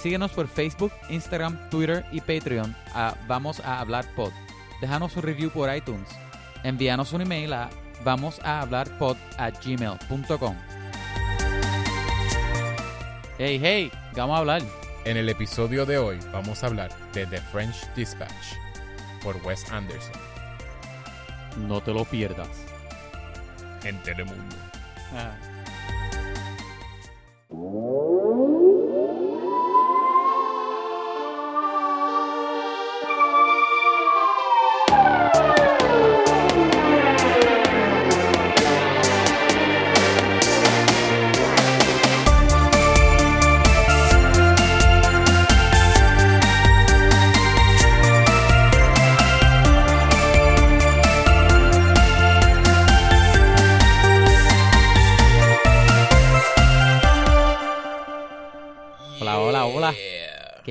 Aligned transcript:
Síguenos 0.00 0.30
por 0.30 0.48
Facebook, 0.48 0.92
Instagram, 1.10 1.68
Twitter 1.68 2.06
y 2.10 2.20
Patreon 2.20 2.74
a 2.94 3.14
Vamos 3.28 3.60
a 3.60 3.80
Hablar 3.80 4.06
Pod. 4.14 4.32
Déjanos 4.80 5.14
un 5.16 5.22
review 5.22 5.50
por 5.50 5.74
iTunes. 5.74 6.08
Envíanos 6.62 7.12
un 7.12 7.20
email 7.20 7.52
a 7.52 7.70
vamos 8.02 8.40
a 8.42 8.60
hablar 8.60 8.88
pod 8.98 9.16
a 9.36 9.50
gmail.com. 9.50 10.56
Hey, 13.38 13.58
hey, 13.62 13.92
vamos 14.14 14.36
a 14.36 14.38
hablar. 14.38 14.62
En 15.04 15.16
el 15.16 15.28
episodio 15.28 15.86
de 15.86 15.98
hoy 15.98 16.18
vamos 16.32 16.62
a 16.62 16.66
hablar 16.66 16.90
de 17.12 17.26
The 17.26 17.40
French 17.40 17.86
Dispatch 17.94 18.56
por 19.22 19.36
Wes 19.44 19.70
Anderson. 19.70 20.20
No 21.66 21.82
te 21.82 21.92
lo 21.92 22.04
pierdas. 22.04 22.48
En 23.84 24.02
Telemundo. 24.02 24.56
Ah. 25.14 25.32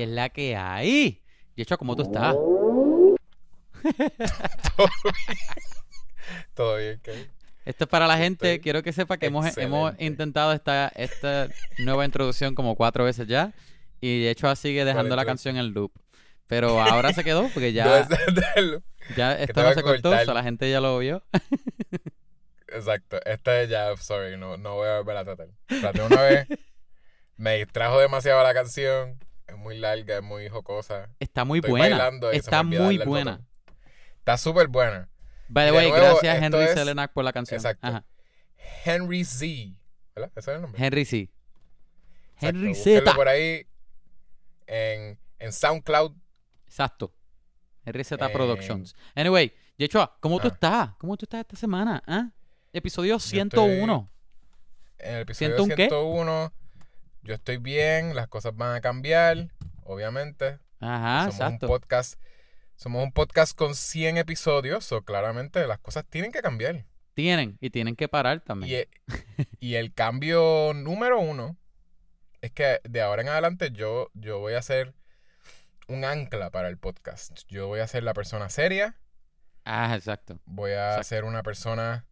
¿Qué 0.00 0.04
es 0.04 0.08
la 0.08 0.28
que 0.30 0.56
hay? 0.56 1.22
Y 1.56 1.62
hecho, 1.62 1.76
¿cómo 1.76 1.94
tú 1.94 2.02
estás? 2.02 2.34
Todo 6.54 6.76
bien, 6.76 7.00
Kevin. 7.02 7.26
Esto 7.66 7.84
es 7.84 7.90
para 7.90 8.06
la 8.06 8.16
gente. 8.16 8.52
Estoy 8.52 8.62
Quiero 8.62 8.82
que 8.82 8.92
sepa 8.92 9.18
que 9.18 9.26
hemos, 9.26 9.56
hemos 9.58 9.92
intentado 9.98 10.52
esta, 10.52 10.88
esta 10.94 11.48
nueva 11.78 12.04
introducción 12.04 12.54
como 12.54 12.76
cuatro 12.76 13.04
veces 13.04 13.26
ya. 13.26 13.52
Y 14.00 14.22
de 14.22 14.30
hecho 14.30 14.54
sigue 14.56 14.84
dejando 14.84 15.16
la 15.16 15.26
canción 15.26 15.56
en 15.56 15.74
loop. 15.74 15.92
Pero 16.46 16.80
ahora 16.80 17.12
se 17.12 17.22
quedó 17.22 17.48
porque 17.50 17.72
ya, 17.72 18.08
ya 19.16 19.34
esto 19.34 19.62
no 19.62 19.74
se 19.74 19.82
cortó. 19.82 20.10
o 20.10 20.12
sea, 20.12 20.34
la 20.34 20.42
gente 20.42 20.70
ya 20.70 20.80
lo 20.80 20.98
vio. 20.98 21.22
Exacto. 22.68 23.20
Esta 23.24 23.60
es 23.60 23.68
ya, 23.68 23.96
sorry, 23.98 24.36
no, 24.36 24.56
no 24.56 24.76
voy 24.76 24.88
a 24.88 24.98
volver 24.98 25.18
a 25.18 25.24
tratar. 25.24 25.48
Traté 25.66 26.02
una 26.02 26.22
vez, 26.22 26.48
me 27.36 27.58
distrajo 27.58 28.00
demasiado 28.00 28.42
la 28.42 28.54
canción. 28.54 29.18
Es 29.50 29.56
muy 29.58 29.78
larga, 29.78 30.16
es 30.16 30.22
muy 30.22 30.48
jocosa. 30.48 31.10
Está 31.18 31.44
muy 31.44 31.58
Estoy 31.58 31.70
buena. 31.72 31.96
bailando 31.98 32.28
y 32.28 32.34
se 32.34 32.36
me 32.36 32.38
Está 32.38 32.62
muy 32.62 32.98
buena. 32.98 33.40
Está 34.18 34.36
súper 34.38 34.68
buena. 34.68 35.08
By 35.48 35.66
the 35.70 35.76
way, 35.76 35.90
nuevo, 35.90 36.06
gracias 36.06 36.42
Henry 36.42 36.60
es- 36.60 36.74
Selenac 36.74 37.12
por 37.12 37.24
la 37.24 37.32
canción. 37.32 37.56
Exacto. 37.58 37.86
Ajá. 37.86 38.04
Henry 38.84 39.24
Z. 39.24 39.76
¿Verdad? 40.14 40.30
¿Ese 40.36 40.50
es 40.50 40.56
el 40.56 40.62
nombre? 40.62 40.84
Henry. 40.84 41.00
Exacto, 41.02 42.46
Henry 42.46 42.74
Z. 42.74 43.14
por 43.14 43.28
ahí 43.28 43.66
en, 44.66 45.18
en 45.38 45.52
SoundCloud. 45.52 46.12
Exacto. 46.66 47.12
Henry 47.84 48.04
Z 48.04 48.24
Eh, 48.24 48.28
Productions. 48.32 48.94
Anyway, 49.14 49.52
Yechua, 49.78 50.16
¿cómo 50.20 50.38
tú 50.38 50.48
estás? 50.48 50.90
¿Cómo 50.98 51.16
tú 51.16 51.24
estás 51.24 51.40
esta 51.40 51.56
semana? 51.56 52.02
¿Ah? 52.06 52.30
Episodio 52.72 53.16
estoy- 53.16 53.30
101. 53.30 54.10
En 54.98 55.14
el 55.14 55.20
episodio 55.22 55.48
¿Siento 55.56 55.62
un 55.64 55.70
qué? 55.70 55.88
101, 55.88 56.52
yo 57.22 57.34
estoy 57.34 57.58
bien, 57.58 58.14
las 58.14 58.28
cosas 58.28 58.54
van 58.56 58.74
a 58.76 58.80
cambiar, 58.80 59.48
obviamente. 59.84 60.58
Ajá, 60.80 61.20
somos 61.22 61.34
exacto. 61.34 61.66
un 61.66 61.70
podcast. 61.72 62.20
Somos 62.76 63.04
un 63.04 63.12
podcast 63.12 63.56
con 63.56 63.74
100 63.74 64.16
episodios, 64.16 64.90
o 64.92 65.02
claramente 65.02 65.66
las 65.66 65.78
cosas 65.78 66.04
tienen 66.08 66.32
que 66.32 66.40
cambiar. 66.40 66.86
Tienen, 67.14 67.58
y 67.60 67.68
tienen 67.70 67.94
que 67.96 68.08
parar 68.08 68.40
también. 68.40 68.70
Y, 68.70 68.74
e- 68.76 68.88
y 69.60 69.74
el 69.74 69.92
cambio 69.92 70.72
número 70.74 71.20
uno 71.20 71.58
es 72.40 72.52
que 72.52 72.80
de 72.84 73.02
ahora 73.02 73.20
en 73.20 73.28
adelante 73.28 73.70
yo, 73.72 74.08
yo 74.14 74.38
voy 74.38 74.54
a 74.54 74.62
ser 74.62 74.94
un 75.88 76.04
ancla 76.06 76.50
para 76.50 76.68
el 76.68 76.78
podcast. 76.78 77.40
Yo 77.48 77.66
voy 77.66 77.80
a 77.80 77.86
ser 77.86 78.02
la 78.02 78.14
persona 78.14 78.48
seria, 78.48 78.96
Ah, 79.66 79.94
exacto. 79.94 80.40
voy 80.46 80.70
a 80.70 80.86
Exacto. 80.96 81.04
ser 81.04 81.24
una 81.24 81.42
persona... 81.42 82.06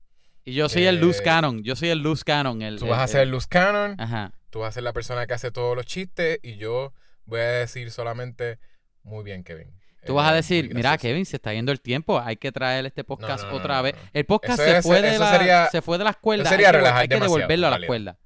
Y 0.45 0.53
yo 0.53 0.69
soy 0.69 0.85
el 0.85 1.03
Eh, 1.03 1.13
cannon. 1.25 1.63
Yo 1.63 1.77
soy 1.77 1.89
el 1.89 2.01
loose 2.01 2.25
cannon. 2.25 2.61
El, 2.61 2.79
Tú 2.79 2.85
el- 2.85 2.91
vas 2.91 3.01
a 3.01 3.05
el- 3.05 3.09
ser 3.11 3.27
Luz 3.29 3.47
Cannon, 3.47 3.99
Ajá. 3.99 4.33
Tú 4.51 4.61
vas 4.61 4.71
a 4.71 4.73
ser 4.73 4.83
la 4.83 4.93
persona 4.93 5.27
que 5.27 5.35
hace 5.35 5.51
todos 5.51 5.77
los 5.77 5.87
chistes 5.87 6.39
y 6.43 6.57
yo 6.57 6.93
voy 7.25 7.41
a 7.41 7.45
decir 7.45 7.91
solamente 7.91 8.59
muy 9.03 9.25
bien, 9.25 9.45
Kevin. 9.45 9.73
Tú 10.05 10.15
vas 10.15 10.31
a 10.31 10.35
decir, 10.35 10.69
mira, 10.75 10.91
gracioso". 10.91 11.03
Kevin, 11.03 11.27
se 11.27 11.37
está 11.37 11.53
yendo 11.53 11.73
el 11.73 11.81
tiempo. 11.81 12.21
Hay 12.21 12.37
que 12.37 12.51
traer 12.53 12.87
este 12.87 13.05
podcast 13.05 13.45
no, 13.45 13.51
no, 13.51 13.57
otra 13.57 13.77
no, 13.79 13.83
vez. 13.83 13.95
no, 13.97 14.03
no. 14.03 14.09
El 14.15 14.25
podcast 14.25 14.61
Eso 14.61 14.71
se, 14.77 14.83
fue 14.83 15.03
de 15.03 15.09
eso 15.11 15.19
la, 15.21 15.33
sería- 15.37 15.69
se 15.71 15.83
fue 15.83 15.99
de 15.99 16.05
las 16.05 16.17
cuerdas. 16.17 16.49
sería 16.49 16.69
hay 16.69 16.73
que, 16.73 16.79
relajar 16.79 17.01
hay 17.03 17.09
que 17.09 17.15
demasiado, 17.15 17.37
devolverlo 17.39 17.67
a 17.67 17.71
las 17.71 17.87
cuerdas. 17.87 18.17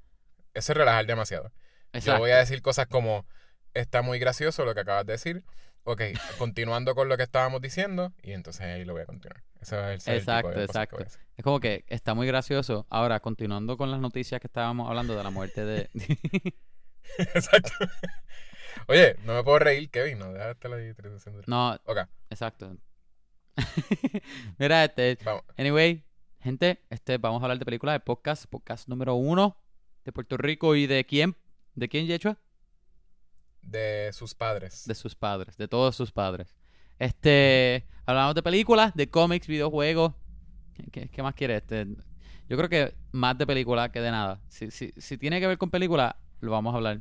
Eso 0.54 0.72
es 0.72 0.76
relajar 0.76 1.06
demasiado. 1.06 1.48
Yo 1.48 1.98
Exacto. 1.98 2.20
voy 2.20 2.30
a 2.30 2.36
decir 2.38 2.62
cosas 2.62 2.86
como, 2.86 3.26
está 3.74 4.02
muy 4.02 4.18
gracioso 4.18 4.64
lo 4.64 4.74
que 4.74 4.80
acabas 4.80 5.06
de 5.06 5.12
decir. 5.14 5.42
Ok, 5.84 6.02
continuando 6.38 6.94
con 6.94 7.08
lo 7.08 7.16
que 7.16 7.24
estábamos 7.24 7.60
diciendo, 7.60 8.12
y 8.22 8.32
entonces 8.32 8.62
ahí 8.62 8.84
lo 8.84 8.92
voy 8.92 9.02
a 9.02 9.06
continuar. 9.06 9.42
A 9.60 9.64
ser 9.64 9.84
el 9.84 9.94
Exacto, 9.94 10.60
exacto. 10.60 11.04
Es 11.36 11.42
como 11.42 11.58
que 11.58 11.84
está 11.88 12.14
muy 12.14 12.26
gracioso. 12.26 12.86
Ahora, 12.88 13.20
continuando 13.20 13.76
con 13.76 13.90
las 13.90 14.00
noticias 14.00 14.40
que 14.40 14.46
estábamos 14.46 14.88
hablando 14.88 15.16
de 15.16 15.22
la 15.24 15.30
muerte 15.30 15.64
de... 15.64 15.90
Exacto. 17.18 17.70
Oye, 18.86 19.16
no 19.24 19.34
me 19.34 19.42
puedo 19.42 19.58
reír, 19.58 19.90
Kevin, 19.90 20.18
no, 20.18 20.32
déjate 20.32 20.68
la 20.68 20.86
introducción. 20.86 21.36
del- 21.36 21.44
no, 21.46 21.74
Ok, 21.84 21.98
exacto. 22.30 22.76
Mira, 24.58 24.84
este... 24.84 25.18
vamos. 25.24 25.42
Anyway, 25.58 26.04
gente, 26.40 26.80
este, 26.90 27.18
vamos 27.18 27.42
a 27.42 27.46
hablar 27.46 27.58
de 27.58 27.64
películas 27.64 27.94
de 27.94 28.00
podcast. 28.00 28.46
Podcast 28.46 28.88
número 28.88 29.14
uno 29.14 29.56
de 30.04 30.12
Puerto 30.12 30.36
Rico. 30.36 30.74
¿Y 30.74 30.86
de 30.86 31.04
quién? 31.04 31.36
¿De 31.74 31.88
quién, 31.88 32.06
Yechua? 32.06 32.38
De 33.62 34.10
sus 34.12 34.34
padres. 34.34 34.86
De 34.86 34.94
sus 34.94 35.14
padres, 35.14 35.56
de 35.56 35.68
todos 35.68 35.96
sus 35.96 36.10
padres. 36.12 36.54
Este, 36.98 37.86
hablamos 38.06 38.34
de 38.34 38.42
películas, 38.42 38.94
de 38.94 39.08
cómics, 39.08 39.46
videojuegos. 39.46 40.12
¿Qué, 40.90 41.08
qué 41.08 41.22
más 41.22 41.34
quieres? 41.34 41.62
Este, 41.62 41.86
yo 42.48 42.56
creo 42.56 42.68
que 42.68 42.94
más 43.12 43.36
de 43.38 43.46
películas 43.46 43.90
que 43.90 44.00
de 44.00 44.10
nada. 44.10 44.40
Si, 44.48 44.70
si, 44.70 44.92
si 44.96 45.16
tiene 45.18 45.40
que 45.40 45.46
ver 45.46 45.58
con 45.58 45.70
películas, 45.70 46.14
lo 46.40 46.50
vamos 46.50 46.74
a 46.74 46.76
hablar. 46.76 47.00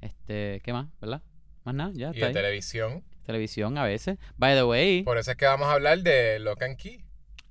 Este, 0.00 0.60
¿qué 0.64 0.72
más? 0.72 0.86
¿Verdad? 1.00 1.22
Más 1.64 1.74
nada, 1.74 1.90
ya 1.94 2.08
Y 2.08 2.10
está 2.12 2.20
de 2.20 2.26
ahí. 2.26 2.32
televisión. 2.34 3.04
Televisión 3.24 3.78
a 3.78 3.84
veces. 3.84 4.18
By 4.36 4.54
the 4.54 4.64
way, 4.64 5.02
Por 5.02 5.18
eso 5.18 5.30
es 5.30 5.36
que 5.36 5.46
vamos 5.46 5.68
a 5.68 5.72
hablar 5.72 6.00
de 6.00 6.38
Lock 6.40 6.62
and 6.62 6.76
Key. 6.76 7.04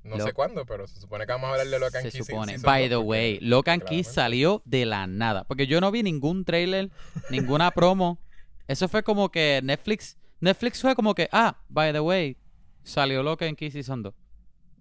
No 0.03 0.17
Lo- 0.17 0.25
sé 0.25 0.33
cuándo, 0.33 0.65
pero 0.65 0.87
se 0.87 0.99
supone 0.99 1.25
que 1.25 1.31
vamos 1.33 1.47
a 1.49 1.51
hablar 1.51 1.67
de 1.67 1.79
Lock 1.79 1.95
and 1.95 2.05
se 2.09 2.11
Key. 2.11 2.23
supone. 2.23 2.57
By 2.59 2.89
the 2.89 2.95
porque 2.95 3.07
way, 3.07 3.39
Locan 3.41 3.81
Key 3.81 4.03
salió 4.03 4.61
de 4.65 4.85
la 4.85 5.05
nada. 5.07 5.43
Porque 5.43 5.67
yo 5.67 5.79
no 5.81 5.91
vi 5.91 6.03
ningún 6.03 6.45
trailer, 6.45 6.89
ninguna 7.29 7.71
promo. 7.71 8.19
Eso 8.69 8.87
fue 8.87 9.01
como 9.03 9.29
que 9.29 9.59
Netflix. 9.63 10.15
Netflix 10.39 10.79
fue 10.81 10.95
como 10.95 11.15
que, 11.15 11.27
ah, 11.31 11.57
by 11.69 11.91
the 11.91 11.99
way, 11.99 12.37
salió 12.83 13.23
Locan 13.23 13.55
Key 13.55 13.71
Season 13.71 14.03
2. 14.03 14.13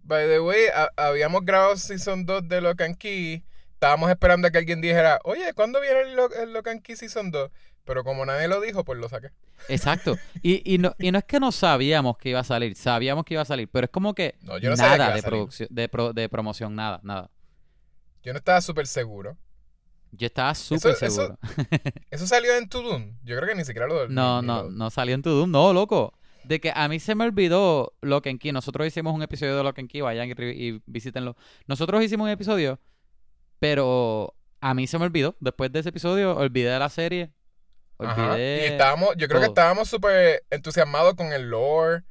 By 0.04 0.26
the 0.28 0.40
way, 0.40 0.66
ha- 0.74 0.90
habíamos 0.96 1.42
grabado 1.44 1.74
Season 1.76 2.24
2 2.26 2.46
de 2.48 2.60
Lock 2.60 2.82
and 2.82 2.98
Key. 2.98 3.44
Estábamos 3.72 4.10
esperando 4.10 4.46
a 4.46 4.50
que 4.50 4.58
alguien 4.58 4.80
dijera, 4.82 5.18
oye, 5.24 5.52
¿cuándo 5.54 5.80
viene 5.80 6.00
el, 6.02 6.16
Lo- 6.16 6.32
el 6.34 6.52
Lock 6.52 6.68
and 6.68 6.82
Key 6.82 6.96
Season 6.96 7.30
2? 7.30 7.50
Pero 7.84 8.04
como 8.04 8.26
nadie 8.26 8.46
lo 8.46 8.60
dijo, 8.60 8.84
pues 8.84 8.98
lo 8.98 9.08
saqué. 9.08 9.30
Exacto. 9.68 10.18
Y, 10.42 10.62
y, 10.74 10.76
no, 10.76 10.94
y 10.98 11.10
no 11.10 11.18
es 11.18 11.24
que 11.24 11.40
no 11.40 11.50
sabíamos 11.50 12.18
que 12.18 12.28
iba 12.28 12.40
a 12.40 12.44
salir, 12.44 12.76
sabíamos 12.76 13.24
que 13.24 13.34
iba 13.34 13.42
a 13.42 13.46
salir, 13.46 13.68
pero 13.72 13.86
es 13.86 13.90
como 13.90 14.14
que 14.14 14.36
No, 14.42 14.58
yo 14.58 14.68
no 14.68 14.76
sabía 14.76 14.92
que 14.92 14.98
nada 14.98 15.14
de 15.16 15.22
producción, 15.22 15.68
de, 15.72 15.88
pro- 15.88 16.12
de 16.12 16.28
promoción, 16.28 16.74
nada, 16.74 17.00
nada. 17.02 17.30
Yo 18.22 18.32
no 18.34 18.38
estaba 18.38 18.60
súper 18.60 18.86
seguro. 18.86 19.38
Yo 20.12 20.26
estaba 20.26 20.54
súper 20.54 20.94
seguro. 20.94 21.38
¿Eso 22.10 22.26
salió 22.26 22.56
en 22.56 22.68
Tudum? 22.68 23.16
Yo 23.24 23.36
creo 23.36 23.48
que 23.48 23.54
ni 23.54 23.64
siquiera 23.64 23.86
lo 23.86 24.08
No, 24.08 24.42
no, 24.42 24.64
lo- 24.64 24.70
no 24.70 24.90
salió 24.90 25.14
en 25.14 25.22
tu 25.22 25.30
Doom, 25.30 25.50
no, 25.50 25.72
loco. 25.72 26.12
De 26.44 26.60
que 26.60 26.72
a 26.74 26.88
mí 26.88 26.98
se 26.98 27.14
me 27.14 27.24
olvidó 27.24 27.92
Lock 28.00 28.26
and 28.28 28.40
Key. 28.40 28.52
Nosotros 28.52 28.86
hicimos 28.86 29.14
un 29.14 29.22
episodio 29.22 29.56
de 29.56 29.62
Lock 29.62 29.78
and 29.80 29.90
Key, 29.90 30.00
vayan 30.00 30.28
y, 30.30 30.32
y 30.68 30.82
visítenlo. 30.86 31.36
Nosotros 31.66 32.02
hicimos 32.02 32.24
un 32.24 32.30
episodio, 32.30 32.80
pero 33.58 34.34
a 34.60 34.74
mí 34.74 34.86
se 34.86 34.98
me 34.98 35.04
olvidó. 35.04 35.36
Después 35.40 35.70
de 35.72 35.80
ese 35.80 35.90
episodio, 35.90 36.36
olvidé 36.36 36.70
de 36.70 36.78
la 36.78 36.88
serie. 36.88 37.32
Ajá. 37.98 38.32
Olvidé. 38.32 38.62
Y 38.62 38.72
estábamos, 38.72 39.10
yo 39.16 39.28
creo 39.28 39.40
que 39.40 39.46
estábamos 39.48 39.88
súper 39.88 40.44
entusiasmados 40.50 41.14
con 41.14 41.32
el 41.32 41.50
lore. 41.50 42.04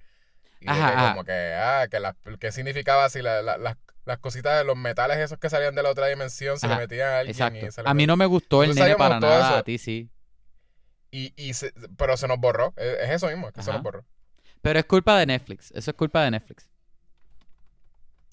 Y 0.59 0.69
Ajá, 0.69 0.87
que 0.91 0.97
ajá. 0.97 1.09
como 1.13 1.23
que, 1.23 1.53
ah, 1.55 1.87
que 1.89 1.99
la- 1.99 2.15
qué 2.39 2.51
significaba 2.51 3.05
así 3.05 3.21
la- 3.21 3.41
la- 3.41 3.57
las- 3.57 3.77
las 4.07 4.17
cositas 4.19 4.57
de 4.57 4.63
los 4.63 4.75
metales 4.77 5.17
esos 5.17 5.37
que 5.37 5.49
salían 5.49 5.75
de 5.75 5.83
la 5.83 5.91
otra 5.91 6.07
dimensión, 6.07 6.57
se 6.59 6.65
Ajá, 6.65 6.75
le 6.75 6.81
metían 6.81 7.09
a 7.09 7.19
alguien 7.19 7.35
Exacto. 7.35 7.65
y 7.67 7.71
se 7.71 7.83
le 7.83 7.89
A 7.89 7.93
mí 7.93 8.07
no 8.07 8.15
me 8.17 8.25
gustó 8.25 8.63
el 8.63 8.73
nene 8.73 8.95
para 8.95 9.19
nada. 9.19 9.49
eso. 9.49 9.57
A 9.57 9.63
ti 9.63 9.77
sí. 9.77 10.09
Y, 11.11 11.33
y 11.35 11.53
se- 11.53 11.73
pero 11.97 12.17
se 12.17 12.27
nos 12.27 12.39
borró. 12.39 12.73
Es, 12.77 12.97
es 13.03 13.09
eso 13.11 13.27
mismo, 13.27 13.51
que 13.51 13.61
se 13.61 13.71
nos 13.71 13.81
borró. 13.83 14.05
Pero 14.61 14.79
es 14.79 14.85
culpa 14.85 15.17
de 15.19 15.25
Netflix. 15.25 15.71
Eso 15.71 15.91
es 15.91 15.97
culpa 15.97 16.23
de 16.23 16.31
Netflix. 16.31 16.69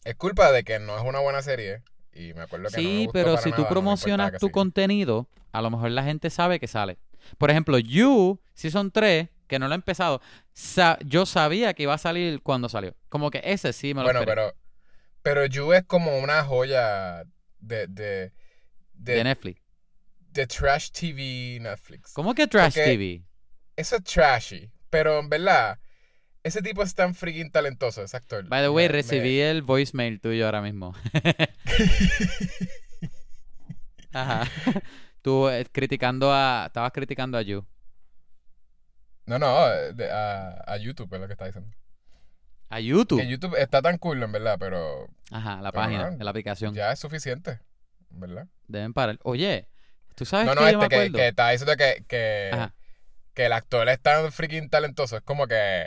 Es 0.05 0.15
culpa 0.17 0.53
de 0.53 0.65
que 0.65 0.79
no 0.79 0.97
es 0.97 1.05
una 1.05 1.21
buena 1.21 1.43
serie. 1.43 1.83
Y 2.13 2.33
me 2.35 2.43
acuerdo 2.43 2.69
que 2.69 2.77
no 2.77 2.83
me 2.83 2.89
Sí, 2.89 2.97
gustó 3.07 3.13
pero 3.13 3.31
para 3.33 3.43
si 3.43 3.51
nada, 3.51 3.63
tú 3.63 3.69
promocionas 3.69 4.33
tu 4.39 4.51
contenido, 4.51 5.29
a 5.53 5.63
lo 5.63 5.71
mejor 5.71 5.91
la 5.91 6.05
gente 6.05 6.31
sabe 6.31 6.61
que 6.61 6.69
sale. 6.69 6.99
Por 7.39 7.51
ejemplo, 7.51 7.79
You, 7.79 8.41
Season 8.55 8.91
3, 8.91 9.29
que 9.49 9.59
no 9.59 9.67
lo 9.67 9.75
he 9.75 9.77
empezado, 9.77 10.21
sa- 10.53 10.99
yo 11.05 11.27
sabía 11.27 11.75
que 11.75 11.85
iba 11.85 11.95
a 11.95 11.99
salir 11.99 12.41
cuando 12.43 12.69
salió. 12.69 12.95
Como 13.09 13.31
que 13.31 13.41
ese 13.45 13.73
sí 13.73 13.95
me 13.95 14.01
lo 14.03 14.05
Bueno, 14.07 14.21
esperé. 14.21 14.43
pero. 14.43 14.55
Pero 15.25 15.47
You 15.47 15.73
es 15.73 15.83
como 15.85 16.19
una 16.19 16.45
joya 16.45 17.25
de. 17.59 17.87
de. 17.89 17.89
de 17.89 18.33
de, 19.17 19.25
Netflix. 19.25 19.61
de 20.31 20.47
Trash 20.47 20.91
TV 20.91 21.59
Netflix. 21.61 22.13
¿Cómo 22.13 22.35
que 22.35 22.47
Trash 22.47 22.75
Porque- 22.75 22.85
TV? 22.85 23.25
Eso 23.75 23.97
es 23.97 24.05
trashy. 24.05 24.71
Pero 24.91 25.19
en 25.19 25.29
verdad, 25.29 25.81
ese 26.45 26.63
tipo 26.63 26.83
es 26.85 26.95
tan 26.95 27.15
freaking 27.15 27.51
talentoso, 27.51 28.05
ese 28.05 28.17
actor. 28.17 28.47
By 28.49 28.63
the 28.63 28.69
way, 28.69 28.87
Me- 28.87 28.93
me- 28.93 29.03
recibí 29.03 29.41
el 29.51 29.63
voicemail 29.63 30.21
tuyo 30.21 30.45
ahora 30.47 30.63
mismo. 30.63 30.95
Ajá. 34.13 34.49
Tú 35.23 35.49
eh, 35.49 35.67
criticando 35.73 36.33
a... 36.33 36.65
Estabas 36.67 36.93
criticando 36.93 37.39
a 37.39 37.43
You. 37.43 37.67
No, 39.27 39.39
no, 39.39 39.67
de- 39.95 40.11
a, 40.11 40.63
a 40.67 40.77
YouTube 40.77 41.13
es 41.15 41.21
lo 41.21 41.27
que 41.27 41.33
está 41.33 41.47
diciendo. 41.47 41.71
A 42.75 42.81
YouTube. 42.81 43.21
Que 43.21 43.29
YouTube 43.29 43.55
está 43.57 43.81
tan 43.83 43.99
cool, 43.99 44.23
en 44.23 44.33
verdad, 44.33 44.57
pero 44.59 45.09
Ajá, 45.31 45.61
la 45.61 45.71
Pero, 45.71 45.83
página, 45.85 46.11
de 46.11 46.25
la 46.25 46.31
aplicación. 46.31 46.75
ya 46.75 46.91
es 46.93 46.99
suficiente, 46.99 47.61
¿verdad? 48.11 48.49
Deben 48.67 48.93
parar. 48.93 49.19
Oye, 49.23 49.69
¿tú 50.17 50.25
sabes 50.25 50.47
No, 50.47 50.53
que 50.55 50.57
no, 50.73 50.79
me 50.79 50.85
este 50.87 51.13
que, 51.13 51.29
está 51.29 51.51
diciendo 51.51 51.77
que, 51.77 52.05
que, 52.09 52.51
Ajá. 52.53 52.75
que 53.33 53.47
el 53.47 53.53
actor 53.53 53.89
es 53.89 54.01
tan 54.01 54.33
freaking 54.33 54.71
talentoso. 54.71 55.17
Es 55.17 55.23
como 55.23 55.47
que 55.47 55.85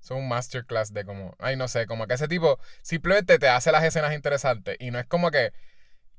es 0.00 0.10
un 0.12 0.28
masterclass 0.28 0.92
de 0.92 1.04
como, 1.04 1.34
ay, 1.40 1.56
no 1.56 1.66
sé, 1.66 1.86
como 1.86 2.06
que 2.06 2.14
ese 2.14 2.28
tipo 2.28 2.60
simplemente 2.82 3.38
te 3.40 3.48
hace 3.48 3.72
las 3.72 3.82
escenas 3.82 4.14
interesantes 4.14 4.76
y 4.78 4.92
no 4.92 5.00
es 5.00 5.06
como 5.06 5.30
que 5.32 5.52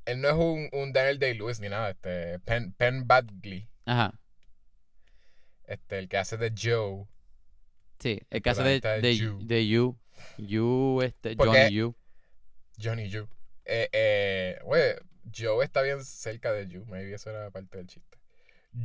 él 0.04 0.20
no 0.20 0.28
es 0.28 0.34
un, 0.34 0.68
un 0.72 0.92
Daniel 0.92 1.18
Day-Lewis 1.18 1.60
ni 1.60 1.68
nada, 1.70 1.90
este, 1.90 2.38
Penn, 2.40 2.72
Penn 2.74 3.06
Badgley, 3.06 3.68
Ajá. 3.86 4.12
este, 5.64 5.98
el 5.98 6.08
que 6.08 6.18
hace 6.18 6.36
de 6.36 6.52
Joe. 6.54 7.06
Sí, 7.98 8.20
el 8.30 8.42
caso 8.42 8.62
de, 8.62 8.80
de, 8.80 9.16
You. 9.16 9.38
de 9.42 9.66
You. 9.68 9.98
You, 10.38 11.00
este, 11.02 11.36
Porque- 11.36 11.62
Johnny 11.64 11.74
You. 11.74 11.96
Johnny 12.80 13.08
Yu. 13.08 13.28
Eh, 13.64 13.88
eh, 13.92 14.58
güey, 14.64 14.94
Joe 15.36 15.64
está 15.64 15.82
bien 15.82 16.04
cerca 16.04 16.52
de 16.52 16.68
Yu. 16.68 16.84
Maybe 16.86 17.12
eso 17.14 17.30
era 17.30 17.50
parte 17.50 17.76
del 17.78 17.86
chiste. 17.88 18.18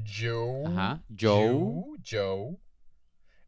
Joe. 0.06 0.65
Ajá. 0.65 1.04
Joe. 1.10 1.45
Yu, 1.45 1.98
Joe. 2.04 2.57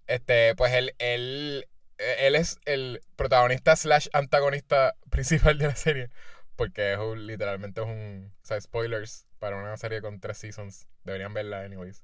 Este, 0.08 0.54
pues 0.56 0.72
él, 0.74 0.94
él, 1.00 1.68
él 1.98 2.36
es 2.36 2.58
el 2.66 3.02
protagonista 3.16 3.76
slash 3.76 4.08
antagonista 4.14 4.96
principal 5.10 5.58
de 5.58 5.68
la 5.68 5.76
serie. 5.76 6.10
Porque 6.56 6.94
es 6.94 7.00
un- 7.00 7.26
literalmente 7.28 7.82
es 7.82 7.88
un. 7.88 8.32
O 8.44 8.46
sea, 8.46 8.62
spoilers 8.62 9.26
para 9.40 9.58
una 9.58 9.76
serie 9.78 10.02
con 10.02 10.20
tres 10.20 10.38
seasons. 10.38 10.88
Deberían 11.04 11.34
verla, 11.34 11.62
anyways. 11.62 12.04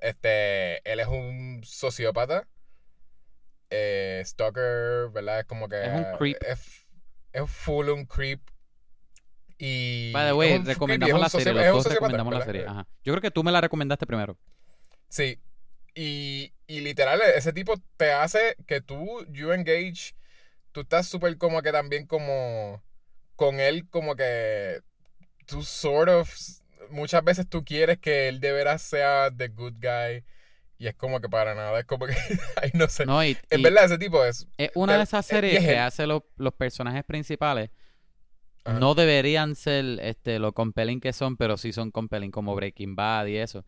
Este, 0.00 0.86
él 0.90 1.00
es 1.00 1.06
un 1.06 1.62
sociópata. 1.64 2.46
Eh, 3.76 4.22
stalker, 4.24 5.10
¿verdad? 5.12 5.40
Es 5.40 5.44
como 5.46 5.68
que. 5.68 5.82
Es 5.82 5.90
un 5.90 6.16
creep. 6.16 6.36
Es, 6.48 6.86
es 7.32 7.50
full 7.50 7.88
un 7.88 8.06
creep. 8.06 8.40
Y. 9.58 10.12
By 10.12 10.26
the 10.26 10.32
way, 10.32 10.58
recomendamos 10.58 11.20
la 11.20 11.28
serie. 11.28 11.52
Los 11.52 11.84
dos 11.84 11.92
recomendamos 11.92 12.34
la 12.34 12.44
serie. 12.44 12.66
Ajá. 12.66 12.86
Yo 13.02 13.12
creo 13.12 13.20
que 13.20 13.30
tú 13.30 13.42
me 13.42 13.50
la 13.50 13.60
recomendaste 13.60 14.06
primero. 14.06 14.38
Sí. 15.08 15.40
Y, 15.96 16.52
y 16.66 16.80
literal, 16.80 17.20
ese 17.22 17.52
tipo 17.52 17.74
te 17.96 18.12
hace 18.12 18.56
que 18.66 18.80
tú, 18.80 19.24
you 19.28 19.52
engage, 19.52 20.16
tú 20.72 20.80
estás 20.80 21.06
súper 21.06 21.38
como 21.38 21.62
que 21.62 21.70
también 21.70 22.06
como 22.06 22.82
con 23.36 23.60
él, 23.60 23.88
como 23.90 24.16
que 24.16 24.80
tú 25.46 25.62
sort 25.62 26.08
of, 26.08 26.34
muchas 26.90 27.22
veces 27.22 27.48
tú 27.48 27.64
quieres 27.64 27.98
que 27.98 28.26
él 28.28 28.40
de 28.40 28.50
veras 28.50 28.82
sea 28.82 29.30
the 29.36 29.48
good 29.48 29.74
guy 29.74 30.24
y 30.78 30.86
es 30.86 30.94
como 30.94 31.20
que 31.20 31.28
para 31.28 31.54
nada, 31.54 31.78
es 31.78 31.84
como 31.86 32.06
que, 32.06 32.14
ay, 32.62 32.70
no 32.74 32.88
sé. 32.88 33.06
No, 33.06 33.24
y, 33.24 33.36
en 33.50 33.60
y 33.60 33.62
verdad, 33.62 33.84
ese 33.84 33.98
tipo 33.98 34.24
es, 34.24 34.46
es 34.56 34.70
una 34.74 34.96
de 34.96 35.04
esas 35.04 35.24
series 35.26 35.60
es 35.60 35.66
que 35.66 35.78
hace 35.78 36.06
los, 36.06 36.22
los 36.36 36.54
personajes 36.54 37.04
principales. 37.04 37.70
Ajá. 38.64 38.78
No 38.78 38.94
deberían 38.94 39.56
ser 39.56 40.00
este, 40.00 40.38
lo 40.38 40.52
compelling 40.52 41.00
que 41.00 41.12
son, 41.12 41.36
pero 41.36 41.56
sí 41.58 41.72
son 41.72 41.90
compelling, 41.90 42.30
como 42.30 42.54
Breaking 42.54 42.96
Bad 42.96 43.26
y 43.26 43.36
eso. 43.36 43.64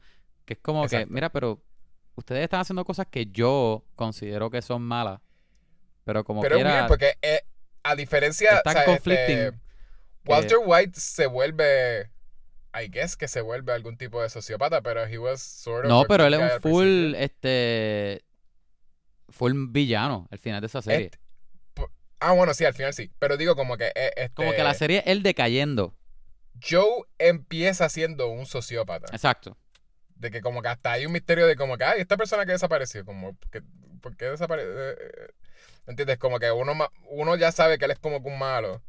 Que 0.47 0.55
es 0.55 0.61
como 0.61 0.87
que, 0.89 1.05
mira, 1.07 1.31
pero 1.31 1.63
ustedes 2.15 2.43
están 2.43 2.61
haciendo 2.61 2.85
cosas 2.85 3.07
que 3.11 3.27
yo 3.27 3.85
considero 3.95 4.51
que 4.51 4.63
son 4.63 4.83
malas. 4.83 5.21
Pero 6.05 6.25
como 6.25 6.41
pero 6.41 6.57
es 6.57 6.63
quiera, 6.63 6.77
weird 6.77 6.89
porque 6.89 7.15
eh, 7.21 7.43
a 7.83 7.95
diferencia, 7.95 8.57
están 8.57 8.77
o 8.77 8.79
sea, 8.79 8.85
conflicting. 8.85 9.39
este, 9.39 9.59
Walter 10.25 10.59
White 10.65 10.99
se 10.99 11.27
vuelve, 11.27 12.11
I 12.81 12.89
guess 12.89 13.17
que 13.17 13.29
se 13.29 13.41
vuelve 13.41 13.73
algún 13.73 13.97
tipo 13.97 14.23
de 14.23 14.29
sociópata, 14.29 14.83
pero 14.83 15.07
he 15.07 15.19
was 15.19 15.43
sort 15.43 15.85
of 15.85 15.91
No, 15.91 16.05
pero 16.05 16.27
él 16.27 16.35
es 16.35 16.41
un 16.41 16.61
full, 16.61 17.15
este, 17.15 18.25
full 19.29 19.53
villano 19.69 20.29
al 20.31 20.39
final 20.39 20.61
de 20.61 20.67
esa 20.67 20.83
serie. 20.83 21.07
Este- 21.07 21.19
ah, 22.21 22.33
bueno, 22.33 22.55
sí, 22.55 22.65
al 22.65 22.75
final 22.75 22.93
sí. 22.93 23.11
Pero 23.19 23.37
digo 23.37 23.57
como 23.57 23.77
que 23.77 23.87
eh, 23.95 24.13
este, 24.17 24.35
Como 24.35 24.53
que 24.53 24.63
la 24.63 24.75
serie 24.75 24.99
es 24.99 25.07
él 25.07 25.23
decayendo. 25.23 25.95
Joe 26.63 27.05
empieza 27.19 27.89
siendo 27.89 28.29
un 28.29 28.47
sociópata. 28.47 29.09
Exacto. 29.13 29.57
De 30.15 30.31
que 30.31 30.41
como 30.41 30.63
que 30.63 30.69
hasta 30.69 30.93
hay 30.93 31.07
un 31.07 31.13
misterio 31.13 31.47
de 31.47 31.57
como 31.57 31.77
que, 31.77 31.85
ay, 31.85 32.01
esta 32.01 32.17
persona 32.17 32.47
que 32.47 32.53
desapareció, 32.53 33.05
como, 33.05 33.37
que, 33.51 33.63
¿por 34.01 34.17
qué 34.17 34.27
desapareció? 34.27 34.73
¿Entiendes? 35.87 36.19
Como 36.19 36.39
que 36.39 36.51
uno, 36.51 36.73
uno 37.11 37.37
ya 37.37 37.53
sabe 37.53 37.79
que 37.79 37.85
él 37.85 37.91
es 37.91 37.99
como 37.99 38.23
que 38.23 38.29
un 38.29 38.39
malo. 38.39 38.83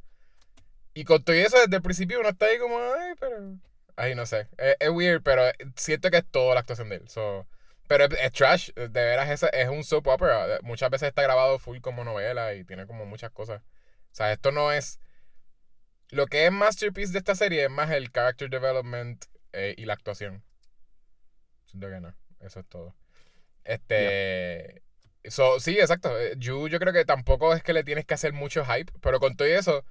Y 0.94 1.04
con 1.04 1.24
todo 1.24 1.36
eso, 1.36 1.57
desde 1.57 1.75
el 1.75 1.81
principio 1.81 2.19
uno 2.19 2.30
está 2.30 2.48
ahí 2.48 2.57
como, 2.57 2.78
ay, 2.78 3.13
pero... 3.19 3.57
Ay, 3.98 4.16
no 4.16 4.26
sé. 4.26 4.48
Es, 4.58 4.78
es 4.80 4.90
weird, 4.90 5.22
pero 5.24 5.44
siento 5.76 6.10
que 6.10 6.18
es 6.18 6.26
toda 6.32 6.54
la 6.54 6.62
actuación 6.62 6.90
de 6.90 6.98
él. 6.98 7.10
So, 7.10 7.48
pero 7.88 8.06
es, 8.06 8.12
es 8.22 8.32
trash. 8.32 8.72
De 8.74 8.88
veras, 8.88 9.30
es, 9.30 9.50
es 9.52 9.68
un 9.68 9.84
soap 9.84 10.08
opera. 10.08 10.60
Muchas 10.62 10.90
veces 10.90 11.10
está 11.10 11.24
grabado 11.24 11.60
full 11.60 11.80
como 11.80 12.04
novela 12.04 12.54
y 12.54 12.64
tiene 12.64 12.88
como 12.88 13.06
muchas 13.06 13.32
cosas. 13.32 13.62
O 14.12 14.16
sea, 14.16 14.32
esto 14.32 14.52
no 14.52 14.72
es... 14.72 15.00
Lo 16.10 16.28
que 16.28 16.46
es 16.46 16.52
masterpiece 16.52 17.12
de 17.12 17.20
esta 17.20 17.36
serie 17.36 17.66
es 17.66 17.70
más 17.70 17.92
el 17.92 18.12
character 18.12 18.50
development 18.50 19.26
eh, 19.52 19.76
y 19.78 19.86
la 19.86 19.94
actuación. 19.94 20.44
Siento 21.66 21.90
que 21.90 22.00
no. 22.00 22.16
Eso 22.40 22.60
es 22.62 22.68
todo. 22.68 22.96
Este... 23.66 24.84
So, 25.26 25.60
sí, 25.60 25.78
exacto. 25.80 26.18
Eh, 26.18 26.36
You, 26.38 26.70
yo 26.70 26.80
creo 26.80 26.94
que 26.94 27.04
tampoco 27.04 27.54
es 27.54 27.64
que 27.64 27.74
le 27.74 27.84
tienes 27.84 28.06
que 28.06 28.14
hacer 28.14 28.32
mucho 28.32 28.64
hype, 28.64 28.94
pero 29.02 29.20
con 29.20 29.36
todo 29.36 29.48
eso, 29.48 29.84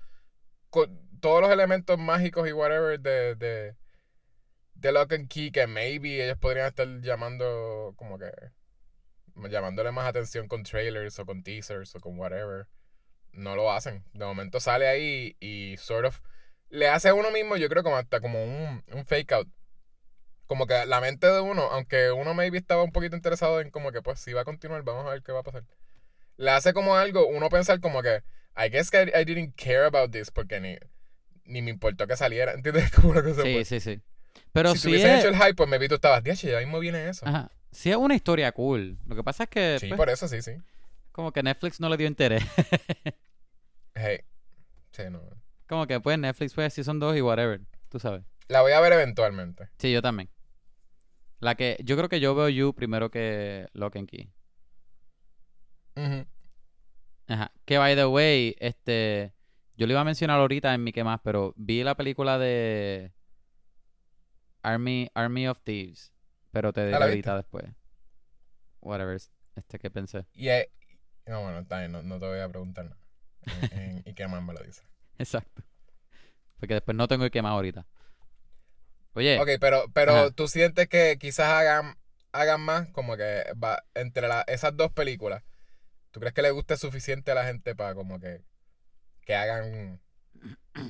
con 0.70 0.98
todos 1.20 1.42
los 1.42 1.50
elementos 1.50 1.98
mágicos 1.98 2.48
y 2.48 2.52
whatever 2.52 2.98
de, 3.00 3.34
de, 3.34 3.76
de 4.76 4.92
Lock 4.92 5.12
and 5.12 5.28
Key, 5.28 5.50
que 5.50 5.66
maybe 5.66 6.22
ellos 6.24 6.38
podrían 6.38 6.66
estar 6.66 6.86
llamando 7.00 7.94
como 7.96 8.18
que 8.18 8.30
llamándole 9.48 9.90
más 9.92 10.06
atención 10.06 10.48
con 10.48 10.62
trailers 10.62 11.18
o 11.18 11.26
con 11.26 11.42
teasers 11.42 11.94
o 11.94 12.00
con 12.00 12.18
whatever. 12.18 12.66
No 13.32 13.54
lo 13.54 13.70
hacen. 13.72 14.04
De 14.12 14.24
momento 14.24 14.60
sale 14.60 14.88
ahí 14.88 15.36
y 15.40 15.76
sort 15.78 16.06
of 16.06 16.20
le 16.68 16.88
hace 16.88 17.08
a 17.08 17.14
uno 17.14 17.30
mismo, 17.30 17.56
yo 17.56 17.68
creo 17.68 17.82
como 17.82 17.96
hasta 17.96 18.20
como 18.20 18.42
un, 18.42 18.82
un 18.92 19.06
fake 19.06 19.32
out. 19.32 19.48
Como 20.46 20.66
que 20.66 20.86
la 20.86 21.00
mente 21.00 21.26
de 21.26 21.40
uno, 21.40 21.62
aunque 21.70 22.12
uno 22.12 22.34
maybe 22.34 22.58
estaba 22.58 22.82
un 22.82 22.92
poquito 22.92 23.16
interesado 23.16 23.60
en 23.60 23.70
como 23.70 23.92
que 23.92 24.00
pues 24.00 24.20
si 24.20 24.32
va 24.32 24.42
a 24.42 24.44
continuar, 24.44 24.82
vamos 24.82 25.06
a 25.06 25.10
ver 25.10 25.22
qué 25.22 25.32
va 25.32 25.40
a 25.40 25.44
pasar. 25.44 25.64
Le 26.36 26.50
hace 26.50 26.72
como 26.72 26.96
algo, 26.96 27.26
uno 27.26 27.48
pensar 27.48 27.80
como 27.80 28.02
que, 28.02 28.22
I 28.56 28.68
guess 28.70 28.90
I, 28.92 29.10
I 29.18 29.24
didn't 29.24 29.54
care 29.56 29.84
about 29.84 30.12
this 30.12 30.30
porque 30.30 30.60
ni, 30.60 30.78
ni 31.44 31.62
me 31.62 31.70
importó 31.70 32.06
que 32.06 32.16
saliera. 32.16 32.52
¿Entiendes? 32.52 32.90
Como 32.94 33.10
una 33.10 33.22
cosa 33.22 33.42
Sí, 33.42 33.54
pues. 33.54 33.68
sí, 33.68 33.80
sí. 33.80 34.00
Pero 34.52 34.72
si 34.72 34.78
si, 34.78 34.88
tuviesen 34.88 35.10
es, 35.10 35.20
hecho 35.24 35.28
el 35.28 35.36
hype, 35.36 35.54
pues 35.54 35.68
maybe 35.68 35.88
tú 35.88 35.94
estabas, 35.96 36.22
diache, 36.22 36.50
ya 36.50 36.58
mismo 36.58 36.78
viene 36.78 37.08
eso. 37.08 37.26
ajá, 37.26 37.50
si 37.70 37.90
es 37.90 37.96
una 37.96 38.14
historia 38.14 38.52
cool. 38.52 38.98
Lo 39.06 39.14
que 39.16 39.22
pasa 39.24 39.44
es 39.44 39.50
que 39.50 39.78
Sí, 39.80 39.88
pues, 39.88 39.98
por 39.98 40.08
eso 40.10 40.28
sí, 40.28 40.40
sí. 40.42 40.52
como 41.12 41.32
que 41.32 41.42
Netflix 41.42 41.80
no 41.80 41.88
le 41.88 41.96
dio 41.96 42.06
interés. 42.06 42.42
Hey. 43.94 44.20
Sí, 44.92 45.04
no. 45.10 45.22
como 45.66 45.86
que 45.86 45.98
pues 46.00 46.18
Netflix 46.18 46.52
fue 46.54 46.68
Season 46.68 46.98
2 46.98 47.16
y 47.16 47.22
whatever. 47.22 47.60
Tú 47.88 47.98
sabes. 47.98 48.22
La 48.48 48.60
voy 48.60 48.72
a 48.72 48.80
ver 48.80 48.92
eventualmente. 48.92 49.68
Sí, 49.78 49.90
yo 49.92 50.02
también. 50.02 50.28
La 51.40 51.54
que, 51.54 51.78
yo 51.82 51.96
creo 51.96 52.08
que 52.08 52.20
yo 52.20 52.34
veo 52.34 52.48
You 52.48 52.74
primero 52.74 53.10
que 53.10 53.68
Lock 53.72 53.96
and 53.96 54.08
Key. 54.08 54.30
Ujú. 55.96 56.26
Ajá. 57.28 57.52
Que 57.64 57.78
by 57.78 57.94
the 57.96 58.06
way, 58.06 58.54
este. 58.58 59.32
Yo 59.76 59.86
le 59.86 59.92
iba 59.92 60.00
a 60.00 60.04
mencionar 60.04 60.40
ahorita 60.40 60.72
en 60.74 60.84
mi 60.84 60.92
que 60.92 61.04
más, 61.04 61.20
pero 61.22 61.52
vi 61.56 61.82
la 61.82 61.94
película 61.96 62.38
de 62.38 63.12
Army, 64.66 65.08
Army 65.14 65.46
of 65.48 65.60
Thieves. 65.62 66.12
Pero 66.50 66.72
te 66.72 66.80
Ah, 66.94 66.98
¿la 66.98 67.06
ahorita 67.06 67.36
después. 67.36 67.64
Whatever. 68.80 69.20
Este 69.54 69.78
que 69.78 69.90
pensé. 69.90 70.26
Y, 70.32 70.48
eh, 70.48 70.70
no, 71.26 71.42
bueno, 71.42 71.60
está 71.60 71.78
bien, 71.80 71.92
no, 71.92 72.02
no 72.02 72.18
te 72.18 72.26
voy 72.26 72.40
a 72.40 72.48
preguntar 72.48 72.84
nada. 72.86 72.98
En- 73.70 73.78
en- 73.78 74.02
¿Y 74.04 74.14
qué 74.14 74.26
más 74.28 74.42
me 74.42 74.52
lo 74.52 74.60
dice? 74.62 74.82
Exacto. 75.18 75.62
Porque 76.58 76.74
después 76.74 76.96
no 76.96 77.06
tengo 77.08 77.24
el 77.24 77.30
que 77.30 77.42
más 77.42 77.52
ahorita. 77.52 77.86
Oye, 79.14 79.38
Ok, 79.40 79.48
pero, 79.60 79.84
pero 79.94 80.12
Ajá. 80.12 80.30
tú 80.30 80.48
sientes 80.48 80.88
que 80.88 81.16
quizás 81.18 81.48
hagan, 81.48 81.96
hagan 82.32 82.60
más, 82.60 82.88
como 82.90 83.16
que 83.16 83.44
va 83.62 83.82
entre 83.94 84.28
la- 84.28 84.44
esas 84.46 84.76
dos 84.76 84.92
películas. 84.92 85.42
¿Tú 86.10 86.20
crees 86.20 86.34
que 86.34 86.42
le 86.42 86.50
guste 86.50 86.76
suficiente 86.76 87.30
a 87.30 87.34
la 87.34 87.44
gente 87.46 87.74
para 87.74 87.94
como 87.94 88.18
que, 88.20 88.42
que 89.22 89.34
hagan 89.34 90.00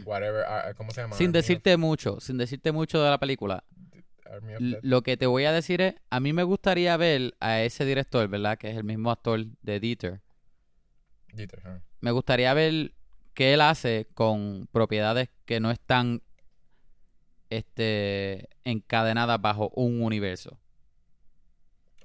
whatever, 0.04 0.44
ah, 0.46 0.72
¿cómo 0.76 0.90
se 0.92 1.02
llama? 1.02 1.16
sin 1.16 1.26
Army 1.26 1.28
of- 1.28 1.34
decirte 1.34 1.76
mucho, 1.76 2.20
sin 2.20 2.38
decirte 2.38 2.72
mucho 2.72 3.02
de 3.02 3.10
la 3.10 3.18
película. 3.18 3.64
Lo 4.58 5.02
que 5.02 5.16
te 5.16 5.26
voy 5.26 5.44
a 5.44 5.52
decir 5.52 5.80
es, 5.80 5.94
a 6.10 6.18
mí 6.18 6.32
me 6.32 6.42
gustaría 6.42 6.96
ver 6.96 7.36
a 7.40 7.60
ese 7.62 7.84
director, 7.84 8.26
¿verdad? 8.28 8.58
Que 8.58 8.70
es 8.70 8.76
el 8.76 8.84
mismo 8.84 9.10
actor 9.10 9.44
de 9.62 9.80
Dieter. 9.80 10.20
Dieter, 11.32 11.60
ajá. 11.60 11.82
Me 12.00 12.10
gustaría 12.10 12.52
ver 12.54 12.92
qué 13.34 13.54
él 13.54 13.60
hace 13.60 14.08
con 14.14 14.68
propiedades 14.72 15.28
que 15.44 15.60
no 15.60 15.70
están 15.70 16.22
este, 17.50 18.48
encadenadas 18.64 19.40
bajo 19.40 19.68
un 19.74 20.02
universo. 20.02 20.58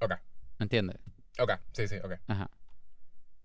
Ok, 0.01 0.11
¿Me 0.59 0.63
entiendes? 0.65 0.97
ok, 1.39 1.51
sí, 1.73 1.87
sí, 1.87 1.95
ok. 2.03 2.13
Ajá. 2.27 2.49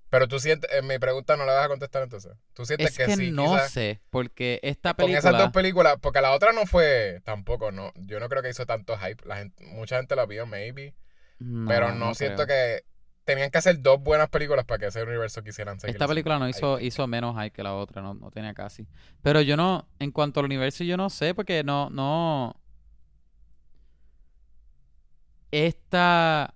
Pero 0.09 0.29
tú 0.29 0.39
sientes, 0.39 0.71
en 0.73 0.87
mi 0.87 0.99
pregunta 0.99 1.37
no 1.37 1.45
la 1.45 1.55
vas 1.55 1.65
a 1.65 1.69
contestar 1.69 2.03
entonces. 2.03 2.33
Tú 2.55 2.65
sientes 2.65 2.91
Es 2.91 2.97
que, 2.97 3.07
que 3.07 3.17
sí, 3.17 3.31
no 3.33 3.45
quizás 3.45 3.71
sé, 3.73 4.01
porque 4.11 4.61
esta 4.63 4.91
con 4.91 5.07
película... 5.07 5.19
esas 5.19 5.39
dos 5.39 5.51
películas, 5.51 5.97
porque 6.01 6.21
la 6.21 6.33
otra 6.33 6.53
no 6.53 6.65
fue 6.67 7.21
tampoco, 7.25 7.73
no. 7.73 7.93
Yo 7.97 8.21
no 8.21 8.29
creo 8.29 8.43
que 8.43 8.51
hizo 8.51 8.67
tanto 8.67 8.97
hype. 8.99 9.27
La 9.27 9.39
gente, 9.39 9.65
mucha 9.65 9.97
gente 9.97 10.15
la 10.15 10.27
vio, 10.27 10.47
maybe. 10.47 10.95
No, 11.39 11.69
pero 11.69 11.93
no, 11.93 12.15
siento 12.15 12.47
creo. 12.47 12.79
que 12.81 12.85
tenían 13.25 13.51
que 13.51 13.59
hacer 13.59 13.83
dos 13.83 14.01
buenas 14.01 14.29
películas 14.29 14.65
para 14.65 14.79
que 14.79 14.87
ese 14.87 15.03
universo 15.03 15.43
quisieran 15.43 15.81
seguir. 15.81 15.97
Esta 15.97 16.07
película 16.07 16.39
no 16.39 16.49
hizo, 16.49 16.77
hype. 16.77 16.87
hizo 16.87 17.07
menos 17.09 17.35
hype 17.35 17.51
que 17.51 17.63
la 17.65 17.75
otra, 17.75 18.01
no, 18.01 18.15
no 18.15 18.31
tenía 18.31 18.55
casi. 18.55 18.87
Pero 19.21 19.41
yo 19.41 19.57
no, 19.57 19.89
en 19.99 20.13
cuanto 20.13 20.41
al 20.41 20.47
universo, 20.47 20.85
yo 20.85 20.97
no 20.97 21.11
sé, 21.11 21.35
porque 21.35 21.65
no, 21.65 21.91
no. 21.91 22.55
Esta 25.51 26.55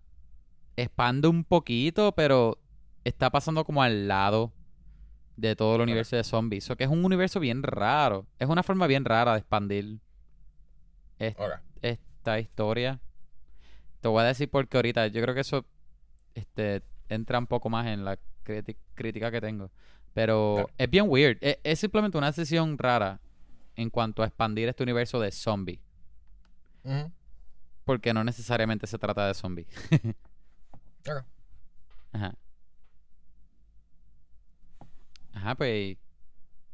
expande 0.77 1.27
un 1.29 1.45
poquito, 1.45 2.13
pero 2.13 2.59
está 3.05 3.31
pasando 3.31 3.65
como 3.65 3.83
al 3.83 4.09
lado 4.09 4.53
de 5.37 5.57
todo 5.57 5.77
el 5.77 5.83
universo 5.83 6.17
de 6.17 6.25
zombies. 6.25 6.65
Eso 6.65 6.77
que 6.77 6.85
es 6.85 6.91
un 6.91 7.05
universo 7.05 7.41
bien 7.41 7.63
raro. 7.63 8.27
Es 8.39 8.49
una 8.49 8.63
forma 8.63 8.87
bien 8.87 9.05
rara 9.05 9.33
de 9.33 9.39
expandir 9.39 10.01
esta 11.19 12.41
historia. 12.41 13.01
Te 14.01 14.09
voy 14.09 14.23
a 14.23 14.27
decir 14.27 14.51
porque 14.51 14.77
ahorita 14.77 15.07
yo 15.09 15.23
creo 15.23 15.35
que 15.35 15.41
eso 15.41 15.67
este, 16.35 16.83
entra 17.09 17.39
un 17.39 17.47
poco 17.47 17.69
más 17.71 17.87
en 17.87 18.05
la 18.05 18.19
crítica 18.95 19.31
que 19.31 19.41
tengo. 19.41 19.71
Pero 20.13 20.69
es 20.77 20.91
bien 20.91 21.07
weird. 21.09 21.39
Es, 21.41 21.59
es 21.63 21.79
simplemente 21.79 22.19
una 22.19 22.29
decisión 22.29 22.77
rara 22.79 23.21
en 23.77 23.91
cuanto 23.91 24.23
a 24.23 24.27
expandir 24.27 24.69
este 24.69 24.83
universo 24.83 25.21
de 25.21 25.31
zombies. 25.33 25.81
Porque 27.85 28.13
no 28.13 28.25
necesariamente 28.25 28.87
se 28.87 28.99
trata 28.99 29.27
de 29.27 29.35
zombies. 29.35 29.69
Ajá. 32.13 32.35
Ajá, 35.33 35.55
pues. 35.55 35.97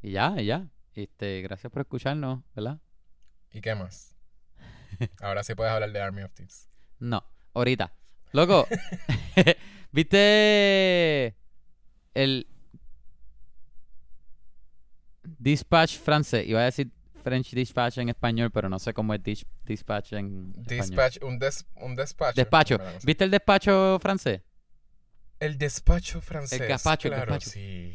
Y, 0.03 0.11
ya, 0.11 0.35
y 0.39 0.47
ya. 0.47 0.69
Este, 0.95 1.43
gracias 1.43 1.71
por 1.73 1.83
escucharnos, 1.83 2.43
¿verdad? 2.55 2.81
¿Y 3.53 3.61
qué 3.61 3.75
más? 3.75 4.15
Ahora 5.21 5.43
sí 5.45 5.55
puedes 5.55 5.73
hablar 5.73 5.93
de 5.93 6.01
Army 6.01 6.23
of 6.23 6.33
Thieves. 6.33 6.69
No, 6.99 7.23
ahorita. 7.55 7.93
Loco, 8.33 8.67
¿viste 9.93 11.37
el 12.15 12.47
dispatch 15.23 15.99
francés? 15.99 16.47
Iba 16.47 16.61
a 16.61 16.65
decir 16.65 16.91
French 17.23 17.51
dispatch 17.53 17.99
en 17.99 18.09
español, 18.09 18.51
pero 18.51 18.69
no 18.69 18.79
sé 18.79 18.95
cómo 18.95 19.13
es 19.15 19.23
dis- 19.23 19.47
dispatch 19.65 20.13
en 20.15 20.55
español. 20.61 20.87
Dispatch, 20.87 21.19
un, 21.23 21.39
des, 21.39 21.67
un 21.77 21.97
despacho. 21.97 22.37
Despacho. 22.37 22.79
¿Viste 23.05 23.25
el 23.25 23.31
despacho 23.31 23.99
francés? 24.01 24.43
El 25.41 25.59
despacho 25.59 26.21
francés. 26.21 26.61
El 26.61 26.69
gazpacho, 26.69 27.09
el 27.09 27.15
claro, 27.15 27.41
sí. 27.41 27.95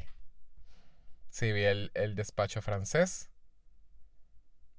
Sí, 1.31 1.51
vi 1.53 1.63
el, 1.63 1.91
el 1.95 2.13
despacho 2.15 2.61
francés. 2.61 3.29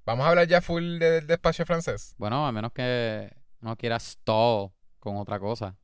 Vamos 0.05 0.25
a 0.25 0.29
hablar 0.29 0.47
ya 0.47 0.61
full 0.61 0.99
del 0.99 1.27
despacho 1.27 1.65
francés. 1.65 2.13
Bueno, 2.17 2.45
a 2.45 2.51
menos 2.51 2.71
que 2.73 3.35
no 3.59 3.75
quieras 3.75 4.03
stall 4.03 4.71
con 4.99 5.17
otra 5.17 5.39
cosa. 5.39 5.75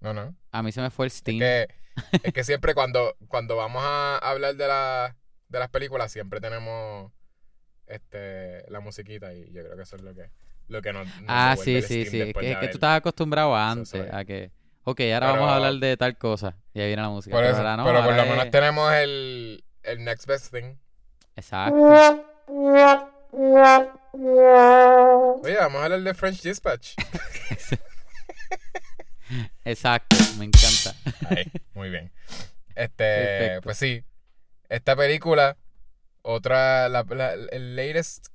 No, 0.00 0.14
no. 0.14 0.34
A 0.52 0.62
mí 0.62 0.72
se 0.72 0.80
me 0.80 0.90
fue 0.90 1.06
el 1.06 1.08
Es 1.08 1.18
Steam. 1.18 1.38
que, 1.38 1.68
es 2.22 2.32
que 2.32 2.44
siempre 2.44 2.74
cuando, 2.74 3.16
cuando 3.28 3.56
vamos 3.56 3.82
a 3.84 4.18
hablar 4.18 4.56
de, 4.56 4.66
la, 4.68 5.16
de 5.48 5.58
las 5.58 5.68
películas, 5.68 6.10
siempre 6.12 6.40
tenemos 6.40 7.12
este 7.86 8.68
la 8.70 8.80
musiquita 8.80 9.32
y 9.34 9.52
yo 9.52 9.62
creo 9.62 9.76
que 9.76 9.82
eso 9.82 9.96
es 9.96 10.02
lo 10.02 10.14
que, 10.14 10.30
lo 10.68 10.82
que 10.82 10.92
nos, 10.92 11.06
nos 11.06 11.24
Ah, 11.28 11.56
sí, 11.56 11.82
sí, 11.82 12.06
sí. 12.06 12.20
Es 12.20 12.34
que, 12.34 12.52
es 12.52 12.58
que 12.58 12.68
tú 12.68 12.74
estabas 12.74 12.98
acostumbrado 12.98 13.54
antes 13.54 13.94
a 14.12 14.24
que... 14.24 14.50
Ok, 14.88 15.00
ahora 15.00 15.18
Pero- 15.26 15.32
vamos 15.32 15.50
a 15.50 15.56
hablar 15.56 15.74
de 15.74 15.96
tal 15.96 16.16
cosa. 16.16 16.54
Y 16.72 16.80
ahí 16.80 16.86
viene 16.86 17.02
la 17.02 17.08
música. 17.08 17.34
Por 17.34 17.42
Pero 17.42 17.52
eso, 17.54 17.58
ahora 17.66 17.76
no, 17.76 17.84
pero 17.84 18.04
por 18.04 18.14
lo 18.14 18.24
menos 18.24 18.50
tenemos 18.50 18.92
el, 18.94 19.64
el 19.82 20.04
next 20.04 20.26
best 20.26 20.52
thing. 20.54 20.76
Exacto. 21.34 21.76
Oye, 25.42 25.56
vamos 25.58 25.80
a 25.80 25.84
hablar 25.84 26.00
de 26.02 26.14
French 26.14 26.40
Dispatch. 26.42 26.94
Exacto, 29.64 30.16
me 30.38 30.44
encanta. 30.44 30.94
Ahí, 31.30 31.50
muy 31.74 31.90
bien. 31.90 32.12
Este, 32.76 32.94
Perfecto. 33.04 33.60
pues 33.62 33.76
sí. 33.78 34.04
Esta 34.68 34.94
película, 34.94 35.56
otra, 36.22 36.88
la, 36.88 37.02
la- 37.08 37.32
el 37.34 37.74
latest 37.76 38.28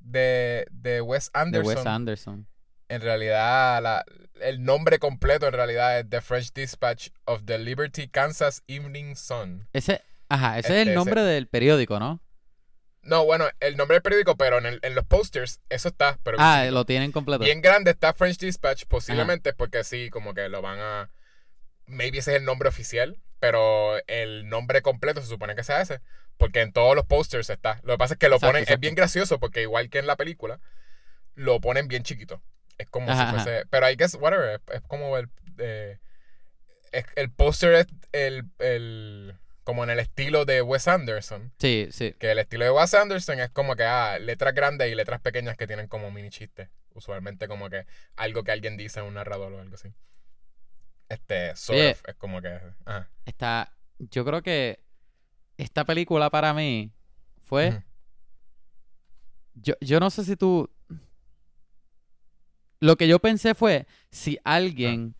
de, 0.00 0.66
de 0.70 1.00
Wes 1.00 1.30
De 1.32 1.40
Anderson. 1.40 1.76
Wes 1.76 1.86
Anderson. 1.86 2.46
En 2.88 3.00
realidad, 3.00 3.82
la- 3.82 4.04
el 4.40 4.62
nombre 4.64 4.98
completo 4.98 5.46
en 5.46 5.52
realidad 5.52 5.98
es 6.00 6.08
The 6.08 6.20
French 6.20 6.52
Dispatch 6.52 7.08
of 7.24 7.42
the 7.44 7.58
Liberty, 7.58 8.08
Kansas 8.08 8.62
Evening 8.66 9.14
Sun. 9.16 9.68
Ese, 9.72 10.02
ajá, 10.28 10.58
ese 10.58 10.68
es 10.68 10.70
Este, 10.70 10.82
el 10.82 10.88
ese. 10.88 10.94
nombre 10.96 11.22
del 11.22 11.46
periódico, 11.46 11.98
¿no? 11.98 12.20
No, 13.02 13.24
bueno, 13.26 13.46
el 13.60 13.76
nombre 13.76 13.96
del 13.96 14.02
periódico, 14.02 14.36
pero 14.36 14.58
en, 14.58 14.66
el- 14.66 14.80
en 14.82 14.94
los 14.94 15.04
posters, 15.04 15.60
eso 15.68 15.88
está, 15.88 16.18
pero 16.22 16.38
Ah, 16.40 16.64
lo 16.70 16.84
tienen 16.86 17.12
completo. 17.12 17.44
bien 17.44 17.60
grande 17.60 17.90
está 17.90 18.14
French 18.14 18.38
Dispatch, 18.38 18.84
posiblemente 18.86 19.52
porque 19.52 19.84
sí, 19.84 20.08
como 20.10 20.32
que 20.34 20.48
lo 20.48 20.62
van 20.62 20.78
a... 20.80 21.10
Maybe 21.86 22.18
ese 22.18 22.32
es 22.32 22.38
el 22.38 22.44
nombre 22.46 22.68
oficial, 22.70 23.20
pero 23.40 23.98
el 24.06 24.48
nombre 24.48 24.80
completo 24.80 25.20
se 25.20 25.26
supone 25.28 25.54
que 25.54 25.62
sea 25.64 25.82
ese, 25.82 26.00
porque 26.38 26.62
en 26.62 26.72
todos 26.72 26.96
los 26.96 27.04
posters 27.04 27.50
está. 27.50 27.78
Lo 27.82 27.92
que 27.94 27.98
pasa 27.98 28.14
es 28.14 28.18
que 28.18 28.30
lo 28.30 28.36
Exacto, 28.36 28.52
ponen, 28.52 28.62
exacto. 28.62 28.74
es 28.76 28.80
bien 28.80 28.94
gracioso, 28.94 29.38
porque 29.38 29.60
igual 29.60 29.90
que 29.90 29.98
en 29.98 30.06
la 30.06 30.16
película, 30.16 30.60
lo 31.34 31.60
ponen 31.60 31.88
bien 31.88 32.04
chiquito. 32.04 32.40
Es 32.78 32.88
como 32.88 33.10
Ajá, 33.10 33.26
si 33.26 33.30
fuese... 33.36 33.66
Pero 33.70 33.88
I 33.90 33.96
guess, 33.96 34.14
whatever, 34.20 34.60
es, 34.68 34.74
es 34.76 34.82
como 34.82 35.16
el... 35.16 35.28
eh, 35.58 35.98
es- 36.92 37.06
el 37.16 37.30
póster 37.30 37.74
es 37.74 37.86
el, 38.12 38.44
el... 38.58 39.38
Como 39.62 39.82
en 39.84 39.90
el 39.90 39.98
estilo 39.98 40.44
de 40.44 40.60
Wes 40.60 40.88
Anderson. 40.88 41.52
Sí, 41.58 41.88
sí. 41.90 42.14
Que 42.18 42.32
el 42.32 42.38
estilo 42.38 42.64
de 42.66 42.70
Wes 42.70 42.92
Anderson 42.92 43.40
es 43.40 43.50
como 43.50 43.76
que, 43.76 43.84
ah, 43.84 44.18
letras 44.18 44.54
grandes 44.54 44.90
y 44.90 44.94
letras 44.94 45.20
pequeñas 45.20 45.56
que 45.56 45.66
tienen 45.66 45.88
como 45.88 46.10
mini 46.10 46.28
chistes. 46.30 46.68
Usualmente 46.92 47.48
como 47.48 47.70
que 47.70 47.86
algo 48.16 48.44
que 48.44 48.52
alguien 48.52 48.76
dice 48.76 49.00
en 49.00 49.06
un 49.06 49.14
narrador 49.14 49.52
o 49.52 49.60
algo 49.60 49.74
así. 49.74 49.88
Este, 51.08 51.54
sort 51.56 51.78
of, 51.92 52.02
es 52.08 52.14
como 52.16 52.40
que, 52.42 52.60
ah, 52.86 53.06
Está, 53.24 53.72
yo 53.98 54.24
creo 54.24 54.42
que 54.42 54.80
esta 55.56 55.84
película 55.84 56.28
para 56.30 56.52
mí 56.52 56.92
fue... 57.42 57.82
Yo, 59.54 59.74
yo 59.80 60.00
no 60.00 60.10
sé 60.10 60.24
si 60.24 60.36
tú... 60.36 60.70
Lo 62.80 62.96
que 62.96 63.08
yo 63.08 63.18
pensé 63.18 63.54
fue 63.54 63.86
si 64.10 64.38
alguien 64.44 65.14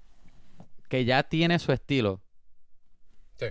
que 0.88 1.04
ya 1.04 1.22
tiene 1.22 1.58
su 1.58 1.72
estilo. 1.72 2.22
Sí. 3.38 3.46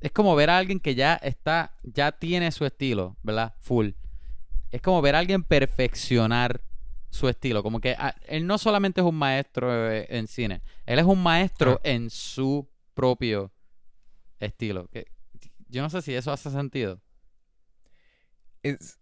Es 0.00 0.12
como 0.12 0.34
ver 0.36 0.50
a 0.50 0.58
alguien 0.58 0.80
que 0.80 0.94
ya 0.94 1.14
está, 1.14 1.76
ya 1.82 2.12
tiene 2.12 2.52
su 2.52 2.64
estilo, 2.66 3.16
¿verdad? 3.22 3.54
Full. 3.60 3.90
Es 4.70 4.80
como 4.82 5.00
ver 5.02 5.14
a 5.14 5.18
alguien 5.20 5.44
perfeccionar 5.44 6.62
su 7.10 7.28
estilo. 7.28 7.62
Como 7.62 7.80
que 7.80 7.94
ah, 7.98 8.14
él 8.26 8.46
no 8.46 8.58
solamente 8.58 9.00
es 9.00 9.06
un 9.06 9.16
maestro 9.16 9.90
eh, 9.90 10.06
en 10.10 10.26
cine, 10.26 10.62
él 10.86 10.98
es 10.98 11.04
un 11.04 11.22
maestro 11.22 11.74
Ah. 11.74 11.80
en 11.88 12.10
su 12.10 12.68
propio 12.94 13.52
estilo. 14.40 14.88
Que, 14.88 15.06
yo 15.68 15.80
no 15.82 15.88
sé 15.90 16.02
si 16.02 16.14
eso 16.14 16.32
hace 16.32 16.50
sentido. 16.50 17.00
Es- 18.62 18.98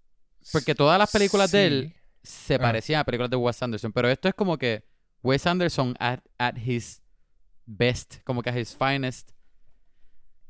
Porque 0.53 0.75
todas 0.75 0.99
las 0.99 1.11
películas 1.11 1.51
de 1.53 1.67
él. 1.67 1.95
Se 2.23 2.55
Ah. 2.57 2.59
parecían 2.59 3.01
a 3.01 3.05
películas 3.05 3.31
de 3.31 3.37
Wes 3.37 3.63
Anderson, 3.63 3.93
pero 3.93 4.09
esto 4.09 4.29
es 4.29 4.35
como 4.35 4.59
que 4.59 4.85
Wes 5.23 5.47
Anderson 5.47 5.95
at, 5.99 6.21
at 6.39 6.57
his 6.57 7.03
best, 7.67 8.17
como 8.25 8.43
que 8.43 8.51
at 8.51 8.57
his 8.57 8.77
finest, 8.77 9.31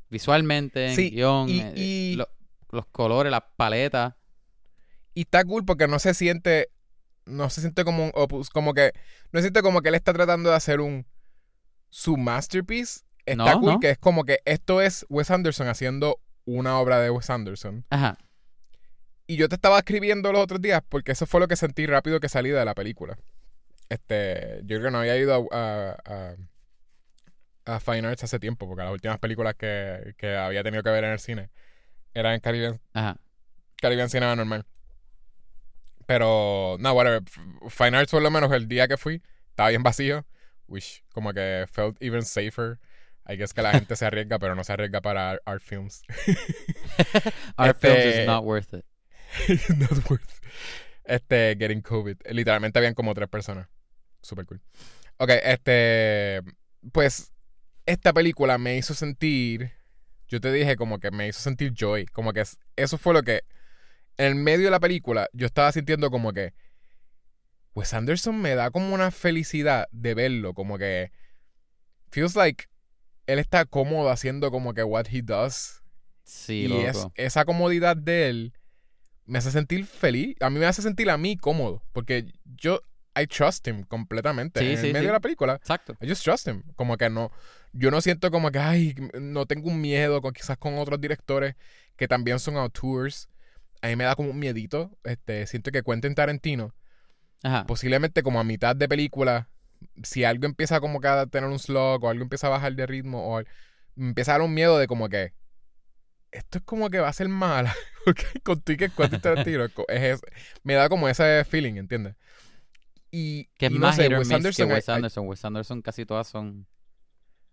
visualmente, 0.09 0.87
en 0.89 0.95
Sí, 0.95 1.09
guion, 1.11 1.49
y- 1.49 1.59
eh, 1.61 1.73
y- 1.75 2.15
lo- 2.15 2.27
los 2.71 2.85
colores, 2.87 3.31
las 3.31 3.43
paletas. 3.55 4.15
Y 5.13 5.21
está 5.21 5.43
cool 5.43 5.65
porque 5.65 5.87
no 5.87 5.99
se 5.99 6.13
siente, 6.13 6.69
no 7.25 7.49
se 7.49 7.61
siente 7.61 7.83
como 7.83 8.05
un 8.05 8.11
opus, 8.13 8.49
como 8.49 8.73
que, 8.73 8.93
no 9.31 9.39
se 9.39 9.43
siente 9.43 9.61
como 9.61 9.81
que 9.81 9.89
él 9.89 9.95
está 9.95 10.13
tratando 10.13 10.49
de 10.49 10.55
hacer 10.55 10.79
un, 10.81 11.05
su 11.89 12.17
masterpiece. 12.17 13.01
Está 13.25 13.53
No, 13.53 13.59
cool 13.59 13.73
no. 13.73 13.79
que 13.79 13.91
es 13.91 13.97
como 13.97 14.23
que 14.23 14.39
esto 14.45 14.81
es 14.81 15.05
Wes 15.09 15.29
Anderson 15.31 15.67
haciendo 15.67 16.19
una 16.45 16.79
obra 16.79 16.99
de 16.99 17.09
Wes 17.09 17.29
Anderson. 17.29 17.85
Ajá. 17.89 18.17
Y 19.31 19.37
yo 19.37 19.47
te 19.47 19.55
estaba 19.55 19.77
escribiendo 19.77 20.33
los 20.33 20.41
otros 20.41 20.61
días 20.61 20.81
porque 20.89 21.13
eso 21.13 21.25
fue 21.25 21.39
lo 21.39 21.47
que 21.47 21.55
sentí 21.55 21.85
rápido 21.85 22.19
que 22.19 22.27
salí 22.27 22.49
de 22.49 22.65
la 22.65 22.73
película. 22.75 23.17
Este, 23.87 24.59
yo 24.63 24.75
creo 24.77 24.83
que 24.87 24.91
no 24.91 24.99
había 24.99 25.15
ido 25.15 25.47
a, 25.53 25.91
a, 26.05 26.35
a, 27.65 27.75
a 27.75 27.79
Fine 27.79 28.09
Arts 28.09 28.25
hace 28.25 28.39
tiempo 28.39 28.67
porque 28.67 28.83
las 28.83 28.91
últimas 28.91 29.19
películas 29.19 29.55
que, 29.55 30.15
que 30.17 30.35
había 30.35 30.63
tenido 30.63 30.83
que 30.83 30.89
ver 30.89 31.05
en 31.05 31.11
el 31.11 31.19
cine 31.19 31.49
eran 32.13 32.33
en 32.33 32.39
Caribbean, 32.41 32.81
Ajá. 32.93 33.15
Caribbean 33.81 34.09
Cinema 34.09 34.35
normal. 34.35 34.65
Pero, 36.05 36.75
no, 36.81 36.91
whatever. 36.91 37.21
Fine 37.69 37.95
Arts, 37.97 38.11
por 38.11 38.21
lo 38.21 38.31
menos, 38.31 38.51
el 38.51 38.67
día 38.67 38.89
que 38.89 38.97
fui, 38.97 39.21
estaba 39.49 39.69
bien 39.69 39.81
vacío. 39.83 40.25
Which, 40.67 41.05
como 41.13 41.31
que 41.33 41.65
felt 41.71 41.95
even 42.01 42.23
safer. 42.23 42.79
I 43.29 43.37
guess 43.37 43.53
que 43.53 43.61
la 43.61 43.71
gente 43.71 43.95
se 43.95 44.05
arriesga, 44.05 44.39
pero 44.39 44.55
no 44.55 44.63
se 44.65 44.73
arriesga 44.73 44.99
para 44.99 45.31
art, 45.31 45.41
art 45.45 45.61
films. 45.63 46.01
Films 46.17 47.69
Este- 47.69 48.21
is 48.23 48.27
not 48.27 48.43
worth 48.43 48.73
it. 48.73 48.83
Not 49.77 50.09
worth. 50.09 50.39
Este, 51.03 51.55
getting 51.57 51.81
COVID. 51.81 52.17
Literalmente 52.31 52.77
habían 52.79 52.93
como 52.93 53.13
tres 53.13 53.27
personas. 53.29 53.67
Super 54.21 54.45
cool. 54.45 54.61
Ok, 55.17 55.29
este. 55.43 56.41
Pues, 56.91 57.31
esta 57.85 58.13
película 58.13 58.57
me 58.57 58.77
hizo 58.77 58.93
sentir. 58.93 59.71
Yo 60.27 60.39
te 60.39 60.51
dije 60.51 60.75
como 60.75 60.99
que 60.99 61.11
me 61.11 61.27
hizo 61.27 61.39
sentir 61.41 61.73
joy. 61.77 62.05
Como 62.05 62.33
que 62.33 62.41
es- 62.41 62.59
eso 62.75 62.97
fue 62.97 63.13
lo 63.13 63.23
que. 63.23 63.43
En 64.17 64.25
el 64.27 64.35
medio 64.35 64.65
de 64.65 64.71
la 64.71 64.79
película, 64.79 65.27
yo 65.33 65.45
estaba 65.47 65.71
sintiendo 65.71 66.11
como 66.11 66.33
que. 66.33 66.53
Wes 67.73 67.93
Anderson 67.93 68.39
me 68.41 68.53
da 68.55 68.69
como 68.69 68.93
una 68.93 69.11
felicidad 69.11 69.87
de 69.91 70.13
verlo. 70.13 70.53
Como 70.53 70.77
que. 70.77 71.11
Feels 72.11 72.35
like. 72.35 72.65
Él 73.27 73.39
está 73.39 73.65
cómodo 73.65 74.09
haciendo 74.09 74.51
como 74.51 74.73
que 74.73 74.83
what 74.83 75.07
he 75.11 75.21
does. 75.21 75.81
Sí, 76.23 76.63
y 76.63 76.67
loco. 76.67 77.11
es, 77.15 77.25
esa 77.27 77.45
comodidad 77.45 77.95
de 77.97 78.29
él 78.29 78.53
me 79.31 79.37
hace 79.37 79.49
sentir 79.49 79.85
feliz. 79.85 80.35
A 80.41 80.49
mí 80.49 80.59
me 80.59 80.65
hace 80.65 80.81
sentir 80.81 81.09
a 81.09 81.17
mí 81.17 81.37
cómodo. 81.37 81.81
Porque 81.93 82.25
yo, 82.43 82.81
I 83.17 83.27
trust 83.27 83.65
him 83.65 83.83
completamente. 83.83 84.59
Sí, 84.59 84.71
en 84.71 84.77
sí, 84.77 84.87
medio 84.87 84.99
sí. 84.99 85.05
de 85.05 85.11
la 85.13 85.21
película, 85.21 85.55
Exacto. 85.55 85.95
I 86.01 86.09
just 86.09 86.21
trust 86.21 86.49
him. 86.49 86.63
Como 86.75 86.97
que 86.97 87.09
no, 87.09 87.31
yo 87.71 87.91
no 87.91 88.01
siento 88.01 88.29
como 88.29 88.51
que, 88.51 88.59
ay, 88.59 88.93
no 89.13 89.45
tengo 89.45 89.69
un 89.69 89.79
miedo 89.79 90.21
con, 90.21 90.33
quizás 90.33 90.57
con 90.57 90.77
otros 90.77 90.99
directores 90.99 91.55
que 91.95 92.09
también 92.09 92.39
son 92.39 92.57
auteurs. 92.57 93.29
A 93.81 93.87
mí 93.87 93.95
me 93.95 94.03
da 94.03 94.15
como 94.15 94.31
un 94.31 94.37
miedito. 94.37 94.91
Este, 95.05 95.47
siento 95.47 95.71
que 95.71 95.81
Quentin 95.81 96.13
Tarantino, 96.13 96.75
Ajá. 97.41 97.65
posiblemente 97.65 98.23
como 98.23 98.41
a 98.41 98.43
mitad 98.43 98.75
de 98.75 98.89
película, 98.89 99.47
si 100.03 100.25
algo 100.25 100.45
empieza 100.45 100.81
como 100.81 100.99
que 100.99 101.07
a 101.07 101.25
tener 101.25 101.49
un 101.49 101.57
slog 101.57 102.03
o 102.03 102.09
algo 102.09 102.21
empieza 102.21 102.47
a 102.47 102.49
bajar 102.49 102.75
de 102.75 102.85
ritmo 102.85 103.33
o 103.33 103.43
empieza 103.95 104.31
a 104.31 104.39
dar 104.39 104.41
un 104.41 104.53
miedo 104.53 104.77
de 104.77 104.87
como 104.87 105.07
que 105.07 105.31
esto 106.31 106.57
es 106.59 106.63
como 106.63 106.89
que 106.89 106.99
va 106.99 107.09
a 107.09 107.13
ser 107.13 107.27
mala. 107.29 107.75
Porque 108.05 108.25
con 108.43 108.61
que 108.61 108.77
Quentin 108.89 109.21
Tarantino 109.21 109.65
es, 109.65 109.73
es 109.87 110.21
me 110.63 110.73
da 110.75 110.89
como 110.89 111.07
ese 111.07 111.45
feeling, 111.45 111.75
¿entiendes? 111.75 112.15
Y, 113.11 113.45
que 113.57 113.65
es 113.67 113.71
y 113.71 113.75
no 113.75 113.81
más 113.81 113.95
sé, 113.97 114.07
Wes 114.07 114.31
Anderson, 114.31 114.67
que 114.67 114.73
Wes 114.73 114.87
I- 114.87 114.91
I- 114.91 114.93
Anderson. 114.95 115.27
Wes 115.27 115.45
Anderson 115.45 115.81
casi 115.81 116.05
todas 116.05 116.27
son 116.27 116.65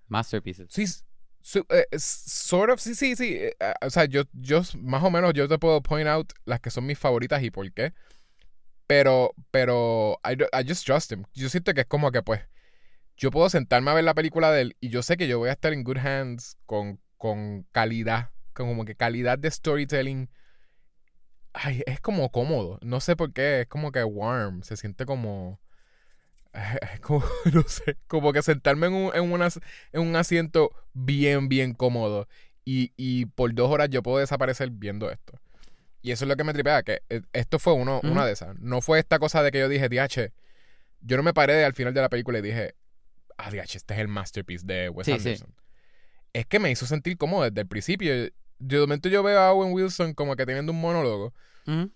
masterpieces. 0.06 0.68
Sí, 0.70 0.84
s- 0.84 1.02
su- 1.40 1.66
eh, 1.68 1.86
s- 1.90 2.30
sort 2.30 2.70
of, 2.72 2.80
sí, 2.80 2.94
sí, 2.94 3.16
sí. 3.16 3.34
eh, 3.34 3.56
eh, 3.58 3.74
o 3.82 3.90
sea, 3.90 4.04
yo, 4.04 4.22
yo 4.32 4.62
más 4.80 5.02
o 5.02 5.10
menos 5.10 5.32
yo 5.34 5.48
te 5.48 5.58
puedo 5.58 5.82
point 5.82 6.08
out 6.08 6.32
las 6.44 6.60
que 6.60 6.70
son 6.70 6.86
mis 6.86 6.98
favoritas 6.98 7.42
y 7.42 7.50
por 7.50 7.70
qué. 7.72 7.92
Pero, 8.86 9.34
pero, 9.50 10.18
I, 10.24 10.32
I 10.58 10.66
just 10.66 10.86
trust 10.86 11.12
him. 11.12 11.24
Yo 11.34 11.48
siento 11.50 11.74
que 11.74 11.82
es 11.82 11.86
como 11.86 12.10
que, 12.10 12.22
pues, 12.22 12.40
yo 13.16 13.30
puedo 13.30 13.50
sentarme 13.50 13.90
a 13.90 13.94
ver 13.94 14.04
la 14.04 14.14
película 14.14 14.50
de 14.50 14.62
él 14.62 14.76
y 14.80 14.88
yo 14.88 15.02
sé 15.02 15.16
que 15.16 15.28
yo 15.28 15.38
voy 15.38 15.50
a 15.50 15.52
estar 15.52 15.72
en 15.72 15.84
good 15.84 15.98
hands 15.98 16.56
con, 16.64 17.00
con 17.18 17.64
calidad, 17.72 18.30
como 18.66 18.84
que 18.84 18.94
calidad 18.94 19.38
de 19.38 19.50
storytelling. 19.50 20.28
Ay, 21.52 21.82
es 21.86 22.00
como 22.00 22.30
cómodo. 22.30 22.78
No 22.82 23.00
sé 23.00 23.16
por 23.16 23.32
qué, 23.32 23.62
es 23.62 23.66
como 23.68 23.90
que 23.92 24.04
warm. 24.04 24.62
Se 24.62 24.76
siente 24.76 25.06
como. 25.06 25.60
Como, 27.02 27.24
no 27.52 27.62
sé, 27.64 27.96
como 28.06 28.32
que 28.32 28.42
sentarme 28.42 28.86
en 28.86 28.94
un, 28.94 29.14
en 29.14 29.30
unas- 29.30 29.60
en 29.92 30.00
un 30.00 30.16
asiento 30.16 30.70
bien, 30.94 31.48
bien 31.48 31.74
cómodo. 31.74 32.26
Y, 32.64 32.92
y 32.96 33.26
por 33.26 33.54
dos 33.54 33.70
horas 33.70 33.90
yo 33.90 34.02
puedo 34.02 34.18
desaparecer 34.18 34.70
viendo 34.70 35.10
esto. 35.10 35.38
Y 36.02 36.10
eso 36.12 36.24
es 36.24 36.28
lo 36.28 36.36
que 36.36 36.44
me 36.44 36.52
tripea, 36.54 36.82
que 36.82 37.02
eh, 37.10 37.20
esto 37.32 37.58
fue 37.58 37.74
uno, 37.74 37.98
Ujú. 37.98 38.08
una 38.10 38.24
de 38.26 38.32
esas. 38.32 38.58
No 38.60 38.80
fue 38.80 38.98
esta 38.98 39.18
cosa 39.18 39.42
de 39.42 39.50
que 39.52 39.58
yo 39.60 39.68
dije, 39.68 39.88
DH, 39.88 40.32
yo 41.02 41.16
no 41.16 41.22
me 41.22 41.34
paré 41.34 41.64
al 41.64 41.74
final 41.74 41.92
de 41.94 42.00
la 42.00 42.08
película 42.08 42.38
y 42.38 42.42
dije, 42.42 42.74
ah, 43.36 43.50
DH, 43.50 43.76
este 43.76 43.94
es 43.94 44.00
el 44.00 44.08
masterpiece 44.08 44.66
de 44.66 44.88
Wes 44.88 45.04
Sí, 45.06 45.12
sí. 45.12 45.28
Anderson. 45.28 45.54
Es 46.32 46.46
que 46.46 46.58
me 46.58 46.70
hizo 46.70 46.86
sentir 46.86 47.16
como 47.18 47.44
desde 47.44 47.60
el 47.60 47.68
principio. 47.68 48.12
De 48.58 48.78
momento 48.80 49.08
yo 49.08 49.22
veo 49.22 49.38
a 49.40 49.52
Owen 49.52 49.72
Wilson 49.72 50.14
como 50.14 50.34
que 50.36 50.44
teniendo 50.46 50.72
un 50.72 50.80
monólogo 50.80 51.32
Ujú. 51.66 51.90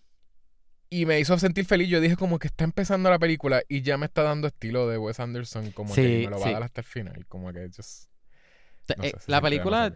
y 0.91 1.07
me 1.07 1.19
hizo 1.19 1.39
sentir 1.39 1.65
feliz. 1.65 1.89
Yo 1.89 2.01
dije 2.01 2.17
como 2.17 2.39
que 2.39 2.47
está 2.49 2.65
empezando 2.65 3.11
la 3.11 3.19
película 3.19 3.63
y 3.69 3.83
ya 3.83 3.99
me 3.99 4.07
está 4.07 4.23
dando 4.23 4.47
estilo 4.49 4.89
de 4.89 4.99
Wes 4.99 5.19
Anderson, 5.21 5.73
como 5.73 5.95
que 5.95 6.03
me 6.25 6.31
lo 6.31 6.39
va 6.39 6.45
sí. 6.45 6.49
a 6.51 6.53
dar 6.55 6.63
hasta 6.63 6.81
el 6.83 6.87
final. 6.87 7.27
Como 7.27 7.53
que 7.53 7.69
just, 7.75 8.09
no 8.97 9.05
eh, 9.05 9.11
sé, 9.19 9.31
la 9.31 9.41
película, 9.41 9.95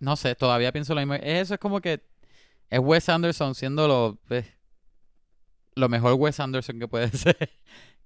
no 0.00 0.16
sé, 0.16 0.34
todavía 0.34 0.72
pienso 0.72 0.94
lo 0.94 1.00
mismo. 1.00 1.14
Eso 1.14 1.54
es 1.54 1.60
como 1.60 1.80
que 1.80 2.02
es 2.70 2.80
Wes 2.80 3.08
Anderson 3.08 3.54
siendo 3.54 3.86
lo, 3.88 4.18
pues, 4.26 4.46
lo 5.76 5.88
mejor 5.88 6.14
Wes 6.14 6.40
Anderson 6.40 6.78
que 6.78 6.88
puede 6.88 7.08
ser. 7.16 7.36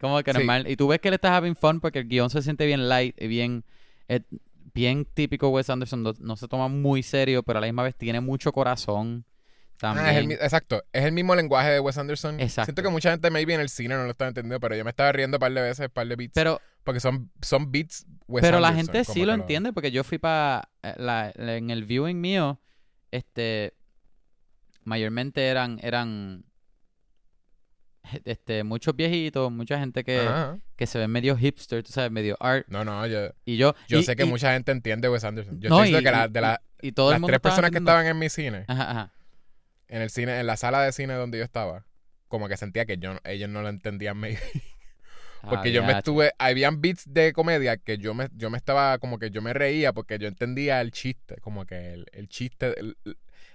como 0.00 0.22
que 0.22 0.32
Sí. 0.32 0.38
normal. 0.38 0.68
Y 0.68 0.76
tú 0.76 0.88
ves 0.88 1.00
que 1.00 1.10
le 1.10 1.16
estás 1.16 1.32
having 1.32 1.56
fun 1.56 1.80
porque 1.80 2.00
el 2.00 2.08
guion 2.08 2.30
se 2.30 2.42
siente 2.42 2.66
bien 2.66 2.88
light 2.88 3.20
y 3.20 3.26
bien, 3.26 3.64
eh, 4.08 4.20
bien 4.78 5.04
típico 5.04 5.48
Wes 5.48 5.68
Anderson. 5.70 6.02
No, 6.02 6.12
no 6.20 6.36
se 6.36 6.46
toma 6.48 6.68
muy 6.68 7.02
serio, 7.02 7.42
pero 7.42 7.58
a 7.58 7.60
la 7.60 7.66
misma 7.66 7.82
vez 7.82 7.96
tiene 7.96 8.20
mucho 8.20 8.52
corazón. 8.52 9.24
También. 9.80 10.06
Ah, 10.06 10.10
es 10.12 10.16
el 10.18 10.26
mi- 10.26 10.34
exacto, 10.34 10.82
es 10.92 11.04
el 11.04 11.12
mismo 11.12 11.34
lenguaje 11.36 11.70
de 11.70 11.80
Wes 11.80 11.98
Anderson. 11.98 12.40
Exacto. 12.40 12.66
Siento 12.66 12.82
que 12.82 12.88
mucha 12.88 13.10
gente 13.10 13.30
maybe 13.30 13.54
en 13.54 13.60
el 13.60 13.68
cine 13.68 13.94
no 13.96 14.04
lo 14.04 14.10
estaba 14.10 14.28
entendiendo, 14.28 14.58
pero 14.60 14.74
yo 14.76 14.84
me 14.84 14.90
estaba 14.90 15.12
riendo 15.12 15.36
un 15.36 15.40
par 15.40 15.52
de 15.52 15.60
veces, 15.62 15.86
un 15.86 15.92
par 15.92 16.06
de 16.06 16.16
beats. 16.16 16.32
pero 16.34 16.60
porque 16.84 17.00
son, 17.00 17.30
son 17.42 17.70
beats 17.70 18.06
Wes 18.26 18.42
Pero 18.42 18.60
la 18.60 18.72
gente 18.72 19.04
sí 19.04 19.20
que 19.20 19.26
lo 19.26 19.34
entiende 19.34 19.72
porque 19.72 19.90
yo 19.90 20.02
fui 20.04 20.18
para 20.18 20.68
en 20.82 21.70
el 21.70 21.84
viewing 21.84 22.20
mío, 22.20 22.60
este 23.10 23.74
mayormente 24.84 25.46
eran 25.48 25.78
eran 25.82 26.44
este 28.24 28.64
muchos 28.64 28.94
viejitos, 28.96 29.50
mucha 29.52 29.78
gente 29.78 30.04
que, 30.04 30.20
Ajá. 30.20 30.58
que 30.76 30.86
se 30.86 30.98
ven 30.98 31.10
medio 31.10 31.36
hipster, 31.36 31.82
tú 31.82 31.92
sabes, 31.92 32.10
medio 32.10 32.36
art 32.40 32.66
No, 32.68 32.84
no, 32.84 33.06
yo, 33.06 33.30
y 33.44 33.56
yo 33.56 33.74
yo 33.88 33.98
y- 33.98 34.02
sé 34.02 34.16
que 34.16 34.24
y- 34.24 34.28
mucha 34.28 34.52
gente 34.52 34.72
entiende 34.72 35.08
Wes 35.08 35.24
Anderson. 35.24 35.60
Yo 35.60 35.68
no, 35.70 35.76
estoy 35.84 35.88
diciendo 35.94 36.00
y- 36.00 36.04
que 36.12 36.16
la- 36.18 36.28
de 36.28 36.40
la- 36.40 36.62
y 36.80 36.92
todo 36.92 37.10
las 37.10 37.20
tres 37.22 37.40
personas 37.40 37.70
que 37.70 37.78
estaban 37.78 38.06
en 38.06 38.18
mi 38.18 38.28
cine, 38.28 38.64
Ajá, 38.68 38.90
ajá. 38.90 39.12
en 39.88 40.02
el 40.02 40.10
cine, 40.10 40.38
en 40.40 40.46
la 40.46 40.56
sala 40.56 40.82
de 40.82 40.92
cine 40.92 41.14
donde 41.14 41.38
yo 41.38 41.44
estaba, 41.44 41.84
como 42.28 42.48
que 42.48 42.56
sentía 42.56 42.84
que 42.86 42.98
yo, 42.98 43.16
ellos 43.24 43.48
no 43.48 43.62
lo 43.62 43.68
entendían 43.68 44.16
maybe. 44.20 44.38
Porque 45.48 45.68
Ah, 45.68 45.72
yo 45.72 45.82
me 45.84 45.92
estuve, 45.92 46.32
habían 46.38 46.80
beats 46.80 47.04
de 47.06 47.32
comedia 47.32 47.76
que 47.76 47.96
yo 47.98 48.12
me, 48.12 48.28
yo 48.34 48.50
me 48.50 48.58
estaba, 48.58 48.98
como 48.98 49.20
que 49.20 49.30
yo 49.30 49.40
me 49.40 49.52
reía 49.52 49.92
porque 49.92 50.18
yo 50.18 50.26
entendía 50.26 50.80
el 50.80 50.90
chiste, 50.90 51.36
como 51.40 51.64
que 51.64 51.92
el, 51.94 52.06
el 52.12 52.28
chiste, 52.28 52.78
el- 52.78 52.96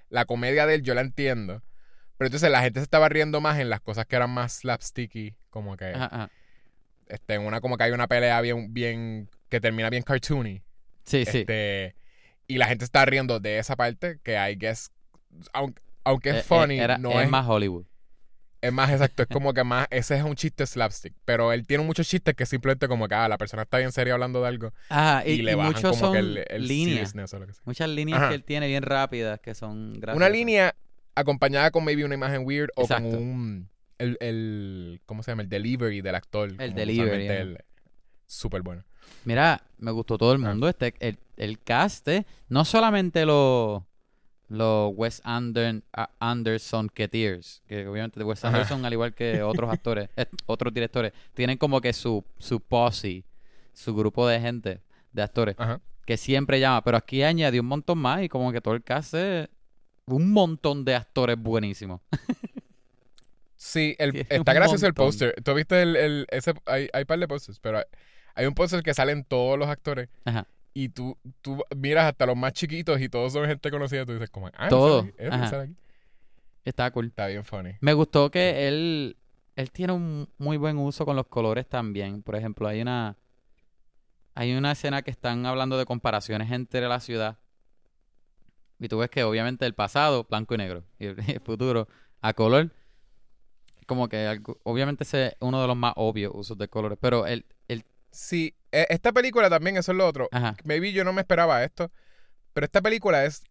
la 0.10 0.24
comedia 0.26 0.66
de 0.66 0.76
él 0.76 0.82
yo 0.82 0.94
la 0.94 1.02
entiendo. 1.02 1.62
Pero 2.17 2.28
entonces 2.28 2.49
la 2.52 2.62
gente 2.62 2.80
se 2.80 2.84
estaba 2.84 3.10
riendo 3.10 3.41
más 3.41 3.60
en 3.60 3.69
las 3.69 3.82
cosas 3.82 4.06
que 4.06 4.15
eran 4.15 4.30
más 4.30 4.54
slapsticky, 4.60 5.36
como 5.49 5.76
que 5.78 5.86
Ajá, 5.86 6.06
ajá. 6.06 6.30
este, 7.08 7.34
en 7.36 7.41
una 7.41 7.60
como 7.62 7.78
que 7.78 7.84
hay 7.84 7.91
una 7.91 8.08
pelea 8.08 8.39
bien, 8.41 8.73
bien, 8.73 9.30
que 9.49 9.60
termina 9.60 9.89
bien 9.89 10.04
cartoony. 10.04 10.62
Sí, 11.06 11.26
sí. 11.26 11.39
Este, 11.39 11.95
y 12.47 12.58
la 12.58 12.67
gente 12.67 12.86
está 12.86 13.04
riendo 13.06 13.39
de 13.39 13.58
esa 13.60 13.76
parte 13.76 14.19
que 14.23 14.34
I 14.36 14.56
guess, 14.56 14.91
aunque, 15.54 15.82
aunque 16.04 16.30
Eh, 16.30 16.38
es 16.39 16.39
eh, 16.39 16.43
funny, 16.47 16.80
era- 16.80 16.97
no 16.97 17.12
es 17.19 17.26
es, 17.26 17.30
más 17.30 17.47
Hollywood. 17.47 17.86
es 18.62 18.71
más 18.71 18.89
exacto, 18.91 19.23
es 19.23 19.28
como 19.30 19.54
que 19.54 19.63
más, 19.63 19.88
ese 19.89 20.15
es 20.15 20.23
un 20.23 20.36
chiste 20.36 20.65
slapstick, 20.65 21.13
pero 21.26 21.52
él 21.52 21.65
tiene 21.67 21.84
muchos 21.84 22.08
chistes 22.08 22.36
que 22.36 22.45
simplemente 22.45 22.88
como 22.88 23.08
que 23.08 23.15
ah, 23.15 23.28
la 23.28 23.38
persona 23.38 23.63
está 23.63 23.80
bien 23.80 23.91
seria 23.91 24.13
hablando 24.13 24.41
de 24.41 24.47
algo 24.47 24.73
Ajá, 24.89 25.28
y, 25.28 25.32
y, 25.32 25.41
le 25.41 25.54
y 25.54 25.56
bajan 25.56 25.82
como 25.82 26.12
que 26.12 26.19
el, 26.19 26.45
el 26.47 26.67
líneas. 26.67 27.13
o 27.34 27.39
lo 27.39 27.47
que 27.47 27.54
sea. 27.54 27.63
Muchas 27.65 27.89
líneas 27.89 28.19
Ajá. 28.19 28.30
que 28.30 28.36
él 28.36 28.43
tiene 28.43 28.67
bien 28.67 28.84
rápidas 28.84 29.39
que 29.41 29.56
son 29.56 29.93
graciosas. 29.93 30.15
Una 30.15 30.30
línea 30.30 30.76
acompañada 31.15 31.71
con 31.71 31.84
maybe 31.84 32.04
una 32.06 32.15
imagen 32.15 32.45
weird 32.45 32.69
o 32.76 32.82
Exacto. 32.84 33.10
con 33.10 33.17
un, 33.19 33.69
el, 33.97 34.17
el, 34.19 35.02
¿cómo 35.06 35.23
se 35.23 35.32
llama? 35.32 35.43
El 35.43 35.49
delivery 35.49 36.02
del 36.02 36.15
actor. 36.15 36.52
El 36.60 36.73
delivery, 36.73 37.58
Súper 38.26 38.62
bueno. 38.62 38.84
Mira, 39.26 39.62
me 39.78 39.91
gustó 39.91 40.17
todo 40.17 40.34
el 40.34 40.43
Ah. 40.43 40.49
mundo. 40.49 40.67
Este, 40.67 40.93
el, 40.99 41.17
el 41.38 41.60
cast, 41.60 42.08
eh, 42.08 42.26
no 42.49 42.65
solamente 42.65 43.26
los 43.26 43.84
los 44.49 44.93
Wes 44.95 45.21
Ander- 45.23 45.82
a- 45.93 46.10
Anderson 46.19 46.88
Keteers, 46.89 47.63
que 47.65 47.88
obviamente 47.88 48.19
de 48.19 48.26
Wes 48.26 48.43
Ajá. 48.43 48.54
Anderson, 48.56 48.86
al 48.86 48.93
igual 48.93 49.13
que 49.15 49.41
otros 49.41 49.69
actores, 49.71 50.10
eh, 50.15 50.26
otros 50.45 50.71
directores, 50.73 51.12
tienen 51.34 51.58
como 51.58 51.82
que 51.82 51.91
su, 51.91 52.23
su 52.38 52.60
posse, 52.60 53.23
su 53.73 53.95
grupo 53.95 54.28
de 54.28 54.39
gente, 54.39 54.82
de 55.12 55.23
actores, 55.23 55.56
Ajá. 55.58 55.80
que 56.06 56.17
siempre 56.17 56.60
llama. 56.60 56.84
Pero 56.84 56.97
aquí 56.97 57.23
añadió 57.23 57.62
un 57.62 57.67
montón 57.67 57.97
más 57.97 58.21
y 58.21 58.30
como 58.30 58.52
que 58.52 58.62
todo 58.62 58.76
el 58.76 58.84
cast 58.84 59.15
es 59.15 59.49
un 60.06 60.32
montón 60.32 60.84
de 60.86 60.96
actores 60.96 61.38
buenísimos. 61.38 62.02
Sí, 63.56 63.96
el, 64.00 64.16
está 64.30 64.54
gracioso 64.54 64.86
el 64.88 64.94
póster. 64.94 65.36
¿Tú 65.44 65.54
viste 65.54 65.82
el, 65.82 65.96
el- 65.96 66.28
ese, 66.30 66.54
hay, 66.66 66.89
hay 66.94 67.06
par 67.06 67.20
de 67.20 67.28
pósters, 67.28 67.60
pero 67.60 67.80
hay, 67.80 67.86
hay 68.36 68.46
un 68.46 68.54
póster 68.54 68.84
que 68.84 68.94
salen 68.94 69.24
todos 69.24 69.58
los 69.58 69.68
actores 69.70 70.10
Ajá. 70.26 70.48
y 70.74 70.89
tú, 70.89 71.18
tú 71.42 71.63
miras 71.76 72.06
hasta 72.06 72.26
los 72.26 72.36
más 72.36 72.54
chiquitos 72.54 73.00
y 73.00 73.10
todos 73.10 73.34
son 73.34 73.48
gente 73.48 73.72
conocida. 73.72 74.06
Tú 74.06 74.13
dices 74.13 74.30
como, 74.30 74.50
ah, 74.54 74.68
Todo. 74.70 75.08
Está 76.66 76.92
cool. 76.92 77.08
Está 77.08 77.28
bien 77.28 77.44
funny. 77.44 77.72
Me 77.82 77.94
gustó 77.94 78.32
que 78.32 78.68
él, 78.68 79.18
él 79.56 79.72
tiene 79.72 79.94
un 79.94 80.30
muy 80.38 80.58
buen 80.58 80.78
uso 80.78 81.06
con 81.06 81.16
los 81.16 81.28
colores 81.28 81.68
también. 81.68 82.24
Por 82.24 82.36
ejemplo, 82.36 82.68
hay 82.68 82.82
una, 82.82 83.18
hay 84.34 84.54
una 84.56 84.72
escena 84.72 85.02
que 85.02 85.12
están 85.12 85.46
hablando 85.46 85.78
de 85.78 85.86
comparaciones 85.86 86.52
entre 86.52 86.88
la 86.88 87.00
ciudad. 87.02 87.38
Y 88.86 88.89
tú 88.89 88.98
ves 88.98 89.10
que 89.10 89.24
obviamente 89.24 89.65
el 89.65 89.74
pasado, 89.74 90.26
blanco 90.30 90.54
y 90.56 90.58
negro, 90.58 90.84
y 91.00 91.06
el, 91.08 91.17
el 91.30 91.39
futuro, 91.41 91.88
a 92.22 92.34
color. 92.34 92.72
Como 93.86 94.08
que 94.08 94.28
algo- 94.28 94.60
obviamente 94.63 95.04
ese 95.04 95.28
es 95.28 95.34
uno 95.39 95.62
de 95.62 95.67
los 95.67 95.76
más 95.76 95.93
obvios 95.96 96.32
usos 96.36 96.58
de 96.58 96.67
colores. 96.67 96.98
Pero 97.02 97.26
el, 97.28 97.46
el 97.67 97.84
Sí, 98.12 98.56
e- 98.72 98.88
esta 98.89 99.12
película 99.12 99.50
también, 99.50 99.78
eso 99.78 99.91
es 99.91 99.98
lo 99.98 100.08
otro. 100.08 100.30
ajá. 100.32 100.56
Maybe 100.63 100.91
yo 100.93 101.04
no 101.04 101.13
me 101.13 101.22
esperaba 101.22 101.63
esto, 101.63 101.91
pero 102.54 102.65
esta 102.65 102.82
película 102.82 103.26
es 103.26 103.43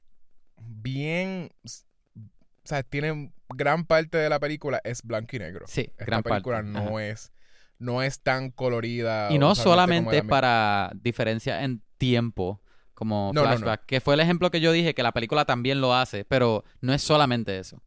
bien... 0.57 1.51
O 1.65 2.69
sea, 2.69 2.83
tiene 2.85 3.33
gran 3.49 3.85
parte 3.85 4.17
de 4.19 4.29
la 4.29 4.39
película 4.39 4.81
es 4.85 5.03
blanco 5.03 5.35
y 5.37 5.41
negro. 5.41 5.65
Sí, 5.67 5.83
Esta 5.91 6.05
gran 6.05 6.23
parte. 6.23 6.35
película 6.35 6.63
no 6.63 6.99
Ajá. 6.99 7.05
es 7.07 7.33
no 7.79 8.01
es 8.01 8.21
tan 8.21 8.53
colorida. 8.53 9.33
Y 9.33 9.39
no 9.39 9.57
solamente 9.57 10.23
para 10.23 10.93
diferencia 10.95 11.65
en 11.65 11.83
tiempo, 11.99 12.62
como 12.95 13.33
No, 13.35 13.43
no, 13.43 13.51
no. 13.51 13.57
flashback, 13.57 13.87
que 13.87 14.01
fue 14.01 14.15
el 14.15 14.21
ejemplo 14.21 14.51
que 14.51 14.61
yo 14.61 14.73
dije, 14.73 14.95
que 14.95 15.03
la 15.03 15.13
película 15.13 15.45
también 15.45 15.81
lo 15.81 15.95
hace, 15.95 16.25
pero 16.25 16.65
no 16.81 16.93
es 16.93 17.03
solamente 17.03 17.59
eso. 17.59 17.83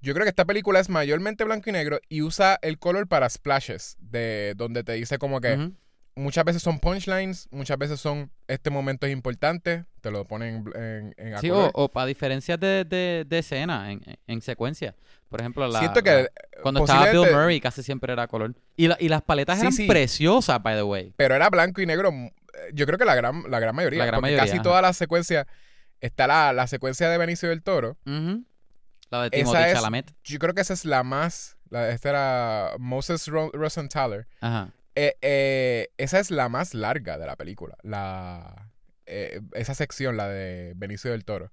Yo 0.00 0.12
creo 0.12 0.24
que 0.24 0.30
esta 0.30 0.44
película 0.44 0.80
es 0.80 0.88
mayormente 0.90 1.44
blanco 1.44 1.70
y 1.70 1.72
negro 1.72 1.98
y 2.10 2.20
usa 2.22 2.58
el 2.62 2.78
color 2.78 3.08
para 3.08 3.28
splashes, 3.30 3.96
de 4.00 4.52
donde 4.56 4.84
te 4.84 4.92
dice 4.92 5.16
como 5.18 5.40
que 5.40 5.70
muchas 6.14 6.44
veces 6.44 6.62
son 6.62 6.78
punchlines, 6.78 7.48
muchas 7.50 7.78
veces 7.78 8.00
son 8.00 8.30
este 8.46 8.68
momento 8.70 9.06
es 9.06 9.12
importante, 9.14 9.86
te 10.02 10.10
lo 10.10 10.26
ponen 10.26 10.64
en, 10.74 11.14
en 11.16 11.34
a 11.34 11.38
Sí, 11.38 11.48
color. 11.48 11.70
o, 11.74 11.88
para 11.88 12.06
diferencias 12.06 12.60
de, 12.60 12.84
de, 12.84 13.24
de 13.26 13.38
escena, 13.38 13.90
en, 13.90 14.02
en 14.26 14.42
secuencia. 14.42 14.94
Por 15.30 15.40
ejemplo, 15.40 15.66
la, 15.66 15.78
Siento 15.80 16.02
que 16.02 16.10
la- 16.24 16.28
cuando 16.62 16.80
estaba 16.80 17.10
Bill 17.10 17.32
Murray 17.32 17.58
casi 17.60 17.82
siempre 17.82 18.12
era 18.12 18.28
color. 18.28 18.54
Y, 18.76 18.88
la- 18.88 18.98
y 19.00 19.08
las 19.08 19.22
paletas 19.22 19.56
Sí, 19.56 19.62
eran 19.62 19.72
sí. 19.72 19.86
preciosas, 19.88 20.62
by 20.62 20.76
the 20.76 20.82
way. 20.82 21.14
pero 21.16 21.34
era 21.34 21.48
blanco 21.48 21.80
y 21.80 21.86
negro. 21.86 22.12
Yo 22.72 22.86
creo 22.86 22.98
que 22.98 23.04
la 23.04 23.14
gran, 23.14 23.44
la 23.50 23.60
gran 23.60 23.74
mayoría. 23.74 23.98
La 24.00 24.06
gran 24.06 24.20
porque 24.20 24.32
mayoría, 24.32 24.44
casi 24.44 24.54
ajá. 24.56 24.62
toda 24.62 24.82
la 24.82 24.92
secuencia. 24.92 25.46
Está 26.00 26.26
la, 26.26 26.52
la 26.52 26.66
secuencia 26.66 27.08
de 27.08 27.18
Benicio 27.18 27.48
del 27.48 27.62
Toro. 27.62 27.96
Ujú. 28.06 28.44
La 29.10 29.22
de 29.22 29.26
Esa 29.28 29.36
Timothy 29.52 29.62
es- 29.64 29.72
Chalamet. 29.74 30.14
Yo 30.24 30.38
creo 30.38 30.54
que 30.54 30.60
esa 30.60 30.74
es 30.74 30.84
la 30.84 31.02
más. 31.02 31.56
La, 31.70 31.88
esta 31.90 32.08
era 32.10 32.70
Moses 32.78 33.26
Ro- 33.28 33.50
Rosenthaler. 33.52 34.26
Ajá. 34.40 34.70
Eh, 34.96 35.16
eh, 35.22 35.88
esa 35.96 36.20
es 36.20 36.30
la 36.30 36.48
más 36.48 36.72
larga 36.74 37.18
de 37.18 37.26
la 37.26 37.36
película. 37.36 37.76
La, 37.82 38.70
eh, 39.06 39.40
esa 39.54 39.74
sección, 39.74 40.16
la 40.16 40.28
de 40.28 40.72
Benicio 40.76 41.10
del 41.10 41.24
Toro. 41.24 41.50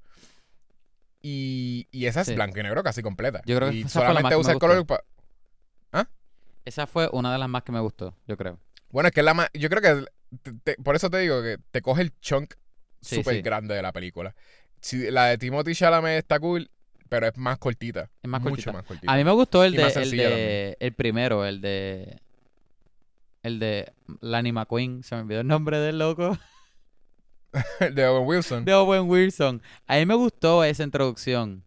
Y, 1.22 1.88
y 1.92 2.06
esa 2.08 2.22
es 2.22 2.28
Sí. 2.28 2.36
blanco 2.36 2.60
y 2.60 2.64
negro 2.64 2.84
casi 2.84 3.02
completa. 3.02 3.42
Yo 3.46 3.56
creo 3.58 3.70
que 3.70 3.76
y 3.78 3.82
esa 3.82 3.90
fue 4.00 4.02
la 4.02 4.08
solamente 4.10 4.24
más 4.24 4.30
que 4.32 4.36
me 4.36 4.40
usa 4.42 4.52
el 4.52 4.56
gustó. 4.56 4.68
color. 4.68 4.86
pa- 4.86 5.04
Esa 6.64 6.86
fue 6.86 7.10
una 7.12 7.32
de 7.34 7.40
las 7.40 7.50
más 7.50 7.64
que 7.64 7.72
me 7.72 7.80
gustó, 7.80 8.16
yo 8.28 8.38
creo. 8.38 8.60
Bueno, 8.92 9.08
es 9.08 9.14
que 9.16 9.22
es 9.22 9.26
la 9.26 9.34
más. 9.34 9.50
Yo 9.54 9.68
creo 9.70 9.82
que. 9.82 10.06
Te- 10.44 10.54
te- 10.64 10.76
por 10.84 10.96
eso 10.96 11.10
te 11.10 11.18
digo 11.20 11.42
que 11.42 11.58
te 11.72 11.82
coge 11.82 12.02
el 12.04 12.14
chunk 12.20 12.54
súper 13.02 13.36
sí. 13.36 13.42
grande 13.42 13.76
de 13.76 13.82
la 13.82 13.92
película. 13.92 14.36
Si, 14.82 15.12
la 15.12 15.26
de 15.28 15.38
Timothy 15.38 15.74
Chalamet 15.76 16.18
está 16.18 16.40
cool, 16.40 16.70
pero 17.10 17.28
es 17.28 17.38
más 17.38 17.58
cortita. 17.58 18.10
Es 18.24 18.30
más 18.30 18.42
mucho 18.42 18.52
cortita. 18.56 18.72
más 18.74 18.84
cortita. 18.86 19.12
A 19.12 19.16
mí 19.18 19.24
me 19.24 19.32
gustó 19.32 19.64
el 19.64 19.74
de, 19.76 19.84
el 19.88 20.12
de 20.12 20.78
el 20.80 20.94
primero, 20.94 21.46
el 21.46 21.62
de 21.62 22.20
el 23.44 23.60
de 23.60 23.92
Lanny 24.22 24.52
McQueen, 24.52 25.04
se 25.04 25.16
me 25.16 25.22
olvidó 25.22 25.42
el 25.42 25.48
nombre 25.48 25.78
del 25.80 25.98
loco, 26.00 26.38
de 27.94 28.06
Owen 28.06 28.28
Wilson. 28.28 28.66
de 28.66 28.74
Owen 28.74 29.10
Wilson. 29.10 29.62
A 29.88 29.96
mí 29.98 30.06
me 30.06 30.14
gustó 30.16 30.64
esa 30.64 30.84
introducción. 30.84 31.64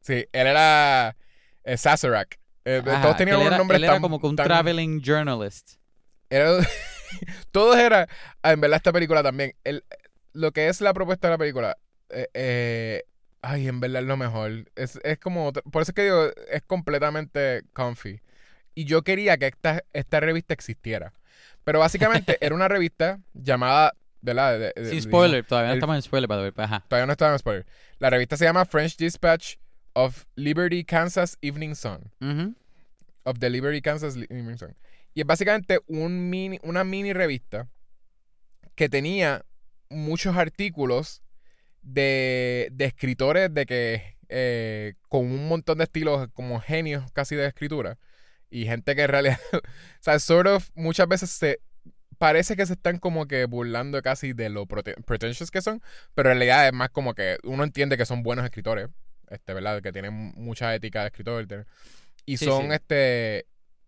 Sí, 0.00 0.26
él 0.32 0.46
era 0.46 1.16
eh, 1.64 1.76
Sazerac. 1.76 2.38
Eh, 2.64 2.82
Ajá, 2.86 3.02
todos 3.02 3.16
tenían 3.16 3.40
era, 3.40 3.58
nombres 3.58 3.78
él 3.78 3.84
era 3.84 3.94
tan- 3.94 4.02
como 4.02 4.20
que 4.20 4.26
un 4.26 4.36
tan- 4.36 4.46
traveling 4.46 5.00
journalist. 5.02 5.74
era- 6.30 6.58
todos 7.50 7.76
eran. 7.78 8.06
ah, 8.42 8.52
en 8.52 8.60
verdad, 8.60 8.76
esta 8.76 8.92
película 8.92 9.22
también. 9.22 9.54
El, 9.64 9.84
lo 10.32 10.52
que 10.52 10.68
es 10.68 10.80
la 10.80 10.92
propuesta 10.94 11.28
de 11.28 11.34
la 11.34 11.38
película. 11.38 11.76
eh, 12.10 12.28
eh, 12.34 13.02
ay, 13.42 13.68
en 13.68 13.80
verdad 13.80 14.02
es 14.02 14.08
lo 14.08 14.16
mejor. 14.16 14.70
Es, 14.76 14.98
es 15.02 15.18
como. 15.18 15.52
Por 15.52 15.82
eso 15.82 15.90
es 15.90 15.94
que 15.94 16.02
digo, 16.04 16.30
es 16.50 16.62
completamente 16.66 17.62
comfy. 17.72 18.20
Y 18.74 18.84
yo 18.84 19.02
quería 19.02 19.36
que 19.38 19.46
esta, 19.46 19.82
esta 19.92 20.20
revista 20.20 20.52
existiera. 20.54 21.12
Pero 21.64 21.78
básicamente 21.80 22.36
era 22.40 22.54
una 22.54 22.68
revista 22.68 23.20
llamada. 23.34 23.92
De- 24.22 24.34
de- 24.34 24.90
Sin 24.90 25.00
spoiler, 25.02 25.44
todavía 25.44 25.68
no 25.68 25.72
el- 25.74 25.78
estamos 25.78 25.96
en 25.96 26.02
spoiler, 26.02 26.28
the 26.28 26.34
way, 26.36 26.50
pero 26.50 26.64
ajá. 26.64 26.84
Todavía 26.88 27.06
no 27.06 27.12
estaba 27.12 27.32
en 27.32 27.38
spoiler. 27.38 27.66
La 28.00 28.10
revista 28.10 28.36
se 28.36 28.44
llama 28.44 28.64
French 28.64 28.96
Dispatch 28.96 29.54
of 29.92 30.24
Liberty, 30.34 30.84
Kansas 30.84 31.38
Evening 31.42 31.74
Sun. 31.76 32.10
Of 33.24 33.38
the 33.38 33.48
Liberty, 33.50 33.80
Kansas 33.80 34.16
Evening 34.16 34.58
Sun. 34.58 34.74
Y 35.16 35.22
es 35.22 35.26
básicamente 35.26 35.80
un 35.86 36.28
mini, 36.28 36.60
una 36.62 36.84
mini 36.84 37.14
revista 37.14 37.70
que 38.74 38.90
tenía 38.90 39.46
muchos 39.88 40.36
artículos 40.36 41.22
de, 41.80 42.68
de 42.72 42.84
escritores 42.84 43.52
de 43.54 43.64
que 43.64 44.18
eh, 44.28 44.92
con 45.08 45.24
un 45.24 45.48
montón 45.48 45.78
de 45.78 45.84
estilos 45.84 46.28
como 46.34 46.60
genios 46.60 47.10
casi 47.12 47.34
de 47.34 47.46
escritura 47.46 47.96
y 48.50 48.66
gente 48.66 48.94
que 48.94 49.04
en 49.04 49.08
realidad, 49.08 49.40
o 49.54 49.60
sea, 50.00 50.18
sort 50.18 50.48
of 50.48 50.68
muchas 50.74 51.08
veces 51.08 51.30
se 51.30 51.60
parece 52.18 52.54
que 52.54 52.66
se 52.66 52.74
están 52.74 52.98
como 52.98 53.26
que 53.26 53.46
burlando 53.46 54.02
casi 54.02 54.34
de 54.34 54.50
lo 54.50 54.66
pretentious 54.66 55.50
que 55.50 55.62
son, 55.62 55.80
pero 56.14 56.30
en 56.30 56.36
realidad 56.36 56.66
es 56.66 56.74
más 56.74 56.90
como 56.90 57.14
que 57.14 57.38
uno 57.42 57.64
entiende 57.64 57.96
que 57.96 58.04
son 58.04 58.22
buenos 58.22 58.44
escritores, 58.44 58.90
este, 59.30 59.54
¿verdad? 59.54 59.80
Que 59.80 59.92
tienen 59.92 60.12
mucha 60.12 60.74
ética 60.74 61.00
de 61.00 61.06
escritor. 61.06 61.66
Y 62.26 62.36
Sí, 62.36 62.44
son, 62.44 62.66
sí. 62.66 62.72
este, 62.74 63.46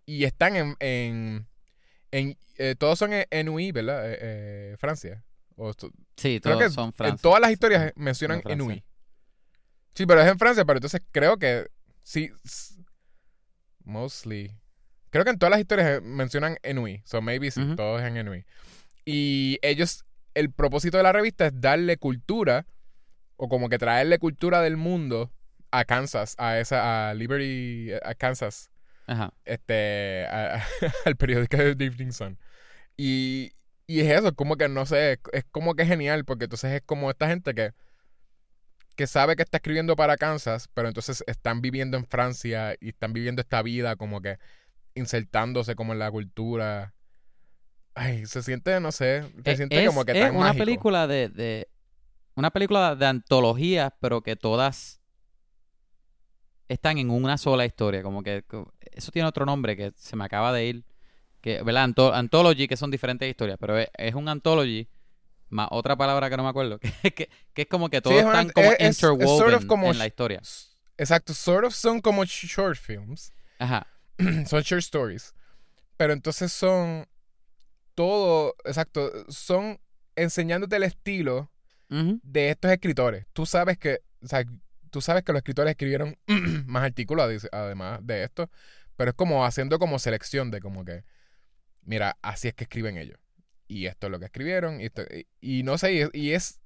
y 0.08 0.24
están 0.24 0.56
en, 0.56 0.74
en, 0.80 1.46
en- 2.12 2.38
eh, 2.56 2.74
todos 2.78 2.98
son 2.98 3.12
en, 3.12 3.26
en 3.30 3.48
UI, 3.50 3.72
¿verdad? 3.72 4.10
Eh, 4.10 4.18
eh, 4.20 4.76
Francia. 4.78 5.22
O 5.54 5.70
Sí, 6.16 6.40
creo 6.40 6.56
todos 6.56 6.58
que 6.62 6.70
son 6.70 6.86
en 6.86 6.92
Francia. 6.94 7.22
todas 7.22 7.40
las 7.42 7.50
historias 7.50 7.92
mencionan 7.94 8.40
En 8.46 8.52
en. 8.52 8.60
UI. 8.62 8.84
Sí, 9.94 10.06
pero 10.06 10.22
es 10.22 10.28
en 10.28 10.38
Francia, 10.38 10.64
pero 10.64 10.78
entonces 10.78 11.02
creo 11.12 11.36
que 11.36 11.66
sí, 12.02 12.30
mostly. 13.84 14.52
Creo 15.10 15.24
que 15.24 15.30
en 15.30 15.38
todas 15.38 15.50
las 15.50 15.60
historias 15.60 16.02
mencionan 16.02 16.56
Enui. 16.62 17.02
So 17.04 17.20
maybe 17.22 17.50
sí, 17.50 17.60
Ujú. 17.62 17.76
todos 17.76 18.02
en 18.02 18.16
Enui. 18.16 18.44
Y 19.04 19.58
ellos, 19.62 20.04
el 20.34 20.52
propósito 20.52 20.96
de 20.96 21.02
la 21.02 21.12
revista 21.12 21.46
es 21.46 21.60
darle 21.60 21.96
cultura, 21.96 22.66
o 23.36 23.48
como 23.48 23.68
que 23.68 23.78
traerle 23.78 24.18
cultura 24.18 24.60
del 24.62 24.76
mundo 24.76 25.32
a 25.70 25.84
Kansas, 25.84 26.34
a 26.38 26.58
esa, 26.58 27.10
a 27.10 27.14
Liberty, 27.14 27.90
a 28.02 28.14
Kansas, 28.14 28.70
Ajá. 29.08 29.32
este, 29.44 30.26
a- 30.28 30.62
al 31.06 31.16
periódico 31.16 31.56
de 31.58 31.76
The 31.76 31.84
Evening 31.86 32.12
Sun. 32.12 32.38
Y, 32.96 33.52
y 33.86 34.00
es 34.00 34.08
eso, 34.20 34.34
como 34.34 34.56
que 34.56 34.68
no 34.68 34.86
sé, 34.86 35.14
es, 35.14 35.20
es 35.32 35.44
como 35.52 35.74
que 35.76 35.86
genial, 35.86 36.24
porque 36.26 36.46
entonces 36.46 36.72
es 36.74 36.82
como 36.86 37.10
esta 37.10 37.28
gente 37.28 37.54
que, 37.54 37.72
que 38.96 39.06
sabe 39.06 39.36
que 39.36 39.42
está 39.42 39.58
escribiendo 39.58 39.94
para 39.96 40.16
Kansas, 40.16 40.68
pero 40.74 40.88
entonces 40.88 41.22
están 41.26 41.60
viviendo 41.60 41.96
en 41.96 42.06
Francia 42.06 42.74
y 42.80 42.88
están 42.90 43.12
viviendo 43.12 43.40
esta 43.42 43.62
vida 43.62 43.96
como 43.96 44.20
que 44.20 44.38
insertándose 44.94 45.76
como 45.76 45.92
en 45.92 46.00
la 46.00 46.10
cultura. 46.10 46.94
Ay, 47.94 48.26
se 48.26 48.42
siente, 48.42 48.80
no 48.80 48.92
sé, 48.92 49.22
se 49.44 49.52
Eh, 49.52 49.56
siente 49.56 49.86
como 49.86 50.04
que 50.04 50.12
es 50.12 50.20
tan 50.20 50.36
una 50.36 50.48
mágico. 50.48 50.64
película 50.64 51.06
de, 51.06 51.28
de 51.28 51.68
una 52.36 52.50
película 52.50 52.96
de 52.96 53.06
antologías, 53.06 53.92
pero 54.00 54.22
que 54.22 54.36
todas 54.36 54.97
están 56.68 56.98
en 56.98 57.10
una 57.10 57.38
sola 57.38 57.64
historia, 57.64 58.02
como 58.02 58.22
que 58.22 58.44
eso 58.92 59.10
tiene 59.10 59.28
otro 59.28 59.46
nombre 59.46 59.76
que 59.76 59.92
se 59.96 60.16
me 60.16 60.24
acaba 60.24 60.52
de 60.52 60.66
ir, 60.66 60.84
que 61.40 61.62
¿verdad? 61.62 61.84
Anto- 61.84 62.12
anthology, 62.14 62.68
que 62.68 62.76
son 62.76 62.90
diferentes 62.90 63.28
historias, 63.28 63.56
pero 63.60 63.78
es, 63.78 63.88
es 63.96 64.14
un 64.14 64.28
anthology 64.28 64.88
más 65.50 65.68
otra 65.70 65.96
palabra 65.96 66.28
que 66.28 66.36
no 66.36 66.42
me 66.42 66.50
acuerdo, 66.50 66.78
que, 67.02 67.12
que, 67.14 67.30
que 67.54 67.62
es 67.62 67.68
como 67.68 67.88
que 67.88 68.00
todos 68.02 68.16
es 68.16 68.24
una- 68.24 68.40
están 68.42 68.50
como 68.50 68.66
es- 68.72 68.76
es- 68.80 68.88
es 68.90 68.96
sort 68.98 69.20
interwoven 69.20 69.54
of 69.54 69.66
como 69.66 69.90
en 69.90 69.98
la 69.98 70.06
historia. 70.06 70.40
Exacto, 70.98 71.32
sort 71.32 71.64
of 71.64 71.74
son 71.74 72.00
como 72.00 72.24
short 72.24 72.76
films. 72.76 73.32
Ajá. 73.58 73.86
son 74.46 74.62
short 74.62 74.80
stories. 74.82 75.32
Pero 75.96 76.12
entonces 76.12 76.52
son 76.52 77.06
todo, 77.94 78.54
exacto, 78.64 79.10
son 79.28 79.80
enseñándote 80.16 80.76
el 80.76 80.82
estilo 80.84 81.50
de 81.88 82.50
estos 82.50 82.70
escritores. 82.70 83.26
Tú 83.32 83.46
sabes 83.46 83.78
que, 83.78 84.00
o 84.22 84.26
sea, 84.26 84.44
tú 84.88 85.00
sabes 85.00 85.22
que 85.22 85.32
los 85.32 85.40
escritores 85.40 85.70
escribieron 85.70 86.16
más 86.66 86.82
artículos 86.84 87.26
ade- 87.28 87.48
además 87.52 88.00
de 88.02 88.24
esto, 88.24 88.50
pero 88.96 89.10
es 89.10 89.16
como 89.16 89.44
haciendo 89.44 89.78
como 89.78 89.98
selección 89.98 90.50
de 90.50 90.60
como 90.60 90.84
que, 90.84 91.04
mira, 91.82 92.16
así 92.22 92.48
es 92.48 92.54
que 92.54 92.64
escriben 92.64 92.96
ellos. 92.98 93.18
Y 93.68 93.86
esto 93.86 94.06
es 94.06 94.10
lo 94.10 94.18
que 94.18 94.24
escribieron. 94.26 94.80
Y, 94.80 94.86
esto- 94.86 95.02
y- 95.02 95.26
y 95.40 95.62
no 95.62 95.78
sé, 95.78 95.92
y 95.92 96.00
es, 96.00 96.10
y 96.14 96.32
es- 96.32 96.60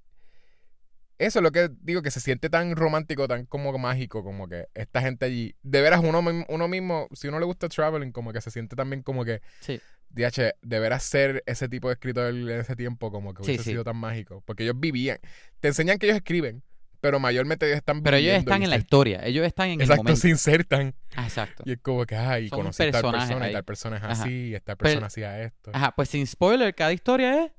Eso 1.19 1.39
es 1.39 1.43
lo 1.45 1.53
que 1.53 1.69
digo, 1.83 2.03
que 2.03 2.11
se 2.11 2.19
siente 2.21 2.51
tan 2.51 2.75
romántico, 2.75 3.29
tan 3.29 3.47
como 3.47 3.77
mágico, 3.79 4.25
como 4.25 4.49
que 4.49 4.67
esta 4.75 5.01
gente 5.03 5.25
allí. 5.27 5.55
De 5.63 5.81
veras, 5.81 6.01
uno, 6.03 6.19
uno 6.49 6.69
mismo, 6.69 7.07
si 7.13 7.29
uno 7.29 7.39
le 7.39 7.45
gusta 7.45 7.69
traveling, 7.69 8.11
como 8.11 8.33
que 8.33 8.41
se 8.41 8.51
siente 8.51 8.75
también 8.75 9.03
como 9.03 9.25
que, 9.25 9.41
Sí. 9.61 9.81
DH, 10.11 10.55
de 10.63 10.79
veras 10.81 11.05
ser 11.05 11.43
ese 11.47 11.69
tipo 11.69 11.89
de 11.89 11.95
escritor 11.95 12.35
en 12.35 12.49
ese 12.51 12.75
tiempo, 12.77 13.11
como 13.13 13.35
que 13.35 13.45
Sí, 13.45 13.51
hubiese 13.53 13.65
sí. 13.65 13.71
sido 13.71 13.85
tan 13.85 13.97
mágico. 13.97 14.43
Porque 14.45 14.65
ellos 14.65 14.75
vivían. 14.79 15.19
Te 15.61 15.69
enseñan 15.69 15.99
que 15.99 16.07
ellos 16.07 16.17
escriben, 16.17 16.63
pero 17.03 17.19
mayormente 17.21 17.67
ellos 17.67 17.79
están 17.79 18.01
Pero 18.03 18.17
ellos 18.17 18.37
están 18.37 18.63
y 18.63 18.65
en 18.65 18.71
la 18.71 18.77
historia, 18.77 19.21
ellos 19.27 19.45
están 19.45 19.67
en 19.69 19.73
el 19.75 19.81
Exacto, 19.83 20.03
momento. 20.05 20.21
se 20.21 20.29
insertan. 20.29 20.95
Ah, 21.17 21.25
exacto. 21.25 21.65
Y 21.67 21.73
es 21.73 21.79
como 21.83 22.07
que, 22.07 22.15
ay, 22.17 22.49
Son 22.49 22.61
conocí 22.61 22.83
a 22.85 22.91
tal 22.93 23.03
persona 23.03 23.45
y 23.45 23.49
ahí. 23.49 23.53
tal 23.53 23.65
persona 23.65 23.97
es 23.97 24.03
así, 24.05 24.49
y 24.51 24.55
esta 24.55 24.77
persona 24.77 25.07
hacía 25.09 25.43
esto. 25.43 25.73
Ajá, 25.75 25.93
pues 25.97 26.09
sin 26.09 26.27
spoiler, 26.27 26.75
cada 26.75 26.93
historia 26.93 27.45
es 27.45 27.53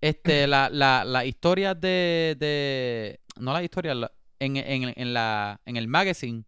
este 0.00 0.46
la, 0.46 0.70
la, 0.70 1.04
la 1.04 1.24
historia 1.24 1.74
de, 1.74 2.36
de 2.38 3.20
no 3.40 3.52
la 3.52 3.62
historia 3.62 3.92
la- 3.94 4.12
en, 4.38 4.56
en, 4.56 4.92
en 4.96 5.12
la 5.12 5.60
en 5.66 5.76
el 5.76 5.86
magazine 5.88 6.44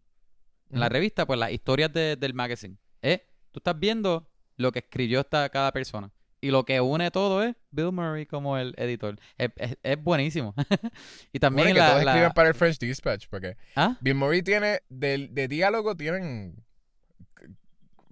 En 0.71 0.81
la 0.81 0.89
revista, 0.89 1.27
pues 1.27 1.39
las 1.39 1.51
historias 1.53 1.93
de- 1.93 2.17
del 2.17 2.33
magazine. 2.35 2.77
Eh, 3.03 3.27
tú 3.51 3.59
estás 3.59 3.79
viendo 3.79 4.31
lo 4.57 4.71
que 4.73 4.79
escribió 4.79 5.21
esta, 5.21 5.49
cada 5.51 5.71
persona. 5.73 6.11
Y 6.45 6.51
lo 6.51 6.65
que 6.65 6.81
une 6.81 7.11
todo 7.13 7.43
es 7.45 7.55
Bill 7.71 7.93
Murray 7.93 8.27
como 8.27 8.59
el 8.59 8.75
editor. 8.77 9.17
Es, 9.39 9.51
es- 9.57 9.79
es 9.83 10.03
buenísimo. 10.03 10.55
y 11.33 11.39
también 11.39 11.69
Bueno, 11.69 11.75
que 11.77 11.81
la, 11.81 11.91
todos 11.93 12.05
la- 12.05 12.11
escriben 12.11 12.33
para 12.33 12.49
el 12.49 12.55
French 12.55 12.79
Dispatch, 12.79 13.29
porque 13.31 13.57
¿Ah? 13.77 13.97
Bill 14.01 14.17
Murray 14.17 14.43
tiene, 14.43 14.81
de, 14.89 15.29
de 15.31 15.47
diálogo 15.49 15.97
tienen 15.97 16.57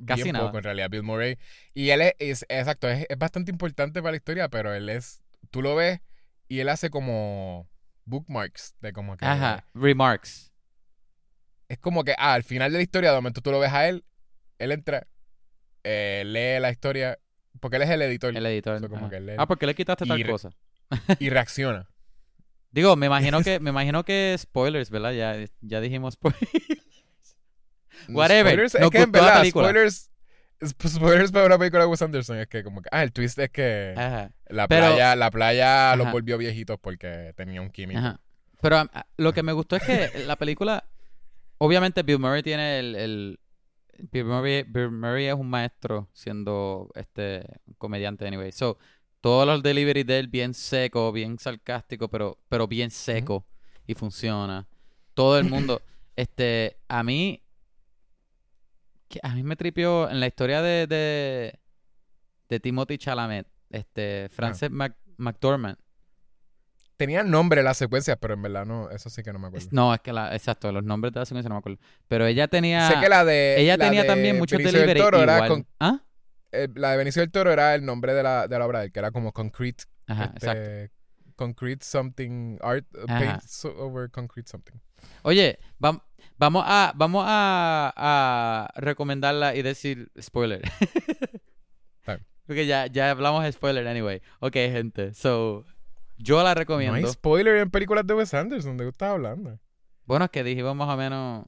Casi 0.07 0.23
bien 0.23 0.35
nada. 0.35 0.47
poco 0.47 0.59
en 0.59 0.65
realidad, 0.65 0.89
Bill 0.91 1.03
Murray. 1.03 1.39
Y 1.75 1.91
él 1.91 2.01
es, 2.03 2.15
es- 2.19 2.47
exacto, 2.49 2.89
es, 2.89 3.05
es 3.09 3.19
bastante 3.19 3.51
importante 3.51 4.01
para 4.01 4.13
la 4.13 4.17
historia, 4.17 4.49
pero 4.49 4.73
él 4.73 4.89
es, 4.89 5.23
tú 5.51 5.61
lo 5.61 5.75
ves 5.75 6.01
y 6.49 6.61
él 6.61 6.69
hace 6.69 6.89
como 6.89 7.69
bookmarks 8.07 8.75
de 8.81 8.93
como 8.93 9.17
que... 9.17 9.27
Ajá, 9.27 9.67
remarks. 9.75 10.53
Es 11.69 11.79
como 11.79 12.03
que, 12.05 12.15
ah, 12.17 12.35
al 12.35 12.43
final 12.45 12.73
de 12.73 12.79
la 12.79 12.83
historia, 12.83 13.11
de 13.11 13.17
momento 13.17 13.41
tú 13.43 13.51
lo 13.51 13.61
ves 13.61 13.73
a 13.73 13.89
él, 13.89 14.05
él 14.59 14.73
entra, 14.73 15.07
eh, 15.85 16.23
lee 16.27 16.61
la 16.61 16.71
historia, 16.71 17.19
porque 17.61 17.77
él 17.77 17.83
es 17.83 17.91
el 17.91 18.03
editor 18.03 18.37
El 18.37 18.47
editor. 18.47 18.81
Como 18.89 18.97
ajá. 19.07 19.11
que 19.11 19.21
lee- 19.21 19.35
Ah, 19.39 19.47
¿por 19.47 19.59
qué 19.59 19.67
le 19.67 19.75
quitaste 19.75 20.07
tal 20.07 20.27
cosa? 20.27 20.51
y 21.19 21.29
reacciona. 21.31 21.89
Digo, 22.73 22.97
me 22.97 23.07
imagino 23.07 23.41
que, 23.43 23.61
me 23.61 23.71
imagino 23.71 24.05
que 24.05 24.35
spoilers, 24.39 24.91
¿verdad? 24.91 25.13
Ya, 25.13 25.37
ya 25.61 25.81
dijimos 25.81 26.15
spoilers. 26.15 26.41
Whatever, 28.09 28.53
Spoilers, 28.69 28.75
es 28.75 28.91
que 28.91 28.99
en 29.03 29.13
la 29.13 29.21
verdad, 29.21 29.39
película. 29.41 29.69
spoilers, 29.69 30.11
spoilers 30.89 31.33
para 31.33 31.47
una 31.47 31.59
película 31.59 31.83
de 31.85 31.89
Wes 31.89 32.03
Anderson 32.03 32.39
es 32.39 32.47
que 32.49 32.63
como 32.65 32.81
que, 32.83 32.89
ah, 32.93 33.03
el 33.03 33.13
twist 33.13 33.39
es 33.39 33.51
que 33.51 33.95
Ajá. 33.97 34.31
la 34.49 34.67
Pero- 34.69 34.87
playa, 34.89 35.17
la 35.17 35.31
playa 35.31 35.97
los 35.97 36.07
Ajá. 36.07 36.13
volvió 36.13 36.39
viejitos 36.39 36.79
porque 36.81 37.33
tenía 37.37 37.61
un 37.61 37.71
químico. 37.71 37.99
Ajá. 38.01 38.21
Pero 38.63 38.77
a- 38.77 38.91
a- 38.93 39.07
lo 39.17 39.33
que 39.33 39.43
me 39.43 39.53
gustó 39.53 39.77
es 39.77 39.83
que 39.83 40.25
la 40.27 40.37
película, 40.37 40.85
obviamente 41.59 42.03
Bill 42.03 42.19
Murray 42.19 42.43
tiene 42.43 42.79
el, 42.79 42.95
el- 42.97 43.41
Bill 44.11 44.25
Murray, 44.25 44.63
Bill 44.65 44.91
Murray 44.91 45.27
es 45.27 45.35
un 45.35 45.49
maestro 45.51 46.09
siendo 46.13 46.91
este 46.95 47.45
comediante 47.79 48.27
anyway. 48.27 48.53
So, 48.53 48.79
todos 49.21 49.47
los 49.47 49.63
deliveries 49.63 50.07
de 50.07 50.19
él 50.19 50.29
bien 50.29 50.55
seco, 50.55 51.13
bien 51.13 51.39
sarcástico, 51.39 52.09
pero, 52.09 52.39
pero 52.49 52.67
bien 52.67 52.91
seco 52.91 53.45
y 53.87 53.95
funciona. 53.95 54.67
Todo 55.15 55.39
el 55.39 55.45
mundo, 55.49 55.83
este, 56.17 56.79
a 56.89 57.03
mí, 57.03 57.43
a 59.23 59.35
mí 59.35 59.43
me 59.43 59.57
tripió 59.57 60.09
en 60.09 60.21
la 60.21 60.27
historia 60.27 60.63
de, 60.63 60.87
de, 60.87 61.59
de 62.49 62.61
Timothy 62.61 62.97
Chalamet, 62.99 63.47
este, 63.71 64.29
Frances 64.31 64.71
Mac- 64.71 64.97
McDormand. 65.17 65.77
Tenían 67.01 67.31
nombre 67.31 67.63
las 67.63 67.79
secuencias, 67.79 68.19
pero 68.21 68.35
en 68.35 68.43
verdad 68.43 68.67
no, 68.67 68.91
eso 68.91 69.09
sí 69.09 69.23
que 69.23 69.33
no 69.33 69.39
me 69.39 69.47
acuerdo. 69.47 69.69
No, 69.73 69.95
es 69.95 70.01
que 70.01 70.13
la, 70.13 70.35
exacto, 70.37 70.71
los 70.71 70.85
nombres 70.85 71.15
de 71.15 71.21
la 71.21 71.25
secuencia 71.25 71.49
no 71.49 71.55
me 71.55 71.61
acuerdo. 71.61 71.79
Pero 72.09 72.27
ella 72.27 72.47
tenía, 72.47 72.87
sé 72.89 73.01
que 73.01 73.09
la 73.09 73.25
de 73.25 73.59
ella 73.59 73.79
la 73.79 73.87
tenía 73.87 74.03
de 74.03 74.07
también 74.09 74.37
muchos 74.37 74.59
Benicio 74.59 74.81
del 74.81 74.89
delivery 74.89 75.23
era 75.23 75.37
igual. 75.37 75.49
con- 75.49 75.67
¿Ah? 75.81 76.01
eh, 76.53 76.69
la 76.75 76.91
de 76.91 76.97
Benicio 76.99 77.23
del 77.23 77.31
Toro 77.31 77.51
era 77.51 77.75
el 77.75 77.87
nombre 77.87 78.13
de 78.13 78.23
la, 78.23 78.49
de 78.49 78.59
la 78.59 78.67
obra 78.67 78.81
de 78.81 78.85
él, 78.85 78.93
que 78.93 78.99
era 78.99 79.13
como 79.13 79.33
Concrete. 79.33 79.85
Ajá, 80.09 80.25
exacto. 80.37 80.61
este, 80.61 80.91
Concrete 81.37 81.83
something, 81.87 82.59
art, 82.61 82.85
uh, 83.03 83.07
paint 83.07 83.43
over 83.79 84.11
concrete 84.11 84.47
something. 84.51 84.75
Oye, 85.23 85.59
vam- 85.81 86.03
vamos 86.37 86.65
a 86.67 86.93
vamos 86.95 87.25
a, 87.27 87.95
a 87.97 88.69
recomendarla 88.79 89.55
y 89.55 89.63
decir 89.63 90.11
spoiler. 90.21 90.61
Porque 92.47 92.67
ya, 92.67 92.87
ya 92.89 93.11
hablamos 93.13 93.45
de 93.45 93.53
spoiler 93.53 93.87
anyway. 93.87 94.21
Ok, 94.41 94.55
gente. 94.55 95.15
So, 95.15 95.65
yo 96.23 96.37
la 96.39 96.43
No 96.43 96.49
hay 96.51 96.55
recomiendo. 96.55 97.13
spoiler 97.13 97.57
en 97.57 97.71
películas 97.71 98.07
de 98.07 98.15
Wes 98.15 98.33
Anderson, 98.35 98.77
¿de 98.77 98.85
qué 98.85 98.91
estás 98.91 99.11
hablando? 99.11 99.59
bueno, 100.05 100.25
es 100.25 100.31
que 100.33 100.43
dijimos 100.43 100.75
más 100.75 100.89
o 100.89 100.97
menos, 100.97 101.47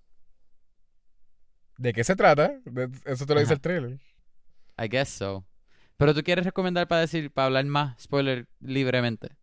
¿De 1.79 1.93
qué 1.93 2.05
se 2.05 2.15
trata? 2.15 2.53
De- 2.65 2.91
eso 3.07 3.27
te 3.27 3.35
lo 3.35 3.41
dice 3.41 3.55
el 3.55 3.61
trailer. 3.61 3.99
I 4.79 4.89
guess 4.89 5.09
so. 5.09 5.45
Pero 5.97 6.15
tú 6.15 6.23
quieres 6.23 6.45
recomendar 6.45 6.87
para 6.87 7.01
decir, 7.01 7.31
para 7.33 7.47
hablar 7.47 7.65
más 7.65 8.01
spoiler 8.01 8.47
libremente. 8.61 9.37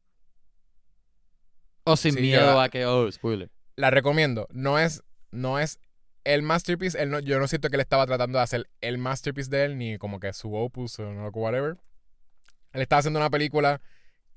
O 1.84 1.96
sin 1.98 2.14
Sí, 2.14 2.22
miedo 2.22 2.56
la- 2.56 2.64
a 2.64 2.70
que, 2.70 2.86
oh, 2.86 3.12
spoiler. 3.12 3.52
La 3.76 3.90
recomiendo. 3.90 4.48
No 4.52 4.80
es, 4.80 5.04
no 5.32 5.60
es 5.60 5.80
el 6.24 6.42
masterpiece. 6.44 7.02
Él 7.02 7.10
no- 7.10 7.20
yo 7.20 7.40
no 7.40 7.48
siento 7.48 7.70
que 7.70 7.76
él 7.76 7.82
estaba 7.82 8.06
tratando 8.06 8.38
de 8.38 8.44
hacer 8.44 8.70
el 8.82 8.98
masterpiece 8.98 9.50
de 9.50 9.66
él, 9.66 9.78
ni 9.78 9.98
como 9.98 10.20
que 10.20 10.32
su 10.34 10.54
opus 10.54 11.00
o 11.00 11.12
no, 11.12 11.30
whatever. 11.30 11.78
Él 12.72 12.82
está 12.82 12.98
haciendo 12.98 13.20
una 13.20 13.30
película 13.30 13.82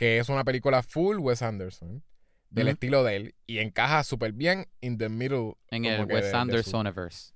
que 0.02 0.18
es 0.18 0.28
una 0.28 0.42
película 0.42 0.82
full 0.82 1.18
Wes 1.18 1.42
Anderson, 1.42 2.02
del 2.50 2.66
estilo 2.66 3.04
de 3.04 3.14
él, 3.14 3.34
y 3.46 3.58
encaja 3.58 4.02
súper 4.02 4.32
bien 4.32 4.66
in 4.80 4.98
the 4.98 5.08
middle. 5.08 5.54
En 5.70 5.84
el 5.84 6.00
Wes 6.06 6.08
de- 6.08 6.14
de 6.22 6.30
su- 6.32 6.36
Andersoniverse. 6.36 7.32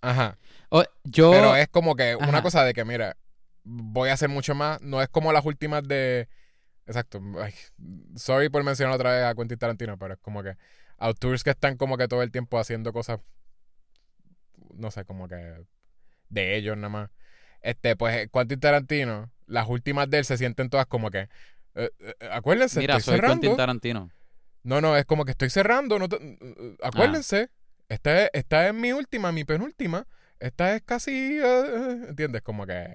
Ajá. 0.00 0.36
Oh, 0.70 0.82
yo... 1.04 1.30
Pero 1.30 1.54
es 1.54 1.68
como 1.68 1.94
que 1.94 2.16
una 2.16 2.42
cosa 2.42 2.64
de 2.64 2.74
que, 2.74 2.84
mira, 2.84 3.16
voy 3.62 4.08
a 4.08 4.14
hacer 4.14 4.28
mucho 4.28 4.56
más. 4.56 4.80
No 4.80 5.00
es 5.00 5.08
como 5.08 5.32
las 5.32 5.44
últimas 5.46 5.86
de. 5.86 6.28
Exacto. 6.84 7.20
ay, 7.40 7.54
sorry 8.16 8.48
por 8.48 8.64
mencionar 8.64 8.96
otra 8.96 9.12
vez 9.12 9.24
a 9.24 9.34
Quentin 9.36 9.56
Tarantino, 9.58 9.96
pero 9.96 10.14
es 10.14 10.20
como 10.20 10.42
que 10.42 10.56
autores 10.98 11.44
que 11.44 11.50
están 11.50 11.76
como 11.76 11.96
que 11.96 12.08
todo 12.08 12.24
el 12.24 12.32
tiempo 12.32 12.58
haciendo 12.58 12.92
cosas. 12.92 13.20
No 14.74 14.90
sé, 14.90 15.04
como 15.04 15.28
que. 15.28 15.64
De 16.28 16.56
ellos 16.56 16.76
nada 16.76 16.88
más. 16.88 17.10
Este, 17.62 17.94
pues 17.94 18.28
Quentin 18.32 18.58
Tarantino, 18.58 19.30
las 19.46 19.68
últimas 19.68 20.10
de 20.10 20.18
él 20.18 20.24
se 20.24 20.36
sienten 20.38 20.70
todas 20.70 20.86
como 20.86 21.10
que. 21.12 21.28
Eh, 21.84 22.14
eh, 22.20 22.28
acuérdense, 22.32 22.80
Mira, 22.80 22.96
estoy 22.96 23.12
soy 23.12 23.20
cerrando. 23.20 23.40
Quentin 23.40 23.56
Tarantino. 23.56 24.10
No, 24.62 24.80
no, 24.80 24.96
es 24.96 25.04
como 25.06 25.24
que 25.24 25.30
estoy 25.32 25.50
cerrando. 25.50 25.98
No 25.98 26.08
te- 26.08 26.16
eh, 26.22 26.76
acuérdense, 26.82 27.50
esta, 27.88 28.24
es, 28.24 28.30
esta 28.32 28.68
es 28.68 28.74
mi 28.74 28.92
última, 28.92 29.32
mi 29.32 29.44
penúltima. 29.44 30.06
Esta 30.38 30.74
es 30.74 30.82
casi. 30.82 31.38
eh, 31.42 32.04
¿Entiendes? 32.08 32.42
Como 32.42 32.66
que. 32.66 32.94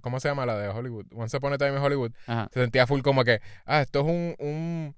¿Cómo 0.00 0.20
se 0.20 0.28
llama 0.28 0.46
la 0.46 0.56
de 0.56 0.68
Hollywood? 0.68 1.06
Once 1.14 1.36
Upon 1.36 1.52
a 1.52 1.58
Time 1.58 1.72
in 1.76 1.82
Hollywood. 1.82 2.12
Ajá. 2.26 2.48
Se 2.52 2.60
sentía 2.60 2.86
full 2.86 3.02
como 3.02 3.24
que. 3.24 3.40
Ah, 3.66 3.80
esto 3.82 4.00
es 4.00 4.06
un. 4.06 4.34
un- 4.38 4.96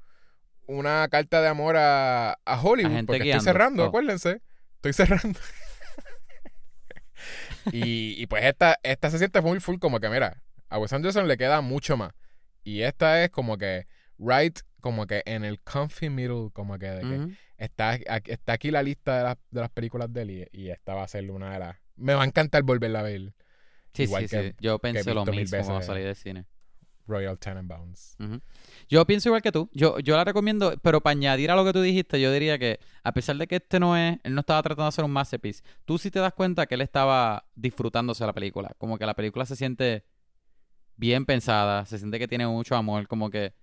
una 0.66 1.08
carta 1.08 1.40
de 1.42 1.48
amor 1.48 1.76
a, 1.76 2.38
a 2.44 2.60
Hollywood. 2.62 3.04
porque 3.06 3.24
guiando. 3.24 3.38
estoy 3.38 3.52
cerrando, 3.52 3.84
Oh. 3.84 3.88
acuérdense. 3.88 4.40
Estoy 4.76 4.92
cerrando. 4.92 5.40
y, 7.72 8.20
y 8.22 8.26
pues 8.26 8.44
esta, 8.44 8.78
esta 8.82 9.10
se 9.10 9.18
siente 9.18 9.42
full, 9.42 9.58
full 9.58 9.78
como 9.78 10.00
que, 10.00 10.08
mira, 10.08 10.42
a 10.68 10.78
Wes 10.78 10.92
Anderson 10.92 11.28
le 11.28 11.36
queda 11.36 11.60
mucho 11.60 11.96
más. 11.96 12.12
Y 12.64 12.82
esta 12.82 13.22
es 13.24 13.30
como 13.30 13.56
que. 13.58 13.86
Right, 14.22 14.58
como 14.82 15.06
que 15.06 15.22
en 15.24 15.44
el 15.44 15.60
comfy 15.62 16.10
middle, 16.10 16.50
como 16.52 16.78
que 16.78 16.90
de 16.90 17.00
que 17.00 17.34
está, 17.56 17.90
aquí- 17.90 18.30
está 18.30 18.52
aquí 18.52 18.70
la 18.70 18.82
lista 18.82 19.16
de 19.16 19.24
las, 19.24 19.36
de 19.50 19.60
las 19.62 19.70
películas 19.70 20.12
de 20.12 20.22
él 20.22 20.30
y, 20.30 20.46
y 20.52 20.68
esta 20.68 20.92
va 20.94 21.04
a 21.04 21.08
ser 21.08 21.30
una 21.30 21.54
de 21.54 21.58
las... 21.58 21.76
Me 21.96 22.12
va 22.12 22.22
a 22.22 22.26
encantar 22.26 22.62
volverla 22.62 23.00
a 23.00 23.04
ver. 23.04 23.32
Sí, 23.94 24.02
Igual 24.02 24.28
sí, 24.28 24.36
que- 24.36 24.48
sí. 24.50 24.54
Yo 24.60 24.78
pensé 24.78 25.14
lo 25.14 25.24
mismo 25.24 25.56
cuando 25.56 25.74
veces. 25.76 25.86
salí 25.86 26.02
del 26.02 26.16
cine. 26.16 26.44
Royal 27.06 27.38
Tenenbaums. 27.38 28.14
Ujú. 28.20 28.40
Yo 28.90 29.06
pienso 29.06 29.30
igual 29.30 29.40
que 29.40 29.52
tú. 29.52 29.70
Yo, 29.72 29.98
yo 30.00 30.16
la 30.16 30.24
recomiendo, 30.24 30.74
pero 30.82 31.00
para 31.00 31.12
añadir 31.12 31.50
a 31.50 31.56
lo 31.56 31.64
que 31.64 31.72
tú 31.72 31.80
dijiste, 31.80 32.20
yo 32.20 32.30
diría 32.30 32.58
que 32.58 32.78
a 33.02 33.12
pesar 33.12 33.36
de 33.36 33.46
que 33.46 33.56
este 33.56 33.80
no 33.80 33.96
es, 33.96 34.18
él 34.22 34.34
no 34.34 34.40
estaba 34.40 34.62
tratando 34.62 34.84
de 34.84 34.88
hacer 34.88 35.04
un 35.06 35.10
masterpiece, 35.12 35.62
tú 35.86 35.96
sí 35.96 36.10
te 36.10 36.18
das 36.20 36.34
cuenta 36.34 36.66
que 36.66 36.74
él 36.74 36.82
estaba 36.82 37.46
disfrutándose 37.54 38.24
la 38.26 38.34
película. 38.34 38.74
Como 38.78 38.98
que 38.98 39.06
la 39.06 39.14
película 39.14 39.46
se 39.46 39.56
siente 39.56 40.04
bien 41.00 41.24
pensada, 41.26 41.84
se 41.86 41.98
siente 41.98 42.18
que 42.20 42.28
tiene 42.28 42.46
mucho 42.46 42.76
amor, 42.76 43.08
como 43.08 43.30
que 43.30 43.54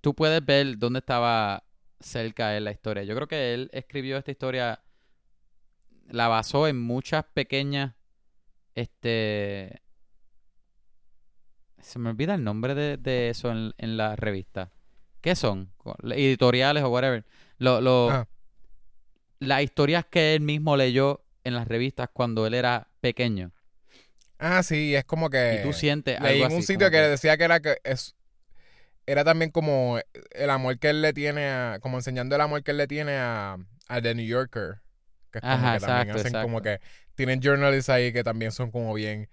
tú 0.00 0.14
puedes 0.14 0.44
ver 0.44 0.78
dónde 0.78 1.00
estaba 1.00 1.64
cerca 1.98 2.56
él 2.56 2.64
la 2.64 2.70
historia. 2.70 3.02
Yo 3.02 3.14
creo 3.14 3.26
que 3.26 3.54
él 3.54 3.70
escribió 3.72 4.16
esta 4.16 4.30
historia, 4.30 4.82
la 6.08 6.28
basó 6.28 6.68
en 6.68 6.80
muchas 6.80 7.24
pequeñas, 7.34 7.94
este, 8.74 9.82
se 11.80 11.98
me 11.98 12.10
olvida 12.10 12.34
el 12.34 12.44
nombre 12.44 12.74
de, 12.74 12.96
de 12.96 13.30
eso 13.30 13.50
en, 13.50 13.72
en 13.78 13.96
la 13.96 14.16
revista. 14.16 14.70
¿Qué 15.20 15.34
son? 15.34 15.72
Editoriales 16.04 16.82
o 16.82 16.88
whatever. 16.88 17.24
Lo, 17.58 17.80
lo- 17.80 18.10
Ah. 18.10 18.26
Las 19.38 19.62
historias 19.62 20.04
que 20.04 20.34
él 20.34 20.42
mismo 20.42 20.76
leyó 20.76 21.24
en 21.44 21.54
las 21.54 21.66
revistas 21.66 22.10
cuando 22.12 22.46
él 22.46 22.52
era 22.52 22.88
pequeño. 23.00 23.52
Ah, 24.40 24.62
sí, 24.62 24.94
es 24.94 25.04
como 25.04 25.28
que... 25.28 25.58
y 25.60 25.62
tú 25.62 25.72
sientes 25.72 26.18
Leí 26.20 26.36
algo 26.36 26.46
en 26.46 26.52
un 26.52 26.58
así, 26.58 26.72
sitio 26.72 26.90
que, 26.90 26.96
decía 26.96 27.36
que 27.36 27.44
era 27.44 27.60
que 27.60 27.78
es... 27.84 28.16
Era 29.06 29.24
también 29.24 29.50
como 29.50 29.98
el 30.30 30.50
amor 30.50 30.78
que 30.78 30.90
él 30.90 31.02
le 31.02 31.12
tiene 31.12 31.46
a... 31.48 31.78
Como 31.80 31.98
enseñando 31.98 32.34
el 32.34 32.40
amor 32.40 32.62
que 32.62 32.70
él 32.70 32.78
le 32.78 32.86
tiene 32.86 33.16
a, 33.16 33.58
a 33.88 34.00
The 34.00 34.14
New 34.14 34.26
Yorker. 34.26 34.80
Que 35.30 35.38
es 35.38 35.42
como 35.42 35.54
Ajá, 35.54 35.74
que 35.74 35.80
también 35.80 36.16
exacto, 36.16 36.38
hacen 36.38 36.42
como 36.42 36.62
que... 36.62 36.80
Tienen 37.14 37.40
journalists 37.40 37.90
ahí 37.90 38.12
que 38.12 38.24
también 38.24 38.50
son 38.50 38.70
como 38.70 38.94
bien... 38.94 39.28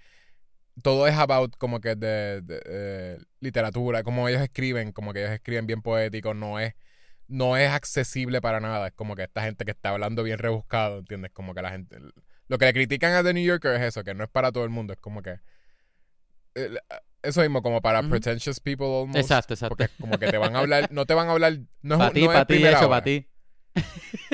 Todo 0.83 1.07
es 1.07 1.15
about 1.15 1.55
como 1.57 1.79
que 1.79 1.95
de, 1.95 2.41
de, 2.41 2.61
eh, 2.65 3.17
literatura, 3.39 4.03
como 4.03 4.29
ellos 4.29 4.41
escriben, 4.41 4.91
como 4.91 5.11
que 5.11 5.21
ellos 5.21 5.31
escriben 5.31 5.65
bien 5.65 5.81
poético, 5.81 6.35
no 6.35 6.59
es 6.59 6.75
no 7.27 7.57
es 7.57 7.69
accesible 7.69 8.41
para 8.41 8.59
nada. 8.59 8.87
Es 8.87 8.93
como 8.93 9.15
que 9.15 9.23
esta 9.23 9.43
gente 9.43 9.65
que 9.65 9.71
está 9.71 9.89
hablando 9.89 10.23
bien 10.23 10.39
rebuscado, 10.39 10.99
¿entiendes? 10.99 11.31
Como 11.31 11.53
que 11.53 11.61
la 11.61 11.71
gente. 11.71 11.97
Lo 12.47 12.57
que 12.57 12.65
le 12.65 12.73
critican 12.73 13.13
a 13.13 13.23
The 13.23 13.33
New 13.33 13.43
Yorker 13.43 13.73
es 13.75 13.81
eso, 13.81 14.03
que 14.03 14.13
no 14.13 14.23
es 14.23 14.29
para 14.29 14.51
todo 14.51 14.63
el 14.63 14.69
mundo. 14.69 14.93
Es 14.93 14.99
como 14.99 15.21
que. 15.21 15.39
Eso 17.23 17.41
mismo, 17.41 17.61
como 17.61 17.81
para 17.81 18.01
pretentious 18.03 18.59
people 18.59 18.85
almost. 18.87 19.17
Exacto, 19.19 19.53
exacto. 19.53 19.75
Porque 19.75 19.91
como 19.99 20.17
que 20.17 20.27
te 20.27 20.37
van 20.37 20.55
a 20.55 20.59
hablar. 20.59 20.91
No 20.91 21.05
te 21.05 21.13
van 21.13 21.27
a 21.27 21.31
hablar. 21.31 21.57
No 21.81 21.95
es, 21.95 21.99
Para 21.99 22.11
ti, 22.13 22.21
no 22.21 22.27
para 22.27 22.45
ti, 22.45 22.65
hecho 22.65 22.89
para 22.89 23.03
ti. 23.03 23.27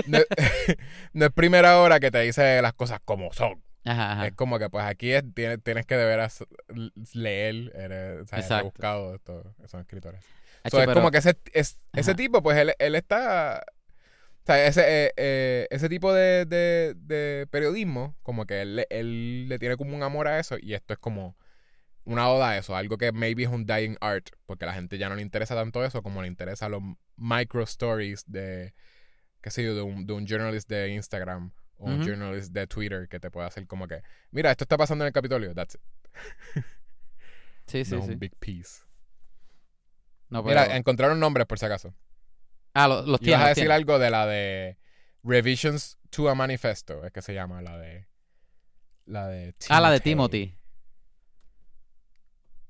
no, 0.08 0.20
no 1.14 1.26
es 1.26 1.32
primera 1.32 1.80
hora 1.80 2.00
que 2.00 2.12
te 2.12 2.20
dice 2.22 2.62
las 2.62 2.74
cosas 2.74 3.00
como 3.04 3.34
son. 3.34 3.64
Ajá, 3.86 4.14
ajá. 4.14 4.28
Es 4.28 4.34
como 4.36 4.60
que 4.60 4.70
pues 4.70 4.86
aquí 4.86 5.12
es, 5.12 5.24
tienes, 5.34 5.62
tienes 5.62 5.86
que 5.86 5.98
de 5.98 6.06
veras 6.06 6.46
leer, 7.14 7.72
eres, 7.76 8.22
Exacto. 8.32 8.66
buscado 8.66 9.16
estos, 9.16 9.46
esos 9.64 9.82
escritores. 9.82 10.24
Hacho, 10.64 10.78
So, 10.78 10.82
es 10.82 10.88
pero- 10.88 10.94
como 11.02 11.12
que 11.12 11.18
ese, 11.18 11.38
es, 11.52 11.86
ese 11.94 12.16
tipo, 12.16 12.42
pues 12.42 12.58
él, 12.58 12.74
él 12.80 12.96
está. 12.96 13.66
O 14.44 14.46
sea, 14.46 14.68
ese, 14.68 14.82
eh, 14.82 15.14
eh, 15.16 15.68
ese 15.72 15.88
tipo 15.88 16.14
de, 16.14 16.46
de, 16.46 16.96
de 16.98 17.48
periodismo, 17.50 18.18
como 18.24 18.46
que 18.46 18.62
él, 18.62 18.86
él 18.90 19.48
le 19.48 19.58
tiene 19.58 19.78
como 19.78 19.96
un 19.96 20.04
amor 20.04 20.28
a 20.28 20.38
eso, 20.38 20.58
y 20.60 20.74
esto 20.74 20.94
es 20.94 21.00
como 21.00 21.38
una 22.04 22.30
oda 22.30 22.50
a 22.50 22.58
eso, 22.58 22.76
algo 22.76 22.98
que 22.98 23.14
maybe 23.14 23.44
es 23.44 23.50
un 23.50 23.66
dying 23.66 23.96
art, 24.02 24.32
porque 24.46 24.66
a 24.66 24.68
la 24.68 24.74
gente 24.74 24.98
ya 24.98 25.08
no 25.08 25.16
le 25.16 25.22
interesa 25.22 25.56
tanto 25.56 25.86
eso 25.86 26.04
como 26.04 26.22
le 26.22 26.28
interesa 26.28 26.68
los 26.68 26.82
micro 27.16 27.64
stories 27.64 28.26
de, 28.28 28.74
qué 29.42 29.50
sé 29.50 29.64
yo, 29.64 29.76
de 29.76 29.82
un, 29.82 30.06
de 30.06 30.12
un 30.12 30.28
journalist 30.28 30.68
de 30.70 30.90
Instagram 30.90 31.54
o 31.78 31.86
un 31.86 32.06
journalist 32.06 32.52
de 32.52 32.68
Twitter 32.68 33.08
que 33.08 33.22
te 33.22 33.32
puede 33.32 33.48
hacer 33.48 33.66
como 33.66 33.88
que, 33.88 34.02
mira, 34.32 34.52
esto 34.52 34.66
está 34.66 34.76
pasando 34.76 35.06
en 35.06 35.08
el 35.08 35.14
Capitolio, 35.14 35.54
that's 35.54 35.76
it. 35.76 35.82
Sí, 37.66 37.86
sí, 37.86 37.96
no 37.96 38.02
sí. 38.02 38.12
un 38.12 38.20
big 38.20 38.36
piece. 38.40 38.82
No, 40.30 40.44
Mira, 40.44 40.76
encontraron 40.76 41.20
nombres 41.20 41.46
por 41.46 41.60
si 41.60 41.66
acaso. 41.66 41.94
Ah, 42.74 42.88
lo- 42.88 43.02
los 43.02 43.06
Ibas 43.08 43.20
tiene. 43.22 43.44
a 43.44 43.48
decir 43.50 43.62
tiene. 43.64 43.74
algo 43.76 44.00
de 44.00 44.10
la 44.10 44.26
de 44.26 44.78
Revisions 45.24 45.98
to 46.10 46.30
a 46.30 46.36
Manifesto, 46.36 47.06
es 47.06 47.12
que 47.12 47.22
se 47.22 47.34
llama 47.34 47.62
la 47.62 47.78
de. 47.78 48.08
La 49.06 49.28
de 49.28 49.54
Ah, 49.70 49.80
la 49.82 49.92
de 49.92 50.00
Timothy. 50.00 50.56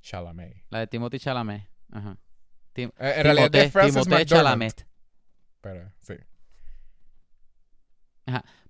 Chalamet. 0.02 0.66
La 0.70 0.80
de 0.80 0.88
Timothy 0.88 1.20
Chalamet. 1.20 1.70
Ajá. 1.92 2.18
Tim- 2.74 2.92
Eh, 3.00 3.14
en 3.18 3.24
realidad 3.24 3.52
de 3.52 3.60
Timothée- 3.68 3.72
Frances 3.72 4.04
Timothée. 4.04 4.26
Chalamet. 4.26 4.88
Pero, 5.62 5.92
sí. 6.02 6.16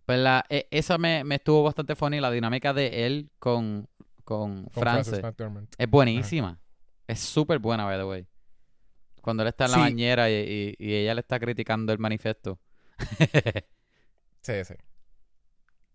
Pues 0.06 0.20
la, 0.20 0.46
e- 0.50 0.68
esa 0.72 0.98
me, 0.98 1.24
me 1.24 1.36
estuvo 1.36 1.64
bastante 1.64 1.96
funny. 1.96 2.20
La 2.20 2.30
dinámica 2.30 2.74
de 2.74 3.06
él 3.06 3.32
con, 3.40 3.88
con, 4.26 4.66
Con 4.66 4.72
Frances 4.74 5.24
McDormand. 5.24 5.70
es 5.78 5.90
buenísima. 5.90 6.60
Es 7.08 7.22
súper 7.22 7.60
buena, 7.60 7.86
by 7.86 7.98
the 7.98 8.04
way. 8.06 8.28
Cuando 9.24 9.42
él 9.44 9.50
está 9.50 9.66
en 9.66 9.72
la 9.72 9.78
Sí. 9.78 9.82
bañera 9.84 10.30
y, 10.30 10.34
y- 10.34 10.76
y 10.86 10.94
ella 10.96 11.16
le 11.16 11.22
está 11.22 11.40
criticando 11.40 11.92
el 11.94 11.98
manifiesto. 12.00 12.60
Sí, 14.42 14.54
sí. 14.66 14.74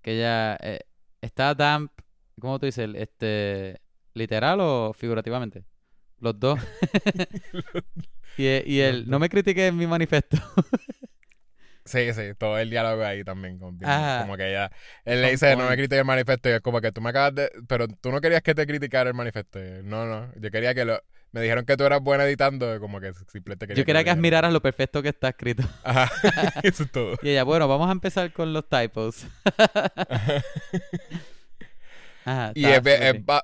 que 0.00 0.16
ella 0.16 0.56
eh, 0.62 0.80
está 1.20 1.54
damp. 1.54 1.92
¿Cómo 2.40 2.58
tú 2.58 2.64
dices? 2.64 2.88
Este, 2.94 3.78
¿Literal 4.14 4.58
o 4.62 4.94
figurativamente? 4.94 5.64
Los 6.18 6.40
dos. 6.40 6.58
y, 8.38 8.46
y 8.72 8.80
él, 8.80 9.04
no 9.08 9.18
me 9.18 9.28
critiques 9.28 9.72
mi 9.74 9.86
manifiesto. 9.86 10.38
Sí, 11.88 12.12
sí, 12.12 12.34
todo 12.36 12.58
el 12.58 12.68
diálogo 12.68 13.02
ahí 13.02 13.24
también. 13.24 13.58
Con. 13.58 13.78
Como 13.78 14.36
que 14.36 14.50
ella. 14.50 14.70
Él 15.06 15.22
le 15.22 15.30
dice, 15.30 15.56
no 15.56 15.66
me 15.68 15.74
critiques 15.74 16.00
el 16.00 16.04
manifiesto. 16.04 16.50
Y 16.50 16.52
es 16.52 16.60
como 16.60 16.82
que 16.82 16.92
tú 16.92 17.00
me 17.00 17.08
acabas 17.10 17.34
de. 17.34 17.50
Pero 17.66 17.88
tú 17.88 18.12
no 18.12 18.20
querías 18.20 18.42
que 18.42 18.54
te 18.54 18.66
criticara 18.66 19.08
el 19.08 19.14
manifiesto. 19.14 19.58
No, 19.84 20.04
no. 20.04 20.30
Yo 20.36 20.50
quería 20.50 20.74
que 20.74 20.84
lo. 20.84 21.02
Me 21.32 21.40
dijeron 21.40 21.64
que 21.64 21.78
tú 21.78 21.84
eras 21.84 22.02
buena 22.02 22.24
editando. 22.24 22.78
Como 22.78 23.00
que 23.00 23.14
simplemente 23.14 23.66
quería 23.66 23.80
Yo 23.80 23.86
quería 23.86 24.04
que 24.04 24.10
lo 24.10 24.16
admiraras 24.16 24.52
lo 24.52 24.60
perfecto 24.60 25.02
que 25.02 25.08
está 25.08 25.30
escrito. 25.30 25.62
Ajá. 25.82 26.10
Eso 26.62 26.82
es 26.82 26.92
todo. 26.92 27.16
Y 27.22 27.30
ella, 27.30 27.44
bueno, 27.44 27.66
vamos 27.68 27.88
a 27.88 27.92
empezar 27.92 28.30
con 28.34 28.52
los 28.52 28.68
typos. 28.68 29.26
Ajá, 32.26 32.52
Y 32.54 32.66
es, 32.66 32.82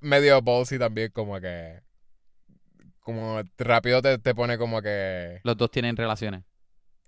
medio 0.02 0.42
ballsy 0.42 0.78
también, 0.78 1.10
como 1.12 1.40
que. 1.40 1.80
Como 3.00 3.42
rápido 3.56 4.02
te, 4.02 4.18
te 4.18 4.34
pone 4.34 4.58
como 4.58 4.82
que. 4.82 5.40
Los 5.44 5.56
dos 5.56 5.70
tienen 5.70 5.96
relaciones. 5.96 6.42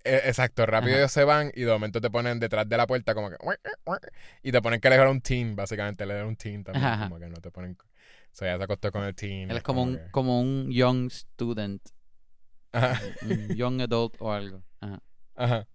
Eh, 0.07 0.21
Exacto, 0.25 0.65
rápido 0.65 0.91
Ajá. 0.93 0.99
ellos 1.01 1.11
se 1.11 1.23
van 1.23 1.51
y 1.55 1.61
de 1.61 1.71
momento 1.71 1.99
te 2.01 2.09
ponen 2.09 2.39
detrás 2.39 2.67
de 2.67 2.77
la 2.77 2.87
puerta 2.87 3.13
como 3.13 3.29
que. 3.29 3.37
Y 4.43 4.51
te 4.51 4.61
ponen 4.61 4.79
que 4.79 4.87
era 4.87 5.09
un 5.09 5.21
teen, 5.21 5.55
básicamente. 5.55 6.03
Era 6.03 6.25
un 6.25 6.35
teen 6.35 6.63
también. 6.63 6.85
Ajá. 6.85 7.03
Como 7.09 7.19
que 7.19 7.27
no 7.29 7.35
te 7.41 7.51
ponen. 7.51 7.71
O 7.81 7.85
sea, 8.39 8.53
ya 8.53 8.57
se 8.57 8.63
acostó 8.63 8.91
con 8.91 9.03
el 9.03 9.15
teen. 9.15 9.49
Él 9.51 9.57
es 9.57 9.63
como 9.63 9.83
un, 9.83 9.97
que- 9.97 10.11
como 10.11 10.39
un 10.41 10.69
young 10.71 11.09
student. 11.11 11.81
Ajá. 12.71 13.01
Un 13.23 13.55
young 13.55 13.81
adult 13.81 14.15
o 14.19 14.31
algo. 14.31 14.63
Ajá. 14.81 15.01
Ajá. 15.35 15.67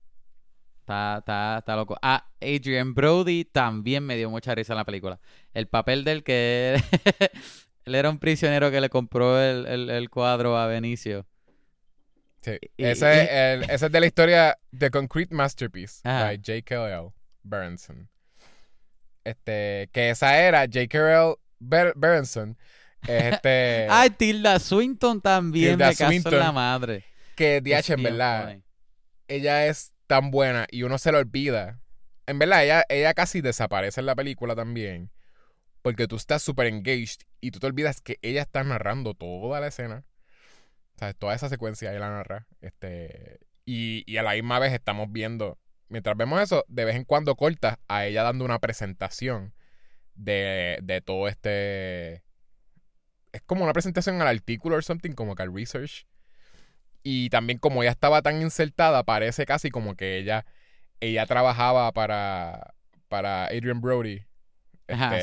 Está, 0.80 1.18
está, 1.18 1.58
está 1.58 1.76
loco. 1.76 1.96
Ah, 2.02 2.28
Adrian 2.40 2.92
Brody 2.94 3.44
también 3.44 4.04
me 4.04 4.16
dio 4.16 4.28
mucha 4.30 4.54
risa 4.54 4.72
en 4.72 4.78
la 4.78 4.84
película. 4.84 5.20
El 5.54 5.68
papel 5.68 6.02
del 6.04 6.24
que 6.24 6.74
él 7.84 7.94
era 7.94 8.10
un 8.10 8.18
prisionero 8.18 8.70
que 8.70 8.80
le 8.80 8.88
compró 8.90 9.40
el, 9.40 9.66
el, 9.66 9.90
el 9.90 10.10
cuadro 10.10 10.56
a 10.58 10.66
Benicio. 10.66 11.26
Sí. 12.42 12.58
Ese, 12.76 13.06
y- 13.06 13.18
es 13.20 13.28
el- 13.30 13.62
ese 13.70 13.86
es 13.86 13.92
de 13.92 14.00
la 14.00 14.06
historia 14.06 14.58
The 14.76 14.90
Concrete 14.90 15.34
Masterpiece 15.34 16.00
Ajá. 16.04 16.24
by 16.24 16.36
J.K.L. 16.38 17.10
Berenson. 17.42 18.08
Este, 19.24 19.88
que 19.92 20.10
esa 20.10 20.38
era 20.40 20.62
J.K.L. 20.62 21.36
Ber- 21.60 21.92
Berenson. 21.96 22.58
es 23.06 23.34
Este, 23.34 23.86
Ay, 23.90 24.10
Tilda 24.10 24.58
Swinton 24.58 25.20
también 25.20 25.72
Tilda 25.72 25.88
me 25.88 25.94
Swinton. 25.94 26.38
la 26.38 26.52
madre. 26.52 27.04
que 27.36 27.60
DH 27.60 27.92
en 27.94 28.02
verdad, 28.02 28.58
ella 29.28 29.66
es 29.66 29.92
tan 30.06 30.30
buena 30.30 30.66
y 30.70 30.82
uno 30.82 30.98
se 30.98 31.12
lo 31.12 31.18
olvida. 31.18 31.80
En 32.26 32.38
verdad, 32.38 32.64
ella, 32.64 32.84
ella 32.88 33.14
casi 33.14 33.40
desaparece 33.40 34.00
en 34.00 34.06
la 34.06 34.14
película 34.14 34.54
también. 34.54 35.10
Porque 35.82 36.06
tú 36.06 36.14
estás 36.16 36.42
súper 36.42 36.68
engaged 36.68 37.22
y 37.40 37.50
tú 37.50 37.58
te 37.58 37.66
olvidas 37.66 38.00
que 38.00 38.18
ella 38.22 38.42
está 38.42 38.62
narrando 38.62 39.14
toda 39.14 39.58
la 39.60 39.66
escena. 39.68 40.04
Toda 41.18 41.34
esa 41.34 41.48
secuencia 41.48 41.90
ella 41.90 42.00
la 42.00 42.10
narra. 42.10 42.46
Este, 42.60 43.40
y, 43.64 44.04
y 44.06 44.16
a 44.16 44.22
la 44.22 44.32
misma 44.32 44.58
vez 44.58 44.72
estamos 44.72 45.10
viendo, 45.10 45.58
mientras 45.88 46.16
vemos 46.16 46.40
eso, 46.40 46.64
de 46.68 46.84
vez 46.84 46.96
en 46.96 47.04
cuando 47.04 47.34
corta 47.36 47.80
a 47.88 48.06
ella 48.06 48.22
dando 48.22 48.44
una 48.44 48.58
presentación 48.58 49.54
de, 50.14 50.78
de 50.82 51.00
todo 51.00 51.28
este... 51.28 52.22
Es 53.32 53.40
como 53.46 53.64
una 53.64 53.72
presentación 53.72 54.20
al 54.20 54.28
artículo 54.28 54.76
o 54.76 54.82
something, 54.82 55.12
como 55.12 55.34
que 55.34 55.42
al 55.42 55.54
research. 55.54 56.06
Y 57.02 57.30
también 57.30 57.58
como 57.58 57.82
ella 57.82 57.92
estaba 57.92 58.22
tan 58.22 58.40
insertada, 58.42 59.02
parece 59.04 59.46
casi 59.46 59.70
como 59.70 59.96
que 59.96 60.18
ella, 60.18 60.44
ella 61.00 61.26
trabajaba 61.26 61.90
para, 61.92 62.74
para 63.08 63.46
Adrian 63.46 63.80
Brody. 63.80 64.24
Ajá, 64.86 65.18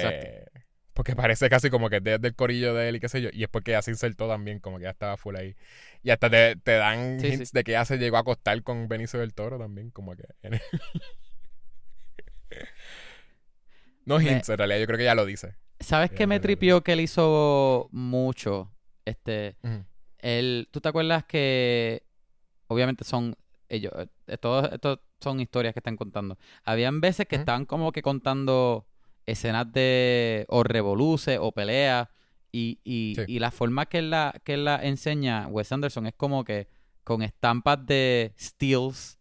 porque 1.00 1.16
parece 1.16 1.48
casi 1.50 1.70
como 1.70 1.90
que 1.90 2.02
desde 2.02 2.28
el 2.28 2.36
corillo 2.36 2.74
de 2.74 2.90
él 2.90 2.98
y 2.98 3.00
qué 3.00 3.08
sé 3.08 3.22
yo. 3.22 3.30
Y 3.32 3.44
es 3.44 3.50
porque 3.50 3.72
ella 3.72 3.82
se 3.82 3.92
insertó 3.92 4.28
también, 4.28 4.60
como 4.60 4.80
que 4.80 4.84
ella 4.84 4.92
estaba 4.92 5.16
full 5.16 5.34
ahí. 5.38 5.56
Y 6.04 6.10
hasta 6.10 6.30
te, 6.30 6.58
te 6.58 6.74
dan 6.74 7.22
Sí, 7.22 7.32
hints 7.32 7.54
sí. 7.54 7.54
de 7.54 7.64
que 7.64 7.72
ella 7.72 7.86
se 7.86 7.98
llegó 7.98 8.18
a 8.18 8.20
acostar 8.20 8.62
con 8.64 8.90
Benicio 8.90 9.22
del 9.22 9.34
Toro 9.34 9.58
también, 9.58 9.92
como 9.92 10.14
que... 10.18 10.26
no 14.06 14.20
Me- 14.20 14.20
hints, 14.20 14.50
en 14.50 14.58
realidad 14.58 14.80
yo 14.80 14.86
creo 14.88 14.98
que 14.98 15.04
ella 15.04 15.16
lo 15.16 15.26
dice. 15.26 15.56
¿Sabes 15.80 16.12
Ya, 16.12 16.18
qué 16.18 16.28
me 16.28 16.40
ya, 16.40 16.44
ya, 16.44 16.62
ya. 16.62 16.68
tripió 16.68 16.84
que 16.84 16.94
él 16.94 17.00
hizo 17.02 17.88
mucho? 17.92 18.72
Este, 19.06 19.56
él, 20.20 20.70
¿tú 20.72 20.82
te 20.82 20.90
acuerdas 20.90 21.26
que 21.26 22.04
obviamente 22.68 23.06
son 23.06 23.36
ellos, 23.70 23.94
eh, 24.28 24.38
todos 24.40 24.72
estos 24.74 25.00
son 25.22 25.40
historias 25.42 25.74
que 25.74 25.80
están 25.82 25.98
contando? 25.98 26.38
Habían 26.66 27.02
veces 27.02 27.28
que 27.28 27.38
estaban 27.38 27.66
como 27.66 27.94
que 27.94 28.02
contando 28.04 28.89
escenas 29.32 29.72
de 29.72 30.46
o 30.50 30.64
revoluces 30.64 31.38
o 31.42 31.52
peleas 31.52 32.08
y, 32.52 32.80
y, 32.84 33.14
Sí. 33.16 33.24
y 33.28 33.40
la 33.40 33.52
forma 33.52 33.86
que 33.88 34.00
él 34.00 34.10
la, 34.10 34.34
que 34.44 34.56
él 34.56 34.66
la 34.66 34.84
enseña 34.84 35.48
Wes 35.48 35.72
Anderson 35.72 36.08
es 36.08 36.14
como 36.16 36.44
que 36.44 36.68
con 37.04 37.22
estampas 37.22 37.86
de 37.86 38.34
steals, 38.40 39.18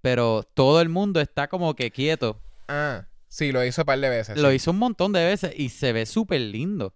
pero 0.00 0.42
todo 0.54 0.80
el 0.80 0.88
mundo 0.88 1.20
está 1.20 1.48
como 1.48 1.74
que 1.74 1.90
quieto. 1.90 2.40
Ah, 2.68 3.06
sí, 3.28 3.52
lo 3.52 3.64
hizo 3.64 3.82
un 3.82 3.86
par 3.86 3.98
de 3.98 4.08
veces. 4.08 4.36
Lo 4.38 4.50
sí. 4.50 4.56
hizo 4.56 4.70
un 4.70 4.78
montón 4.78 5.12
de 5.12 5.24
veces 5.24 5.52
y 5.56 5.68
se 5.70 5.92
ve 5.92 6.06
súper 6.06 6.40
lindo. 6.40 6.94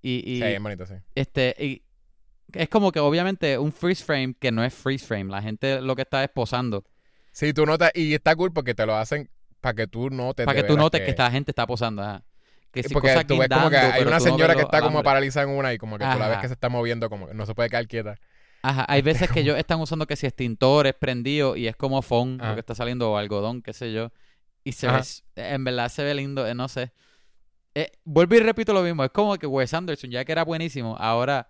Y, 0.00 0.22
y 0.30 0.36
Sí, 0.40 0.46
bien 0.46 0.62
bonito, 0.62 0.86
sí. 0.86 0.94
este, 1.14 1.54
y 1.58 1.82
es 2.52 2.68
como 2.68 2.92
que 2.92 3.00
obviamente 3.00 3.58
un 3.58 3.72
freeze 3.72 4.04
frame 4.04 4.34
que 4.38 4.50
no 4.52 4.64
es 4.64 4.72
freeze 4.72 5.04
frame. 5.06 5.24
La 5.30 5.42
gente 5.42 5.80
lo 5.80 5.96
que 5.96 6.02
está 6.02 6.22
es 6.24 6.30
posando. 6.30 6.84
Sí, 7.32 7.52
tú 7.52 7.66
notas, 7.66 7.90
y 7.94 8.14
está 8.14 8.34
cool 8.36 8.52
porque 8.52 8.74
te 8.74 8.86
lo 8.86 8.94
hacen 8.96 9.28
para 9.60 9.74
que 9.74 9.86
tú 9.86 10.10
notes. 10.10 10.46
Para 10.46 10.60
que 10.60 10.66
tú 10.66 10.76
notes 10.76 11.00
que 11.00 11.10
esta 11.10 11.30
gente 11.30 11.50
está 11.50 11.66
posando. 11.66 12.02
ajá. 12.02 12.22
Que 12.70 12.82
si 12.82 12.92
porque 12.92 13.24
tú 13.26 13.38
ves 13.38 13.48
como 13.48 13.70
que 13.70 13.76
hay 13.76 14.02
una 14.02 14.18
no 14.18 14.20
señora 14.20 14.54
que 14.54 14.62
está 14.62 14.82
como 14.82 15.02
paralizada 15.02 15.50
en 15.50 15.56
una 15.56 15.72
y 15.72 15.78
como 15.78 15.96
que 15.96 16.04
tú 16.04 16.18
la 16.18 16.28
ves 16.28 16.32
Ajá. 16.32 16.40
que 16.42 16.48
se 16.48 16.54
está 16.54 16.68
moviendo, 16.68 17.08
como 17.08 17.26
que 17.26 17.34
no 17.34 17.46
se 17.46 17.54
puede 17.54 17.70
quedar 17.70 17.86
quieta. 17.88 18.16
Ajá, 18.62 18.84
hay 18.88 19.02
veces 19.02 19.30
que 19.30 19.40
ellos 19.40 19.56
están 19.58 19.80
usando 19.80 20.06
que 20.06 20.16
si 20.16 20.26
extintores 20.26 20.94
prendidos 20.94 21.56
y 21.56 21.66
es 21.66 21.76
como 21.76 21.98
Ajá. 21.98 22.48
lo 22.48 22.54
que 22.54 22.60
está 22.60 22.74
saliendo 22.74 23.10
o 23.10 23.16
algodón, 23.16 23.62
qué 23.62 23.72
sé 23.72 23.92
yo. 23.92 24.12
Y 24.64 24.72
se 24.72 24.86
ve, 24.86 25.00
en 25.36 25.64
verdad 25.64 25.88
se 25.88 26.04
ve 26.04 26.14
lindo, 26.14 26.46
eh, 26.46 26.54
no 26.54 26.68
sé. 26.68 26.92
Eh, 27.74 27.92
vuelvo 28.04 28.34
y 28.34 28.40
repito 28.40 28.72
lo 28.74 28.82
mismo, 28.82 29.02
es 29.04 29.10
como 29.10 29.38
que 29.38 29.46
Wes 29.46 29.72
Anderson, 29.72 30.10
ya 30.10 30.24
que 30.24 30.32
era 30.32 30.44
buenísimo, 30.44 30.96
ahora 30.98 31.48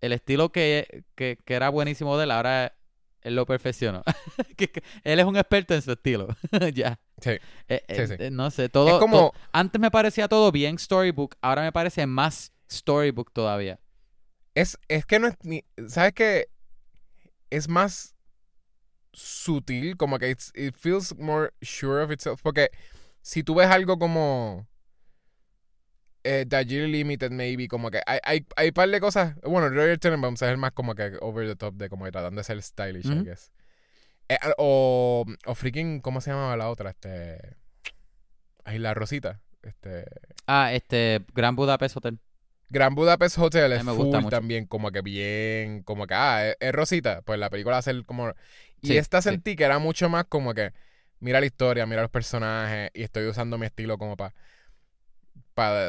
el 0.00 0.12
estilo 0.12 0.50
que, 0.50 1.04
que, 1.14 1.38
que 1.44 1.54
era 1.54 1.70
buenísimo 1.70 2.18
de 2.18 2.24
él, 2.24 2.30
ahora 2.30 2.74
él 3.22 3.34
lo 3.34 3.46
perfeccionó. 3.46 4.02
Él 5.04 5.18
es 5.20 5.24
un 5.26 5.36
experto 5.36 5.74
en 5.74 5.82
su 5.82 5.92
estilo, 5.92 6.28
ya. 6.74 7.00
Sí. 7.20 7.30
Eh, 7.68 7.84
Sí, 7.88 7.94
eh, 7.94 8.06
sí. 8.06 8.14
eh, 8.18 8.30
no 8.30 8.50
sé, 8.50 8.68
todo, 8.68 8.88
es 8.88 8.98
como, 8.98 9.32
antes 9.52 9.80
me 9.80 9.90
parecía 9.90 10.28
todo 10.28 10.52
bien 10.52 10.78
storybook, 10.78 11.36
ahora 11.42 11.62
me 11.62 11.72
parece 11.72 12.06
más 12.06 12.52
storybook 12.70 13.32
todavía. 13.32 13.80
es, 14.54 14.78
es 14.88 15.04
que 15.06 15.18
no 15.18 15.26
es 15.28 15.34
ni, 15.42 15.64
¿sabes 15.88 16.12
qué? 16.12 16.48
Es 17.50 17.68
más, 17.68 18.14
sutil, 19.12 19.96
como 19.96 20.18
que 20.18 20.30
it 20.30 20.74
feels 20.76 21.16
more 21.16 21.52
sure 21.62 22.02
of 22.02 22.12
itself. 22.12 22.40
Porque 22.42 22.70
si 23.22 23.42
tú 23.42 23.54
ves 23.56 23.68
algo 23.68 23.98
como 23.98 24.67
eh, 26.30 26.44
Darjeeling 26.46 26.92
Limited, 26.92 27.30
maybe, 27.30 27.68
como 27.68 27.90
que 27.90 28.00
hay, 28.06 28.18
hay, 28.24 28.46
hay 28.56 28.72
par 28.72 28.88
de 28.90 29.00
cosas. 29.00 29.34
Bueno, 29.42 29.68
Roger 29.70 29.98
Tenenbaum 29.98 30.34
es 30.34 30.42
el 30.42 30.56
más 30.58 30.72
como 30.72 30.94
que 30.94 31.16
over 31.20 31.46
the 31.48 31.56
top 31.56 31.74
de 31.74 31.88
como 31.88 32.04
que 32.04 32.12
tratando 32.12 32.40
de 32.40 32.44
ser 32.44 32.60
stylish, 32.62 33.12
I 33.12 33.14
Ujú. 33.14 33.24
guess. 33.24 33.50
Eh, 34.28 34.38
o, 34.58 35.24
o 35.46 35.54
freaking, 35.54 36.00
¿cómo 36.00 36.20
se 36.20 36.30
llamaba 36.30 36.56
la 36.56 36.68
otra? 36.70 36.90
Este. 36.90 37.56
Ay, 38.64 38.78
la 38.78 38.94
Rosita. 38.94 39.40
Este. 39.62 40.04
Ah, 40.46 40.72
este, 40.72 41.24
Gran 41.34 41.56
Budapest 41.56 41.96
Hotel. 41.96 42.18
Gran 42.70 42.94
Budapest 42.94 43.38
Hotel 43.38 43.72
es 43.72 43.82
me 43.84 43.92
gusta 43.92 44.18
full 44.18 44.24
mucho. 44.24 44.36
también, 44.36 44.66
como 44.66 44.90
que 44.90 45.00
bien, 45.00 45.82
como 45.82 46.06
que, 46.06 46.14
ah, 46.14 46.46
es, 46.48 46.56
es 46.60 46.72
Rosita, 46.72 47.22
pues 47.22 47.38
la 47.38 47.48
película 47.50 47.80
ser 47.82 48.04
como... 48.04 48.32
Y 48.82 48.88
Sí, 48.88 48.96
esta 48.98 49.22
sí. 49.22 49.30
sentí 49.30 49.56
que 49.56 49.64
era 49.64 49.78
mucho 49.78 50.08
más 50.10 50.24
como 50.26 50.52
que, 50.54 50.72
mira 51.20 51.40
la 51.40 51.46
historia, 51.46 51.86
mira 51.86 52.02
los 52.02 52.10
personajes, 52.10 52.90
y 52.94 53.02
estoy 53.02 53.26
usando 53.26 53.56
mi 53.58 53.66
estilo 53.66 53.96
como 53.98 54.16
para 54.16 54.34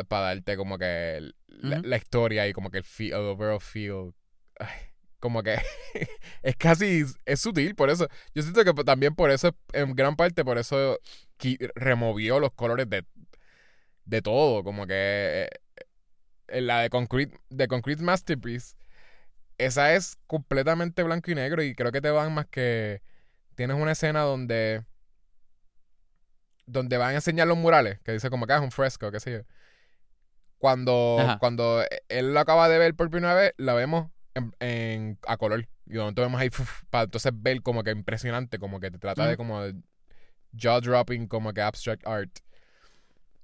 para 0.06 0.26
darte 0.28 0.58
como 0.58 0.78
que 0.78 1.18
el- 1.18 1.36
la, 1.48 1.98
historia 1.98 2.48
y 2.48 2.54
como 2.54 2.72
que 2.72 2.80
el, 2.80 2.84
feel, 2.84 3.14
el 3.14 3.20
overall 3.20 3.60
feel. 3.62 4.14
Ay, 4.60 4.68
como 5.20 5.44
que 5.44 5.58
es 6.44 6.56
casi, 6.58 7.06
es 7.26 7.42
sutil, 7.42 7.76
por 7.76 7.90
eso. 7.90 8.08
Yo 8.34 8.42
siento 8.44 8.64
que 8.64 8.84
también 8.84 9.16
por 9.16 9.32
eso, 9.32 9.56
en 9.74 9.96
gran 9.96 10.16
parte, 10.16 10.46
por 10.46 10.58
eso 10.58 11.00
removió 11.76 12.40
los 12.40 12.52
colores 12.54 12.90
de, 12.90 13.06
de 14.06 14.22
todo, 14.22 14.64
como 14.64 14.88
que... 14.88 14.94
eh, 14.96 15.50
en 16.48 16.68
la 16.68 16.82
de 16.82 16.90
Concrete, 16.90 17.38
de 17.50 17.68
Concrete 17.68 18.04
Masterpiece, 18.04 18.76
esa 19.58 19.96
es 19.96 20.18
completamente 20.28 21.04
blanco 21.04 21.32
y 21.32 21.36
negro 21.36 21.64
y 21.64 21.76
creo 21.76 21.92
que 21.92 22.02
te 22.02 22.12
van 22.12 22.34
más 22.34 22.48
que 22.48 23.02
tienes 23.56 23.78
una 23.78 23.94
escena 23.94 24.22
donde 24.22 24.86
donde 26.66 26.98
van 26.98 27.12
a 27.12 27.16
enseñar 27.16 27.48
los 27.48 27.58
murales, 27.58 28.00
que 28.02 28.12
dice 28.12 28.30
como 28.30 28.46
que 28.46 28.54
"Ah, 28.54 28.58
es 28.58 28.62
un 28.62 28.72
fresco, 28.72 29.12
qué 29.12 29.20
sé 29.20 29.32
yo. 29.32 29.40
Cuando, 30.60 31.18
Ajá. 31.20 31.40
cuando 31.40 31.84
él 32.10 32.34
lo 32.34 32.40
acaba 32.40 32.70
de 32.70 32.78
ver 32.78 32.94
por 32.94 33.10
primera 33.10 33.34
vez, 33.34 33.54
la 33.58 33.74
vemos 33.74 34.12
en, 34.36 34.54
en- 34.60 35.18
a 35.26 35.38
color. 35.38 35.68
Y 35.88 35.94
donde 35.94 36.22
vemos 36.22 36.40
ahí, 36.40 36.50
fuf, 36.52 36.84
para 36.92 37.06
entonces 37.06 37.32
ver 37.34 37.62
como 37.64 37.82
que 37.84 37.90
impresionante, 37.92 38.60
como 38.60 38.80
que 38.80 38.92
te 38.92 39.00
trata 39.00 39.26
de 39.26 39.38
como 39.38 39.62
de 39.64 39.74
jaw 40.56 40.80
dropping, 40.82 41.28
como 41.28 41.52
que 41.54 41.62
abstract 41.62 42.06
art. 42.06 42.30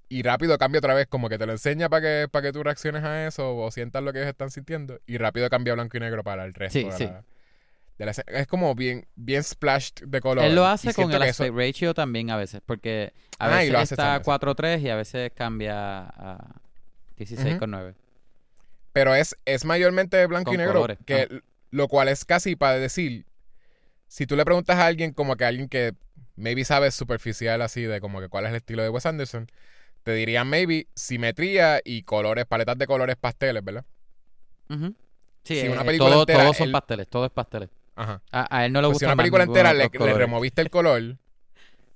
Y 0.07 0.21
rápido 0.21 0.55
cambia 0.59 0.77
otra 0.79 0.93
vez, 0.93 1.07
como 1.07 1.29
que 1.29 1.37
te 1.39 1.45
lo 1.47 1.53
enseña 1.53 1.89
para 1.89 2.01
que, 2.01 2.27
para 2.29 2.43
que 2.43 2.53
tú 2.53 2.61
reacciones 2.63 3.03
a 3.03 3.25
eso 3.25 3.55
o 3.57 3.71
sientas 3.71 4.03
lo 4.03 4.13
que 4.13 4.19
ellos 4.19 4.29
están 4.29 4.51
sintiendo. 4.51 4.99
Y 5.07 5.17
rápido 5.17 5.49
cambia 5.49 5.73
blanco 5.73 5.97
y 5.97 5.99
negro 5.99 6.23
para 6.23 6.45
el 6.45 6.53
resto 6.53 6.77
Sí, 6.79 6.85
de, 6.85 6.91
sí. 6.91 7.05
La, 7.05 7.23
de 7.97 8.05
la 8.05 8.11
escena. 8.11 8.37
Es 8.39 8.45
como 8.45 8.75
bien, 8.75 9.07
bien 9.15 9.43
splashed 9.43 10.05
de 10.05 10.21
color. 10.21 10.45
Él 10.45 10.53
lo 10.53 10.67
hace 10.67 10.93
con 10.93 11.11
el 11.11 11.23
eso- 11.23 11.43
aspect 11.43 11.55
ratio 11.57 11.93
también 11.95 12.29
a 12.29 12.37
veces, 12.37 12.61
porque 12.63 13.13
a 13.39 13.45
Ah, 13.47 13.57
veces 13.57 13.91
está 13.93 13.95
también, 14.21 14.23
sí. 14.23 14.29
4.3 14.29 14.81
y 14.81 14.89
a 14.89 14.95
veces 14.95 15.31
cambia 15.33 16.03
a 16.03 16.61
16.9. 17.17 17.93
Pero 18.93 19.13
es, 19.15 19.35
es 19.45 19.65
mayormente 19.65 20.25
blanco 20.27 20.53
y 20.53 20.57
negro. 20.57 20.73
colores, 20.73 20.97
Que, 21.05 21.27
ah. 21.31 21.39
Lo 21.71 21.87
cual 21.87 22.07
es 22.07 22.23
casi 22.25 22.55
para 22.55 22.75
decir. 22.77 23.25
Si 24.07 24.25
tú 24.27 24.35
le 24.35 24.45
preguntas 24.45 24.77
a 24.77 24.85
alguien, 24.85 25.11
como 25.13 25.35
que 25.35 25.43
alguien 25.45 25.67
que 25.67 25.93
maybe 26.35 26.63
sabe 26.63 26.91
superficial 26.91 27.61
así 27.61 27.81
de 27.81 27.99
como 27.99 28.21
que 28.21 28.29
cuál 28.29 28.45
es 28.45 28.51
el 28.51 28.57
estilo 28.57 28.83
de 28.83 28.89
Wes 28.89 29.05
Anderson, 29.05 29.47
te 30.03 30.13
dirían 30.13 30.47
maybe 30.47 30.87
simetría 30.95 31.81
y 31.83 32.03
colores, 32.03 32.45
paletas 32.45 32.77
de 32.77 32.85
colores 32.87 33.15
pasteles, 33.17 33.63
¿verdad? 33.63 33.83
Ujú. 34.69 34.95
Sí, 35.43 35.55
Si 35.59 35.65
eh, 35.65 35.69
una 35.69 35.81
eh, 35.81 35.85
película 35.85 36.11
todo- 36.11 36.21
entera, 36.21 36.43
todos 36.43 36.57
son 36.57 36.67
él- 36.67 36.71
pasteles, 36.71 37.07
todo 37.07 37.25
es 37.25 37.31
pasteles. 37.31 37.69
Ajá. 37.95 38.21
A, 38.31 38.57
a 38.57 38.65
él 38.65 38.71
no 38.73 38.81
le 38.81 38.87
Pues 38.87 38.99
si 38.99 39.05
una 39.05 39.15
película 39.15 39.43
entera 39.43 39.73
le, 39.73 39.79
le 39.79 39.89
removiste 39.89 40.17
removiste 40.19 40.61
el 40.61 40.69
color, 40.69 41.17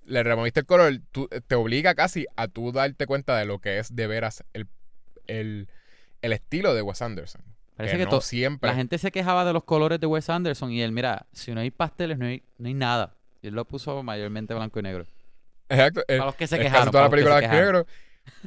le 0.05 0.23
removiste 0.23 0.59
el 0.61 0.65
color, 0.65 0.99
tú- 1.11 1.29
te 1.47 1.55
obliga 1.55 1.93
casi 1.95 2.25
a 2.35 2.47
tú 2.47 2.71
darte 2.71 3.05
cuenta 3.05 3.37
de 3.37 3.45
lo 3.45 3.59
que 3.59 3.77
es 3.79 3.95
de 3.95 4.07
veras 4.07 4.43
el, 4.53 4.67
el, 5.29 5.67
el 6.21 6.33
estilo 6.33 6.73
de 6.73 6.81
Wes 6.81 7.01
Anderson. 7.01 7.41
Parece 7.75 7.97
que 7.97 8.05
que 8.05 8.11
no 8.11 8.19
siempre. 8.19 8.69
la 8.69 8.75
gente 8.75 8.97
se 8.97 9.09
quejaba 9.11 9.45
de 9.45 9.53
los 9.53 9.63
colores 9.63 9.99
de 10.01 10.05
Wes 10.07 10.29
Anderson 10.29 10.71
y 10.71 10.81
él, 10.81 10.91
mira, 10.91 11.27
si 11.31 11.53
no 11.53 11.61
hay 11.61 11.71
pasteles, 11.71 12.17
no 12.17 12.25
hay, 12.25 12.43
no 12.57 12.67
hay 12.67 12.73
nada. 12.73 13.15
Y 13.41 13.47
él 13.47 13.53
lo 13.55 13.63
puso 13.63 14.03
mayormente 14.03 14.53
blanco 14.53 14.79
y 14.79 14.83
negro. 14.83 15.05
Exacto. 15.69 16.01
eh, 16.01 16.17
Para 16.17 16.25
los 16.25 16.35
que 16.35 16.47
se 16.47 16.59
quejaron. 16.59 16.91
toda 16.91 17.03
la 17.05 17.09
película 17.09 17.39
que 17.39 17.47
se 17.47 17.53
negro. 17.53 17.85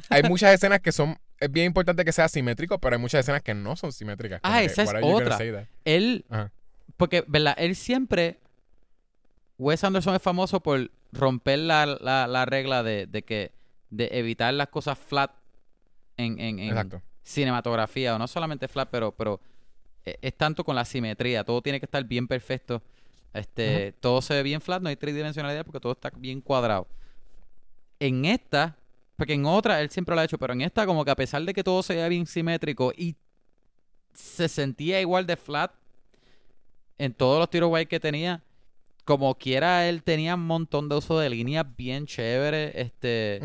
Hay 0.09 0.23
muchas 0.23 0.53
escenas 0.53 0.81
que 0.81 0.91
son. 0.91 1.17
Es 1.39 1.51
bien 1.51 1.65
importante 1.65 2.05
que 2.05 2.11
sea 2.11 2.29
simétrico, 2.29 2.77
pero 2.79 2.95
hay 2.95 3.01
muchas 3.01 3.21
escenas 3.21 3.41
que 3.41 3.53
no 3.55 3.75
son 3.75 3.91
simétricas. 3.91 4.39
Ah, 4.43 4.49
como 4.49 4.59
que, 4.59 4.65
esa 4.65 4.83
es 4.83 4.93
otra. 5.01 5.67
Él, 5.83 6.25
Ajá. 6.29 6.51
porque, 6.95 7.23
¿verdad? 7.27 7.55
Él 7.57 7.75
siempre. 7.75 8.39
Wes 9.57 9.83
Anderson 9.83 10.15
es 10.15 10.21
famoso 10.21 10.61
por 10.61 10.91
romper 11.11 11.59
la, 11.59 11.85
la, 11.85 12.27
la 12.27 12.45
regla 12.45 12.83
de, 12.83 13.07
de 13.07 13.23
que. 13.23 13.51
de 13.89 14.09
evitar 14.13 14.53
las 14.53 14.67
cosas 14.69 14.97
flat 14.97 15.31
en, 16.17 16.39
en, 16.39 16.59
en 16.59 17.01
cinematografía. 17.23 18.15
O 18.15 18.19
no 18.19 18.27
solamente 18.27 18.67
flat, 18.67 18.89
pero, 18.91 19.11
pero 19.11 19.39
eh, 20.05 20.17
es 20.21 20.35
tanto 20.35 20.63
con 20.63 20.75
la 20.75 20.85
simetría. 20.85 21.43
Todo 21.43 21.61
tiene 21.61 21.79
que 21.79 21.85
estar 21.85 22.03
bien 22.03 22.27
perfecto. 22.27 22.81
Este, 23.33 23.93
todo 23.99 24.21
se 24.21 24.35
ve 24.35 24.43
bien 24.43 24.61
flat, 24.61 24.81
no 24.81 24.89
hay 24.89 24.95
tridimensionalidad 24.95 25.65
porque 25.65 25.79
todo 25.79 25.93
está 25.93 26.11
bien 26.15 26.39
cuadrado. 26.39 26.87
En 27.99 28.25
esta, 28.25 28.77
porque 29.17 29.33
en 29.33 29.45
otra 29.45 29.81
él 29.81 29.89
siempre 29.89 30.13
lo 30.13 30.21
ha 30.21 30.25
hecho, 30.25 30.37
pero 30.37 30.53
en 30.53 30.61
esta 30.61 30.85
como 30.85 31.03
que 31.03 31.11
a 31.11 31.15
pesar 31.15 31.41
de 31.41 31.53
que 31.53 31.63
todo 31.63 31.81
se 31.81 31.95
veía 31.95 32.07
bien 32.09 32.27
simétrico 32.27 32.93
y 32.95 33.15
se 34.13 34.47
sentía 34.47 35.01
igual 35.01 35.25
de 35.25 35.35
flat 35.35 35.73
en 36.99 37.13
todos 37.13 37.39
los 37.39 37.49
tiros 37.49 37.69
guay 37.69 37.87
que 37.87 37.99
tenía, 37.99 38.43
como 39.03 39.33
quiera 39.35 39.89
él 39.89 40.03
tenía 40.03 40.35
un 40.35 40.45
montón 40.45 40.87
de 40.87 40.95
uso 40.95 41.17
de 41.17 41.29
líneas 41.29 41.65
bien 41.75 42.05
chévere, 42.05 42.79
este. 42.79 43.39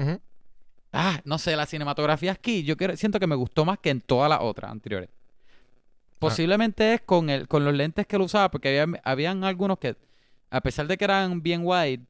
Ah, 0.92 1.20
no 1.24 1.38
sé, 1.38 1.56
la 1.56 1.66
cinematografía 1.66 2.32
aquí, 2.32 2.62
yo 2.64 2.76
quiero- 2.76 2.96
siento 2.96 3.20
que 3.20 3.26
me 3.26 3.36
gustó 3.36 3.64
más 3.64 3.78
que 3.78 3.90
en 3.90 4.00
todas 4.00 4.28
las 4.30 4.40
otras 4.40 4.70
anteriores. 4.70 5.10
Posiblemente 6.18 6.94
es 6.94 7.00
con 7.02 7.30
el, 7.30 7.46
con 7.46 7.64
los 7.64 7.72
lentes 7.74 8.06
que 8.06 8.16
él 8.16 8.22
usaba, 8.22 8.50
porque 8.50 8.80
había, 8.80 9.00
habían 9.04 9.44
algunos 9.44 9.78
que, 9.78 9.96
a 10.50 10.60
pesar 10.60 10.86
de 10.88 10.96
que 10.96 11.04
eran 11.04 11.42
bien 11.42 11.60
wide, 11.64 12.00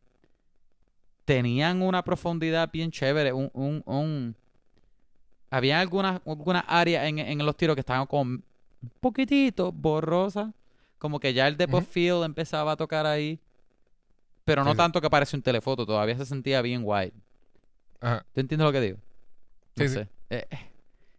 tenían 1.25 1.83
una 1.83 2.03
profundidad 2.03 2.71
bien 2.73 2.91
chévere, 2.91 3.33
un, 3.33 3.51
un, 3.53 3.83
un- 3.85 4.37
había 5.51 5.81
algunas, 5.81 6.21
algunas 6.27 6.65
áreas 6.67 7.05
en, 7.07 7.19
en 7.19 7.39
los 7.45 7.57
tiros 7.57 7.75
que 7.75 7.81
estaban 7.81 8.07
como 8.07 8.23
un 8.23 8.45
poquitito 9.01 9.73
borrosas, 9.73 10.51
como 10.99 11.21
que 11.21 11.33
ya 11.35 11.47
el 11.49 11.57
Ujú. 11.69 11.81
field 11.83 12.25
empezaba 12.25 12.73
a 12.73 12.77
tocar 12.77 13.07
ahí, 13.07 13.39
pero 14.45 14.65
no 14.65 14.73
sí. 14.73 14.77
tanto 14.77 15.01
que 15.01 15.11
parece 15.11 15.37
un 15.37 15.43
telefoto, 15.43 15.85
todavía 15.87 16.17
se 16.17 16.25
sentía 16.27 16.63
bien 16.63 16.83
wide. 16.85 17.13
Ajá. 18.01 18.25
¿Tú 18.33 18.41
entiendes 18.41 18.65
lo 18.67 18.73
que 18.73 18.81
digo? 18.81 18.99
No 19.77 19.83
Sí, 19.85 19.89
sí. 19.89 19.95
sé. 19.95 20.09
Eh, 20.31 20.47
eh, 20.51 20.59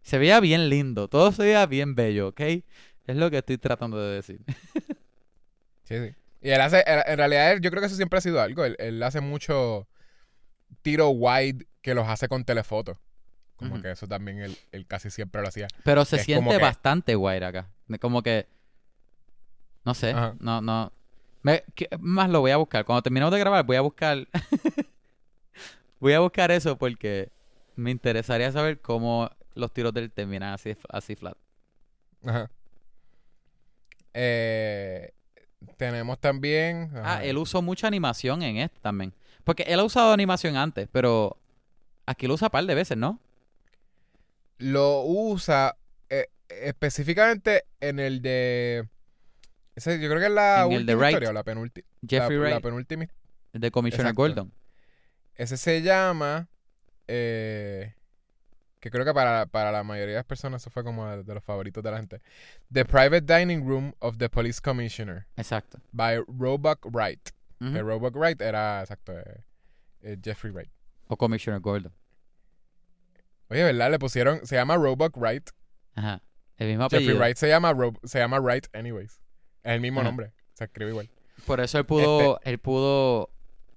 se 0.02 0.18
veía 0.18 0.40
bien 0.40 0.68
lindo, 0.68 1.08
todo 1.08 1.32
se 1.32 1.42
veía 1.42 1.66
bien 1.66 1.94
bello, 1.94 2.28
¿ok? 2.28 2.40
Es 2.40 3.16
lo 3.16 3.30
que 3.30 3.38
estoy 3.38 3.58
tratando 3.58 3.98
de 4.00 4.14
decir. 4.16 4.40
Sí, 5.84 5.96
sí. 5.98 6.14
Y 6.40 6.50
él 6.50 6.60
hace, 6.60 6.84
en 6.86 7.16
realidad, 7.16 7.50
él- 7.52 7.60
yo 7.60 7.70
creo 7.70 7.80
que 7.80 7.86
eso 7.88 7.96
siempre 7.96 8.16
ha 8.18 8.22
sido 8.22 8.40
algo. 8.40 8.64
Él, 8.64 8.76
él 8.78 9.02
hace 9.02 9.20
mucho 9.20 9.88
tiro 10.82 11.08
wide 11.10 11.66
que 11.82 11.94
los 11.94 12.06
hace 12.08 12.28
con 12.28 12.44
telefoto. 12.44 13.00
Como 13.56 13.72
Ujú. 13.74 13.82
que 13.82 13.90
eso 13.90 14.06
también 14.06 14.38
él, 14.38 14.56
él 14.70 14.86
casi 14.86 15.10
siempre 15.10 15.42
lo 15.42 15.48
hacía. 15.48 15.66
Pero 15.82 16.04
se 16.04 16.16
Es 16.16 16.22
siente 16.22 16.48
que- 16.48 16.58
bastante 16.62 17.16
wide 17.16 17.44
acá. 17.44 17.68
Como 18.00 18.22
que. 18.22 18.46
No 19.84 19.94
sé. 19.94 20.10
Ajá. 20.12 20.36
No, 20.38 20.60
no. 20.60 20.92
Me- 21.42 21.64
¿qué 21.74 21.88
más 21.98 22.30
lo 22.30 22.38
voy 22.40 22.52
a 22.52 22.56
buscar. 22.56 22.84
Cuando 22.84 23.02
terminemos 23.02 23.32
de 23.32 23.40
grabar, 23.40 23.64
voy 23.66 23.76
a 23.76 23.80
buscar. 23.80 24.28
voy 26.00 26.12
a 26.14 26.20
buscar 26.20 26.50
eso 26.50 26.76
porque 26.76 27.30
me 27.76 27.90
interesaría 27.90 28.50
saber 28.52 28.80
cómo 28.80 29.30
los 29.54 29.72
tiros 29.72 29.92
del 29.94 30.10
terminan 30.10 30.52
así, 30.52 30.76
así 30.88 31.14
flat. 31.14 31.36
Ajá. 32.24 32.50
Eh, 34.14 35.12
tenemos 35.76 36.18
también. 36.18 36.90
Ah, 36.96 37.22
él 37.24 37.38
usó 37.38 37.62
mucha 37.62 37.86
animación 37.86 38.42
en 38.42 38.56
este 38.58 38.80
también. 38.80 39.12
Porque 39.44 39.62
él 39.64 39.80
ha 39.80 39.84
usado 39.84 40.12
animación 40.12 40.56
antes, 40.56 40.88
pero 40.92 41.36
aquí 42.06 42.26
lo 42.26 42.34
usa 42.34 42.48
un 42.48 42.52
par 42.52 42.64
de 42.64 42.74
veces, 42.74 42.96
¿no? 42.96 43.18
lo 44.60 45.04
usa 45.04 45.74
eh, 46.10 46.26
específicamente 46.48 47.64
en 47.80 47.98
el 47.98 48.20
de. 48.22 48.86
Ese, 49.74 49.98
yo 50.00 50.08
creo 50.08 50.20
que 50.20 50.26
es 50.26 50.32
la 50.32 50.64
En 50.66 50.72
el 50.72 50.86
de 50.86 50.94
Wright. 50.94 51.12
historia 51.12 51.30
o 51.30 51.32
la 51.32 51.42
penúltima. 51.42 51.86
Jeffrey 52.06 52.36
la, 52.36 52.44
la 52.44 52.50
Wright, 52.50 52.62
penúltima. 52.62 53.08
de 53.54 53.70
Commissioner 53.70 54.08
exacto. 54.08 54.22
Gordon. 54.22 54.52
Ese 55.40 55.56
se 55.56 55.80
llama. 55.82 56.48
eh, 57.08 57.94
que 58.78 58.90
creo 58.90 59.04
que 59.04 59.12
para, 59.12 59.46
para 59.46 59.72
la 59.72 59.82
mayoría 59.84 60.12
de 60.14 60.18
las 60.20 60.24
personas 60.26 60.62
eso 60.62 60.70
fue 60.70 60.84
como 60.84 61.06
de, 61.06 61.22
de 61.22 61.34
los 61.34 61.42
favoritos 61.44 61.82
de 61.82 61.90
la 61.90 61.96
gente. 61.98 62.20
The 62.72 62.84
Private 62.84 63.22
Dining 63.22 63.66
Room 63.66 63.94
of 64.00 64.16
the 64.18 64.28
Police 64.28 64.60
Commissioner. 64.60 65.26
Exacto. 65.36 65.78
By 65.92 66.22
Roebuck 66.28 66.86
Wright. 66.92 67.30
Ujú. 67.60 67.72
Que 67.72 67.82
Roebuck 67.82 68.16
Wright 68.16 68.40
era, 68.40 68.80
exacto, 68.80 69.18
eh, 69.18 69.44
eh, 70.02 70.16
Jeffrey 70.22 70.50
Wright. 70.52 70.70
O 71.08 71.16
Commissioner 71.16 71.60
Gordon. 71.60 71.92
Oye, 73.48 73.64
¿verdad? 73.64 73.90
Le 73.90 73.98
pusieron. 73.98 74.46
Se 74.46 74.56
llama 74.56 74.76
Roebuck 74.76 75.16
Wright. 75.16 75.50
Ajá. 75.94 76.22
El 76.56 76.68
mismo 76.68 76.84
Jeffrey 76.84 77.04
apellido. 77.04 77.18
Wright 77.20 77.36
se 77.36 77.48
llama, 77.48 77.72
Ro- 77.72 77.98
se 78.04 78.18
llama 78.18 78.38
Wright, 78.40 78.66
anyways. 78.74 79.20
Es 79.62 79.72
el 79.72 79.80
mismo 79.80 80.00
Ajá. 80.00 80.08
nombre. 80.08 80.32
Se 80.54 80.64
escribe 80.64 80.90
igual. 80.90 81.10
Por 81.46 81.60
eso 81.60 81.78
él 81.78 81.84
pudo, 81.86 82.38
él 82.44 82.58
pudo 82.58 83.30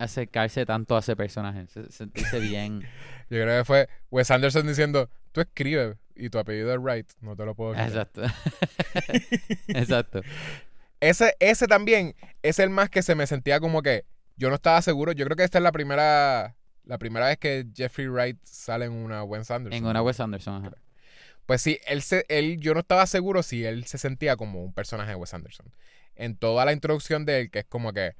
acercarse 0.03 0.65
tanto 0.65 0.95
a 0.95 0.99
ese 0.99 1.15
personaje, 1.15 1.67
se- 1.67 1.91
sentirse 1.91 2.39
bien. 2.39 2.81
Yo 3.29 3.41
creo 3.41 3.59
que 3.61 3.65
fue 3.65 3.89
Wes 4.11 4.29
Anderson 4.31 4.67
diciendo, 4.67 5.09
tú 5.31 5.41
escribes 5.41 5.97
y 6.15 6.29
tu 6.29 6.37
apellido 6.37 6.71
es 6.73 6.79
Wright, 6.79 7.11
no 7.21 7.35
te 7.35 7.45
lo 7.45 7.55
puedo 7.55 7.71
quitar". 7.73 7.87
Exacto. 7.87 8.21
Exacto. 9.67 10.21
Ese, 10.99 11.35
ese 11.39 11.67
también 11.67 12.15
es 12.41 12.59
el 12.59 12.69
más 12.69 12.89
que 12.89 13.01
se 13.01 13.15
me 13.15 13.27
sentía 13.27 13.59
como 13.59 13.81
que 13.81 14.05
yo 14.37 14.49
no 14.49 14.55
estaba 14.55 14.81
seguro. 14.81 15.11
Yo 15.11 15.25
creo 15.25 15.35
que 15.35 15.43
esta 15.43 15.57
es 15.57 15.63
la 15.63 15.71
primera 15.71 16.55
la 16.85 16.97
primera 16.97 17.27
vez 17.27 17.37
que 17.37 17.65
Jeffrey 17.73 18.07
Wright 18.07 18.37
sale 18.43 18.85
en 18.85 18.91
una 18.91 19.23
Wes 19.23 19.49
Anderson. 19.51 19.77
En 19.77 19.85
una 19.85 20.01
Wes 20.01 20.19
Anderson, 20.19 20.65
ajá. 20.65 20.75
Pues 21.45 21.61
sí, 21.61 21.79
él, 21.87 22.01
se, 22.01 22.25
él 22.29 22.57
yo 22.59 22.73
no 22.73 22.81
estaba 22.81 23.05
seguro 23.05 23.43
si 23.43 23.65
él 23.65 23.85
se 23.85 23.97
sentía 23.97 24.35
como 24.37 24.63
un 24.63 24.73
personaje 24.73 25.09
de 25.09 25.15
Wes 25.15 25.33
Anderson. 25.33 25.73
En 26.15 26.37
toda 26.37 26.65
la 26.65 26.73
introducción 26.73 27.25
de 27.25 27.41
él, 27.41 27.51
que 27.51 27.59
es 27.59 27.65
como 27.65 27.91
que 27.93 28.15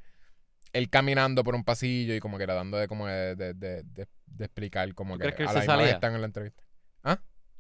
él 0.74 0.90
caminando 0.90 1.44
por 1.44 1.56
un 1.56 1.64
pasillo 1.64 2.14
y 2.16 2.20
como 2.20 2.38
que 2.38 2.46
tratando 2.46 2.78
de 2.78 2.88
como 2.88 3.08
de, 3.08 3.36
de, 3.36 3.54
de- 3.54 3.84
de- 3.84 4.08
de 4.26 4.46
explicar 4.46 4.94
como 4.96 5.18
¿Tú 5.18 5.24
que, 5.26 5.36
que 5.36 5.44
él 5.44 5.48
a 5.50 5.52
se 5.52 5.56
la 5.56 5.62
misma 5.62 5.76
vez 5.78 5.84
salía? 5.86 5.94
están 5.96 6.16
en 6.16 6.22
la 6.22 6.28
entrevista. 6.28 6.64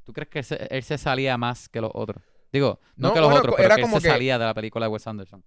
¿Tú 0.03 0.11
crees 0.11 0.27
que 0.29 0.39
él 0.39 0.45
se, 0.45 0.55
él 0.69 0.83
se 0.83 0.97
salía 0.97 1.37
más 1.37 1.69
que 1.69 1.79
los 1.79 1.91
otros? 1.93 2.21
Digo, 2.51 2.81
no, 2.97 3.07
No, 3.09 3.13
que 3.13 3.19
los 3.21 3.27
bueno, 3.29 3.39
otros, 3.39 3.55
pero 3.55 3.65
era 3.67 3.75
que 3.75 3.81
él 3.81 3.85
como 3.87 4.01
se 4.01 4.07
que- 4.07 4.11
salía 4.13 4.37
de 4.37 4.43
la 4.45 4.53
película 4.53 4.85
de 4.87 4.91
Wes 4.91 5.07
Anderson. 5.07 5.45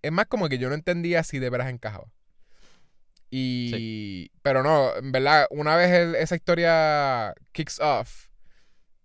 Es 0.00 0.10
más 0.12 0.26
como 0.26 0.48
que 0.48 0.56
yo 0.56 0.70
no 0.70 0.74
entendía 0.74 1.22
si 1.24 1.38
de 1.38 1.50
veras 1.50 1.68
encajaba. 1.68 2.06
Y... 3.30 4.30
Pero 4.42 4.62
no, 4.62 4.94
en 4.96 5.12
verdad, 5.12 5.46
una 5.50 5.76
vez 5.76 5.90
el- 5.90 6.14
esa 6.16 6.34
historia 6.36 7.34
kicks 7.52 7.80
off, 7.80 8.28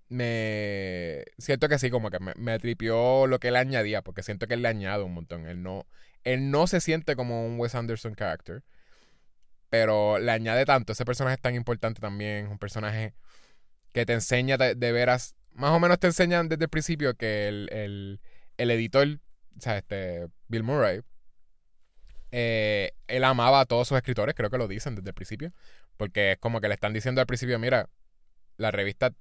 me... 0.09 1.23
Siento 1.37 1.67
que 1.69 1.79
sí, 1.79 1.89
como 1.89 2.09
que 2.09 2.19
me, 2.19 2.33
me 2.35 2.59
tripió 2.59 3.27
lo 3.27 3.39
que 3.39 3.49
él 3.49 3.55
añadía, 3.55 4.01
porque 4.01 4.23
siento 4.23 4.47
que 4.47 4.53
él 4.55 4.61
le 4.61 4.69
añade 4.69 5.03
un 5.03 5.13
montón. 5.13 5.47
Él 5.47 5.61
no, 5.63 5.85
él 6.23 6.51
no 6.51 6.67
se 6.67 6.81
siente 6.81 7.15
como 7.15 7.45
un 7.45 7.59
Wes 7.59 7.75
Anderson 7.75 8.15
character, 8.15 8.63
pero 9.69 10.19
le 10.19 10.31
añade 10.31 10.65
tanto. 10.65 10.93
Ese 10.93 11.05
personaje 11.05 11.35
es 11.35 11.41
tan 11.41 11.55
importante 11.55 12.01
también, 12.01 12.47
un 12.47 12.59
personaje 12.59 13.13
que 13.93 14.05
te 14.05 14.13
enseña 14.13 14.57
de, 14.57 14.91
veras, 14.91 15.35
más 15.53 15.71
o 15.71 15.79
menos 15.79 15.99
te 15.99 16.07
enseñan 16.07 16.49
desde 16.49 16.65
el 16.65 16.69
principio 16.69 17.15
que 17.15 17.47
el, 17.47 17.69
el, 17.71 18.19
el 18.57 18.71
editor, 18.71 19.07
o 19.57 19.61
sea, 19.61 19.77
este, 19.77 20.27
Bill 20.47 20.63
Murray, 20.63 21.01
eh, 22.31 22.91
él 23.07 23.23
amaba 23.23 23.61
a 23.61 23.65
todos 23.65 23.87
sus 23.87 23.97
escritores, 23.97 24.35
creo 24.35 24.49
que 24.49 24.57
lo 24.57 24.67
dicen 24.67 24.95
desde 24.95 25.09
el 25.09 25.15
principio, 25.15 25.53
porque 25.95 26.33
es 26.33 26.37
como 26.37 26.61
que 26.61 26.67
le 26.67 26.75
están 26.75 26.93
diciendo 26.93 27.21
al 27.21 27.27
principio, 27.27 27.57
mira, 27.59 27.89
la 28.57 28.71
revista 28.71 29.13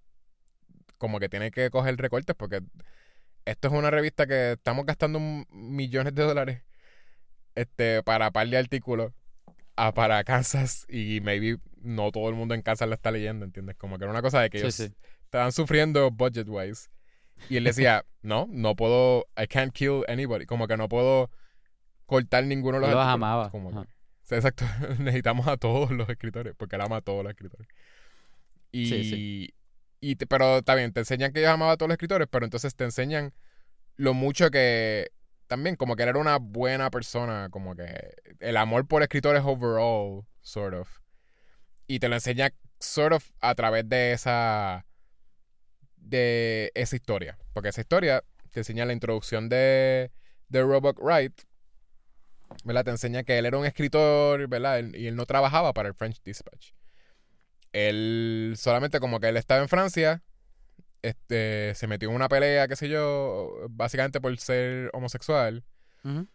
como 0.99 1.21
que 1.21 1.29
tiene 1.29 1.51
que 1.51 1.71
coger 1.71 1.97
recortes 1.97 2.35
porque 2.37 2.61
esto 3.45 3.69
es 3.69 3.75
una 3.75 3.91
revista 3.91 4.27
que 4.27 4.53
estamos 4.53 4.87
gastando 4.87 5.21
millones 5.51 6.15
de 6.15 6.23
dólares 6.23 6.63
este 7.57 8.03
para 8.05 8.31
par 8.31 8.49
de 8.49 8.57
artículos 8.59 9.13
a 9.75 9.93
para 9.93 10.23
Kansas 10.25 10.87
y 10.89 11.21
maybe 11.21 11.59
no 11.83 12.11
todo 12.13 12.29
el 12.29 12.35
mundo 12.37 12.55
en 12.55 12.63
Kansas 12.63 12.89
lo 12.89 12.95
está 12.95 13.11
leyendo, 13.11 13.45
¿entiendes? 13.45 13.77
Como 13.77 13.99
que 13.99 14.05
era 14.05 14.13
una 14.13 14.23
cosa 14.23 14.41
de 14.41 14.49
que 14.51 14.59
Sí, 14.59 14.63
ellos 14.65 14.75
sí. 14.75 14.95
estaban 15.25 15.51
sufriendo 15.53 16.11
budget 16.11 16.47
wise 16.49 16.89
y 17.51 17.57
él 17.59 17.65
decía, 17.65 18.05
no, 18.23 18.47
no 18.51 18.75
puedo, 18.77 19.27
I 19.37 19.47
can't 19.49 19.73
kill 19.73 20.05
anybody, 20.09 20.47
como 20.47 20.67
que 20.69 20.77
no 20.77 20.89
puedo 20.89 21.31
cortar 22.07 22.45
ninguno 22.45 22.77
de 22.79 22.83
los 22.83 22.91
los 22.91 22.99
artículos. 23.01 23.15
amaba. 23.15 23.51
Como 23.51 23.83
que- 23.83 23.89
exacto. 24.37 24.65
Necesitamos 24.99 25.47
a 25.49 25.57
todos 25.57 25.91
los 25.91 26.09
escritores, 26.09 26.55
porque 26.57 26.77
él 26.77 26.83
ama 26.83 26.97
a 26.97 27.01
todos 27.03 27.23
los 27.25 27.31
escritores. 27.33 27.67
Y, 28.73 28.87
Sí, 28.89 29.55
y 30.01 30.17
te- 30.17 30.27
pero 30.27 30.59
está 30.59 30.75
bien, 30.75 30.93
te 30.93 31.01
enseñan 31.01 31.33
que 31.33 31.41
ellos 31.41 31.51
amaban 31.53 31.75
a 31.75 31.77
todos 31.77 31.89
los 31.89 31.95
escritores, 31.95 32.29
pero 32.31 32.45
entonces 32.45 32.75
te 32.75 32.85
enseñan 32.85 33.33
lo 33.97 34.15
mucho 34.15 34.51
que 34.51 35.11
también 35.47 35.77
como 35.77 35.97
que 35.97 36.03
él 36.03 36.11
era 36.11 36.19
una 36.19 36.39
buena 36.39 36.91
persona, 36.91 37.49
como 37.51 37.75
que 37.75 38.15
el 38.41 38.57
amor 38.57 38.87
por 38.87 39.03
escritores 39.03 39.43
overall, 39.45 40.27
sort 40.41 40.75
of. 40.75 40.99
Y 41.87 41.99
te 42.01 42.09
lo 42.09 42.17
enseña 42.17 42.53
sort 42.81 43.15
of 43.15 43.31
a 43.41 43.55
través 43.55 43.89
de 43.89 44.13
esa 44.13 44.87
de 45.97 46.71
esa 46.75 46.97
historia, 46.97 47.39
porque 47.53 47.71
esa 47.71 47.81
historia 47.81 48.23
te 48.53 48.61
enseña 48.61 48.85
la 48.85 48.93
introducción 48.93 49.49
de 49.49 50.11
de 50.49 50.65
Wright, 50.65 51.43
¿verdad? 52.65 52.85
Te 52.85 52.91
enseña 52.91 53.25
que 53.25 53.39
él 53.39 53.47
era 53.47 53.59
un 53.59 53.67
escritor, 53.67 54.49
¿verdad? 54.49 54.83
Y 54.95 55.07
él 55.07 55.17
no 55.17 55.27
trabajaba 55.27 55.73
para 55.73 55.89
el 55.89 55.95
French 55.95 56.23
Dispatch. 56.23 56.73
Él 57.73 58.55
solamente 58.57 59.01
como 59.01 59.21
que 59.21 59.29
él 59.29 59.37
estaba 59.37 59.61
en 59.61 59.69
Francia, 59.69 60.23
este, 61.03 61.75
se 61.75 61.87
metió 61.87 62.09
en 62.09 62.15
una 62.17 62.29
pelea, 62.29 62.69
qué 62.69 62.77
sé 62.77 62.89
yo, 62.89 63.67
básicamente 63.71 64.21
por 64.21 64.37
ser 64.39 64.91
homosexual, 64.93 65.65
Ujú. 66.05 66.27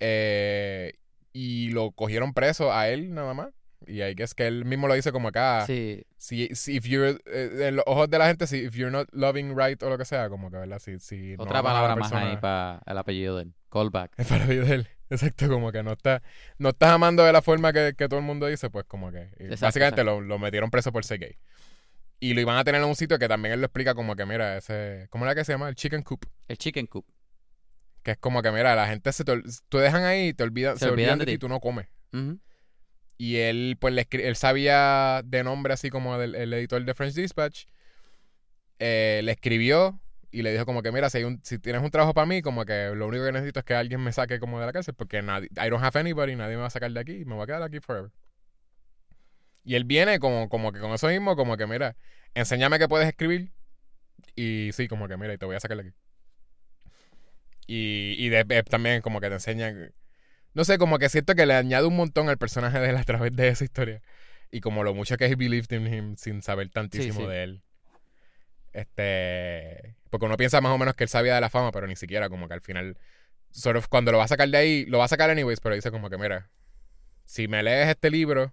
eh, 0.00 0.92
y 1.32 1.70
lo 1.70 1.90
cogieron 1.92 2.32
preso 2.34 2.72
a 2.72 2.88
él 2.88 3.12
nada 3.14 3.34
más. 3.34 3.48
Y 3.86 4.00
ahí 4.00 4.14
que 4.14 4.22
es 4.22 4.34
que 4.34 4.46
él 4.46 4.64
mismo 4.64 4.88
lo 4.88 4.94
dice 4.94 5.12
como 5.12 5.28
acá. 5.28 5.66
Sí, 5.66 6.06
Si, 6.16 6.48
si 6.54 6.76
if 6.76 6.86
you're, 6.86 7.18
eh, 7.26 7.66
en 7.68 7.76
los 7.76 7.84
ojos 7.86 8.08
de 8.08 8.18
la 8.18 8.28
gente, 8.28 8.46
si 8.46 8.58
if 8.64 8.74
you're 8.74 8.90
not 8.90 9.08
loving 9.12 9.54
right 9.58 9.82
o 9.82 9.90
lo 9.90 9.98
que 9.98 10.06
sea, 10.06 10.30
como 10.30 10.50
que, 10.50 10.56
¿verdad? 10.56 10.78
Si, 10.78 10.98
si 11.00 11.36
no 11.36 11.42
otra 11.42 11.56
la 11.58 11.62
palabra 11.64 11.96
más 11.96 12.10
persona- 12.10 12.30
ahí 12.30 12.36
para 12.38 12.80
el 12.86 12.96
apellido 12.98 13.36
de 13.36 13.42
él. 13.42 13.54
Callback. 13.70 14.12
Es 14.18 14.26
para 14.26 14.46
vida 14.46 14.64
de 14.64 14.74
él. 14.76 14.88
Exacto, 15.10 15.48
como 15.48 15.70
que 15.70 15.82
no 15.82 15.92
está, 15.92 16.22
no 16.58 16.70
estás 16.70 16.90
amando 16.92 17.24
de 17.24 17.32
la 17.32 17.42
forma 17.42 17.72
que, 17.74 17.92
que 17.96 18.08
todo 18.08 18.18
el 18.20 18.24
mundo 18.24 18.46
dice, 18.46 18.70
pues 18.70 18.86
como 18.86 19.10
que. 19.12 19.24
Exacto, 19.38 19.66
básicamente 19.66 20.00
exacto. 20.00 20.04
Lo, 20.04 20.20
lo 20.22 20.38
metieron 20.38 20.70
preso 20.70 20.90
por 20.90 21.04
ser 21.04 21.18
gay. 21.18 21.36
Y 22.20 22.34
lo 22.34 22.40
iban 22.40 22.56
a 22.56 22.64
tener 22.64 22.80
en 22.80 22.88
un 22.88 22.94
sitio 22.94 23.18
que 23.18 23.28
también 23.28 23.54
él 23.54 23.60
lo 23.60 23.66
explica 23.66 23.94
como 23.94 24.16
que, 24.16 24.24
mira, 24.24 24.56
ese. 24.56 25.06
¿Cómo 25.10 25.24
era 25.24 25.34
que 25.34 25.44
se 25.44 25.52
llama? 25.52 25.68
El 25.68 25.74
chicken 25.74 26.02
coop. 26.02 26.24
El 26.48 26.56
Chicken 26.56 26.86
Coop. 26.86 27.06
Que 28.02 28.12
es 28.12 28.18
como 28.18 28.42
que, 28.42 28.50
mira, 28.50 28.74
la 28.74 28.86
gente 28.86 29.12
se 29.12 29.24
te, 29.24 29.42
tú 29.68 29.78
dejan 29.78 30.04
ahí 30.04 30.28
y 30.28 30.34
te 30.34 30.44
olvidan, 30.44 30.78
se, 30.78 30.88
olvidan 30.88 31.18
de 31.18 31.26
ti 31.26 31.32
y 31.32 31.38
tú 31.38 31.48
no 31.48 31.60
comes. 31.60 31.86
Y 33.16 33.36
él, 33.36 33.76
pues, 33.80 33.94
le 33.94 34.06
él 34.10 34.36
sabía 34.36 35.22
de 35.24 35.42
nombre 35.44 35.72
así 35.74 35.90
como 35.90 36.18
del 36.18 36.34
el 36.34 36.52
editor 36.52 36.84
de 36.84 36.94
French 36.94 37.14
Dispatch. 37.14 37.64
eh, 38.78 39.20
le 39.24 39.32
escribió 39.32 40.00
y 40.30 40.42
le 40.42 40.52
dijo 40.52 40.66
como 40.66 40.82
que, 40.82 40.90
mira, 40.92 41.08
si, 41.10 41.18
hay 41.18 41.24
un, 41.24 41.40
si 41.44 41.58
tienes 41.58 41.80
un 41.82 41.90
trabajo 41.90 42.12
para 42.12 42.26
mí, 42.26 42.42
como 42.42 42.64
que 42.64 42.90
lo 42.94 43.06
único 43.06 43.24
que 43.24 43.32
necesito 43.32 43.60
es 43.60 43.64
que 43.64 43.74
alguien 43.74 44.00
me 44.00 44.12
saque 44.12 44.40
como 44.40 44.58
de 44.58 44.66
la 44.66 44.72
cárcel 44.72 44.94
porque 44.94 45.22
nadie, 45.22 45.48
I 45.52 45.70
don't 45.70 45.82
have 45.82 45.98
anybody, 45.98 46.34
nadie 46.34 46.56
me 46.56 46.62
va 46.62 46.66
a 46.66 46.70
sacar 46.70 46.90
de 46.90 47.00
aquí 47.00 47.12
y 47.12 47.24
me 47.24 47.34
voy 47.34 47.44
a 47.44 47.46
quedar 47.46 47.62
aquí 47.62 47.80
forever. 47.80 48.10
Y 49.64 49.74
él 49.76 49.84
viene 49.84 50.18
como, 50.18 50.48
como 50.48 50.72
que 50.72 50.80
con 50.80 50.92
eso 50.92 51.08
mismo, 51.08 51.36
como 51.36 51.56
que, 51.56 51.66
mira, 51.66 51.96
enséñame 52.34 52.78
que 52.78 52.88
puedes 52.88 53.08
escribir 53.08 53.52
y 54.36 54.70
sí, 54.72 54.88
como 54.88 55.08
que, 55.08 55.16
mira, 55.16 55.34
y 55.34 55.38
te 55.38 55.46
voy 55.46 55.56
a 55.56 55.60
sacar 55.60 55.78
de 55.78 55.82
aquí. 55.88 55.92
Y, 57.66 58.16
y 58.18 58.28
de- 58.28 58.44
de- 58.44 58.62
también 58.62 59.00
como 59.00 59.20
que 59.20 59.28
te 59.28 59.34
enseñan 59.34 59.92
no 60.54 60.64
sé, 60.64 60.78
como 60.78 60.98
que 60.98 61.08
siento 61.08 61.34
que 61.34 61.46
le 61.46 61.54
añade 61.54 61.86
un 61.86 61.96
montón 61.96 62.28
al 62.28 62.38
personaje 62.38 62.78
de 62.78 62.90
él 62.90 62.96
a 62.96 63.02
través 63.04 63.34
de 63.34 63.48
esa 63.48 63.64
historia. 63.64 64.02
Y 64.52 64.60
como 64.60 64.84
lo 64.84 64.94
mucho 64.94 65.16
que 65.16 65.26
he 65.26 65.34
believed 65.34 65.72
in 65.76 65.92
him 65.92 66.16
sin 66.16 66.42
saber 66.42 66.70
tantísimo 66.70 67.22
sí. 67.22 67.26
de 67.26 67.42
él. 67.42 67.62
Este. 68.72 69.96
Porque 70.10 70.26
uno 70.26 70.36
piensa 70.36 70.60
más 70.60 70.72
o 70.72 70.78
menos 70.78 70.94
que 70.94 71.04
él 71.04 71.10
sabía 71.10 71.34
de 71.34 71.40
la 71.40 71.50
fama, 71.50 71.72
pero 71.72 71.88
ni 71.88 71.96
siquiera, 71.96 72.28
como 72.28 72.46
que 72.46 72.54
al 72.54 72.60
final. 72.60 72.96
Sort 73.50 73.76
of, 73.76 73.88
cuando 73.88 74.12
lo 74.12 74.18
va 74.18 74.24
a 74.24 74.28
sacar 74.28 74.48
de 74.48 74.56
ahí, 74.56 74.84
lo 74.86 74.98
va 74.98 75.04
a 75.04 75.08
sacar 75.08 75.30
anyways, 75.30 75.60
pero 75.60 75.74
dice 75.74 75.90
como 75.90 76.08
que, 76.08 76.18
mira, 76.18 76.50
si 77.24 77.46
me 77.48 77.62
lees 77.62 77.88
este 77.88 78.10
libro 78.10 78.52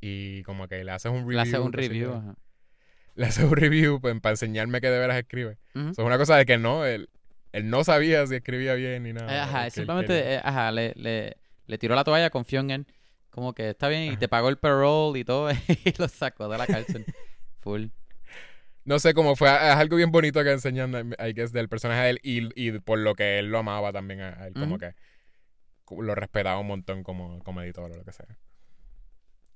y 0.00 0.42
como 0.42 0.68
que 0.68 0.82
le 0.84 0.90
haces 0.90 1.10
un 1.10 1.20
review. 1.20 1.32
Le 1.32 1.40
hace 1.40 1.58
un 1.58 1.70
qué 1.70 1.76
review. 1.76 2.12
ajá. 2.12 2.34
le 3.14 3.26
haces 3.26 3.44
un 3.44 3.56
review 3.56 4.00
pues, 4.00 4.18
para 4.20 4.32
enseñarme 4.32 4.80
que 4.80 4.90
de 4.90 4.98
veras 4.98 5.18
escribe. 5.18 5.58
Eso 5.74 5.90
es 5.90 5.98
una 5.98 6.18
cosa 6.18 6.36
de 6.36 6.46
que 6.46 6.58
no, 6.58 6.84
él, 6.84 7.08
él 7.52 7.70
no 7.70 7.84
sabía 7.84 8.26
si 8.26 8.34
escribía 8.36 8.74
bien 8.74 9.02
ni 9.02 9.12
nada. 9.12 9.44
Ajá, 9.44 9.60
que 9.60 9.66
él 9.66 9.72
simplemente, 9.72 10.34
eh, 10.34 10.40
ajá, 10.42 10.72
le, 10.72 10.92
le, 10.96 11.36
le 11.66 11.78
tiró 11.78 11.94
la 11.94 12.04
toalla, 12.04 12.30
confió 12.30 12.60
en 12.60 12.70
él. 12.70 12.86
Como 13.30 13.52
que 13.52 13.70
está 13.70 13.88
bien 13.88 14.12
y 14.12 14.16
te 14.16 14.28
pagó 14.28 14.48
el 14.48 14.58
parole 14.58 15.20
y 15.20 15.24
todo 15.24 15.50
y 15.84 15.94
lo 15.98 16.08
sacó 16.08 16.48
de 16.48 16.58
la 16.58 16.66
cárcel. 16.66 17.04
Full. 17.60 17.86
No 18.84 18.98
sé 18.98 19.14
cómo 19.14 19.36
fue, 19.36 19.48
es 19.48 19.76
algo 19.76 19.96
bien 19.96 20.10
bonito 20.10 20.42
que 20.42 20.50
enseñan, 20.50 21.14
I 21.18 21.32
guess, 21.32 21.52
del 21.52 21.68
personaje 21.68 22.02
de 22.02 22.10
él 22.10 22.20
y, 22.24 22.48
y 22.60 22.78
por 22.80 22.98
lo 22.98 23.14
que 23.14 23.38
él 23.38 23.46
lo 23.46 23.58
amaba 23.58 23.92
también 23.92 24.20
a, 24.20 24.46
él, 24.46 24.54
como 24.54 24.78
que 24.78 24.94
lo 25.90 26.14
respetaba 26.14 26.58
un 26.58 26.66
montón 26.66 27.02
como, 27.02 27.40
como 27.44 27.62
editor 27.62 27.90
o 27.90 27.94
lo 27.94 28.04
que 28.04 28.12
sea. 28.12 28.26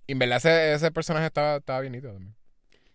Y 0.06 0.12
en 0.12 0.18
verdad 0.18 0.38
ese, 0.38 0.74
ese 0.74 0.90
personaje 0.90 1.26
estaba, 1.26 1.56
estaba 1.56 1.80
bien 1.80 1.92
nítido 1.92 2.12
también. 2.12 2.34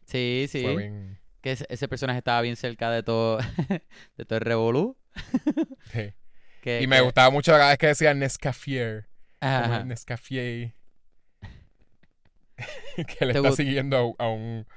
Sí, 0.06 0.48
sí. 0.50 0.62
Fue 0.64 0.76
bien... 0.76 1.20
Que 1.42 1.54
ese, 1.54 1.66
ese 1.70 1.88
personaje 1.88 2.18
estaba 2.20 2.42
bien 2.42 2.56
cerca 2.58 2.92
de 2.92 3.02
todo, 3.02 3.38
de 4.18 4.26
todo 4.26 4.40
el 4.40 4.46
revolú. 4.46 4.98
sí. 5.94 6.14
Que, 6.62 6.82
Y 6.82 6.88
me 6.88 6.98
que- 6.98 7.04
gustaba 7.04 7.30
mucho 7.30 7.54
cada 7.54 7.70
vez 7.70 7.78
que 7.78 7.88
decía 7.88 8.14
Nescafier, 8.14 9.08
ajá. 9.40 9.86
Nescafier, 9.86 10.74
que 13.18 13.26
le 13.26 13.32
está 13.34 13.54
siguiendo 13.54 14.16
a, 14.20 14.26
a 14.26 14.28
un... 14.28 14.68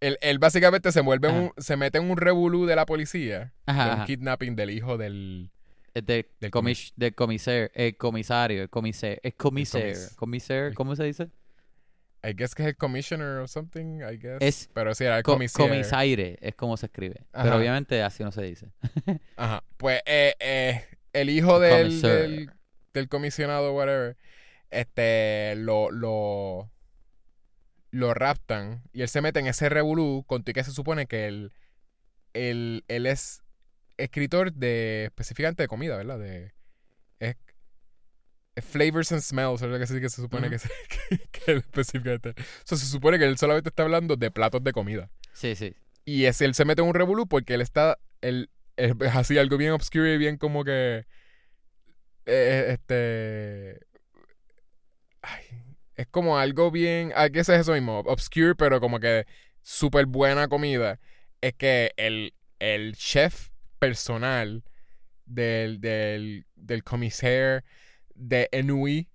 Él, 0.00 0.16
él 0.22 0.38
básicamente 0.38 0.92
se 0.92 1.02
vuelve 1.02 1.28
un, 1.28 1.52
se 1.58 1.76
mete 1.76 1.98
en 1.98 2.10
un 2.10 2.16
revolú 2.16 2.64
de 2.64 2.74
la 2.76 2.86
policía, 2.86 3.52
Ajá, 3.66 3.84
de 3.84 3.90
un 3.90 3.96
ajá. 3.96 4.06
kidnapping 4.06 4.56
del 4.56 4.70
hijo 4.70 4.96
del... 4.96 5.50
Es 5.92 6.06
del, 6.06 6.26
del 6.40 6.50
comis- 6.50 6.92
del 6.96 7.14
comisario, 7.14 7.70
el 7.74 7.96
comisario, 7.98 8.62
el 8.62 8.70
comisario, 8.70 9.20
el 9.22 9.34
comisario, 9.34 9.92
comis- 9.94 10.14
comisario, 10.16 10.66
el- 10.68 10.74
¿cómo 10.74 10.96
se 10.96 11.04
dice? 11.04 11.28
I 12.24 12.32
guess 12.34 12.54
que 12.54 12.62
es 12.62 12.68
el 12.70 12.76
commissioner 12.76 13.38
or 13.38 13.48
something, 13.48 14.00
I 14.02 14.16
guess. 14.18 14.38
Es 14.40 14.68
Pero 14.72 14.94
sí, 14.94 15.04
era 15.04 15.18
el 15.18 15.22
Co- 15.22 15.34
comisario. 15.34 15.68
comisaire, 15.68 16.38
es 16.40 16.54
como 16.54 16.76
se 16.76 16.86
escribe. 16.86 17.24
Ajá. 17.32 17.44
Pero 17.44 17.56
obviamente 17.56 18.02
así 18.02 18.24
no 18.24 18.32
se 18.32 18.42
dice. 18.42 18.72
Ajá. 19.36 19.62
Pues 19.76 20.00
eh, 20.06 20.34
eh, 20.40 20.84
el 21.12 21.30
hijo 21.30 21.60
del, 21.60 22.00
del 22.02 22.50
este 22.92 23.08
comisionado, 23.08 23.72
whatever, 23.74 24.16
este, 24.70 25.54
lo, 25.56 25.90
lo, 25.90 26.70
lo 27.90 28.14
raptan 28.14 28.82
y 28.92 29.02
él 29.02 29.08
se 29.08 29.20
mete 29.20 29.38
en 29.40 29.46
ese 29.46 29.68
revolú 29.68 30.24
con 30.26 30.42
que 30.42 30.64
se 30.64 30.72
supone 30.72 31.06
que 31.06 31.26
él, 31.28 31.52
él, 32.34 32.84
él 32.88 33.06
es 33.06 33.42
escritor 33.98 34.52
de, 34.52 35.04
específicamente 35.06 35.62
de 35.62 35.68
comida, 35.68 35.96
¿verdad? 35.96 36.18
De, 36.18 36.52
flavors 38.62 39.12
and 39.12 39.20
smells, 39.20 39.62
es 39.62 39.68
lo 39.68 39.78
que, 39.78 39.86
sí 39.86 40.00
que 40.00 40.08
se 40.08 40.22
supone 40.22 40.48
que, 40.48 40.58
se, 40.58 40.68
que, 41.08 41.18
que 41.30 41.52
él 41.52 41.58
específicamente. 41.58 42.30
O 42.30 42.34
sea, 42.64 42.78
se 42.78 42.86
supone 42.86 43.18
que 43.18 43.24
él 43.24 43.38
solamente 43.38 43.68
está 43.68 43.82
hablando 43.82 44.16
de 44.16 44.30
platos 44.30 44.62
de 44.64 44.72
comida. 44.72 45.10
Sí, 45.32 45.54
sí. 45.54 45.74
Y 46.04 46.24
es, 46.24 46.40
él 46.40 46.54
se 46.54 46.64
mete 46.64 46.82
en 46.82 46.88
un 46.88 46.94
revolú 46.94 47.26
porque 47.26 47.54
él 47.54 47.60
está, 47.60 47.98
él, 48.20 48.50
es 48.76 48.94
así 49.14 49.38
algo 49.38 49.56
bien 49.56 49.72
obscure 49.72 50.14
y 50.14 50.18
bien 50.18 50.38
como 50.38 50.64
que, 50.64 51.06
eh, 52.26 52.66
este, 52.70 53.80
ay, 55.22 55.44
es 55.96 56.06
como 56.08 56.38
algo 56.38 56.70
bien, 56.70 57.12
¿a 57.14 57.28
qué 57.30 57.40
es 57.40 57.48
eso 57.48 57.72
mismo? 57.72 58.00
Obscure, 58.00 58.54
pero 58.54 58.80
como 58.80 59.00
que 59.00 59.26
súper 59.62 60.06
buena 60.06 60.48
comida. 60.48 61.00
Es 61.40 61.54
que 61.54 61.92
el, 61.96 62.34
el 62.58 62.96
chef 62.96 63.48
personal 63.78 64.64
del, 65.26 65.80
del, 65.80 66.46
del 66.54 66.84
comisario 66.84 67.62
de 68.16 68.48
Enui 68.52 69.08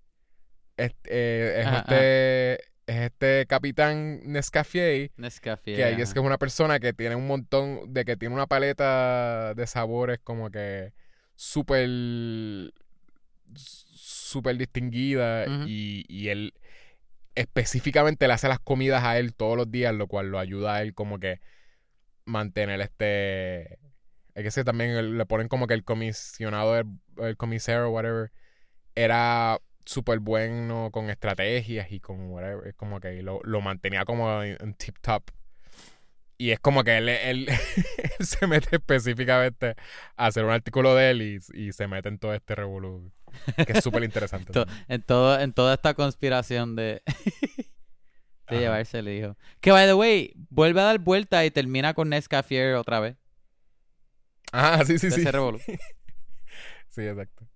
es, 0.77 0.93
eh, 1.05 1.63
es 1.63 1.67
este 1.67 2.53
es 2.87 2.97
este 3.03 3.45
capitán 3.47 4.21
Nescafé 4.25 5.11
Nescafé. 5.17 5.75
que 5.75 6.01
es 6.01 6.13
que 6.13 6.19
es 6.19 6.25
una 6.25 6.37
persona 6.37 6.79
que 6.79 6.93
tiene 6.93 7.15
un 7.15 7.27
montón 7.27 7.93
de 7.93 8.05
que 8.05 8.17
tiene 8.17 8.35
una 8.35 8.47
paleta 8.47 9.53
de 9.53 9.67
sabores 9.67 10.19
como 10.23 10.49
que 10.49 10.93
súper 11.35 11.87
súper 13.55 14.57
distinguida 14.57 15.45
y, 15.67 16.05
y 16.07 16.29
él 16.29 16.53
específicamente 17.35 18.27
le 18.27 18.33
hace 18.33 18.47
las 18.47 18.59
comidas 18.59 19.03
a 19.03 19.17
él 19.17 19.33
todos 19.33 19.57
los 19.57 19.71
días, 19.71 19.93
lo 19.93 20.07
cual 20.07 20.27
lo 20.27 20.39
ayuda 20.39 20.75
a 20.75 20.81
él 20.81 20.93
como 20.93 21.19
que 21.19 21.39
mantener 22.25 22.81
este 22.81 23.79
es 24.33 24.55
que 24.55 24.63
también 24.63 25.17
le 25.17 25.25
ponen 25.25 25.47
como 25.47 25.67
que 25.67 25.73
el 25.73 25.83
comisionado 25.83 26.77
el, 26.77 26.87
el 27.17 27.37
comisario 27.37 27.89
whatever 27.89 28.31
era 28.95 29.59
súper 29.85 30.19
bueno 30.19 30.89
con 30.91 31.09
estrategias 31.09 31.91
y 31.91 31.99
con 31.99 32.29
whatever 32.31 32.67
es 32.67 32.75
como 32.75 32.99
que 32.99 33.21
lo, 33.23 33.39
lo 33.43 33.61
mantenía 33.61 34.05
como 34.05 34.43
en, 34.43 34.73
tip 34.75 34.97
top 35.01 35.23
y 36.37 36.51
es 36.51 36.59
como 36.59 36.83
que 36.83 36.97
él, 36.97 37.09
él, 37.09 37.47
él 38.19 38.25
se 38.25 38.47
mete 38.47 38.75
específicamente 38.77 39.75
a 40.15 40.27
hacer 40.27 40.45
un 40.45 40.51
artículo 40.51 40.95
de 40.95 41.11
él 41.11 41.21
y, 41.21 41.39
y 41.53 41.71
se 41.73 41.87
mete 41.87 42.09
en 42.09 42.19
todo 42.19 42.33
este 42.33 42.55
revolú 42.55 43.11
que 43.65 43.73
es 43.73 43.83
súper 43.83 44.03
interesante 44.03 44.51
To- 44.53 44.65
en, 44.87 45.01
todo, 45.01 45.39
en 45.39 45.53
toda 45.53 45.73
esta 45.75 45.93
conspiración 45.93 46.75
de, 46.75 47.01
de 48.49 48.59
llevarse 48.59 48.99
el 48.99 49.07
hijo. 49.09 49.37
Que, 49.61 49.71
by 49.71 49.85
the 49.87 49.93
way, 49.93 50.33
vuelve 50.49 50.81
a 50.81 50.85
dar 50.85 50.99
vuelta 50.99 51.45
y 51.45 51.51
termina 51.51 51.93
con 51.93 52.09
Nescafé 52.09 52.75
otra 52.75 52.99
vez. 52.99 53.15
ah 54.51 54.83
sí 54.85 54.99
sí 54.99 55.07
de 55.07 55.15
sí 55.15 55.21
ese 55.21 55.31
revolú. 55.31 55.59
Sí, 56.89 57.01
exacto. 57.07 57.47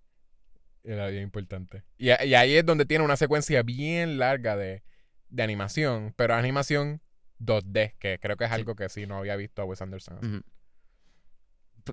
Era 0.86 1.08
bien 1.08 1.24
importante. 1.24 1.84
Y, 1.98 2.10
ahí 2.12 2.56
es 2.56 2.66
donde 2.66 2.86
tiene 2.86 3.04
una 3.04 3.18
secuencia 3.18 3.64
bien 3.64 4.20
larga 4.20 4.56
de, 4.56 4.84
de 5.30 5.44
animación, 5.44 6.14
pero 6.16 6.36
animación 6.36 7.02
2D, 7.40 7.96
que 7.98 8.20
creo 8.20 8.38
que 8.38 8.44
es 8.46 8.50
Sí. 8.52 8.56
algo 8.56 8.76
que 8.76 8.88
sí 8.90 9.08
no 9.08 9.18
había 9.18 9.36
visto 9.36 9.62
a 9.62 9.66
Wes 9.66 9.82
Anderson. 9.82 10.44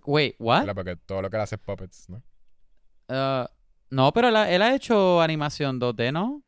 Wait, 0.05 0.37
what? 0.39 0.67
Porque 0.75 0.97
todo 0.97 1.23
lo 1.23 1.31
que 1.31 1.37
él 1.37 1.43
hace 1.43 1.57
es 1.57 1.61
puppets, 1.61 2.09
¿no? 2.09 2.23
Uh, 3.09 3.47
no, 3.91 4.13
pero 4.13 4.29
él 4.29 4.37
ha, 4.37 4.51
él 4.51 4.63
ha 4.63 4.75
hecho 4.75 5.21
animación 5.21 5.81
2D, 5.81 6.13
¿no? 6.13 6.43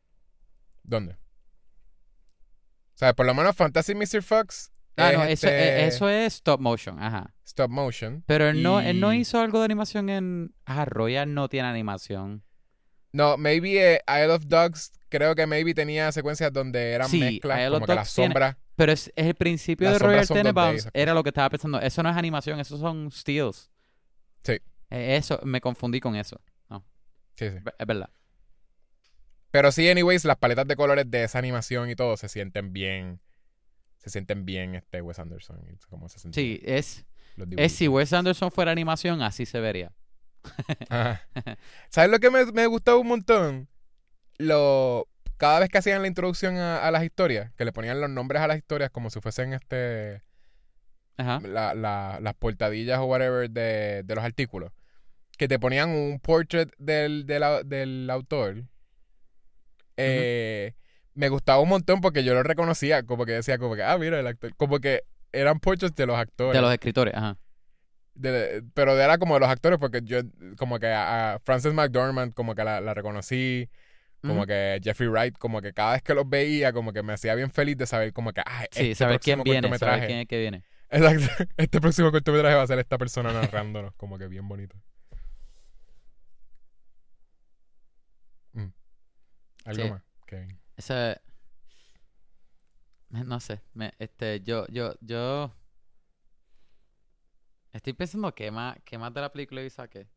¿Dónde? 0.83 1.13
O 1.13 2.97
sea, 2.97 3.13
por 3.13 3.25
lo 3.25 3.33
menos 3.33 3.55
Fantasy 3.55 3.93
Mr. 3.93 4.21
Fox 4.23 4.71
Ah, 4.97 5.11
es 5.11 5.17
no, 5.17 5.23
eso, 5.23 5.47
este 5.47 5.49
eh, 5.49 5.87
eso 5.87 6.09
es 6.09 6.35
stop 6.35 6.61
motion, 6.61 7.01
ajá. 7.01 7.33
stop 7.45 7.69
motion. 7.69 8.23
Pero 8.25 8.47
él 8.49 8.63
no, 8.63 8.79
él 8.79 8.99
no 8.99 9.13
hizo 9.13 9.39
algo 9.41 9.59
de 9.59 9.65
animación 9.65 10.09
en... 10.09 10.53
Ah, 10.65 10.85
Royal 10.85 11.33
no 11.33 11.49
tiene 11.49 11.67
animación. 11.67 12.43
No, 13.11 13.37
maybe 13.37 13.95
eh, 13.95 14.01
Isle 14.07 14.33
of 14.33 14.45
Dogs, 14.47 14.91
creo 15.09 15.35
que 15.35 15.45
maybe 15.47 15.73
tenía 15.73 16.11
secuencias 16.11 16.51
donde 16.51 16.91
eran 16.91 17.09
Sí, 17.09 17.19
mezclas, 17.19 17.59
Isle 17.59 17.71
como 17.71 17.85
que 17.85 17.95
las 17.95 18.09
sombras. 18.09 18.57
Pero 18.75 18.91
es, 18.91 19.11
es 19.15 19.25
el 19.27 19.35
principio 19.35 19.89
de 19.89 19.99
Royal 19.99 20.25
sombras 20.25 20.27
son 20.27 20.35
2D, 20.35 20.39
Tenenbaums. 20.41 20.89
Era 20.93 21.13
lo 21.13 21.23
que 21.23 21.29
estaba 21.29 21.49
pensando. 21.49 21.79
Eso 21.79 22.03
no 22.03 22.09
es 22.09 22.17
animación, 22.17 22.59
eso 22.59 22.77
son 22.77 23.09
steals. 23.11 23.69
Sí. 24.43 24.59
Eh, 24.89 25.15
Eso, 25.17 25.39
me 25.43 25.61
confundí 25.61 25.99
con 25.99 26.15
eso. 26.15 26.41
Sí, 27.37 27.49
sí. 27.49 27.57
Es 27.77 27.87
verdad. 27.87 28.09
Pero 29.51 29.71
sí, 29.71 29.89
anyways, 29.89 30.25
las 30.25 30.37
paletas 30.37 30.67
de 30.67 30.75
colores 30.75 31.09
de 31.09 31.23
esa 31.23 31.39
animación 31.39 31.89
y 31.89 31.95
todo 31.95 32.17
se 32.17 32.29
sienten 32.29 32.73
bien. 32.73 33.19
Se 34.05 34.11
sienten 34.11 34.45
bien 34.45 34.75
este 34.75 35.01
Wes 35.01 35.17
Anderson. 35.17 35.59
Como 35.89 36.07
se 36.09 36.19
Sí, 36.31 36.61
es, 36.63 37.05
es 37.57 37.71
si 37.73 37.87
Wes 37.87 38.13
Anderson 38.13 38.51
fuera 38.51 38.71
animación, 38.71 39.23
así 39.23 39.47
se 39.47 39.59
vería. 39.59 39.91
Ajá. 40.89 41.27
¿Sabes 41.89 42.11
lo 42.11 42.19
que 42.19 42.29
me, 42.29 42.45
me 42.51 42.67
gustaba 42.67 42.97
un 42.99 43.07
montón? 43.07 43.67
Lo, 44.37 45.07
cada 45.37 45.59
vez 45.59 45.69
que 45.69 45.79
hacían 45.79 46.03
la 46.03 46.07
introducción 46.07 46.55
a, 46.57 46.85
a 46.85 46.91
las 46.91 47.03
historias, 47.03 47.51
que 47.55 47.65
le 47.65 47.71
ponían 47.73 47.99
los 47.99 48.11
nombres 48.11 48.43
a 48.43 48.47
las 48.47 48.57
historias 48.57 48.91
como 48.91 49.09
si 49.09 49.19
fuesen 49.21 49.53
este 49.53 50.21
Ajá. 51.17 51.39
la, 51.41 51.73
la- 51.73 52.19
las 52.21 52.33
portadillas 52.35 52.99
o 52.99 53.05
whatever 53.05 53.49
de, 53.49 54.03
de 54.03 54.15
los 54.15 54.23
artículos. 54.23 54.71
Que 55.37 55.47
te 55.47 55.57
ponían 55.57 55.89
un 55.89 56.19
portrait 56.19 56.71
del, 56.77 57.25
del, 57.25 57.43
del 57.65 58.07
autor. 58.11 58.65
Eh, 59.97 60.73
Me 61.15 61.29
gustaba 61.29 61.59
un 61.59 61.69
montón 61.69 62.01
porque 62.01 62.23
yo 62.23 62.33
lo 62.33 62.43
reconocía, 62.43 63.03
como 63.03 63.25
que 63.25 63.31
decía, 63.31 63.57
como 63.57 63.75
que, 63.75 63.83
ah, 63.83 63.97
mira, 63.97 64.19
el 64.19 64.27
actor. 64.27 64.53
Como 64.55 64.79
que 64.79 65.01
eran 65.31 65.59
portraits 65.59 65.95
de 65.95 66.05
los 66.05 66.17
actores. 66.17 66.53
De 66.53 66.61
los 66.61 66.71
escritores, 66.71 67.13
ajá. 67.15 67.37
De- 68.13 68.63
pero 68.73 68.97
era 68.99 69.17
como 69.17 69.33
de 69.33 69.39
los 69.41 69.49
actores 69.49 69.79
porque 69.79 70.01
yo, 70.03 70.19
como 70.57 70.77
que 70.79 70.87
a, 70.87 71.33
a 71.35 71.39
Frances 71.39 71.73
McDormand, 71.73 72.33
como 72.33 72.53
que 72.55 72.63
la, 72.63 72.79
la 72.81 72.93
reconocí. 72.93 73.69
Como 74.21 74.47
que 74.47 74.79
Jeffrey 74.83 75.07
Wright, 75.07 75.37
como 75.37 75.61
que 75.61 75.71
cada 75.71 75.93
vez 75.93 76.01
que 76.01 76.15
los 76.15 76.27
veía, 76.27 76.73
como 76.73 76.91
que 76.93 77.03
me 77.03 77.13
hacía 77.13 77.35
bien 77.35 77.51
feliz 77.51 77.77
de 77.77 77.85
saber, 77.85 78.11
como 78.11 78.33
que, 78.33 78.41
ah, 78.43 78.65
Sí, 78.71 78.89
este 78.91 78.95
saber 78.95 79.19
quién 79.19 79.43
viene, 79.43 79.77
saber 79.77 80.07
quién 80.07 80.19
es 80.19 80.27
que 80.27 80.39
viene. 80.39 80.63
Exacto. 80.89 81.27
Este 81.57 81.79
próximo 81.79 82.11
cortometraje 82.11 82.55
va 82.55 82.63
a 82.63 82.67
ser 82.67 82.79
esta 82.79 82.97
persona 82.97 83.31
narrándonos, 83.31 83.93
como 83.93 84.17
que 84.17 84.27
bien 84.27 84.47
bonito. 84.47 84.75
Mm. 88.53 88.67
¿Algo 89.65 89.83
Sí. 89.83 89.89
más? 89.91 90.01
Kevin? 90.25 90.59
Ese... 90.77 91.21
No 93.09 93.39
sé, 93.39 93.61
me, 93.73 93.93
este, 93.99 94.41
yo, 94.41 94.67
yo, 94.67 94.93
yo... 95.01 95.53
Estoy 97.71 97.93
pensando 97.93 98.33
qué 98.33 98.51
más, 98.51 98.77
qué 98.83 98.97
más 98.97 99.13
de 99.13 99.21
la 99.21 99.31
película 99.31 99.61
yo 99.61 99.69
saqué. 99.69 100.07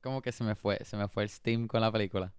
Como 0.00 0.22
que 0.22 0.30
se 0.32 0.44
me 0.44 0.54
fue, 0.54 0.78
se 0.84 0.96
me 0.96 1.08
fue 1.08 1.24
el 1.24 1.28
Steam 1.28 1.66
con 1.66 1.80
la 1.80 1.90
película. 1.90 2.32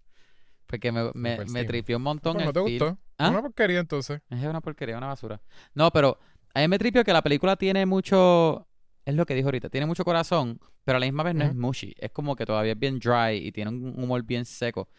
Porque 0.65 0.91
me, 0.91 1.11
me, 1.13 1.43
me 1.45 1.63
tripió 1.65 1.97
un 1.97 2.03
montón 2.03 2.33
Pues, 2.33 2.43
el 2.43 2.47
¿No 2.47 2.53
te 2.53 2.63
feel. 2.63 2.79
gustó? 2.79 2.97
¿Ah? 3.17 3.29
Una 3.29 3.41
porquería 3.41 3.79
entonces. 3.79 4.21
Es 4.29 4.43
una 4.43 4.61
porquería, 4.61 4.97
una 4.97 5.07
basura. 5.07 5.41
No, 5.73 5.91
pero 5.91 6.19
a 6.53 6.59
mí 6.59 6.67
me 6.67 6.77
tripió 6.77 7.03
que 7.03 7.13
la 7.13 7.21
película 7.21 7.55
tiene 7.55 7.85
mucho... 7.85 8.67
Es 9.05 9.15
lo 9.15 9.25
que 9.25 9.35
dijo 9.35 9.47
ahorita, 9.47 9.69
tiene 9.69 9.85
mucho 9.85 10.03
corazón, 10.03 10.59
pero 10.83 10.97
a 10.97 10.99
la 10.99 11.05
misma 11.05 11.23
vez 11.23 11.33
no 11.33 11.45
es 11.45 11.55
mushy. 11.55 11.93
Es 11.97 12.11
como 12.11 12.35
que 12.35 12.45
todavía 12.45 12.73
es 12.73 12.79
bien 12.79 12.99
dry 12.99 13.37
y 13.37 13.53
tiene 13.53 13.71
un 13.71 14.03
humor 14.03 14.23
bien 14.23 14.43
seco. 14.43 14.89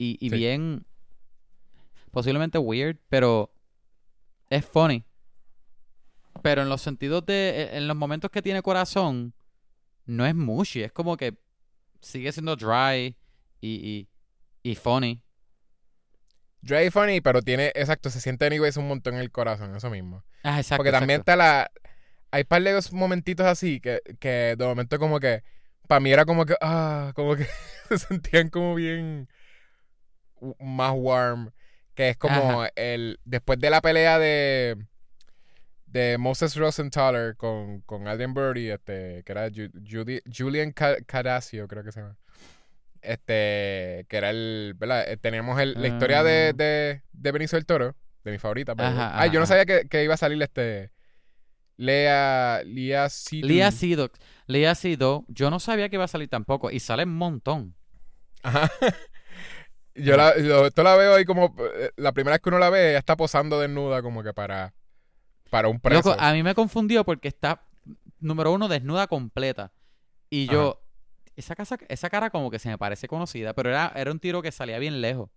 Y, 0.00 0.16
y 0.18 0.30
Sí. 0.30 0.36
bien... 0.36 0.86
Posiblemente 2.10 2.58
weird, 2.58 2.96
pero 3.08 3.52
es 4.48 4.64
funny. 4.64 5.04
Pero 6.42 6.62
en 6.62 6.68
los 6.70 6.80
sentidos 6.80 7.24
de... 7.26 7.50
e, 7.50 7.76
En 7.76 7.86
los 7.86 7.96
momentos 7.96 8.30
que 8.30 8.40
tiene 8.42 8.62
corazón, 8.62 9.34
no 10.06 10.24
es 10.26 10.34
mushy. 10.34 10.82
Es 10.82 10.92
como 10.92 11.16
que 11.16 11.36
sigue 12.00 12.32
siendo 12.32 12.56
dry 12.56 13.14
y, 13.60 13.68
y, 13.68 14.08
y 14.62 14.74
funny. 14.74 15.22
Dry 16.62 16.86
y 16.86 16.90
funny, 16.90 17.20
pero 17.20 17.42
tiene, 17.42 17.68
exacto, 17.74 18.10
se 18.10 18.20
siente 18.20 18.46
anyways 18.46 18.76
un 18.76 18.88
montón 18.88 19.14
en 19.14 19.20
el 19.20 19.30
corazón, 19.30 19.76
eso 19.76 19.90
mismo. 19.90 20.24
Ah, 20.42 20.58
exacto. 20.58 20.78
Porque 20.78 20.92
también 20.92 21.20
exacto. 21.20 21.32
está 21.32 21.36
la. 21.36 21.70
Hay 22.32 22.44
par 22.44 22.62
de 22.62 22.80
momentitos 22.92 23.46
así 23.46 23.80
que, 23.80 24.00
que 24.18 24.56
de 24.56 24.64
momento 24.64 24.98
como 24.98 25.20
que. 25.20 25.42
Para 25.86 26.00
mí 26.00 26.10
era 26.12 26.24
como 26.24 26.44
que. 26.46 26.54
Ah, 26.60 27.12
como 27.14 27.36
que 27.36 27.46
se 27.88 27.98
sentían 27.98 28.48
como 28.50 28.74
bien. 28.74 29.28
Más 30.60 30.92
warm. 30.94 31.50
Que 31.94 32.10
es 32.10 32.16
como 32.16 32.64
el. 32.76 33.18
Después 33.24 33.58
de 33.58 33.70
la 33.70 33.80
pelea 33.80 34.18
de. 34.18 34.76
De 35.86 36.18
Moses 36.18 36.54
Rosenthaler 36.54 37.36
con, 37.36 37.80
con 37.80 38.06
Adrian 38.06 38.32
Brody, 38.32 38.70
este, 38.70 39.24
que 39.24 39.32
era 39.32 39.48
Ju- 39.48 39.72
Judi- 39.82 40.22
Julian 40.32 40.70
Ca- 40.70 41.02
Cadacio, 41.04 41.66
creo 41.66 41.82
que 41.82 41.90
se 41.90 42.00
llama. 42.00 42.16
Este, 43.02 44.06
que 44.08 44.16
era 44.16 44.30
el, 44.30 44.74
¿verdad? 44.78 45.10
Eh, 45.10 45.16
Teníamos 45.16 45.58
el- 45.60 45.74
la 45.80 45.88
historia 45.88 46.22
de, 46.22 46.48
Ah. 46.50 46.52
de, 46.52 47.02
de 47.12 47.32
Benicio 47.32 47.56
del 47.56 47.66
Toro, 47.66 47.96
de 48.22 48.30
mi 48.30 48.38
favorita. 48.38 48.76
pero- 48.76 48.88
Ajá, 48.88 49.18
Ay, 49.20 49.30
yo 49.30 49.40
no 49.40 49.46
sabía 49.46 49.64
que, 49.66 49.88
que 49.88 50.04
iba 50.04 50.14
a 50.14 50.18
salir 50.18 50.40
este, 50.42 50.92
Lea, 51.76 52.62
Lea 52.64 53.08
Seydoux. 53.08 53.48
Lea 53.48 53.70
Seydoux. 53.72 54.12
Lea 54.46 54.74
Seydoux, 54.76 55.24
yo 55.28 55.50
no 55.50 55.58
sabía 55.60 55.88
que 55.88 55.96
iba 55.96 56.04
a 56.04 56.08
salir 56.08 56.28
tampoco. 56.28 56.70
Y 56.70 56.78
sale 56.78 57.02
un 57.04 57.16
montón. 57.16 57.74
Ajá. 58.42 58.70
Yo 59.94 60.16
la, 60.16 60.38
yo- 60.38 60.66
esto 60.66 60.82
la 60.82 60.96
veo 60.96 61.14
ahí 61.14 61.24
como. 61.24 61.54
eh, 61.58 61.90
La 61.96 62.12
primera 62.12 62.34
vez 62.34 62.42
que 62.42 62.48
uno 62.48 62.58
la 62.58 62.70
ve, 62.70 62.90
ella 62.90 62.98
está 62.98 63.16
posando 63.16 63.58
desnuda 63.60 64.02
como 64.02 64.22
que 64.22 64.32
para. 64.32 64.72
Para 65.50 65.68
un 65.68 65.80
preso. 65.80 66.10
Loco, 66.10 66.20
a 66.22 66.32
mí 66.32 66.42
me 66.44 66.54
confundió 66.54 67.04
porque 67.04 67.26
está, 67.28 67.62
número 68.20 68.52
uno, 68.52 68.68
desnuda 68.68 69.08
completa. 69.08 69.72
Y 70.30 70.46
yo, 70.46 70.80
esa, 71.34 71.56
casa, 71.56 71.76
esa 71.88 72.08
cara 72.08 72.30
como 72.30 72.52
que 72.52 72.60
se 72.60 72.68
me 72.68 72.78
parece 72.78 73.08
conocida, 73.08 73.52
pero 73.52 73.68
era, 73.70 73.92
era 73.96 74.12
un 74.12 74.20
tiro 74.20 74.42
que 74.42 74.52
salía 74.52 74.78
bien 74.78 75.00
lejos. 75.00 75.28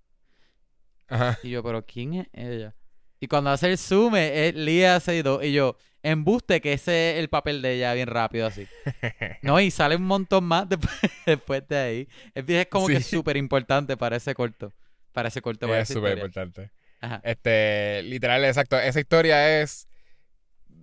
Ajá. 1.07 1.39
Y 1.41 1.49
yo, 1.49 1.63
pero 1.63 1.83
¿quién 1.85 2.13
es 2.13 2.27
ella? 2.31 2.75
Y 3.23 3.27
cuando 3.29 3.51
hace 3.51 3.71
el 3.71 3.77
zoom 3.77 4.17
es 4.17 4.53
Lea 4.53 4.99
Seydoux. 4.99 5.41
Y 5.45 5.53
yo, 5.53 5.77
embuste 6.01 6.59
que 6.59 6.73
ese 6.73 7.13
es 7.13 7.19
el 7.19 7.29
papel 7.29 7.61
de 7.61 7.75
ella 7.75 7.93
bien 7.93 8.09
rápido 8.09 8.47
así. 8.47 8.67
No, 9.41 9.61
y 9.61 9.71
sale 9.71 9.95
un 9.95 10.03
montón 10.03 10.43
más 10.43 10.67
después, 10.67 10.91
después 11.25 11.65
de 11.69 11.77
ahí. 11.77 12.07
Es, 12.35 12.43
es 12.49 12.67
como 12.67 12.87
que 12.87 12.99
Sí. 12.99 13.15
súper 13.15 13.37
importante 13.37 13.95
para 13.95 14.17
ese 14.17 14.33
corto. 14.35 14.73
Para 15.13 15.29
ese 15.29 15.41
corto, 15.41 15.67
para 15.69 15.79
es 15.79 15.87
súper 15.87 16.17
importante. 16.17 16.71
Ajá. 16.99 17.21
Este, 17.23 18.03
literal, 18.03 18.43
exacto. 18.43 18.77
Esa 18.77 18.99
historia 18.99 19.61
es 19.61 19.87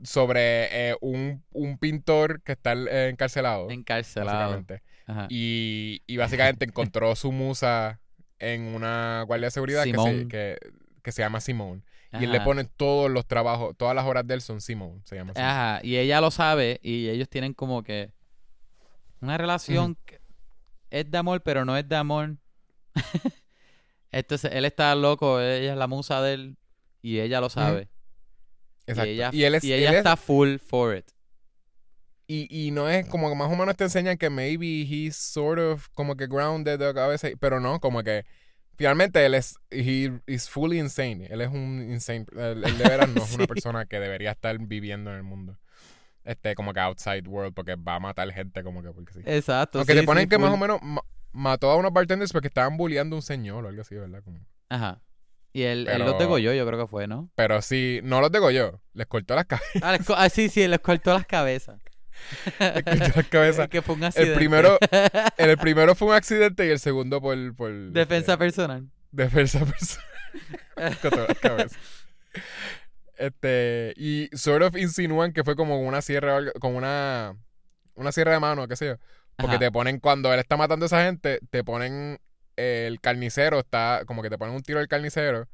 sobre 0.02 0.90
eh, 0.90 0.96
un, 1.02 1.44
un 1.50 1.76
pintor 1.76 2.40
que 2.42 2.52
está 2.52 2.72
eh, 2.72 3.10
encarcelado. 3.10 3.68
Encarcelado. 3.68 4.38
Básicamente. 4.38 4.82
Ajá. 5.06 5.26
Y, 5.28 6.00
y 6.06 6.16
básicamente 6.16 6.64
encontró 6.64 7.14
su 7.16 7.32
musa 7.32 8.00
en 8.38 8.62
una 8.74 9.24
guardia 9.26 9.48
de 9.48 9.50
seguridad 9.50 9.84
que 9.84 9.92
se, 9.92 10.28
que, 10.28 10.56
que 11.02 11.12
se 11.12 11.20
llama 11.20 11.42
Simone. 11.42 11.82
Y 12.12 12.24
él 12.24 12.32
le 12.32 12.40
pone 12.40 12.64
todos 12.64 13.08
los 13.10 13.26
trabajos, 13.26 13.76
todas 13.76 13.94
las 13.94 14.04
horas 14.04 14.26
de 14.26 14.34
él 14.34 14.40
son 14.40 14.60
Simone, 14.60 15.00
se 15.04 15.14
llama 15.16 15.32
Simone. 15.32 15.48
Ajá, 15.50 15.80
y 15.84 15.96
ella 15.96 16.20
lo 16.20 16.30
sabe 16.30 16.80
y 16.82 17.08
ellos 17.08 17.28
tienen 17.28 17.54
como 17.54 17.82
que 17.84 18.12
una 19.20 19.38
relación 19.38 19.96
que 20.04 20.20
es 20.90 21.08
de 21.10 21.18
amor, 21.18 21.42
pero 21.42 21.64
no 21.64 21.76
es 21.76 21.88
de 21.88 21.94
amor. 21.96 22.36
Entonces, 24.12 24.50
él 24.52 24.64
está 24.64 24.94
loco, 24.94 25.40
ella 25.40 25.72
es 25.72 25.78
la 25.78 25.86
musa 25.86 26.20
de 26.20 26.34
él 26.34 26.56
y 27.00 27.20
ella 27.20 27.40
lo 27.40 27.48
sabe. 27.48 27.88
Exacto. 28.86 29.08
Y 29.08 29.12
ella, 29.14 29.30
Y 29.32 29.44
él 29.44 29.54
es, 29.54 29.64
y 29.64 29.72
él 29.72 29.80
ella 29.80 29.90
es- 29.92 29.96
está 29.98 30.16
full 30.16 30.56
for 30.58 30.96
it. 30.96 31.06
y, 32.26 32.48
y 32.50 32.70
no 32.72 32.88
es 32.88 33.06
como 33.08 33.28
que 33.28 33.34
más 33.36 33.52
o 33.52 33.56
menos 33.56 33.76
te 33.76 33.84
enseñan 33.84 34.16
que 34.18 34.30
maybe 34.30 34.82
he's 34.82 35.16
sort 35.16 35.58
of 35.60 35.88
como 35.94 36.16
que 36.16 36.26
grounded 36.26 36.80
a 36.82 37.06
veces, 37.06 37.34
pero 37.40 37.60
no, 37.60 37.80
como 37.80 38.02
que 38.02 38.24
finalmente 38.80 39.26
él 39.26 39.34
es 39.34 39.56
he 39.70 40.10
is 40.26 40.48
fully 40.48 40.78
insane. 40.78 41.26
Él 41.28 41.42
es 41.42 41.48
un 41.48 41.86
insane, 41.90 42.24
él, 42.34 42.64
él 42.64 42.78
de 42.78 42.84
veras 42.88 43.08
no 43.14 43.22
es 43.22 43.34
una 43.34 43.46
persona 43.46 43.84
que 43.84 44.00
debería 44.00 44.30
estar 44.30 44.56
viviendo 44.58 45.10
en 45.10 45.16
el 45.18 45.22
mundo. 45.22 45.58
Este, 46.24 46.54
como 46.54 46.72
que 46.72 46.80
outside 46.80 47.28
world, 47.28 47.52
porque 47.52 47.74
va 47.76 47.96
a 47.96 48.00
matar 48.00 48.30
gente 48.32 48.62
como 48.62 48.82
que 48.82 48.90
porque 48.92 49.12
sí. 49.12 49.20
Exacto. 49.26 49.78
Aunque 49.80 49.92
sí, 49.92 50.00
te 50.00 50.06
ponen 50.06 50.22
sí, 50.24 50.28
que 50.30 50.38
más 50.38 50.50
o 50.52 50.56
menos 50.56 50.80
ma- 50.82 51.02
mató 51.32 51.70
a 51.70 51.76
unos 51.76 51.92
bartenders 51.92 52.32
porque 52.32 52.48
estaban 52.48 52.78
bulleando 52.78 53.16
a 53.16 53.18
un 53.18 53.22
señor 53.22 53.62
o 53.64 53.68
algo 53.68 53.82
así, 53.82 53.94
¿verdad? 53.94 54.22
Como- 54.24 54.38
Ajá. 54.70 55.02
Y 55.52 55.62
él, 55.62 55.80
él 55.80 55.86
Pero- 55.86 56.04
los 56.06 56.18
degolló, 56.18 56.54
yo 56.54 56.66
creo 56.66 56.78
que 56.80 56.86
fue, 56.86 57.06
¿no? 57.06 57.30
Pero 57.34 57.60
sí, 57.60 58.00
no 58.02 58.20
los 58.22 58.32
degolló, 58.32 58.80
les 58.94 59.06
cortó 59.06 59.34
las 59.34 59.44
cabezas. 59.46 59.82
Ah, 59.82 59.98
co- 60.06 60.14
ah, 60.16 60.28
sí, 60.30 60.48
sí, 60.48 60.66
les 60.66 60.78
cortó 60.80 61.12
las 61.12 61.26
cabezas. 61.26 61.80
las 62.58 63.26
cabezas. 63.28 63.68
que 63.70 63.82
fue 63.82 63.94
un 63.94 64.04
accidente. 64.04 64.32
El 64.32 64.36
primero, 64.38 64.78
el 65.36 65.58
primero 65.58 65.94
fue 65.94 66.08
un 66.08 66.14
accidente 66.14 66.66
y 66.66 66.70
el 66.70 66.78
segundo 66.78 67.20
por, 67.20 67.54
por 67.54 67.72
Defensa 67.92 68.34
eh, 68.34 68.38
personal. 68.38 68.88
defensa 69.10 69.60
personal. 69.64 70.98
Cortó 71.02 71.26
las 71.26 71.38
cabezas. 71.38 71.78
Este, 73.16 73.92
y 73.96 74.30
sort 74.32 74.62
of 74.62 74.76
insinúan 74.76 75.32
que 75.32 75.44
fue 75.44 75.54
como 75.54 75.80
una 75.80 76.00
sierra, 76.00 76.38
como 76.58 76.78
una, 76.78 77.36
una 77.94 78.12
sierra 78.12 78.32
de 78.32 78.40
mano, 78.40 78.66
qué 78.66 78.76
sé 78.76 78.86
yo. 78.86 78.96
Porque 79.36 79.56
Ajá. 79.56 79.58
te 79.58 79.70
ponen, 79.72 80.00
cuando 80.00 80.32
él 80.32 80.40
está 80.40 80.56
matando 80.56 80.84
a 80.84 80.88
esa 80.88 81.04
gente, 81.04 81.40
te 81.50 81.64
ponen 81.64 82.18
el 82.56 83.00
carnicero, 83.00 83.58
está, 83.60 84.02
como 84.06 84.22
que 84.22 84.30
te 84.30 84.38
ponen 84.38 84.54
un 84.54 84.62
tiro 84.62 84.78
del 84.78 84.88
carnicero 84.88 85.48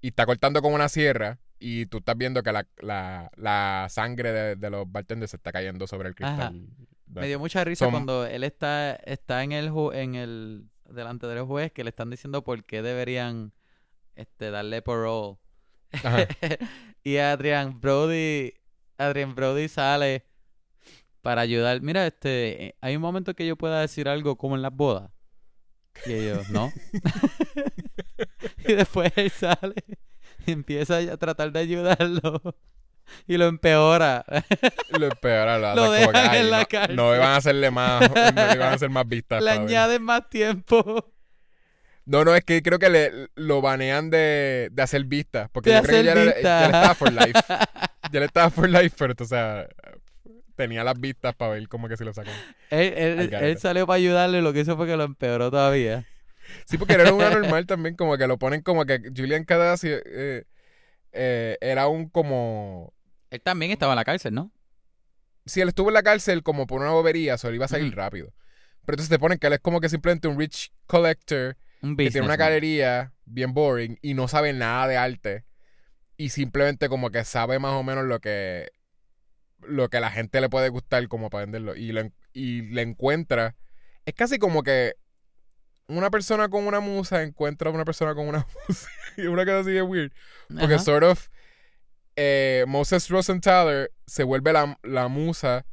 y 0.00 0.08
está 0.08 0.26
cortando 0.26 0.62
con 0.62 0.72
una 0.72 0.88
sierra 0.88 1.38
y 1.58 1.86
tú 1.86 1.98
estás 1.98 2.16
viendo 2.16 2.42
que 2.42 2.52
la, 2.52 2.66
la, 2.78 3.30
la 3.36 3.86
sangre 3.88 4.32
de, 4.32 4.56
de 4.56 4.70
los 4.70 4.90
bartenders 4.90 5.30
se 5.30 5.36
está 5.36 5.52
cayendo 5.52 5.86
sobre 5.86 6.08
el 6.08 6.14
cristal. 6.14 6.66
Me 7.06 7.26
dio 7.26 7.38
mucha 7.38 7.64
risa 7.64 7.90
cuando 7.90 8.26
él 8.26 8.44
está, 8.44 8.94
está 8.94 9.42
en 9.42 9.52
el 9.52 9.72
en 9.92 10.14
el 10.16 10.68
delante 10.84 11.26
del 11.26 11.44
juez 11.44 11.72
que 11.72 11.84
le 11.84 11.90
están 11.90 12.10
diciendo 12.10 12.44
por 12.44 12.64
qué 12.64 12.82
deberían 12.82 13.52
este 14.14 14.50
darle 14.50 14.82
parole. 14.82 15.38
Y 17.04 17.18
Adrian 17.18 17.80
Brody 17.80 18.52
Adrian 18.98 19.36
Brody 19.36 19.68
sale 19.68 20.26
para 21.22 21.42
ayudar. 21.42 21.80
Mira, 21.80 22.06
este, 22.06 22.74
hay 22.80 22.96
un 22.96 23.02
momento 23.02 23.34
que 23.34 23.46
yo 23.46 23.56
pueda 23.56 23.80
decir 23.80 24.08
algo 24.08 24.36
como 24.36 24.56
en 24.56 24.62
las 24.62 24.74
bodas. 24.74 25.10
Y 26.04 26.12
ellos, 26.12 26.50
¿no? 26.50 26.72
y 28.66 28.72
después 28.72 29.12
él 29.16 29.30
sale 29.30 29.74
empieza 30.52 30.98
a 30.98 31.16
tratar 31.16 31.52
de 31.52 31.58
ayudarlo 31.60 32.40
y 33.26 33.36
lo 33.36 33.46
empeora. 33.46 34.24
Lo 34.98 35.06
empeora, 35.06 35.58
lo, 35.58 35.74
Lo 35.76 35.82
hacen 35.84 36.04
como 36.04 36.12
que, 36.12 36.18
dejan 36.18 36.34
en 36.34 36.44
"Ay, 36.44 36.50
la 36.50 36.58
no, 36.60 36.66
cárcel". 36.66 36.96
No 36.96 37.14
iban 37.14 37.28
a 37.28 37.36
hacerle 37.36 37.70
más, 37.70 38.00
no 38.10 38.54
iban 38.54 38.62
a 38.62 38.72
hacer 38.72 38.90
más 38.90 39.08
vistas. 39.08 39.42
Le 39.42 39.50
añaden 39.50 40.02
más 40.02 40.28
tiempo. 40.28 41.12
No, 42.04 42.24
no, 42.24 42.34
es 42.36 42.44
que 42.44 42.62
creo 42.62 42.78
que 42.78 42.88
le, 42.88 43.28
lo 43.34 43.60
banean 43.60 44.10
de, 44.10 44.68
de 44.70 44.82
hacer 44.82 45.02
vistas. 45.04 45.48
Porque 45.50 45.70
De 45.70 45.76
yo 45.76 45.82
creo 45.82 45.98
que 45.98 46.04
ya, 46.04 46.12
era- 46.12 46.24
ya 46.24 46.28
él 46.30 46.36
estaba 46.66 46.94
for 46.94 47.12
life. 47.12 47.40
Ya 48.12 48.18
él 48.20 48.22
estaba 48.22 48.50
for 48.50 48.68
life, 48.68 48.94
pero 48.96 49.14
o 49.18 49.24
sea, 49.24 49.66
tenía 50.54 50.84
las 50.84 50.98
vistas 51.00 51.34
para 51.34 51.52
ver 51.52 51.68
cómo 51.68 51.88
que 51.88 51.96
si 51.96 52.04
lo 52.04 52.14
sacan. 52.14 52.32
Él, 52.70 52.92
él- 52.96 53.34
él 53.34 53.58
salió 53.58 53.86
para 53.88 53.96
ayudarle 53.96 54.38
y 54.38 54.42
lo 54.42 54.52
que 54.52 54.60
hizo 54.60 54.76
fue 54.76 54.86
que 54.86 54.96
lo 54.96 55.02
empeoró 55.02 55.50
todavía. 55.50 56.04
Sí, 56.64 56.78
porque 56.78 56.94
era 56.94 57.12
una 57.12 57.30
normal 57.30 57.66
también, 57.66 57.96
como 57.96 58.16
que 58.16 58.26
lo 58.26 58.38
ponen 58.38 58.62
como 58.62 58.84
que 58.84 59.00
Julian 59.14 59.44
Cadassi 59.44 59.88
eh, 59.90 60.44
eh, 61.12 61.58
era 61.60 61.88
un 61.88 62.08
como... 62.08 62.92
Él 63.30 63.40
también 63.40 63.72
estaba 63.72 63.92
en 63.92 63.96
la 63.96 64.04
cárcel, 64.04 64.34
¿no? 64.34 64.52
Si 65.44 65.60
él 65.60 65.68
estuvo 65.68 65.88
en 65.88 65.94
la 65.94 66.02
cárcel 66.02 66.42
como 66.42 66.66
por 66.66 66.80
una 66.80 66.90
bobería, 66.90 67.38
solo 67.38 67.54
iba 67.54 67.66
a 67.66 67.68
salir 67.68 67.94
rápido. 67.94 68.32
Pero 68.84 68.94
entonces 68.94 69.10
te 69.10 69.18
ponen 69.18 69.38
que 69.38 69.46
él 69.48 69.52
es 69.54 69.60
como 69.60 69.80
que 69.80 69.88
simplemente 69.88 70.28
un 70.28 70.38
rich 70.38 70.72
collector 70.86 71.56
Un 71.82 71.96
que 71.96 72.10
tiene 72.10 72.26
una 72.26 72.36
galería 72.36 73.12
bien 73.24 73.52
boring 73.52 73.98
y 74.00 74.14
no 74.14 74.28
sabe 74.28 74.52
nada 74.52 74.86
de 74.86 74.96
arte 74.96 75.44
y 76.16 76.30
simplemente 76.30 76.88
como 76.88 77.10
que 77.10 77.24
sabe 77.24 77.58
más 77.58 77.72
o 77.72 77.82
menos 77.82 78.04
lo 78.04 78.20
que 78.20 78.70
lo 79.60 79.88
que 79.88 79.96
a 79.96 80.00
la 80.00 80.10
gente 80.10 80.40
le 80.40 80.48
puede 80.48 80.68
gustar 80.68 81.06
como 81.08 81.30
para 81.30 81.44
venderlo 81.44 81.74
y, 81.74 81.92
lo 81.92 82.10
y 82.32 82.62
le 82.62 82.82
encuentra 82.82 83.56
es 84.04 84.14
casi 84.14 84.38
como 84.38 84.62
que 84.62 84.94
una 85.88 86.10
persona 86.10 86.48
con 86.48 86.66
una 86.66 86.80
musa 86.80 87.22
encuentra 87.22 87.70
a 87.70 87.72
una 87.72 87.84
persona 87.84 88.14
con 88.14 88.26
una 88.28 88.46
musa 88.68 88.88
y 89.16 89.26
una 89.26 89.44
cosa 89.44 89.60
así 89.60 89.70
de 89.72 89.82
weird 89.82 90.12
porque 90.48 90.74
Ajá. 90.74 90.78
sort 90.84 91.04
of 91.04 91.28
eh, 92.16 92.64
Moses 92.66 93.08
Rosenthaler 93.08 93.92
se 94.06 94.24
vuelve 94.24 94.52
la, 94.52 94.78
la 94.82 95.08
musa 95.08 95.66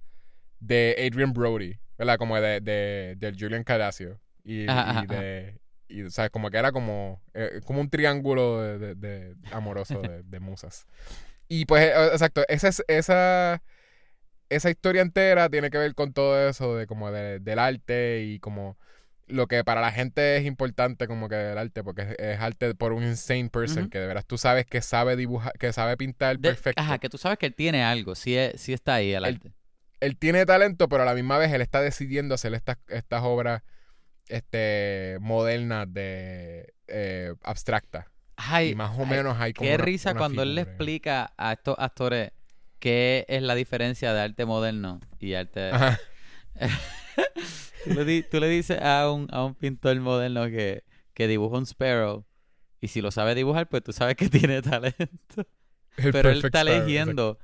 de 0.60 0.96
Adrian 1.00 1.34
Brody 1.34 1.80
¿verdad? 1.98 2.18
como 2.18 2.40
de, 2.40 2.60
de, 2.62 3.34
Julian 3.38 3.64
Cadacio 3.64 4.20
y, 4.44 4.68
Ajá, 4.70 4.92
y 4.94 5.06
ajá, 5.06 5.22
de 5.22 5.60
y, 5.88 6.10
¿sabes? 6.10 6.32
como 6.32 6.50
que 6.50 6.58
era 6.58 6.72
como 6.72 7.22
eh, 7.34 7.62
como 7.66 7.80
un 7.82 7.90
triángulo 7.90 8.62
de, 8.62 8.96
de- 8.96 9.36
amoroso 9.52 10.02
de, 10.02 10.40
musas 10.40 10.86
y 11.48 11.66
pues 11.66 11.84
eh, 11.84 11.94
exacto 12.12 12.44
esa 12.48 12.68
es- 12.70 12.84
esa 12.88 13.62
esa 14.50 14.70
historia 14.70 15.02
entera 15.02 15.50
tiene 15.50 15.70
que 15.70 15.78
ver 15.78 15.96
con 15.96 16.14
todo 16.14 16.48
eso 16.50 16.76
de 16.76 16.88
como 16.88 17.12
de- 17.12 17.40
del 17.40 17.60
arte 17.60 18.24
y 18.24 18.40
como 18.40 18.78
lo 19.34 19.48
que 19.48 19.64
para 19.64 19.82
la 19.82 19.92
gente 19.92 20.38
es 20.38 20.46
importante 20.46 21.08
como 21.08 21.28
que 21.28 21.36
del 21.36 21.58
arte 21.58 21.84
porque 21.84 22.04
es, 22.04 22.16
es 22.20 22.40
arte 22.40 22.76
por 22.76 22.94
un 22.94 23.04
insane 23.04 23.50
person 23.50 23.90
que 23.90 24.00
de 24.00 24.08
veras 24.08 24.26
tú 24.26 24.38
sabes 24.38 24.66
que 24.66 24.82
sabe 24.82 25.16
dibujar 25.16 25.54
que 25.60 25.74
sabe 25.74 25.98
pintar 25.98 26.38
De- 26.38 26.50
perfecto 26.50 26.82
Ajá, 26.82 27.00
que 27.00 27.10
tú 27.10 27.18
sabes 27.18 27.38
que 27.40 27.48
él 27.48 27.56
tiene 27.56 27.84
algo, 27.84 28.16
sí, 28.16 28.36
es- 28.38 28.62
sí 28.62 28.74
está 28.74 28.96
ahí 28.96 29.14
el 29.14 29.26
Él- 29.26 29.36
arte. 29.36 29.52
él 30.00 30.18
tiene 30.18 30.46
talento, 30.46 30.88
pero 30.90 31.04
a 31.04 31.06
la 31.06 31.14
misma 31.16 31.38
vez 31.38 31.52
él 31.52 31.62
está 31.62 31.82
decidiendo 31.82 32.36
hacer 32.36 32.54
estas, 32.54 32.78
estas 32.90 33.24
obras 33.24 33.62
este, 34.30 35.18
modernas 35.22 35.92
de 35.94 36.74
eh, 36.88 37.34
abstractas. 37.44 38.06
Ay, 38.36 38.72
y 38.72 38.76
más 38.76 38.92
o 38.98 39.04
ay, 39.04 39.10
menos 39.10 39.38
hay 39.40 39.54
como 39.54 39.70
qué 39.70 39.76
una- 39.76 39.86
risa 39.86 40.12
una 40.12 40.20
cuando 40.20 40.44
él 40.44 40.56
le 40.56 40.62
explica 40.62 41.34
a 41.38 41.54
estos 41.54 41.76
actores 41.78 42.32
qué 42.80 43.26
es 43.30 43.42
la 43.42 43.56
diferencia 43.56 44.14
de 44.14 44.22
arte 44.22 44.46
moderno 44.46 45.00
y 45.20 45.34
arte... 45.34 45.70
Ajá. 45.72 46.00
tú, 47.84 47.90
le 47.94 48.06
di- 48.06 48.24
tú 48.24 48.40
le 48.40 48.48
dices 48.48 48.80
a 48.82 49.10
un, 49.12 49.28
a 49.32 49.44
un 49.44 49.56
pintor 49.56 49.96
moderno 50.00 50.46
que, 50.48 50.84
que 51.14 51.28
dibuja 51.28 51.58
un 51.58 51.66
sparrow 51.66 52.26
y 52.82 52.88
si 52.90 53.02
lo 53.02 53.12
sabe 53.12 53.36
dibujar, 53.36 53.68
pues 53.68 53.84
tú 53.84 53.94
sabes 53.94 54.16
que 54.16 54.30
tiene 54.30 54.62
talento. 54.62 55.46
El 55.98 56.12
Pero 56.12 56.30
él 56.32 56.42
está 56.44 56.62
eligiendo 56.62 57.38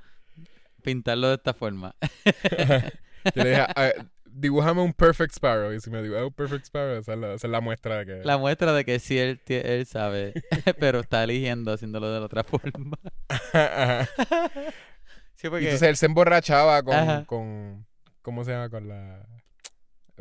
pintarlo 0.82 1.28
de 1.28 1.34
esta 1.36 1.54
forma. 1.54 1.94
Yo 3.34 3.42
le 3.44 3.50
dije, 3.50 3.60
"Ah, 3.76 3.92
dibújame 4.24 4.80
un 4.82 4.92
perfect 4.92 5.34
sparrow. 5.34 5.72
Y 5.72 5.80
si 5.80 5.90
me 5.90 6.02
dibuja 6.02 6.24
un 6.24 6.32
perfect 6.32 6.64
sparrow, 6.66 6.98
esa 6.98 7.12
es 7.12 7.18
la, 7.18 7.34
esa 7.34 7.46
es 7.46 7.50
la 7.50 7.60
muestra 7.60 7.98
de 7.98 8.06
que... 8.06 8.24
La 8.24 8.38
muestra 8.38 8.72
de 8.72 8.84
que 8.84 8.98
sí 8.98 9.18
él, 9.18 9.40
él 9.46 9.86
sabe, 9.86 10.32
pero 10.78 11.00
está 11.00 11.22
eligiendo 11.24 11.72
haciéndolo 11.72 12.10
de 12.12 12.18
la 12.20 12.26
otra 12.26 12.44
forma. 12.44 12.98
Ajá. 13.52 14.08
Sí, 15.36 15.46
Y 15.46 15.50
porque... 15.50 15.64
entonces 15.66 15.88
él 15.88 15.96
se 15.96 16.06
emborrachaba 16.06 16.82
con, 16.82 17.24
con, 17.24 17.86
¿cómo 18.22 18.44
se 18.44 18.52
llama? 18.52 18.68
Con 18.70 18.88
la 18.88 19.26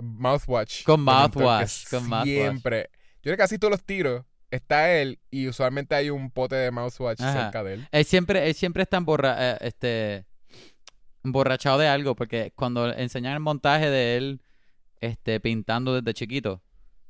mouthwash. 0.02 0.84
Con 0.84 1.02
mouthwash, 1.02 1.88
con 1.90 2.08
mouthwash. 2.08 2.26
Siempre. 2.26 2.90
Yo 3.18 3.22
creo 3.24 3.34
que 3.36 3.42
casi 3.42 3.58
todos 3.60 3.72
los 3.72 3.84
tiros 3.84 4.26
está 4.52 4.92
él 4.92 5.20
y 5.30 5.48
usualmente 5.48 5.94
hay 5.96 6.10
un 6.10 6.32
pote 6.32 6.56
de 6.56 6.72
mouthwash 6.72 7.22
Ajá. 7.22 7.44
cerca 7.44 7.64
de 7.64 7.74
él. 7.76 7.88
Él 7.92 8.06
siempre, 8.06 8.48
él 8.48 8.54
siempre 8.56 8.84
está 8.84 8.98
emborra 8.98 9.36
eh, 9.38 9.58
este, 9.62 10.26
emborrachado 11.24 11.78
de 11.78 11.88
algo, 11.88 12.16
porque 12.16 12.52
cuando 12.56 12.92
enseñan 12.94 13.34
el 13.34 13.40
montaje 13.42 13.90
de 13.90 14.18
él 14.18 14.42
este, 15.02 15.40
pintando 15.40 15.94
desde 15.94 16.14
chiquito, 16.14 16.62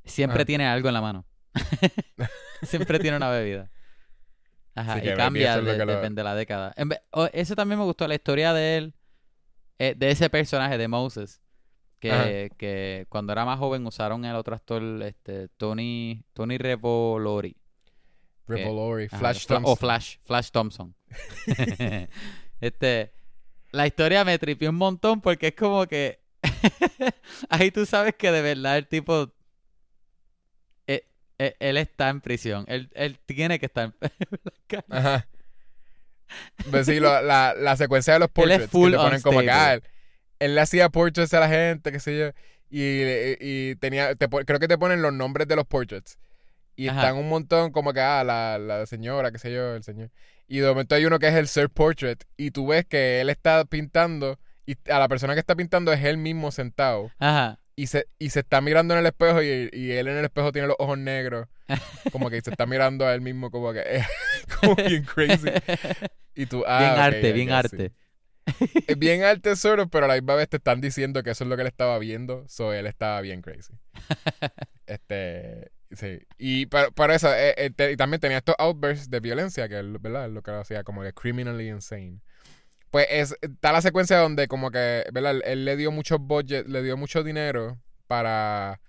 siempre 0.04 0.42
Ajá. 0.42 0.46
tiene 0.46 0.68
algo 0.68 0.88
en 0.90 0.94
la 0.94 1.02
mano. 1.02 1.26
siempre 2.64 3.00
tiene 3.00 3.18
una 3.18 3.30
bebida. 3.30 3.70
Ajá, 4.76 5.00
Sí, 5.00 5.10
y 5.10 5.14
cambia 5.16 5.58
de- 5.62 5.78
lo- 5.86 5.94
depende 5.96 6.20
de 6.22 6.24
la 6.24 6.36
década. 6.36 6.74
En 6.78 6.90
ve- 6.90 7.02
o- 7.12 7.30
eso 7.34 7.56
también 7.56 7.80
me 7.80 7.86
gustó, 7.86 8.08
la 8.08 8.16
historia 8.16 8.54
de 8.54 8.78
él, 8.78 8.94
eh, 9.78 9.94
de 9.98 10.12
ese 10.12 10.30
personaje 10.30 10.78
de 10.78 10.88
Moses, 10.88 11.42
que, 12.00 12.52
que 12.58 13.06
cuando 13.10 13.34
era 13.34 13.46
más 13.46 13.60
joven 13.60 13.86
usaron 13.86 14.26
el 14.26 14.36
otro 14.36 14.56
actor, 14.56 14.82
este, 15.04 15.50
Tony, 15.58 16.24
Tony 16.34 16.58
Revolori. 16.58 17.56
Revolori, 18.48 19.10
Flash 19.10 19.46
Fla- 19.46 19.56
Thompson. 19.56 19.64
O 19.66 19.76
Flash, 19.76 20.18
Flash 20.24 20.50
Thompson. 20.52 20.96
este, 22.62 23.12
la 23.72 23.86
historia 23.86 24.24
me 24.26 24.40
tripió 24.40 24.70
un 24.70 24.78
montón 24.78 25.22
porque 25.22 25.48
es 25.48 25.56
como 25.56 25.86
que 25.86 26.20
ahí 27.50 27.72
tú 27.72 27.86
sabes 27.86 28.16
que 28.16 28.32
de 28.32 28.42
verdad 28.42 28.78
el 28.78 28.88
tipo 28.88 29.32
eh, 30.88 31.06
eh, 31.38 31.56
él 31.60 31.78
está 31.78 32.10
en 32.10 32.22
prisión. 32.22 32.66
Él, 32.68 32.90
él 32.94 33.20
tiene 33.26 33.60
que 33.60 33.68
estar 33.68 33.94
en 34.02 34.10
la. 34.44 34.86
Ajá. 34.90 35.28
Pues 36.70 36.86
sí, 36.86 37.00
la, 37.00 37.54
la 37.56 37.76
secuencia 37.76 38.14
de 38.14 38.20
los 38.20 38.30
portraits 38.30 38.70
full 38.70 38.92
que 38.92 38.98
te 38.98 39.04
ponen 39.04 39.22
como 39.22 39.40
que 39.42 39.50
ah, 39.50 39.80
él, 40.40 40.56
le 40.56 40.62
hacía 40.62 40.90
portraits 40.90 41.34
a 41.34 41.40
la 41.40 41.50
gente, 41.50 41.92
qué 41.92 42.00
sé 42.00 42.18
yo, 42.18 42.30
y, 42.70 43.04
y 43.40 43.76
tenía, 43.76 44.16
te 44.16 44.28
creo 44.28 44.60
que 44.60 44.68
te 44.68 44.78
ponen 44.78 45.02
los 45.02 45.14
nombres 45.14 45.48
de 45.48 45.56
los 45.56 45.66
portraits. 45.66 46.18
Y 46.76 46.88
Ajá. 46.88 47.02
están 47.02 47.18
un 47.18 47.28
montón 47.28 47.72
como 47.72 47.92
que, 47.92 48.00
ah, 48.00 48.24
la, 48.24 48.58
la 48.58 48.86
señora, 48.86 49.32
qué 49.32 49.38
sé 49.38 49.52
yo, 49.52 49.76
el 49.76 49.84
señor. 49.84 50.12
Y 50.48 50.60
de 50.60 50.68
momento 50.68 50.96
hay 50.96 51.06
uno 51.06 51.20
que 51.20 51.28
es 51.28 51.36
el 51.36 51.48
self 51.48 51.72
portrait 51.74 52.24
y 52.38 52.52
tú 52.52 52.68
ves 52.68 52.86
que 52.86 53.22
él 53.22 53.30
está 53.30 53.66
pintando 53.66 54.40
y 54.66 54.78
a 54.92 55.00
la 55.00 55.08
persona 55.08 55.34
que 55.34 55.40
está 55.40 55.56
pintando 55.56 55.92
es 55.92 56.04
él 56.04 56.18
mismo 56.18 56.52
sentado. 56.52 57.12
Ajá. 57.20 57.60
Y 57.76 57.88
se, 57.88 58.08
y 58.20 58.30
se 58.30 58.42
está 58.42 58.62
mirando 58.62 58.94
en 58.94 59.00
el 59.00 59.06
espejo 59.06 59.42
y, 59.42 59.70
y 59.72 59.92
él 59.92 60.08
en 60.08 60.18
el 60.18 60.26
espejo 60.26 60.52
tiene 60.52 60.68
los 60.68 60.76
ojos 60.80 60.98
negros. 60.98 61.48
Como 62.12 62.30
que 62.30 62.42
se 62.42 62.52
está 62.52 62.66
mirando 62.66 63.06
a 63.06 63.14
él 63.14 63.22
mismo 63.22 63.52
como 63.52 63.74
que 63.74 63.80
eh, 63.80 64.04
como 64.60 64.76
bien 64.76 65.04
crazy. 65.04 65.50
Y 66.36 66.46
tú, 66.46 66.64
ah, 66.68 66.80
bien 66.80 66.92
arte, 66.92 67.32
bien 67.32 67.52
arte. 67.52 67.92
bien 68.98 69.24
arte 69.24 69.56
sort 69.56 69.80
of, 69.80 69.90
pero 69.92 70.06
a 70.06 70.08
la 70.10 70.16
misma 70.16 70.36
vez 70.36 70.50
te 70.50 70.58
están 70.58 70.82
diciendo 70.82 71.24
que 71.24 71.32
eso 71.32 71.44
es 71.44 71.50
lo 71.50 71.56
que 71.56 71.62
él 71.62 71.68
estaba 71.68 71.98
viendo. 72.00 72.46
So 72.48 72.74
él 72.74 72.88
estaba 72.88 73.22
bien 73.22 73.42
crazy. 73.42 73.74
Este, 74.86 75.72
sí. 75.92 76.20
Y 76.40 76.66
para, 76.66 76.90
para 76.92 77.14
eso, 77.16 77.32
eh, 77.34 77.54
eh, 77.58 77.70
te- 77.70 77.92
y 77.92 77.98
también 77.98 78.20
tenía 78.20 78.38
estos 78.40 78.56
outbursts 78.58 79.10
de 79.10 79.20
violencia, 79.20 79.70
que 79.70 79.78
él, 79.78 79.98
¿verdad? 80.00 80.26
Es 80.28 80.32
lo 80.32 80.42
que 80.42 80.52
lo 80.52 80.60
hacía 80.62 80.84
como 80.84 81.04
que 81.04 81.14
criminally 81.14 81.70
insane. 81.70 82.20
Pues 82.92 83.08
es, 83.10 83.36
está 83.42 83.72
la 83.72 83.82
secuencia 83.82 84.18
donde 84.20 84.48
como 84.48 84.72
que, 84.72 85.06
¿verdad? 85.14 85.32
Él, 85.34 85.44
él 85.46 85.66
le 85.66 85.78
dio 85.78 85.92
mucho 85.92 86.20
budget, 86.20 86.68
le 86.68 86.84
dio 86.84 86.98
mucho 86.98 87.24
dinero 87.24 87.80
para, 88.08 88.82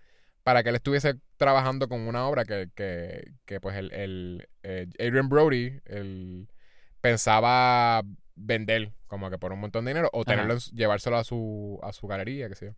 para 0.43 0.63
que 0.63 0.71
él 0.71 0.77
estuviese 0.77 1.17
trabajando 1.37 1.89
con 1.89 2.01
una 2.03 2.27
obra 2.27 2.45
que, 2.47 2.69
que, 2.75 3.33
que 3.47 3.61
pues 3.61 3.77
el, 3.77 3.93
el 3.93 4.49
eh, 4.63 4.87
Adrian 5.01 5.29
Brody, 5.29 5.81
él 5.87 6.49
pensaba 7.01 8.03
vender 8.41 8.93
como 9.07 9.31
que 9.31 9.39
por 9.39 9.53
un 9.53 9.61
montón 9.61 9.85
de 9.85 9.91
dinero 9.91 10.09
o 10.13 10.25
tenerlo, 10.25 10.57
llevárselo 10.73 11.17
a 11.17 11.25
su, 11.25 11.79
a 11.83 11.93
su 11.93 12.07
galería, 12.07 12.49
qué 12.49 12.55
sé 12.55 12.67
yo. 12.67 12.73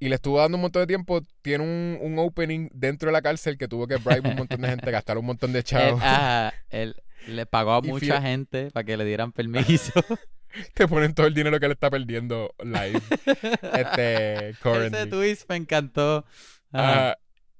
Y 0.00 0.08
le 0.08 0.16
estuvo 0.16 0.38
dando 0.38 0.56
un 0.56 0.62
montón 0.62 0.82
de 0.82 0.86
tiempo. 0.86 1.22
Tiene 1.40 1.64
un, 1.64 1.98
un 2.00 2.18
opening 2.18 2.68
dentro 2.72 3.08
de 3.08 3.12
la 3.12 3.22
cárcel 3.22 3.56
que 3.56 3.68
tuvo 3.68 3.86
que 3.86 3.96
bribe 3.96 4.28
un 4.28 4.36
montón 4.36 4.60
de 4.60 4.68
gente, 4.68 4.90
gastar 4.90 5.16
un 5.18 5.26
montón 5.26 5.52
de 5.52 5.60
Él, 5.60 5.64
chavos. 5.64 6.02
él 6.70 6.96
le 7.26 7.46
pagó 7.46 7.74
a 7.74 7.80
Y 7.82 7.88
mucha 7.88 8.20
gente 8.20 8.70
para 8.70 8.84
que 8.84 8.96
le 8.96 9.04
dieran 9.04 9.32
permiso. 9.32 9.92
Te 10.74 10.86
ponen 10.86 11.14
todo 11.14 11.26
el 11.26 11.34
dinero 11.34 11.58
que 11.58 11.66
él 11.66 11.72
está 11.72 11.90
perdiendo 11.90 12.54
live. 12.62 13.00
este, 13.74 14.50
Ese 14.50 14.58
currently. 14.60 15.10
twist 15.10 15.48
me 15.48 15.56
encantó. 15.56 16.24
Ajá. 16.70 17.16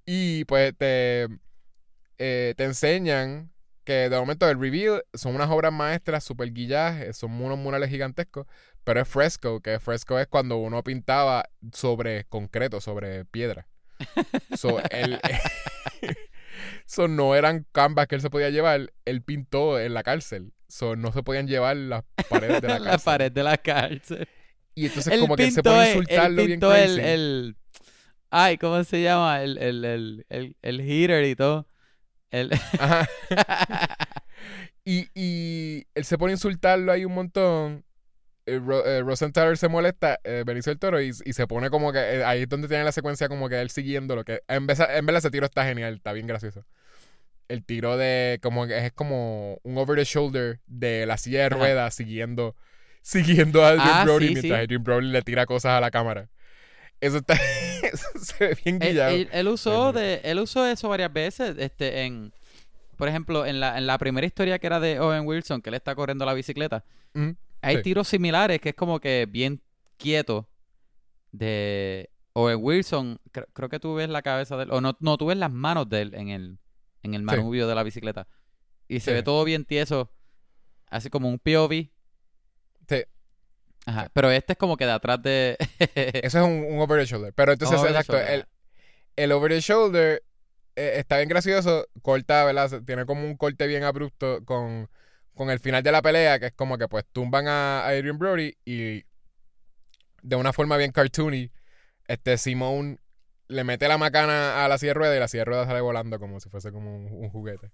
y 0.07 0.45
pues 0.45 0.77
te, 0.77 1.29
eh, 2.19 2.55
te 2.57 2.65
enseñan 2.65 3.54
que 3.85 4.09
de 4.09 4.19
momento 4.19 4.49
el 4.49 4.59
reveal 4.61 5.05
son 5.15 5.35
unas 5.35 5.51
obras 5.51 5.73
maestras 5.73 6.25
super 6.25 6.51
guilladas, 6.53 7.01
eh, 7.03 7.13
son 7.13 7.33
unos 7.41 7.59
murales 7.59 7.91
gigantescos, 7.91 8.47
pero 8.83 9.01
es 9.01 9.09
fresco, 9.09 9.61
que 9.61 9.79
fresco 9.81 10.19
es 10.19 10.27
cuando 10.27 10.57
uno 10.57 10.83
pintaba 10.83 11.45
sobre 11.73 12.25
concreto, 12.25 12.81
sobre 12.81 13.25
piedra. 13.27 13.69
So, 14.57 14.81
él, 14.91 15.21
so, 16.87 17.09
no 17.09 17.35
eran 17.35 17.67
canvas 17.73 18.07
que 18.07 18.15
él 18.17 18.21
se 18.21 18.31
podía 18.31 18.51
llevar, 18.51 18.93
él 19.05 19.23
pintó 19.23 19.79
en 19.81 19.95
la 19.95 20.03
cárcel. 20.03 20.53
So, 20.69 20.97
no 20.97 21.13
se 21.13 21.23
podían 21.23 21.47
llevar 21.47 21.77
las 21.77 22.05
paredes 22.29 22.61
de 22.63 22.69
la 22.69 22.79
cárcel. 22.83 23.05
pared 23.05 23.33
de 23.33 23.43
la 23.43 23.59
cárcel. 23.59 24.29
Y 24.75 24.87
entonces 24.87 25.19
como 25.21 25.37
que 25.37 25.45
él 25.45 25.53
se 25.53 25.61
el- 25.61 25.67
él 25.69 25.89
insultarlo 25.89 26.45
bien 26.47 26.61
el, 26.75 26.99
el- 27.01 27.57
Ay, 28.31 28.59
¿cómo 28.59 28.83
se 28.83 29.01
llama? 29.03 29.43
El, 29.45 29.59
el, 29.59 29.85
el, 29.85 30.27
el, 30.29 30.57
el 30.63 30.81
heater 30.83 31.25
y 31.25 31.37
todo. 31.37 31.69
El... 32.35 32.53
Ajá. 32.79 33.09
Y, 34.85 35.09
y 35.15 35.87
él 35.95 36.05
se 36.05 36.19
pone 36.19 36.33
a 36.33 36.35
insultarlo 36.35 36.93
ahí 36.93 37.07
un 37.07 37.15
montón. 37.15 37.85
Eh, 38.45 38.59
Ro- 38.63 38.85
eh, 38.85 39.01
Rosenthal 39.01 39.57
se 39.57 39.69
molesta, 39.69 40.21
eh, 40.25 40.43
Benicio 40.45 40.71
del 40.71 40.79
Toro, 40.79 41.01
y, 41.01 41.09
y 41.25 41.33
se 41.33 41.47
pone 41.47 41.71
como 41.71 41.91
que. 41.91 41.99
eh, 42.01 42.25
ahí 42.25 42.43
es 42.43 42.49
donde 42.51 42.69
tiene 42.69 42.85
la 42.85 42.93
secuencia 42.93 43.29
como 43.31 43.49
que 43.49 43.63
él 43.63 43.71
siguiendo 43.71 44.15
lo 44.15 44.25
que. 44.25 44.43
En, 44.47 44.67
vez, 44.67 44.81
en 44.81 45.07
verdad 45.07 45.21
ese 45.21 45.31
tiro 45.31 45.47
está 45.47 45.65
genial, 45.65 45.95
está 45.95 46.13
bien 46.13 46.27
gracioso. 46.27 46.67
El 47.49 47.65
tiro 47.65 47.97
de. 47.97 48.39
como 48.43 48.67
que 48.67 48.77
es 48.87 48.93
como 48.93 49.59
un 49.63 49.79
over 49.79 49.97
the 49.97 50.05
shoulder 50.05 50.61
de 50.67 51.07
la 51.07 51.17
silla 51.17 51.39
de 51.41 51.47
Ajá. 51.47 51.55
ruedas 51.57 51.95
siguiendo. 51.95 52.55
Siguiendo 53.01 53.65
a 53.65 53.69
Adrian 53.71 53.89
Ah, 53.91 54.05
Brody 54.05 54.29
sí, 54.29 54.33
mientras 54.35 54.59
sí. 54.59 54.65
Adrian 54.65 54.85
Brody 54.85 55.07
le 55.09 55.23
tira 55.23 55.47
cosas 55.47 55.73
a 55.73 55.81
la 55.81 55.91
cámara. 55.91 56.29
Eso 57.01 57.17
está. 57.19 57.39
se 58.23 58.49
ve 58.49 58.59
bien 58.65 58.79
guillado. 58.79 59.15
él- 59.15 59.29
él 59.33 59.49
usó 59.49 59.93
de, 59.93 60.21
él 60.25 60.39
usó 60.41 60.67
eso 60.67 60.89
varias 60.89 61.13
veces, 61.13 61.57
este, 61.59 62.03
en, 62.05 62.33
por 62.97 63.09
ejemplo, 63.09 63.45
en 63.47 63.61
la, 63.61 63.77
en 63.79 63.87
la 63.87 63.99
primera 63.99 64.27
historia 64.27 64.59
que 64.59 64.67
era 64.67 64.81
de 64.81 65.01
Owen 65.01 65.27
Wilson, 65.27 65.61
que 65.63 65.71
él 65.71 65.75
está 65.75 65.95
corriendo 65.95 66.25
la 66.25 66.35
bicicleta, 66.35 66.85
hay 67.63 67.77
Sí. 67.77 67.83
tiros 67.83 68.09
similares 68.09 68.61
que 68.61 68.71
es 68.71 68.75
como 68.75 69.01
que 69.01 69.27
bien 69.31 69.63
quieto 69.97 70.49
de 71.33 72.11
Owen 72.35 72.59
Wilson, 72.61 73.19
cre- 73.33 73.47
creo 73.53 73.69
que 73.69 73.81
tú 73.81 73.95
ves 73.95 74.09
la 74.09 74.23
cabeza 74.23 74.57
de 74.57 74.65
él, 74.65 74.71
o 74.73 74.81
no, 74.81 74.97
no, 75.01 75.17
tú 75.17 75.27
ves 75.27 75.37
las 75.39 75.51
manos 75.53 75.89
de 75.89 76.03
él 76.03 76.15
en 76.15 76.29
el, 76.31 76.59
en 77.03 77.15
el 77.15 77.23
manubrio 77.23 77.67
de 77.69 77.75
la 77.75 77.83
bicicleta, 77.83 78.27
y 78.89 79.01
se 79.01 79.11
Sí. 79.11 79.15
ve 79.15 79.23
todo 79.23 79.45
bien 79.45 79.65
tieso, 79.65 80.11
así 80.91 81.11
como 81.11 81.29
un 81.29 81.39
POV. 81.39 81.91
Ajá, 83.87 84.09
pero 84.15 84.31
este 84.31 84.55
es 84.55 84.59
como 84.59 84.77
que 84.77 84.87
de 84.87 84.93
atrás 84.93 85.23
de... 85.23 85.57
Eso 85.95 86.39
es 86.39 86.45
un, 86.45 86.65
un 86.75 86.81
over 86.81 87.01
the 87.01 87.07
shoulder. 87.07 87.33
Pero 87.35 87.53
entonces, 87.53 87.83
exacto, 87.83 88.19
el, 88.19 88.47
el 89.17 89.33
over 89.33 89.53
the 89.53 89.61
shoulder 89.61 90.23
eh, 90.77 90.95
está 90.97 91.19
bien 91.19 91.29
gracioso, 91.29 91.87
corta, 92.03 92.45
¿verdad? 92.45 92.83
Tiene 92.87 93.07
como 93.07 93.25
un 93.25 93.37
corte 93.37 93.67
bien 93.67 93.85
abrupto 93.85 94.45
con, 94.45 94.89
con 95.35 95.51
el 95.51 95.61
final 95.61 95.83
de 95.83 95.93
la 95.93 96.03
pelea, 96.03 96.39
que 96.41 96.47
es 96.47 96.53
como 96.53 96.79
que 96.79 96.89
pues 96.89 97.05
tumban 97.13 97.49
a, 97.49 97.85
a 97.85 97.89
Adrian 97.89 98.19
Brody 98.19 98.57
y 98.65 99.05
de 100.23 100.37
una 100.37 100.53
forma 100.53 100.77
bien 100.77 100.93
cartoony, 100.93 101.51
este 102.09 102.39
Simone 102.39 102.99
le 103.49 103.65
mete 103.65 103.89
la 103.89 103.99
macana 103.99 104.65
a 104.65 104.69
la 104.69 104.79
silla 104.79 104.91
de 104.91 104.95
ruedas 104.95 105.17
y 105.17 105.21
la 105.21 105.29
silla 105.29 105.41
de 105.43 105.45
ruedas 105.47 105.67
sale 105.69 105.81
volando 105.81 106.19
como 106.19 106.41
si 106.41 106.49
fuese 106.49 106.73
como 106.73 106.97
un, 106.97 107.07
un 107.13 107.31
juguete. 107.31 107.69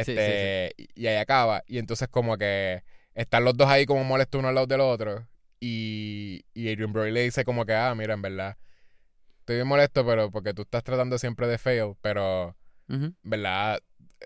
sí, 0.00 0.12
Este, 0.12 0.74
y 0.94 1.06
ahí 1.06 1.16
acaba. 1.16 1.62
Y 1.66 1.78
entonces 1.78 2.08
como 2.08 2.36
que 2.38 2.84
están 3.16 3.44
los 3.44 3.56
dos 3.56 3.68
ahí 3.68 3.86
como 3.86 4.04
molestos 4.04 4.38
uno 4.38 4.48
al 4.48 4.54
lado 4.54 4.66
del 4.66 4.80
otro. 4.80 5.26
Y, 5.58 6.44
y 6.54 6.70
Adrian 6.70 6.92
Brody 6.92 7.10
le 7.10 7.22
dice 7.22 7.44
como 7.44 7.64
que, 7.64 7.74
ah, 7.74 7.94
mira, 7.94 8.14
en 8.14 8.22
verdad, 8.22 8.56
estoy 9.40 9.56
bien 9.56 9.66
molesto, 9.66 10.06
pero 10.06 10.30
porque 10.30 10.52
tú 10.52 10.62
estás 10.62 10.84
tratando 10.84 11.18
siempre 11.18 11.48
de 11.48 11.58
fail, 11.58 11.94
pero 12.02 12.54
verdad, 13.22 13.80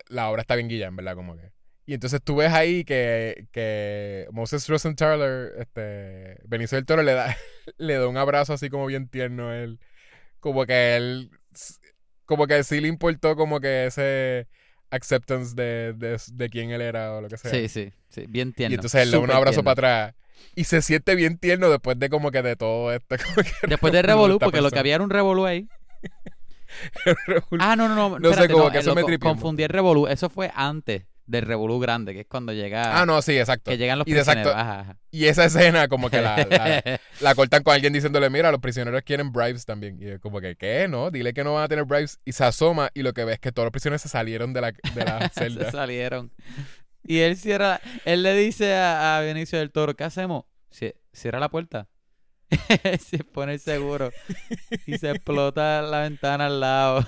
la 0.08 0.28
obra 0.28 0.42
está 0.42 0.56
bien 0.56 0.68
guilla, 0.68 0.88
en 0.88 0.96
verdad, 0.96 1.14
como 1.14 1.36
que. 1.36 1.52
Y 1.86 1.94
entonces 1.94 2.20
tú 2.22 2.36
ves 2.36 2.52
ahí 2.52 2.84
que, 2.84 3.46
que 3.52 4.26
Moses 4.32 4.68
Rosenthaler, 4.68 5.54
este, 5.58 6.40
Benicio 6.44 6.76
del 6.76 6.84
Toro 6.86 7.02
le 7.02 7.12
da, 7.12 7.36
le 7.78 7.94
da 7.94 8.08
un 8.08 8.16
abrazo 8.16 8.52
así 8.52 8.68
como 8.68 8.86
bien 8.86 9.08
tierno 9.08 9.48
a 9.48 9.58
él. 9.58 9.80
Como 10.40 10.66
que 10.66 10.96
él, 10.96 11.30
como 12.24 12.46
que 12.46 12.62
sí 12.64 12.80
le 12.80 12.88
importó 12.88 13.36
como 13.36 13.60
que 13.60 13.86
ese 13.86 14.48
acceptance 14.90 15.54
de, 15.54 15.92
de, 15.94 16.20
de 16.32 16.50
quién 16.50 16.70
él 16.70 16.80
era 16.80 17.14
o 17.14 17.20
lo 17.20 17.28
que 17.28 17.36
sea. 17.36 17.50
Sí, 17.50 17.68
sí, 17.68 17.92
sí, 18.08 18.24
bien 18.28 18.52
tierno. 18.52 18.72
y 18.72 18.76
entonces 18.76 19.02
él 19.02 19.10
le 19.10 19.16
da 19.16 19.22
un 19.22 19.30
abrazo 19.30 19.62
tierno. 19.62 19.74
para 19.74 20.02
atrás. 20.04 20.14
Y 20.54 20.64
se 20.64 20.82
siente 20.82 21.14
bien 21.14 21.38
tierno 21.38 21.70
después 21.70 21.98
de 21.98 22.08
como 22.08 22.30
que 22.30 22.42
de 22.42 22.56
todo 22.56 22.92
esto. 22.92 23.16
Después 23.68 23.92
de 23.92 24.02
revolú 24.02 24.38
porque 24.38 24.60
lo 24.60 24.70
que 24.70 24.78
había 24.78 24.94
era 24.94 25.04
un 25.04 25.10
Revolú 25.10 25.46
ahí. 25.46 25.68
Ah, 27.58 27.74
no, 27.74 27.88
no, 27.88 27.96
no. 27.96 28.20
No 28.20 28.32
sé, 28.32 28.48
como 28.48 28.66
no, 28.66 28.70
que 28.70 28.76
eh, 28.76 28.80
eso 28.80 28.90
lo 28.90 28.94
me 28.94 29.02
tripió 29.02 29.28
un 29.28 29.34
Confundí 29.34 29.64
el 29.64 29.70
Revolú. 29.70 30.06
Eso 30.06 30.30
fue 30.30 30.52
antes 30.54 31.02
del 31.30 31.46
revolú 31.46 31.78
grande, 31.78 32.12
que 32.12 32.20
es 32.20 32.26
cuando 32.26 32.52
llega... 32.52 33.00
Ah, 33.00 33.06
no, 33.06 33.22
sí, 33.22 33.38
exacto. 33.38 33.70
Que 33.70 33.78
llegan 33.78 33.98
los 33.98 34.06
Y 34.08 34.12
prisioneros. 34.12 34.52
exacto- 34.52 34.58
Ajá, 34.70 34.80
ajá. 34.80 34.96
Y 35.10 35.26
esa 35.26 35.44
escena 35.44 35.88
como 35.88 36.10
que 36.10 36.20
la, 36.20 36.36
la, 36.48 37.00
la 37.20 37.34
cortan 37.34 37.62
con 37.62 37.74
alguien 37.74 37.92
diciéndole, 37.92 38.28
mira, 38.30 38.50
los 38.50 38.60
prisioneros 38.60 39.02
quieren 39.02 39.32
bribes 39.32 39.64
también. 39.64 39.96
Y 40.00 40.08
es 40.08 40.20
como 40.20 40.40
que, 40.40 40.56
¿qué? 40.56 40.86
No, 40.88 41.10
dile 41.10 41.32
que 41.32 41.44
no 41.44 41.54
van 41.54 41.64
a 41.64 41.68
tener 41.68 41.84
bribes. 41.84 42.18
Y 42.24 42.32
se 42.32 42.44
asoma 42.44 42.90
y 42.94 43.02
lo 43.02 43.12
que 43.12 43.24
ve 43.24 43.34
es 43.34 43.38
que 43.40 43.52
todos 43.52 43.66
los 43.66 43.72
prisioneros 43.72 44.02
se 44.02 44.08
salieron 44.08 44.52
de 44.52 44.60
la, 44.60 44.72
de 44.72 45.04
la 45.04 45.28
Se 45.34 45.40
celda. 45.44 45.70
salieron. 45.70 46.32
Y 47.02 47.20
él 47.20 47.36
cierra, 47.36 47.80
él 48.04 48.22
le 48.22 48.34
dice 48.34 48.74
a, 48.74 49.16
a 49.16 49.20
Benicio 49.20 49.58
del 49.58 49.70
Toro, 49.72 49.94
¿qué 49.96 50.04
hacemos? 50.04 50.44
Cie- 50.70 50.96
Cierra 51.12 51.40
la 51.40 51.48
puerta. 51.48 51.88
se 53.08 53.22
pone 53.22 53.54
el 53.54 53.60
seguro 53.60 54.10
y 54.84 54.98
se 54.98 55.10
explota 55.10 55.82
la 55.82 56.00
ventana 56.00 56.46
al 56.46 56.58
lado. 56.60 57.06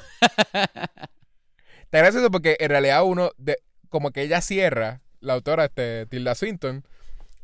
Está 1.83 1.99
gracioso 1.99 2.31
porque 2.31 2.57
en 2.59 2.71
realidad 2.71 3.03
uno, 3.05 3.33
de, 3.37 3.57
como 3.93 4.11
que 4.11 4.23
ella 4.23 4.41
cierra, 4.41 5.03
la 5.21 5.35
autora, 5.35 5.67
este, 5.67 6.07
Tilda 6.07 6.35
Swinton, 6.35 6.85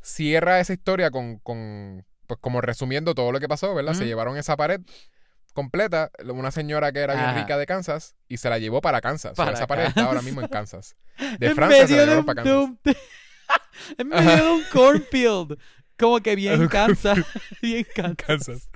cierra 0.02 0.58
esa 0.58 0.72
historia 0.72 1.12
con, 1.12 1.38
con 1.38 2.04
pues 2.26 2.40
como 2.40 2.60
resumiendo 2.60 3.14
todo 3.14 3.30
lo 3.30 3.38
que 3.38 3.46
pasó, 3.48 3.72
¿verdad? 3.74 3.94
Se 3.94 4.04
llevaron 4.06 4.36
esa 4.36 4.56
pared 4.56 4.80
completa, 5.54 6.10
una 6.24 6.50
señora 6.50 6.92
que 6.92 7.00
era 7.00 7.14
bien 7.14 7.34
rica 7.42 7.56
de 7.58 7.66
Kansas, 7.66 8.14
y 8.28 8.36
se 8.36 8.48
la 8.50 8.58
llevó 8.58 8.80
para 8.80 9.00
Kansas. 9.00 9.32
O 9.32 9.34
sea, 9.36 9.44
Para 9.46 9.56
esa 9.56 9.66
pared 9.66 9.84
está 9.86 10.00
ahora 10.02 10.14
Kansas. 10.14 10.24
mismo 10.24 10.40
en 10.42 10.48
Kansas. 10.48 10.96
De 11.38 11.54
Francia 11.54 11.86
se 11.86 11.96
la 11.96 12.02
llevaron 12.02 12.24
para 12.26 12.42
Kansas. 12.42 12.54
un- 12.64 12.80
en 13.98 14.08
medio 14.08 14.44
de 14.44 14.50
un 14.52 14.62
cornfield. 14.72 15.58
Como 15.98 16.20
que 16.20 16.36
bien 16.36 16.68
cansa. 16.68 17.14
bien. 17.62 17.86
Kansas. 18.16 18.68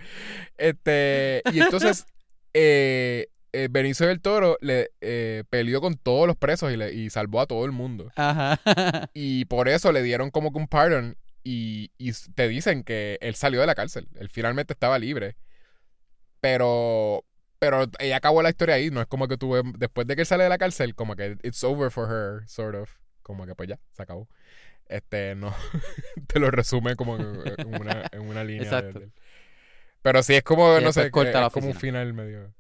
Este, 0.57 1.43
y 1.53 1.61
entonces, 1.61 2.05
eh, 2.53 3.29
eh, 3.53 3.69
Benicio 3.71 4.07
del 4.07 4.21
Toro 4.21 4.57
le 4.61 4.91
eh, 5.01 5.45
peleó 5.51 5.81
con 5.81 5.97
todos 5.97 6.27
los 6.27 6.37
presos 6.37 6.73
y, 6.73 6.77
le, 6.77 6.93
y 6.95 7.11
salvó 7.11 7.41
a 7.41 7.47
todo 7.47 7.65
el 7.65 7.73
mundo. 7.73 8.11
Ajá. 8.17 8.59
Y 9.15 9.45
por 9.47 9.69
eso 9.69 9.93
le 9.93 10.03
dieron 10.03 10.31
como 10.31 10.53
que 10.53 10.59
un 10.59 10.69
pardon 10.69 11.17
y, 11.45 11.91
y 11.99 12.13
te 12.35 12.49
dicen 12.49 12.83
que 12.85 13.19
él 13.21 13.35
salió 13.35 13.61
de 13.61 13.67
la 13.67 13.75
cárcel. 13.75 14.09
Él 14.15 14.29
finalmente 14.29 14.73
estaba 14.73 14.99
libre. 14.99 15.37
Pero, 16.41 17.25
pero 17.59 17.87
ella 17.99 18.17
acabó 18.17 18.43
la 18.43 18.51
historia 18.51 18.77
ahí. 18.77 18.91
No 18.91 19.01
es 19.01 19.07
como 19.07 19.29
que 19.29 19.37
tuve, 19.37 19.63
después 19.79 20.07
de 20.07 20.15
que 20.17 20.23
él 20.23 20.27
sale 20.27 20.45
de 20.45 20.49
la 20.49 20.59
cárcel, 20.59 20.95
como 20.95 21.15
que 21.17 21.37
it's 21.43 21.63
over 21.65 21.91
for 21.91 22.09
her, 22.11 22.49
sort 22.49 22.75
of. 22.75 22.91
Como 23.23 23.47
que 23.47 23.55
pues 23.55 23.69
ya, 23.69 23.79
se 23.93 24.03
acabó. 24.03 24.29
Este, 24.87 25.35
no, 25.35 25.55
te 26.27 26.41
lo 26.41 26.51
resume 26.51 26.97
como 26.97 27.17
en 27.17 27.27
una, 27.75 28.05
en 28.11 28.21
una 28.23 28.45
línea. 28.45 28.69
de- 28.83 28.89
Exacto. 28.89 29.13
pero 30.03 30.23
sí 30.23 30.35
es 30.35 30.43
como, 30.43 30.81
no 30.81 30.93
sé, 30.93 31.11
corta 31.11 31.47
es 31.47 31.53
como 31.53 31.69
un 31.69 31.75
final 31.75 32.13
medio. 32.13 32.53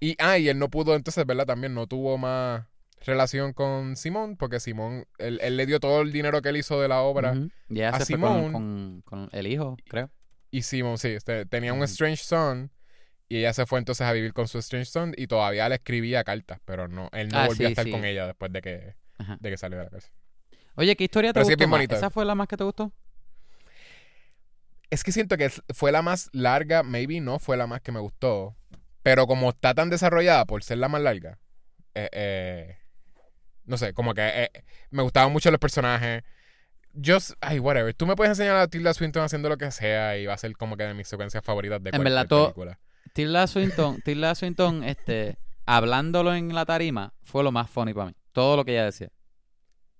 Y, 0.00 0.14
ah, 0.18 0.38
y 0.38 0.48
él 0.48 0.58
no 0.58 0.68
pudo, 0.70 0.94
entonces, 0.94 1.24
¿verdad? 1.26 1.46
También 1.46 1.74
no 1.74 1.86
tuvo 1.86 2.18
más 2.18 2.64
relación 3.04 3.52
con 3.52 3.96
Simón, 3.96 4.36
porque 4.36 4.60
Simón, 4.60 5.06
él, 5.18 5.38
él 5.42 5.56
le 5.56 5.66
dio 5.66 5.80
todo 5.80 6.02
el 6.02 6.12
dinero 6.12 6.40
que 6.42 6.48
él 6.50 6.56
hizo 6.56 6.80
de 6.80 6.88
la 6.88 7.00
obra. 7.00 7.32
Ujú. 7.32 7.48
Y 7.68 7.78
ella 7.78 7.90
a 7.90 7.92
fue 7.92 7.98
con, 7.98 8.06
Simón- 8.06 8.52
con, 8.52 9.02
con 9.04 9.28
el 9.32 9.46
hijo, 9.46 9.76
creo. 9.88 10.10
Y 10.50 10.62
Simón, 10.62 10.98
sí, 10.98 11.08
este, 11.08 11.46
tenía 11.46 11.72
un. 11.72 11.82
Strange 11.82 12.22
Son. 12.22 12.70
Y 13.30 13.38
ella 13.38 13.52
se 13.52 13.66
fue 13.66 13.78
entonces 13.78 14.06
a 14.06 14.12
vivir 14.12 14.32
con 14.32 14.48
su 14.48 14.58
Strange 14.58 14.86
Son 14.90 15.12
y 15.14 15.26
todavía 15.26 15.68
le 15.68 15.74
escribía 15.74 16.24
cartas, 16.24 16.60
pero 16.64 16.88
no, 16.88 17.10
él 17.12 17.28
no 17.28 17.38
Ah, 17.38 17.46
volvió 17.46 17.66
a 17.66 17.70
estar 17.70 17.84
sí. 17.84 17.90
con 17.90 18.04
ella 18.06 18.26
después 18.26 18.50
de 18.52 18.62
que, 18.62 18.94
Ajá. 19.18 19.36
de 19.38 19.50
que 19.50 19.58
salió 19.58 19.76
de 19.76 19.84
la 19.84 19.90
cárcel. 19.90 20.10
Oye, 20.76 20.96
¿qué 20.96 21.04
historia 21.04 21.30
te 21.30 21.34
Pero 21.34 21.44
sí 21.44 21.52
es 21.52 21.56
gustó 21.58 21.76
bien. 21.76 21.90
¿Esa 21.92 22.08
fue 22.08 22.24
la 22.24 22.34
más 22.34 22.48
que 22.48 22.56
te 22.56 22.64
gustó? 22.64 22.90
Es 24.90 25.04
que 25.04 25.12
siento 25.12 25.36
que 25.36 25.50
fue 25.74 25.92
la 25.92 26.00
más 26.00 26.30
larga, 26.32 26.82
maybe 26.82 27.20
no 27.20 27.38
fue 27.38 27.56
la 27.58 27.66
más 27.66 27.82
que 27.82 27.92
me 27.92 28.00
gustó. 28.00 28.56
Pero 29.08 29.26
como 29.26 29.48
está 29.48 29.72
tan 29.72 29.88
desarrollada 29.88 30.44
por 30.44 30.62
ser 30.62 30.76
la 30.76 30.88
más 30.88 31.00
larga, 31.00 31.38
eh, 31.94 32.10
eh, 32.12 32.76
no 33.64 33.78
sé, 33.78 33.94
como 33.94 34.12
que 34.12 34.20
eh, 34.28 34.50
me 34.90 35.02
gustaban 35.02 35.32
mucho 35.32 35.50
los 35.50 35.58
personajes. 35.58 36.24
Yo, 36.92 37.16
ay, 37.40 37.58
whatever. 37.58 37.94
Tú 37.94 38.06
me 38.06 38.16
puedes 38.16 38.32
enseñar 38.32 38.56
a 38.56 38.68
Tilda 38.68 38.92
Swinton 38.92 39.22
haciendo 39.22 39.48
lo 39.48 39.56
que 39.56 39.70
sea 39.70 40.18
y 40.18 40.26
va 40.26 40.34
a 40.34 40.36
ser 40.36 40.52
como 40.58 40.76
que 40.76 40.82
de 40.82 40.92
mis 40.92 41.08
secuencias 41.08 41.42
favoritas 41.42 41.82
de 41.82 41.88
En 41.88 41.96
cualquier 41.96 42.12
verdad, 42.26 42.28
película. 42.28 42.78
Tilda 43.14 43.46
Swinton, 43.46 44.02
Tilda 44.02 44.34
Swinton, 44.34 44.84
este, 44.84 45.38
hablándolo 45.64 46.34
en 46.34 46.54
la 46.54 46.66
tarima, 46.66 47.14
fue 47.22 47.42
lo 47.42 47.50
más 47.50 47.70
funny 47.70 47.94
para 47.94 48.08
mí. 48.08 48.14
Todo 48.32 48.56
lo 48.58 48.64
que 48.66 48.72
ella 48.72 48.84
decía. 48.84 49.08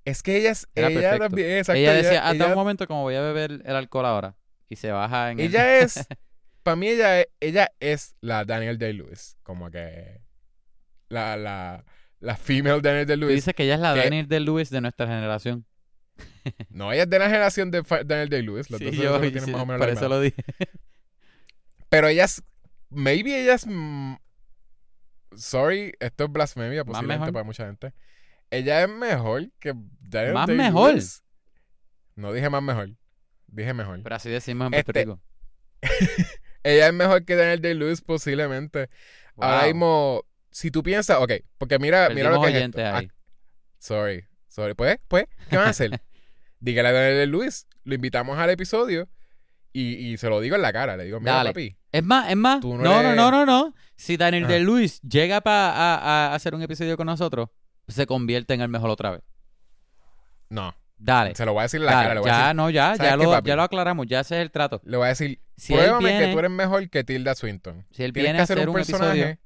Es 0.05 0.23
que 0.23 0.37
ella 0.37 0.51
es, 0.51 0.67
Era 0.75 0.89
ella 0.91 1.19
también, 1.19 1.51
exacto, 1.57 1.79
ella 1.81 1.95
decía, 1.95 2.19
hasta 2.29 2.35
ella, 2.35 2.49
un 2.49 2.55
momento 2.57 2.87
como 2.87 3.05
voy 3.05 3.15
a 3.15 3.23
beber 3.23 3.63
el 3.65 3.75
alcohol 3.75 4.05
ahora. 4.05 4.37
Y 4.69 4.77
se 4.77 4.91
baja 4.91 5.31
en 5.31 5.41
el- 5.41 5.47
ella 5.47 5.79
es, 5.79 6.07
para 6.63 6.77
mí 6.77 6.89
ella 6.89 7.21
es, 7.21 7.27
ella 7.41 7.69
es 7.81 8.15
la 8.21 8.45
Daniel 8.45 8.79
Day-Lewis, 8.79 9.37
como 9.43 9.71
que 9.71 10.21
la, 11.09 11.37
la, 11.37 11.85
la 12.21 12.37
female 12.37 12.81
Daniel 12.83 13.07
Day-Lewis. 13.07 13.35
dices 13.37 13.55
que 13.55 13.65
ella 13.65 13.75
es 13.75 13.81
la 13.81 13.95
que- 13.95 14.01
Daniel 14.01 14.29
de 14.29 14.41
Lewis 14.41 14.71
de 14.71 14.81
nuestra 14.81 15.07
generación. 15.07 15.65
No, 16.71 16.93
ella 16.93 17.03
es 17.05 17.11
de 17.11 17.19
la 17.19 17.27
generación 17.27 17.71
de 17.71 17.83
Daniel 18.07 18.29
Day-Lewis, 18.29 18.71
los 18.71 18.79
Sí, 18.79 18.87
dos 18.87 18.95
yo- 18.95 19.21
tienen 19.21 19.45
sí, 19.45 19.51
más 19.53 19.63
o 19.63 19.67
menos 19.67 19.81
por 19.81 19.89
eso 19.91 20.09
lo 20.09 20.21
dije. 20.21 20.43
Pero 21.91 22.09
ella 22.09 22.25
es. 22.25 22.43
Maybe 22.91 23.41
ella 23.43 23.55
es. 23.55 23.67
sorry, 25.37 25.93
esto 26.01 26.25
es 26.25 26.33
blasfemia 26.33 26.85
posiblemente 26.85 27.33
para 27.33 27.45
mucha 27.45 27.67
gente. 27.67 27.93
Ella 28.51 28.83
es 28.83 28.89
mejor 28.89 29.51
que 29.59 29.75
Daniel 30.01 30.35
¿Más 30.35 30.47
Day-Lewis. 30.47 30.67
mejor? 30.73 30.95
No 32.17 32.33
dije 32.33 32.49
más 32.51 32.63
mejor. 32.63 32.91
Dije 33.47 33.75
mejor. 33.75 34.03
Pero 34.03 34.17
así 34.17 34.29
decimos 34.31 34.67
en 34.67 34.71
Puerto 34.73 34.91
Este- 34.91 35.01
Rico. 35.05 35.21
Ella 36.69 36.87
es 36.89 36.93
mejor 36.95 37.25
que 37.25 37.37
Daniel 37.37 37.61
Day-Lewis 37.61 38.01
posiblemente. 38.03 38.89
Ahora 39.37 39.59
Wow. 39.61 39.67
mismo, 39.67 40.25
si 40.51 40.71
tú 40.71 40.83
piensas, 40.83 41.19
ok, 41.21 41.33
porque 41.59 41.79
mira, 41.79 42.09
mira 42.11 42.31
lo 42.31 42.41
Perdimos 42.41 42.47
que 42.51 42.59
es 42.59 42.65
esto. 42.65 42.97
ahí. 42.97 43.09
Ah, 43.09 43.15
sorry, 43.79 44.25
sorry. 44.49 44.75
Pues, 44.75 44.99
pues, 45.09 45.25
¿qué 45.49 45.57
van 45.57 45.67
a 45.67 45.71
hacer? 45.71 45.91
Dígale 46.61 46.89
a 46.89 46.93
Daniel 46.93 47.17
Day-Lewis, 47.19 47.67
lo 47.85 47.95
invitamos 47.95 48.39
al 48.39 48.51
episodio 48.51 49.09
y, 49.73 49.95
y 49.95 50.17
se 50.17 50.29
lo 50.29 50.41
digo 50.41 50.57
en 50.57 50.63
la 50.63 50.73
cara. 50.73 50.97
Le 50.97 51.05
digo, 51.05 51.21
mira, 51.21 51.35
Dale. 51.35 51.51
papi, 51.51 51.77
Es 51.93 52.03
más, 52.05 52.31
es 52.31 52.37
más. 52.37 52.63
No, 52.65 52.77
no 52.77 52.83
no, 52.83 53.01
eres- 53.01 53.17
no, 53.17 53.31
no, 53.31 53.47
no. 53.47 53.75
Si 53.97 54.17
Daniel 54.17 54.47
de 54.49 54.61
Luis 54.61 55.01
llega 55.03 55.41
pa- 55.41 55.71
a, 55.71 55.95
a 56.31 56.35
hacer 56.35 56.55
un 56.55 56.63
episodio 56.63 56.97
con 56.97 57.07
nosotros, 57.07 57.49
se 57.87 58.07
convierte 58.07 58.55
en 58.55 58.61
el 58.61 58.69
mejor 58.69 58.91
otra 58.91 59.11
vez. 59.13 59.23
no. 60.51 60.75
Dale. 61.01 61.33
Se 61.37 61.45
lo 61.47 61.53
voy 61.53 61.61
a 61.61 61.63
decir 61.63 61.79
en 61.79 61.87
la 61.87 61.93
Dale, 61.93 62.03
cara. 62.09 62.15
Le 62.15 62.21
voy 62.21 62.29
a 62.29 62.33
ya, 62.33 62.39
decir, 62.41 62.57
no, 62.57 62.71
ya, 62.71 62.97
¿sabes 62.97 63.11
ya 63.13 63.17
lo, 63.17 63.41
ya 63.45 63.55
lo 63.57 63.63
aclaramos, 63.63 64.07
ya 64.09 64.19
ese 64.19 64.35
es 64.37 64.43
el 64.43 64.51
trato. 64.51 64.81
le 64.85 64.97
voy 64.97 65.07
a 65.07 65.11
decir 65.11 65.41
Si 65.59 65.73
Pruébame 65.75 66.09
viene, 66.09 66.27
que 66.27 66.33
tú 66.33 66.39
eres 66.39 66.51
mejor 66.51 66.89
que 66.89 67.05
Tilda 67.05 67.35
Swinton. 67.35 67.85
si 67.91 68.05
él 68.05 68.13
Tienes 68.13 68.33
que 68.35 68.39
a 68.39 68.43
hacer 68.45 68.59
hacer 68.59 68.69
un 68.69 68.75
personaje. 68.75 69.39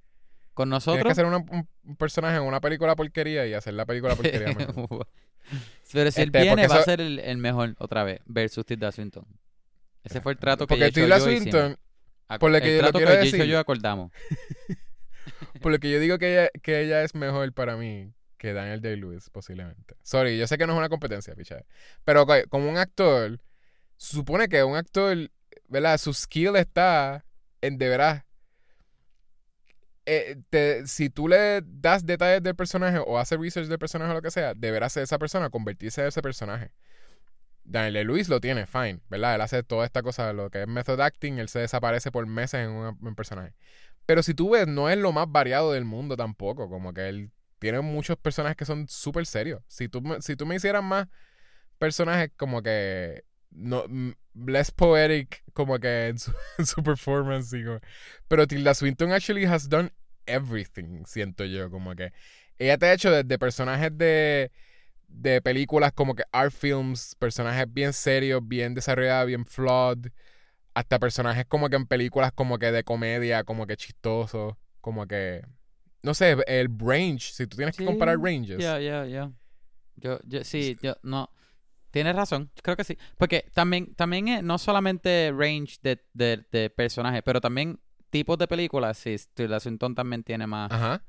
con 0.55 0.69
Tienes 0.69 0.87
nosotros. 0.87 1.05
que 1.05 1.11
hacer 1.13 1.25
una- 1.25 1.39
un, 1.39 1.97
personaje 1.97 2.37
en 2.37 2.43
una 2.43 2.61
película 2.61 2.95
porquería 2.95 3.47
y 3.47 3.55
hacer 3.55 3.75
la 3.75 3.87
película 3.87 4.15
porquería 4.15 4.49
mejor. 4.55 5.09
Pero 5.93 6.11
si 6.11 6.21
él 6.23 6.29
Este, 6.29 6.43
viene, 6.43 6.69
va 6.69 6.77
a 6.77 6.83
ser 6.85 7.01
el, 7.01 7.19
el 7.19 7.39
mejor 7.39 7.75
otra 7.79 8.05
vez, 8.05 8.21
versus 8.27 8.65
Tilda 8.65 8.93
Swinton. 8.93 9.25
Ese 10.05 10.21
fue 10.21 10.33
el 10.33 10.39
trato 10.39 10.67
que 10.67 10.75
Porque 10.75 10.93
Tilda 10.93 11.19
yo. 11.19 11.25
Swinton, 11.25 11.79
por 12.41 12.51
lo 12.51 12.61
que 12.61 12.69
el 12.69 12.77
yo 12.77 12.83
lo 12.83 12.91
trato 12.93 12.99
quiero 12.99 13.13
que 13.13 13.19
decir- 13.31 13.45
y 13.45 13.49
yo 13.49 13.59
acordamos. 13.59 14.13
por 15.61 15.73
lo 15.73 15.79
que 15.79 15.91
yo 15.91 16.01
digo 16.01 16.19
que 16.19 16.33
ella, 16.33 16.51
que 16.63 16.81
ella 16.83 17.03
es 17.03 17.15
mejor 17.15 17.53
para 17.53 17.77
mí 17.77 18.13
que 18.37 18.53
Daniel 18.53 18.81
Day-Lewis, 18.81 19.31
posiblemente. 19.31 19.95
Sorry, 20.03 20.37
yo 20.37 20.47
sé 20.49 20.59
que 20.59 20.67
no 20.67 20.73
es 20.73 20.79
una 20.79 20.89
competencia, 20.89 21.35
picha. 21.37 21.65
Pero 22.05 22.27
como 22.49 22.69
un 22.69 22.77
actor, 22.77 23.41
se 23.97 24.17
supone 24.17 24.49
que 24.49 24.65
un 24.65 24.77
actor, 24.77 25.31
¿verdad? 25.73 25.99
Su 25.99 26.13
skill 26.15 26.57
está 26.57 27.25
en 27.63 27.79
de 27.79 27.89
veras. 27.89 28.25
eh, 30.07 30.37
te- 30.51 30.87
si 30.87 31.11
tú 31.11 31.29
le 31.29 31.63
das 31.65 32.05
detalles 32.05 32.43
del 32.43 32.57
personaje 32.57 32.99
o 32.99 33.19
haces 33.19 33.39
research 33.39 33.69
del 33.69 33.79
personaje 33.79 34.11
o 34.11 34.15
lo 34.15 34.23
que 34.23 34.31
sea, 34.33 34.55
deberá 34.55 34.89
ser 34.89 35.05
esa 35.05 35.19
persona, 35.19 35.51
convertirse 35.51 36.03
en 36.03 36.09
ese 36.09 36.23
personaje. 36.23 36.73
Daniel 37.65 37.95
Day-Lewis 37.95 38.29
lo 38.29 38.41
tiene, 38.41 38.67
fine, 38.67 39.01
¿verdad? 39.09 39.37
Él 39.37 39.41
hace 39.41 39.63
toda 39.63 39.87
esta 39.87 40.03
cosa, 40.03 40.33
lo 40.33 40.51
que 40.51 40.63
es 40.63 40.69
method 40.69 41.01
acting, 41.01 41.39
él 41.39 41.49
se 41.49 41.61
desaparece 41.61 42.11
por 42.11 42.27
meses 42.27 42.61
en 42.67 42.71
un, 42.71 43.15
personaje. 43.15 43.55
Pero 44.07 44.23
si 44.23 44.35
tú 44.35 44.51
ves, 44.51 44.67
no 44.67 44.91
es 44.91 44.99
lo 44.99 45.13
más 45.13 45.31
variado 45.31 45.73
del 45.73 45.85
mundo 45.85 46.17
tampoco. 46.17 46.69
Como 46.69 46.93
que 46.93 47.09
él 47.09 47.31
tiene 47.61 47.81
muchos 47.81 48.17
personajes 48.19 48.57
que 48.57 48.65
son 48.65 48.89
súper 48.89 49.27
serios. 49.27 49.63
Si 49.69 49.89
tú, 49.89 50.03
si 50.21 50.37
tú 50.37 50.47
me 50.47 50.57
hicieras 50.57 50.83
más 50.83 51.09
personajes 51.79 52.31
como 52.37 52.63
que. 52.63 53.25
No, 53.55 53.85
less 54.35 54.71
poetic, 54.71 55.43
como 55.53 55.79
que 55.79 56.09
en 56.09 56.19
su, 56.19 56.33
en 56.59 56.67
su 56.67 56.83
performance. 56.83 57.51
como- 57.51 57.81
pero 58.29 58.47
Tilda 58.47 58.75
Swinton 58.75 59.13
actually 59.13 59.45
has 59.45 59.69
done 59.69 59.91
everything, 60.27 61.05
siento 61.05 61.45
yo. 61.45 61.71
Como 61.71 61.95
que. 61.95 62.13
Ella 62.59 62.79
te 62.79 62.87
ha 62.87 62.93
hecho 62.95 63.11
desde 63.11 63.39
personajes 63.39 63.97
de. 63.97 64.51
De 65.15 65.43
películas 65.43 65.93
como 65.93 66.15
que 66.15 66.23
art 66.33 66.53
films, 66.53 67.15
personajes 67.19 67.67
bien 67.71 67.93
serios, 67.93 68.41
bien 68.47 68.73
desarrollados, 68.73 69.27
bien 69.27 69.45
flawed 69.45 70.07
hasta 70.75 70.99
personajes 70.99 71.45
como 71.47 71.69
que 71.69 71.77
en 71.77 71.87
películas 71.87 72.33
como 72.33 72.59
que 72.59 72.73
de 72.73 72.83
comedia, 72.83 73.45
como 73.45 73.67
que 73.67 73.77
chistosos, 73.77 74.55
como 74.81 75.07
que 75.07 75.45
no 76.03 76.15
sé, 76.15 76.35
el 76.47 76.69
range, 76.79 77.33
si 77.35 77.47
tú 77.47 77.57
tienes 77.59 77.77
que 77.77 77.85
comparar 77.85 78.19
ranges. 78.19 78.59
Ya, 78.59 78.81
ya, 78.81 79.05
ya. 79.05 79.31
Yo, 79.97 80.19
yo, 80.25 80.43
sí, 80.45 80.77
yo, 80.83 80.97
no. 81.03 81.31
Tienes 81.93 82.17
razón, 82.17 82.51
creo 82.63 82.77
que 82.77 82.83
sí. 82.85 82.99
Porque 83.19 83.45
también, 83.55 83.95
también 83.95 84.27
es 84.29 84.43
no 84.43 84.59
solamente 84.59 85.33
range 85.37 85.77
de, 85.83 86.03
de, 86.15 86.45
de 86.51 86.71
personajes, 86.71 87.23
pero 87.25 87.41
también 87.41 87.79
tipos 88.11 88.37
de 88.39 88.49
películas. 88.49 88.99
Sí, 88.99 89.15
Tilda 89.35 89.61
Swinton 89.61 89.95
también 89.95 90.25
tiene 90.25 90.47
más. 90.49 90.73
Ajá. 90.73 91.05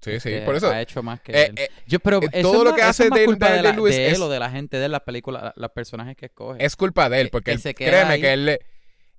Sí, 0.00 0.18
sí, 0.20 0.30
que 0.30 0.40
por 0.42 0.54
eso. 0.56 0.68
ha 0.70 0.80
hecho 0.82 1.02
más 1.02 1.20
que 1.20 1.32
Eh, 1.32 1.46
él. 1.46 1.54
eh, 1.58 1.68
Yo, 1.86 1.98
pero 2.00 2.20
eh, 2.32 2.42
todo 2.42 2.64
lo 2.64 2.74
que 2.74 2.82
hace 2.82 3.08
culpa 3.24 3.50
de, 3.52 3.62
la- 3.62 3.72
Lewis 3.72 3.94
de 3.96 4.06
él 4.08 4.12
es- 4.14 4.20
o 4.20 4.28
de 4.28 4.38
la 4.38 4.50
gente 4.50 4.76
de 4.78 4.88
las 4.88 5.00
películas, 5.02 5.52
los 5.56 5.70
personajes 5.70 6.14
que 6.16 6.26
escoge. 6.26 6.62
es 6.64 6.76
culpa 6.76 7.08
de 7.08 7.20
él, 7.22 7.26
que- 7.28 7.30
porque 7.30 7.44
que 7.50 7.52
él- 7.52 7.60
se 7.60 7.74
créeme 7.74 8.12
ahí. 8.14 8.20
que 8.20 8.32
él, 8.34 8.58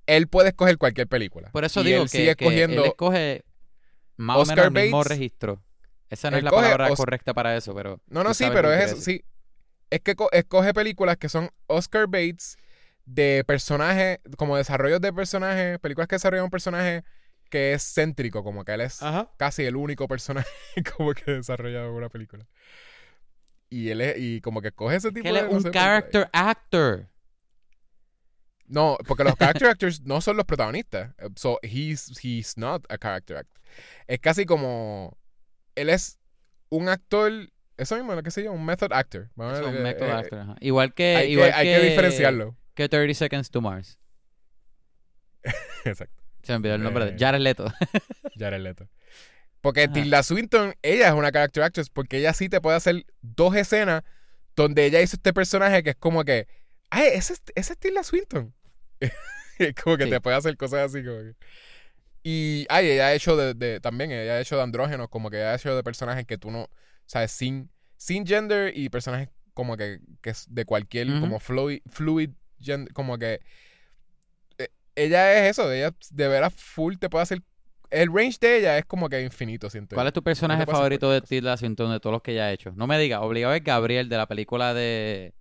él 0.05 0.27
puede 0.27 0.49
escoger 0.49 0.77
cualquier 0.77 1.07
película. 1.07 1.49
Por 1.51 1.65
eso 1.65 1.81
y 1.81 1.85
digo 1.85 2.03
él 2.03 2.09
que, 2.09 2.17
sigue 2.17 2.35
que 2.35 2.45
él 2.45 2.53
escogiendo 2.53 2.85
escoge 2.85 3.45
más 4.17 4.37
Oscar 4.37 4.59
o 4.59 4.71
menos 4.71 4.77
el 4.77 4.83
mismo 4.85 4.97
Bates. 4.99 5.09
registro. 5.17 5.63
Esa 6.09 6.29
no 6.29 6.37
es 6.37 6.43
la 6.43 6.51
palabra 6.51 6.91
Os- 6.91 6.97
correcta 6.99 7.33
para 7.33 7.57
eso, 7.57 7.73
pero... 7.73 7.99
No, 8.07 8.23
no, 8.23 8.33
sí, 8.35 8.45
pero 8.53 8.71
es 8.71 8.91
eso, 8.91 9.01
sí. 9.01 9.23
Es 9.89 10.01
que 10.01 10.15
co- 10.15 10.31
escoge 10.31 10.73
películas 10.73 11.17
que 11.17 11.29
son 11.29 11.49
Oscar 11.67 12.07
Bates 12.07 12.57
de 13.05 13.43
personajes, 13.45 14.19
como 14.37 14.57
desarrollos 14.57 14.99
de 15.01 15.13
personajes, 15.13 15.79
películas 15.79 16.07
que 16.07 16.15
desarrollan 16.15 16.45
un 16.45 16.49
personaje 16.51 17.03
que 17.49 17.73
es 17.73 17.83
céntrico, 17.93 18.43
como 18.43 18.65
que 18.65 18.73
él 18.73 18.81
es 18.81 19.01
Ajá. 19.03 19.31
casi 19.37 19.63
el 19.63 19.75
único 19.75 20.07
personaje 20.07 20.49
como 20.97 21.13
que 21.13 21.31
desarrolla 21.31 21.87
una 21.89 22.09
película. 22.09 22.45
Y 23.69 23.89
él 23.89 24.01
es, 24.01 24.15
y 24.17 24.41
como 24.41 24.61
que 24.61 24.71
coge 24.71 24.95
ese 24.97 25.09
tipo 25.11 25.23
Que 25.23 25.29
él 25.29 25.35
de 25.35 25.41
es 25.41 25.45
un 25.47 25.51
películas. 25.63 25.73
character 25.73 26.29
actor. 26.33 27.07
No, 28.67 28.97
porque 29.07 29.23
los 29.23 29.35
character 29.37 29.67
actors 29.67 30.01
no 30.01 30.21
son 30.21 30.37
los 30.37 30.45
protagonistas. 30.45 31.13
Eh, 31.19 31.29
So 31.35 31.59
he's 31.61 32.11
he's 32.23 32.57
not 32.57 32.83
a 32.89 32.97
character 32.97 33.37
actor. 33.37 33.61
Es 34.07 34.19
casi 34.19 34.45
como 34.45 35.17
él 35.75 35.89
es 35.89 36.17
un 36.69 36.89
actor, 36.89 37.31
eso 37.77 37.95
mismo, 37.95 38.15
lo 38.15 38.23
que 38.23 38.31
se 38.31 38.41
llama 38.43 38.55
un 38.55 38.65
method 38.65 38.91
actor. 38.93 39.29
Vamos 39.35 39.53
a 39.55 39.59
Es 39.59 39.65
ver, 39.65 39.75
un 39.75 39.83
method 39.83 40.05
eh, 40.07 40.11
actor, 40.11 40.39
ajá. 40.39 40.55
Igual 40.61 40.93
que... 40.93 41.15
Hay, 41.15 41.31
igual 41.33 41.49
que, 41.49 41.55
hay 41.55 41.67
que 41.67 41.79
diferenciarlo. 41.89 42.57
Que 42.73 42.89
30 42.89 43.13
Seconds 43.13 43.49
to 43.51 43.61
Mars. 43.61 43.97
Exacto. 45.85 46.21
Se 46.43 46.51
me 46.53 46.57
olvidó 46.57 46.75
el 46.75 46.83
nombre 46.83 47.05
de 47.05 47.11
Eh, 47.11 47.15
Jared 47.19 47.39
Leto. 47.41 47.71
Jared 48.39 48.61
Leto. 48.61 48.87
Porque 49.61 49.83
Ajá. 49.83 49.93
Tilda 49.93 50.23
Swinton, 50.23 50.75
ella 50.81 51.07
es 51.07 51.13
una 51.13 51.31
character 51.31 51.63
actress 51.63 51.89
porque 51.89 52.17
ella 52.17 52.33
sí 52.33 52.49
te 52.49 52.61
puede 52.61 52.77
hacer 52.77 53.05
dos 53.21 53.55
escenas 53.55 54.03
donde 54.55 54.85
ella 54.85 55.01
hizo 55.01 55.15
este 55.15 55.33
personaje 55.33 55.81
que 55.83 55.91
es 55.91 55.95
como 55.95 56.23
que, 56.23 56.47
ay, 56.91 57.07
ese, 57.13 57.33
es- 57.33 57.41
ese 57.55 57.73
es 57.73 57.79
Tilda 57.79 58.03
Swinton. 58.03 58.53
es 59.59 59.73
como 59.83 59.97
que 59.97 60.03
Sí. 60.05 60.09
te 60.11 60.21
puede 60.21 60.35
hacer 60.37 60.55
cosas 60.57 60.91
así 60.91 61.03
como 61.03 61.17
que. 61.17 61.33
Y, 62.23 62.65
ay, 62.69 62.89
ella 62.91 63.07
ha 63.07 63.13
hecho 63.13 63.35
de, 63.35 63.53
de- 63.53 63.79
también, 63.79 64.11
ella 64.11 64.33
ha 64.33 64.39
hecho 64.39 64.55
de 64.55 64.63
andrógenos, 64.63 65.09
como 65.09 65.29
que 65.29 65.37
ella 65.37 65.51
ha 65.51 65.55
hecho 65.55 65.75
de 65.75 65.83
personajes 65.83 66.25
que 66.25 66.37
tú 66.37 66.49
no, 66.51 66.69
sabes, 67.05 67.31
sin, 67.31 67.69
sin 67.97 68.25
gender 68.25 68.75
y 68.77 68.89
personajes 68.89 69.29
como 69.53 69.77
que, 69.77 69.99
que 70.21 70.31
es 70.31 70.45
de 70.49 70.65
cualquier, 70.65 71.07
como 71.19 71.39
fluid, 71.39 71.81
fluid 71.87 72.31
gender, 72.59 72.93
como 72.93 73.17
que 73.17 73.39
eh, 74.57 74.69
ella 74.95 75.37
es 75.39 75.51
eso, 75.51 75.71
ella 75.71 75.95
de 76.11 76.27
veras 76.27 76.53
full 76.53 76.95
te 76.97 77.09
puede 77.09 77.23
hacer 77.23 77.41
el 77.91 78.11
range 78.13 78.37
de 78.41 78.57
ella 78.57 78.77
es 78.77 78.85
como 78.85 79.07
que 79.09 79.21
infinito, 79.21 79.69
siento. 79.69 79.95
¿Cuál 79.95 80.07
es 80.07 80.13
tu 80.13 80.23
personaje 80.23 80.65
favorito 80.65 81.09
de 81.11 81.21
Tilda 81.21 81.55
Swinton 81.55 81.91
de 81.91 81.99
todos 81.99 82.13
los 82.15 82.21
que 82.21 82.33
ella 82.33 82.45
ha 82.45 82.51
hecho? 82.51 82.71
No 82.75 82.87
me 82.87 82.97
digas, 82.99 83.21
obligado 83.21 83.53
es 83.53 83.63
Gabriel 83.63 84.09
de 84.09 84.17
la 84.17 84.27
película 84.27 84.73
de... 84.73 85.33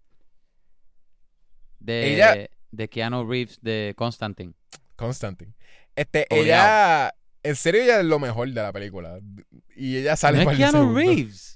De, 1.80 2.14
Ella- 2.14 2.48
de 2.70 2.88
Keanu 2.88 3.28
Reeves 3.28 3.58
de 3.60 3.94
Constantine. 3.96 4.54
Constantine. 4.96 5.52
Este, 5.96 6.26
Obligado. 6.30 6.64
ella, 7.08 7.14
en 7.42 7.56
serio, 7.56 7.82
ella 7.82 8.00
es 8.00 8.06
lo 8.06 8.18
mejor 8.18 8.48
de 8.48 8.62
la 8.62 8.72
película. 8.72 9.18
Y 9.76 9.98
ella 9.98 10.16
sale 10.16 10.44
no 10.44 10.50
es 10.50 10.56
Keanu. 10.56 10.94
Reeves. 10.94 11.53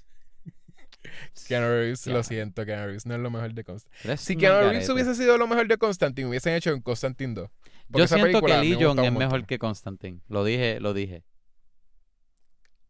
Keanu 1.47 1.67
Reeves, 1.67 2.07
lo 2.07 2.23
siento, 2.23 2.65
Keanu 2.65 2.85
Reeves 2.85 3.05
no 3.05 3.15
es 3.15 3.19
lo 3.21 3.29
mejor 3.31 3.53
de 3.53 3.63
Constantine. 3.63 4.17
Si 4.17 4.35
Keanu. 4.35 4.69
Reeves 4.69 4.89
hubiese 4.89 5.15
sido 5.15 5.37
lo 5.37 5.47
mejor 5.47 5.67
de 5.67 5.77
Constantine, 5.77 6.27
hubiesen 6.27 6.53
hecho 6.53 6.71
en 6.71 6.81
Constantine 6.81 7.33
2. 7.33 7.49
Porque 7.91 8.01
Yo 8.03 8.07
siento 8.07 8.41
que 8.41 8.57
Lee 8.59 8.77
Jong 8.79 8.99
es 8.99 9.11
mejor 9.11 9.45
que 9.45 9.57
Constantine. 9.59 10.19
Lo 10.27 10.43
dije, 10.43 10.79
lo 10.79 10.93
dije. 10.93 11.23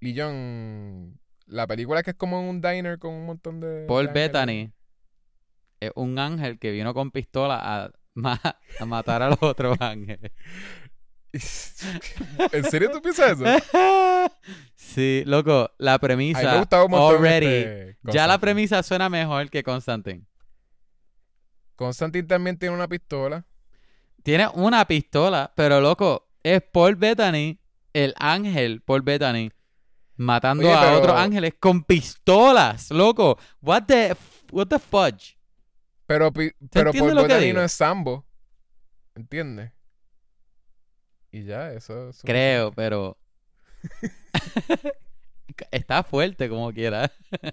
Lee 0.01 0.15
Jong, 0.19 1.17
la 1.47 1.67
película 1.67 2.03
que 2.03 2.11
es 2.11 2.15
como 2.17 2.39
en 2.41 2.47
un 2.47 2.61
diner 2.61 2.99
con 2.99 3.13
un 3.13 3.25
montón 3.25 3.59
de. 3.59 3.85
Paul 3.87 4.07
de. 4.07 4.13
Bettany 4.13 4.71
es 5.79 5.91
un 5.95 6.19
ángel 6.19 6.59
que 6.59 6.71
vino 6.71 6.93
con 6.93 7.11
pistola 7.11 7.59
a, 7.85 7.91
ma- 8.13 8.41
a 8.79 8.85
matar 8.85 9.21
a 9.21 9.29
los 9.29 9.41
otros 9.41 9.77
ángeles. 9.79 10.31
¿En 12.51 12.63
serio 12.65 12.89
tú 12.91 13.01
piensas 13.01 13.39
eso? 13.39 13.45
sí, 14.75 15.23
loco, 15.25 15.69
la 15.77 15.99
premisa 15.99 16.65
already, 16.91 17.45
este 17.45 17.97
ya 18.03 18.25
la 18.25 18.39
premisa 18.39 18.81
suena 18.81 19.09
mejor 19.09 19.49
que 19.49 19.61
Constantine. 19.63 20.25
Constantine 21.75 22.27
también 22.27 22.57
tiene 22.57 22.75
una 22.75 22.87
pistola. 22.87 23.45
Tiene 24.23 24.47
una 24.53 24.85
pistola, 24.85 25.53
pero 25.55 25.79
loco, 25.79 26.29
es 26.43 26.61
Paul 26.61 26.95
Bettany, 26.95 27.59
el 27.93 28.13
ángel 28.17 28.81
Paul 28.81 29.01
Bettany, 29.03 29.51
matando 30.17 30.67
Oye, 30.67 30.73
a 30.73 30.97
otros 30.97 31.15
ángeles 31.15 31.53
con 31.59 31.83
pistolas, 31.83 32.89
loco. 32.91 33.37
What 33.61 33.83
the, 33.83 34.15
what 34.51 34.67
the 34.67 34.79
fudge? 34.79 35.37
Pero, 36.05 36.33
pero 36.71 36.91
Paul 36.91 37.15
Bettany 37.15 37.53
no 37.53 37.61
es 37.61 37.71
Sambo. 37.71 38.25
¿Entiendes? 39.15 39.71
Y 41.31 41.43
ya, 41.43 41.71
eso 41.73 42.09
es. 42.09 42.21
Creo, 42.23 42.71
pero 42.71 43.17
está 45.71 46.03
fuerte 46.03 46.49
como 46.49 46.71
quiera. 46.73 47.11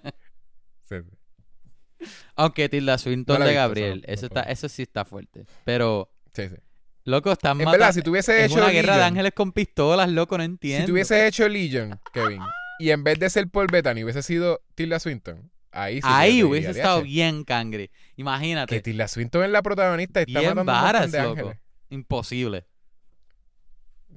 Sí, 0.89 0.95
sí. 1.01 2.07
Aunque 2.37 2.69
Tilda 2.69 2.97
Swinton 2.97 3.39
No 3.39 3.45
de 3.45 3.53
Gabriel, 3.53 4.05
eso 4.07 4.07
no- 4.07 4.13
eso 4.13 4.21
no 4.21 4.27
está, 4.39 4.41
eso 4.51 4.69
sí 4.69 4.83
está 4.83 5.03
fuerte. 5.03 5.43
Pero 5.65 6.09
sí, 6.33 6.47
sí. 6.47 6.55
loco, 7.03 7.33
están 7.33 7.57
matando. 7.57 7.71
verdad, 7.73 7.91
si 7.93 8.01
tuviese 8.01 8.45
es 8.45 8.51
hecho 8.51 8.61
una 8.61 8.69
guerra 8.69 8.95
de 8.95 9.03
ángeles 9.03 9.33
con 9.33 9.51
pistolas, 9.51 10.09
loco, 10.09 10.37
no 10.37 10.45
entiendo. 10.45 10.85
Si 10.85 10.91
tuviese 10.91 11.27
hecho 11.27 11.49
Legion, 11.49 11.99
Kevin, 12.13 12.39
y 12.79 12.91
en 12.91 13.03
vez 13.03 13.19
de 13.19 13.29
ser 13.29 13.49
Paul 13.49 13.67
Bettany 13.69 14.05
hubiese 14.05 14.23
sido 14.23 14.61
Tilda 14.75 14.97
Swinton, 15.01 15.51
ahí 15.71 15.95
sí. 16.01 16.07
Ahí 16.09 16.37
que 16.37 16.43
hubiese 16.45 16.69
estado 16.71 17.01
"Diache, 17.01 17.11
bien 17.13 17.43
cangre. 17.43 17.89
Que 17.89 18.21
Imagínate, 18.21 18.79
Tilda 18.79 19.09
Swinton 19.09 19.43
es 19.43 19.49
la 19.49 19.61
protagonista 19.61 20.21
y 20.21 20.23
está 20.23 20.39
bien 20.39 20.51
matando 20.51 20.71
varas, 20.71 21.11
de 21.11 21.17
loco. 21.21 21.31
ángeles. 21.31 21.57
Imposible. 21.89 22.65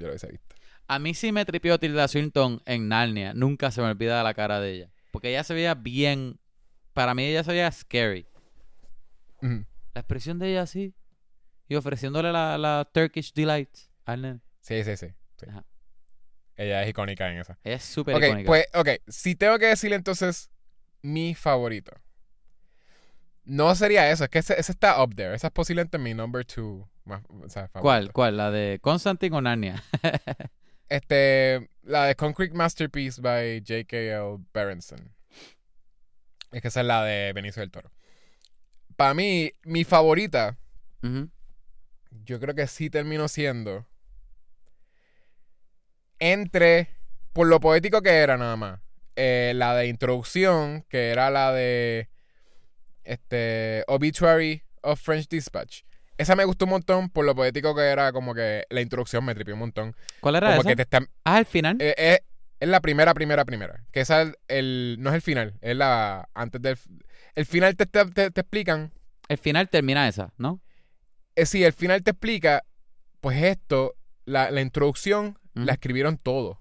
Yo 0.01 0.07
lo 0.07 0.12
hubiese 0.12 0.28
visto. 0.28 0.57
A 0.88 0.98
mí 0.98 1.14
sí 1.14 1.30
me 1.30 1.44
tripió 1.44 1.78
Tilda 1.78 2.09
Swinton 2.09 2.62
en 2.66 2.88
Narnia. 2.88 3.32
Nunca 3.34 3.70
se 3.70 3.80
me 3.80 3.86
olvida 3.88 4.22
la 4.24 4.34
cara 4.34 4.59
de 4.61 4.72
ella. 4.72 4.90
Porque 5.12 5.28
ella 5.28 5.44
se 5.44 5.55
veía 5.55 5.74
bien. 5.74 6.40
Para 6.94 7.14
mí 7.14 7.24
ella 7.24 7.44
se 7.44 7.53
veía 7.53 7.70
scary. 7.70 8.26
La 9.40 10.01
expresión 10.01 10.38
de 10.38 10.51
ella 10.51 10.62
así. 10.62 10.94
Y 11.68 11.76
ofreciéndole 11.76 12.32
la, 12.32 12.59
la 12.59 12.88
Turkish 12.92 13.32
Delight 13.32 13.70
al 14.05 14.22
nene. 14.22 14.40
Sí, 14.61 14.82
sí, 14.82 14.96
sí. 14.96 15.07
sí. 15.36 15.46
Ajá. 15.48 15.64
Ella 16.57 16.82
es 16.82 16.90
icónica 16.90 17.30
en 17.30 17.38
esa. 17.38 17.59
Ella 17.64 17.76
es 17.76 17.84
súper 17.84 18.16
Ok, 18.16 18.22
icónica. 18.24 18.46
pues, 18.46 18.66
ok. 18.74 18.88
Si 19.07 19.34
tengo 19.36 19.59
que 19.59 19.66
decirle 19.66 19.96
entonces 19.96 20.51
mi 21.03 21.34
favorito. 21.34 21.92
No 23.45 23.74
sería 23.74 24.11
eso, 24.11 24.24
es 24.24 24.30
que 24.30 24.38
ese, 24.38 24.59
ese 24.59 24.72
está 24.72 25.03
up 25.03 25.14
there. 25.14 25.34
Esa 25.34 25.49
es 25.49 25.53
posiblemente 25.53 25.99
mi 25.99 26.14
number 26.14 26.45
two. 26.45 26.88
Más, 27.05 27.22
o 27.28 27.49
sea, 27.49 27.68
¿Cuál? 27.68 28.12
¿Cuál? 28.12 28.36
¿La 28.36 28.51
de 28.51 28.79
Constantine 28.80 29.37
o 29.37 29.41
Narnia? 29.41 29.83
Este, 30.91 31.71
la 31.84 32.07
de 32.07 32.17
Concrete 32.17 32.53
Masterpiece 32.53 33.22
by 33.22 33.61
J.K.L. 33.61 34.38
Berenson. 34.53 35.14
Es 36.50 36.61
que 36.61 36.67
esa 36.67 36.80
es 36.80 36.87
la 36.87 37.04
de 37.04 37.33
Benicio 37.33 37.61
del 37.61 37.71
Toro. 37.71 37.92
Para 38.96 39.14
mí, 39.14 39.53
mi 39.62 39.84
favorita, 39.84 40.58
yo 42.25 42.41
creo 42.41 42.57
que 42.57 42.67
sí 42.67 42.91
terminó 42.91 43.29
siendo 43.29 43.87
entre, 46.18 46.88
por 47.33 47.46
lo 47.46 47.61
poético 47.61 48.03
que 48.03 48.11
era 48.11 48.37
nada 48.37 48.57
más, 48.57 48.80
eh, 49.14 49.53
la 49.54 49.76
de 49.76 49.87
introducción, 49.87 50.84
que 50.88 51.11
era 51.11 51.30
la 51.30 51.53
de 51.53 52.08
este 53.04 53.84
Obituary 53.88 54.62
of 54.82 55.00
French 55.00 55.28
Dispatch. 55.28 55.82
Esa 56.18 56.36
me 56.36 56.44
gustó 56.44 56.66
un 56.66 56.72
montón 56.72 57.08
por 57.10 57.24
lo 57.24 57.34
poético 57.34 57.74
que 57.74 57.82
era, 57.82 58.12
como 58.12 58.34
que 58.34 58.64
la 58.68 58.80
introducción 58.82 59.24
me 59.24 59.34
tripió 59.34 59.54
un 59.54 59.60
montón. 59.60 59.96
¿Cuál 60.20 60.36
era 60.36 60.48
Como 60.48 60.60
esa? 60.60 60.74
que 60.74 60.84
te 60.86 60.96
Ah, 61.24 61.36
al 61.36 61.46
final. 61.46 61.76
eh, 61.80 61.94
eh, 61.96 62.20
es 62.60 62.68
la 62.68 62.80
primera, 62.80 63.14
primera, 63.14 63.44
primera. 63.46 63.84
Que 63.90 64.00
esa 64.00 64.22
es 64.22 64.34
el, 64.48 64.96
no 65.00 65.08
es 65.10 65.14
el 65.16 65.22
final, 65.22 65.54
es 65.62 65.74
la 65.76 66.28
antes 66.34 66.60
del 66.60 66.76
el 67.34 67.46
final 67.46 67.74
te, 67.76 67.86
te, 67.86 68.04
te- 68.06 68.30
te 68.30 68.40
explican, 68.42 68.92
El 69.28 69.38
final 69.38 69.68
termina 69.70 70.06
esa, 70.08 70.32
¿no? 70.36 70.60
es 71.36 71.48
sí, 71.48 71.64
el 71.64 71.72
final 71.72 72.02
te 72.02 72.10
explica, 72.10 72.64
pues 73.20 73.42
esto, 73.42 73.94
la, 74.26 74.50
la 74.50 74.60
introducción 74.60 75.38
la 75.54 75.72
escribieron 75.72 76.18
todo. 76.18 76.60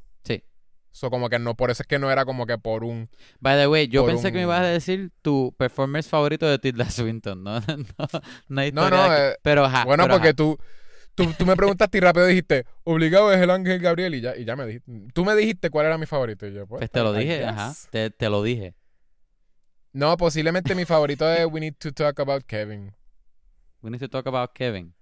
So, 0.91 1.09
como 1.09 1.29
que 1.29 1.39
no, 1.39 1.55
por 1.55 1.71
eso 1.71 1.83
es 1.83 1.87
que 1.87 1.99
no 1.99 2.11
era 2.11 2.25
como 2.25 2.45
que 2.45 2.57
por 2.57 2.83
un. 2.83 3.09
By 3.39 3.57
the 3.57 3.67
way, 3.67 3.87
yo 3.87 4.05
pensé 4.05 4.31
que 4.31 4.39
me 4.39 4.43
ibas 4.43 4.61
a 4.61 4.65
decir 4.65 5.11
tu 5.21 5.53
performance 5.57 6.07
favorito 6.09 6.47
de 6.47 6.59
Tilda 6.59 6.89
Swinton, 6.89 7.43
¿no? 7.43 7.59
no, 7.67 8.07
no, 8.47 8.61
hay 8.61 8.71
No, 8.71 8.89
no, 8.89 9.15
eh, 9.15 9.37
Pero 9.41 9.65
ajá. 9.65 9.85
bueno, 9.85 10.03
pero 10.03 10.15
porque 10.15 10.29
ajá. 10.29 10.35
tú, 10.35 10.57
tú, 11.15 11.25
tú 11.37 11.45
me 11.45 11.55
preguntaste 11.55 11.97
y 11.99 12.01
rápido 12.01 12.25
dijiste, 12.25 12.65
obligado 12.83 13.31
es 13.31 13.39
el 13.39 13.49
ángel 13.51 13.79
Gabriel 13.79 14.15
y 14.15 14.21
ya, 14.21 14.35
y 14.35 14.45
ya 14.45 14.55
me 14.55 14.65
dijiste. 14.65 14.91
Tú 15.13 15.23
me 15.25 15.35
dijiste 15.35 15.69
cuál 15.69 15.85
era 15.85 15.97
mi 15.97 16.05
favorito 16.05 16.47
y 16.47 16.53
yo, 16.53 16.65
pues. 16.67 16.79
Pues 16.79 16.91
te 16.91 17.01
lo 17.01 17.13
dije, 17.13 17.45
ajá. 17.45 17.73
Te, 17.91 18.09
te 18.09 18.29
lo 18.29 18.41
dije. 18.43 18.75
No, 19.93 20.17
posiblemente 20.17 20.75
mi 20.75 20.85
favorito 20.85 21.31
es 21.31 21.45
We 21.45 21.59
Need 21.59 21.75
to 21.79 21.91
Talk 21.91 22.19
About 22.19 22.43
Kevin. 22.45 22.93
We 23.81 23.89
need 23.89 24.01
to 24.01 24.09
talk 24.09 24.27
about 24.27 24.51
Kevin. 24.53 24.93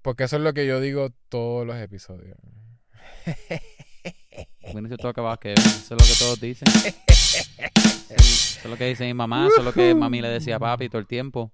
Porque 0.00 0.24
eso 0.24 0.36
es 0.36 0.42
lo 0.42 0.52
que 0.52 0.66
yo 0.66 0.80
digo 0.80 1.10
todos 1.28 1.66
los 1.66 1.76
episodios. 1.76 2.36
We 4.74 4.80
need 4.80 4.90
to 4.90 4.96
talk 4.96 5.18
about 5.18 5.40
Kevin. 5.40 5.58
Eso 5.58 5.94
es 5.94 6.00
lo 6.00 6.06
que 6.06 6.14
todos 6.18 6.40
dicen. 6.40 6.66
Eso 6.68 8.60
es 8.64 8.64
lo 8.64 8.76
que 8.76 8.86
dice 8.86 9.04
mi 9.04 9.14
mamá. 9.14 9.48
Eso 9.48 9.58
es 9.58 9.64
lo 9.64 9.72
que 9.72 9.94
mami 9.94 10.20
le 10.20 10.28
decía 10.28 10.56
a 10.56 10.58
papi 10.58 10.88
todo 10.88 10.98
el 11.00 11.06
tiempo. 11.06 11.52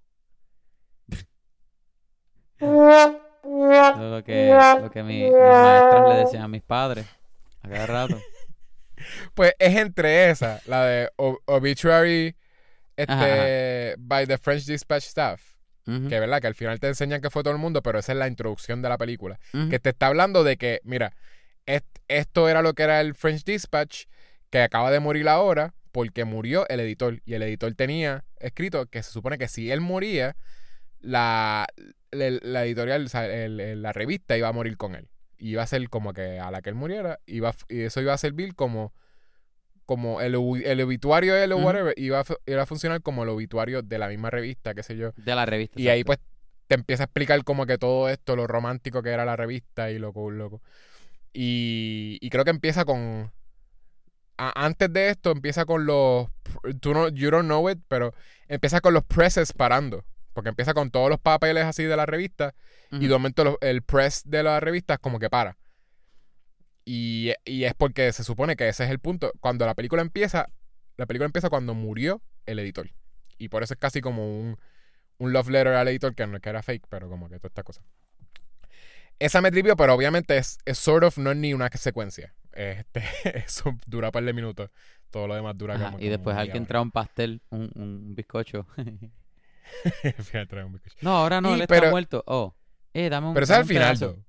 Eso 2.60 3.94
es 3.94 4.10
lo 4.10 4.24
que, 4.24 4.58
lo 4.82 4.90
que 4.90 5.02
mi- 5.02 5.22
mis 5.24 5.32
maestras 5.32 6.08
le 6.08 6.14
decían 6.16 6.42
a 6.42 6.48
mis 6.48 6.62
padres. 6.62 7.06
A 7.62 7.68
cada 7.68 7.86
rato. 7.86 8.20
Pues 9.34 9.52
es 9.58 9.76
entre 9.76 10.30
esa, 10.30 10.60
la 10.66 10.84
de 10.84 11.10
Obituary 11.16 12.36
este, 12.96 13.92
Ajá, 13.92 13.94
by 13.98 14.26
the 14.26 14.38
French 14.38 14.64
Dispatch 14.64 15.04
Staff. 15.04 15.40
Ujú, 15.86 16.08
Que 16.08 16.18
verdad, 16.20 16.40
que 16.40 16.48
al 16.48 16.54
final 16.56 16.80
te 16.80 16.88
enseñan 16.88 17.20
que 17.20 17.30
fue 17.30 17.42
todo 17.44 17.52
el 17.52 17.60
mundo, 17.60 17.80
pero 17.82 17.98
esa 18.00 18.12
es 18.12 18.18
la 18.18 18.26
introducción 18.28 18.82
de 18.82 18.88
la 18.88 18.98
película. 18.98 19.38
Que 19.70 19.78
te 19.78 19.90
está 19.90 20.08
hablando 20.08 20.42
de 20.44 20.56
que, 20.56 20.80
mira, 20.84 21.14
est- 21.68 21.98
esto 22.08 22.48
era 22.48 22.62
lo 22.62 22.74
que 22.74 22.82
era 22.82 23.00
el 23.00 23.14
French 23.14 23.44
Dispatch, 23.44 24.06
que 24.50 24.60
acaba 24.62 24.90
de 24.90 25.00
morir 25.00 25.28
ahora, 25.28 25.74
porque 25.92 26.24
murió 26.24 26.66
el 26.68 26.80
editor. 26.80 27.20
Y 27.24 27.34
el 27.34 27.42
editor 27.42 27.72
tenía 27.74 28.24
escrito 28.40 28.86
que 28.86 29.02
se 29.02 29.10
supone 29.12 29.38
que 29.38 29.48
si 29.48 29.70
él 29.70 29.80
moría, 29.80 30.36
la, 31.00 31.66
la, 32.10 32.30
la 32.42 32.64
editorial, 32.64 33.04
o 33.04 33.08
sea, 33.08 33.26
el- 33.26 33.60
el- 33.60 33.82
la 33.82 33.92
revista 33.92 34.36
iba 34.36 34.48
a 34.48 34.52
morir 34.52 34.76
con 34.76 34.94
él. 34.94 35.08
Y 35.38 35.50
iba 35.50 35.62
a 35.62 35.66
ser 35.66 35.88
como 35.88 36.12
que 36.12 36.40
a 36.40 36.50
la 36.50 36.62
que 36.62 36.70
él 36.70 36.74
muriera, 36.74 37.20
iba, 37.26 37.54
y 37.68 37.82
eso 37.82 38.00
iba 38.00 38.12
a 38.12 38.18
servir 38.18 38.54
como, 38.56 38.92
como 39.86 40.20
el, 40.20 40.34
el 40.64 40.80
obituario 40.80 41.34
de 41.34 41.44
él 41.44 41.52
o 41.52 41.58
whatever, 41.58 41.94
iba 41.96 42.20
a, 42.20 42.24
iba 42.46 42.62
a 42.62 42.66
funcionar 42.66 43.02
como 43.02 43.22
el 43.22 43.28
obituario 43.28 43.82
de 43.82 43.98
la 43.98 44.08
misma 44.08 44.30
revista, 44.30 44.74
qué 44.74 44.82
sé 44.82 44.96
yo. 44.96 45.12
De 45.16 45.34
la 45.34 45.46
revista. 45.46 45.80
Y 45.80 45.88
ahí 45.88 46.02
pues 46.04 46.18
te 46.66 46.74
empieza 46.74 47.04
a 47.04 47.06
explicar 47.06 47.42
como 47.44 47.64
que 47.66 47.78
todo 47.78 48.08
esto, 48.08 48.36
lo 48.36 48.46
romántico 48.46 49.02
que 49.02 49.10
era 49.10 49.24
la 49.24 49.36
revista 49.36 49.90
y 49.90 49.98
lo 49.98 50.12
cool, 50.12 50.38
loco. 50.38 50.60
Y, 51.40 52.18
y 52.20 52.30
creo 52.30 52.42
que 52.44 52.50
empieza 52.50 52.84
con... 52.84 53.30
a- 54.38 54.64
antes 54.64 54.92
de 54.92 55.10
esto 55.10 55.30
empieza 55.30 55.64
con 55.66 55.86
los... 55.86 56.26
Tú 56.80 56.92
no, 56.94 57.08
you 57.10 57.30
don't 57.30 57.46
know 57.46 57.70
it, 57.70 57.78
pero 57.86 58.12
empieza 58.48 58.80
con 58.80 58.92
los 58.92 59.04
presses 59.04 59.52
parando. 59.52 60.04
Porque 60.32 60.48
empieza 60.48 60.74
con 60.74 60.90
todos 60.90 61.08
los 61.10 61.20
papeles 61.20 61.64
así 61.64 61.84
de 61.84 61.96
la 61.96 62.06
revista 62.06 62.54
y 62.90 62.96
Ujú. 62.96 63.04
de 63.04 63.08
momento 63.10 63.44
lo- 63.44 63.58
el 63.60 63.82
press 63.82 64.22
de 64.24 64.42
la 64.42 64.58
revista 64.58 64.94
es 64.94 65.00
como 65.00 65.18
que 65.20 65.30
para. 65.30 65.56
Y, 66.84 67.32
y 67.44 67.64
es 67.64 67.74
porque 67.74 68.12
se 68.12 68.24
supone 68.24 68.56
que 68.56 68.68
ese 68.68 68.84
es 68.84 68.90
el 68.90 68.98
punto. 68.98 69.32
Cuando 69.40 69.66
la 69.66 69.74
película 69.74 70.02
empieza, 70.02 70.48
la 70.96 71.06
película 71.06 71.26
empieza 71.26 71.50
cuando 71.50 71.74
murió 71.74 72.20
el 72.46 72.58
editor. 72.58 72.90
Y 73.36 73.48
por 73.48 73.62
eso 73.62 73.74
es 73.74 73.78
casi 73.80 74.00
como 74.00 74.40
un, 74.40 74.56
un 75.18 75.32
love 75.32 75.50
letter 75.50 75.74
al 75.74 75.86
editor 75.88 76.14
que, 76.14 76.26
no, 76.26 76.40
que 76.40 76.48
era 76.48 76.62
fake, 76.62 76.86
pero 76.88 77.08
como 77.08 77.28
que 77.28 77.36
toda 77.38 77.48
esta 77.48 77.62
cosa. 77.62 77.82
Esa 79.18 79.40
me 79.40 79.50
tripió, 79.50 79.76
pero 79.76 79.94
obviamente 79.94 80.36
es, 80.36 80.58
es 80.64 80.78
sort 80.78 81.04
of, 81.04 81.18
no 81.18 81.30
es 81.30 81.36
ni 81.36 81.54
una 81.54 81.68
secuencia. 81.68 82.34
Este, 82.52 83.02
eso 83.46 83.76
dura 83.86 84.08
un 84.08 84.12
par 84.12 84.24
de 84.24 84.32
minutos. 84.32 84.70
Todo 85.10 85.26
lo 85.26 85.34
demás 85.34 85.56
dura 85.56 85.74
Ajá, 85.74 85.92
como. 85.92 86.00
Y 86.00 86.08
después 86.08 86.36
alguien 86.36 86.66
trae 86.66 86.82
un 86.82 86.90
pastel, 86.90 87.40
un, 87.50 87.70
un 87.74 88.14
bizcocho. 88.14 88.66
Al 88.76 90.24
final 90.24 90.48
trae 90.48 90.64
un 90.64 90.72
bizcocho. 90.72 90.96
no, 91.00 91.16
ahora 91.16 91.40
no, 91.40 91.50
Y, 91.50 91.54
él 91.54 91.60
está 91.62 91.90
muerto. 91.90 92.22
Oh, 92.26 92.54
eh, 92.94 93.08
dame 93.08 93.28
un 93.28 93.34
Pero 93.34 93.44
eso 93.44 93.52
es 93.54 93.58
al 93.58 93.66
final. 93.66 93.94
Eso 93.94 94.24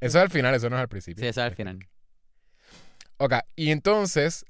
es 0.00 0.16
al 0.16 0.30
final, 0.30 0.54
eso 0.54 0.70
no 0.70 0.76
es 0.76 0.80
al 0.80 0.88
principio. 0.88 1.22
Sí, 1.22 1.28
eso 1.28 1.40
es 1.40 1.46
al 1.46 1.54
final. 1.54 1.78
Ok, 3.18 3.34
y 3.54 3.70
entonces, 3.70 4.46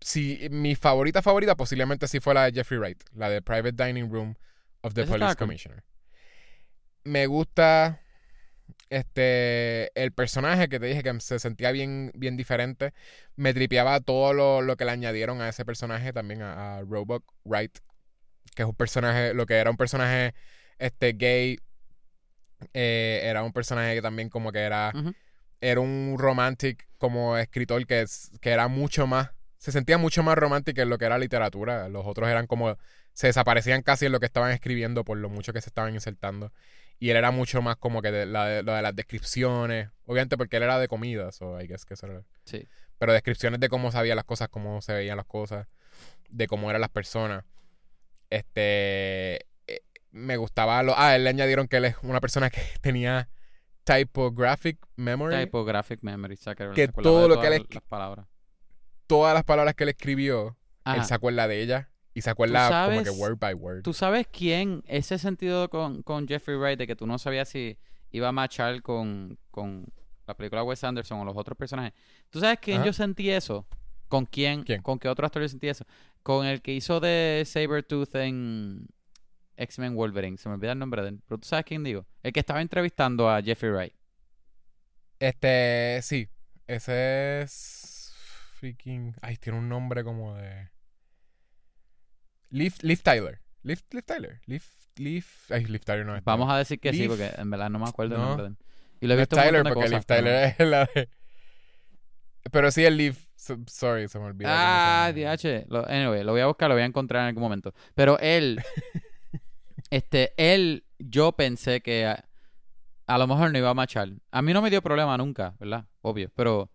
si 0.00 0.48
mi 0.50 0.76
favorita 0.76 1.22
favorita 1.22 1.56
posiblemente 1.56 2.06
sí 2.06 2.20
fue 2.20 2.34
la 2.34 2.44
de 2.44 2.52
Jeffrey 2.52 2.78
Wright, 2.78 3.02
la 3.12 3.28
de 3.28 3.42
Private 3.42 3.84
Dining 3.84 4.10
Room 4.10 4.36
of 4.82 4.94
the 4.94 5.04
Police. 5.04 5.34
Commissioner. 5.34 5.82
Me 7.02 7.26
gusta 7.26 8.00
este 8.90 9.90
el 10.00 10.12
personaje 10.12 10.68
que 10.68 10.78
te 10.78 10.86
dije 10.86 11.02
que 11.02 11.20
se 11.20 11.38
sentía 11.38 11.72
bien, 11.72 12.12
bien 12.14 12.36
diferente. 12.36 12.92
Me 13.36 13.54
tripeaba 13.54 14.00
todo 14.00 14.32
lo, 14.32 14.62
lo 14.62 14.76
que 14.76 14.84
le 14.84 14.92
añadieron 14.92 15.40
a 15.40 15.48
ese 15.48 15.64
personaje 15.64 16.12
también, 16.12 16.42
a, 16.42 16.78
a 16.78 16.80
Roebuck 16.82 17.24
Wright, 17.44 17.78
que 18.54 18.62
es 18.62 18.68
un 18.68 18.74
personaje, 18.74 19.34
lo 19.34 19.46
que 19.46 19.54
era 19.54 19.70
un 19.70 19.76
personaje 19.76 20.34
este 20.78 21.12
gay, 21.12 21.58
eh, 22.72 23.20
era 23.24 23.42
un 23.42 23.52
personaje 23.52 23.94
que 23.94 24.02
también 24.02 24.28
como 24.28 24.52
que 24.52 24.60
era 24.60 24.92
era 25.60 25.80
un 25.80 26.16
romantic 26.18 26.86
como 26.98 27.36
escritor 27.36 27.86
que, 27.86 28.02
es, 28.02 28.30
que 28.40 28.50
era 28.50 28.68
mucho 28.68 29.06
más, 29.06 29.30
se 29.58 29.72
sentía 29.72 29.98
mucho 29.98 30.22
más 30.22 30.36
romántico 30.36 30.80
en 30.80 30.90
lo 30.90 30.98
que 30.98 31.06
era 31.06 31.18
literatura. 31.18 31.88
Los 31.88 32.06
otros 32.06 32.28
eran 32.28 32.46
como, 32.46 32.76
se 33.12 33.28
desaparecían 33.28 33.82
casi 33.82 34.06
en 34.06 34.12
lo 34.12 34.20
que 34.20 34.26
estaban 34.26 34.52
escribiendo 34.52 35.04
por 35.04 35.18
lo 35.18 35.28
mucho 35.28 35.52
que 35.52 35.60
se 35.60 35.70
estaban 35.70 35.94
insertando. 35.94 36.52
Y 36.98 37.10
él 37.10 37.16
era 37.16 37.30
mucho 37.30 37.60
más 37.62 37.76
como 37.76 38.00
que 38.02 38.10
de, 38.10 38.24
la, 38.26 38.46
de, 38.46 38.62
lo 38.62 38.72
de 38.72 38.82
las 38.82 38.96
descripciones, 38.96 39.90
obviamente 40.06 40.36
porque 40.38 40.56
él 40.56 40.62
era 40.62 40.78
de 40.78 40.88
comida, 40.88 41.30
so 41.32 41.60
I 41.60 41.66
guess 41.66 41.84
que 41.84 41.94
eso 41.94 42.06
era- 42.06 42.22
Sí. 42.44 42.66
pero 42.98 43.12
descripciones 43.12 43.60
de 43.60 43.68
cómo 43.68 43.92
sabía 43.92 44.14
las 44.14 44.24
cosas, 44.24 44.48
cómo 44.48 44.80
se 44.80 44.94
veían 44.94 45.16
las 45.18 45.26
cosas, 45.26 45.66
de 46.30 46.46
cómo 46.46 46.70
eran 46.70 46.80
las 46.80 46.90
personas. 46.90 47.44
Este, 48.30 49.46
eh, 49.66 49.82
me 50.10 50.36
gustaba, 50.36 50.82
lo, 50.82 50.94
ah, 50.96 51.14
él 51.16 51.24
le 51.24 51.30
añadieron 51.30 51.68
que 51.68 51.76
él 51.76 51.84
es 51.84 51.96
una 52.02 52.20
persona 52.20 52.50
que 52.50 52.60
tenía 52.80 53.28
typographic 53.84 54.78
memory. 54.96 55.36
Typographic 55.44 56.02
memory, 56.02 56.38
o 56.46 56.54
que, 56.54 56.70
Que 56.74 56.88
todo 56.88 57.28
lo 57.28 57.40
que 57.40 57.46
él 57.48 57.66
las 57.70 57.82
palabras. 57.84 58.26
todas 59.06 59.34
las 59.34 59.44
palabras 59.44 59.74
que 59.74 59.84
él 59.84 59.90
escribió, 59.90 60.56
Ajá. 60.84 60.96
él 60.98 61.04
se 61.04 61.14
acuerda 61.14 61.46
de 61.46 61.60
ella 61.60 61.90
y 62.16 62.22
se 62.22 62.30
acuerda 62.30 62.88
como 62.88 63.02
que 63.02 63.10
word 63.10 63.36
by 63.38 63.52
word. 63.52 63.82
¿Tú 63.82 63.92
sabes 63.92 64.26
quién? 64.26 64.82
Ese 64.86 65.18
sentido 65.18 65.68
con, 65.68 66.02
con 66.02 66.26
Jeffrey 66.26 66.56
Wright 66.56 66.78
de 66.78 66.86
que 66.86 66.96
tú 66.96 67.06
no 67.06 67.18
sabías 67.18 67.50
si 67.50 67.76
iba 68.10 68.28
a 68.28 68.32
machar 68.32 68.80
con, 68.80 69.38
con 69.50 69.84
la 70.26 70.34
película 70.34 70.62
Wes 70.64 70.82
Anderson 70.82 71.20
o 71.20 71.26
los 71.26 71.36
otros 71.36 71.58
personajes. 71.58 71.92
¿Tú 72.30 72.40
sabes 72.40 72.58
quién 72.58 72.78
Ajá. 72.78 72.86
yo 72.86 72.92
sentí 72.94 73.28
eso? 73.28 73.66
¿Con 74.08 74.24
quién? 74.24 74.62
¿Quién? 74.62 74.80
¿Con 74.80 74.98
qué 74.98 75.10
otro 75.10 75.26
actor 75.26 75.42
yo 75.42 75.48
sentí 75.50 75.68
eso? 75.68 75.84
Con 76.22 76.46
el 76.46 76.62
que 76.62 76.72
hizo 76.72 77.00
de 77.00 77.42
Sabretooth 77.44 78.14
en 78.14 78.86
X-Men 79.58 79.94
Wolverine. 79.94 80.38
Se 80.38 80.48
me 80.48 80.54
olvida 80.54 80.72
el 80.72 80.78
nombre 80.78 81.02
de 81.02 81.08
él. 81.10 81.20
Pero 81.28 81.38
tú 81.38 81.46
sabes 81.46 81.66
quién 81.66 81.84
digo. 81.84 82.06
El 82.22 82.32
que 82.32 82.40
estaba 82.40 82.62
entrevistando 82.62 83.28
a 83.28 83.42
Jeffrey 83.42 83.72
Wright. 83.72 83.92
Este, 85.18 86.00
sí, 86.00 86.30
ese 86.66 87.42
es 87.42 88.14
freaking, 88.58 89.14
ay, 89.20 89.36
tiene 89.36 89.58
un 89.58 89.68
nombre 89.68 90.02
como 90.02 90.34
de 90.34 90.70
Liv, 92.50 92.74
Liv 92.82 93.02
Tyler. 93.02 93.40
Liv, 93.62 93.80
Liv 93.90 94.02
Tyler. 94.04 94.40
Liv, 94.46 94.62
Liv, 94.96 95.24
ay, 95.50 95.64
Liv 95.64 95.84
Tyler 95.84 96.06
no 96.06 96.16
es. 96.16 96.24
Vamos 96.24 96.50
a 96.50 96.56
decir 96.58 96.78
que 96.80 96.92
sí, 96.92 97.08
porque 97.08 97.30
en 97.36 97.50
verdad 97.50 97.68
no 97.70 97.78
me 97.78 97.88
acuerdo 97.88 98.14
el 98.16 98.20
no. 98.20 98.28
nombre. 98.36 98.54
Y 99.00 99.06
lo 99.06 99.14
he 99.14 99.16
No 99.16 99.22
es 99.22 99.28
visto 99.28 99.36
en 99.36 99.40
un 99.40 99.46
Tyler 99.46 99.64
de 99.64 99.70
porque 99.70 99.88
Liv 99.88 99.92
cosas, 99.98 100.04
pero- 100.06 100.20
Tyler 100.24 100.54
es 100.58 100.66
la 100.68 100.78
de 100.94 101.08
Pero 102.52 102.70
sí 102.70 102.84
el 102.84 102.96
Liv, 102.96 103.16
so- 103.34 103.58
sorry, 103.66 104.08
se 104.08 104.18
me 104.18 104.26
olvidó. 104.26 104.48
Ah. 104.52 105.10
DH. 105.12 105.66
Lo, 105.68 105.86
anyway, 105.88 106.22
lo 106.22 106.32
voy 106.32 106.40
a 106.40 106.46
buscar, 106.46 106.68
lo 106.68 106.76
voy 106.76 106.82
a 106.82 106.86
encontrar 106.86 107.22
en 107.22 107.28
algún 107.28 107.42
momento. 107.42 107.74
Pero 107.94 108.18
él, 108.20 108.60
este, 109.90 110.32
él, 110.36 110.84
yo 110.98 111.32
pensé 111.32 111.80
que 111.80 112.06
a, 112.06 112.24
a 113.06 113.18
lo 113.18 113.26
mejor 113.26 113.50
no 113.52 113.58
iba 113.58 113.70
a 113.70 113.74
machar. 113.74 114.08
A 114.30 114.42
mí 114.42 114.52
no 114.52 114.62
me 114.62 114.70
dio 114.70 114.80
problema 114.82 115.16
nunca, 115.18 115.54
¿verdad? 115.58 115.86
Obvio. 116.02 116.30
Pero, 116.34 116.70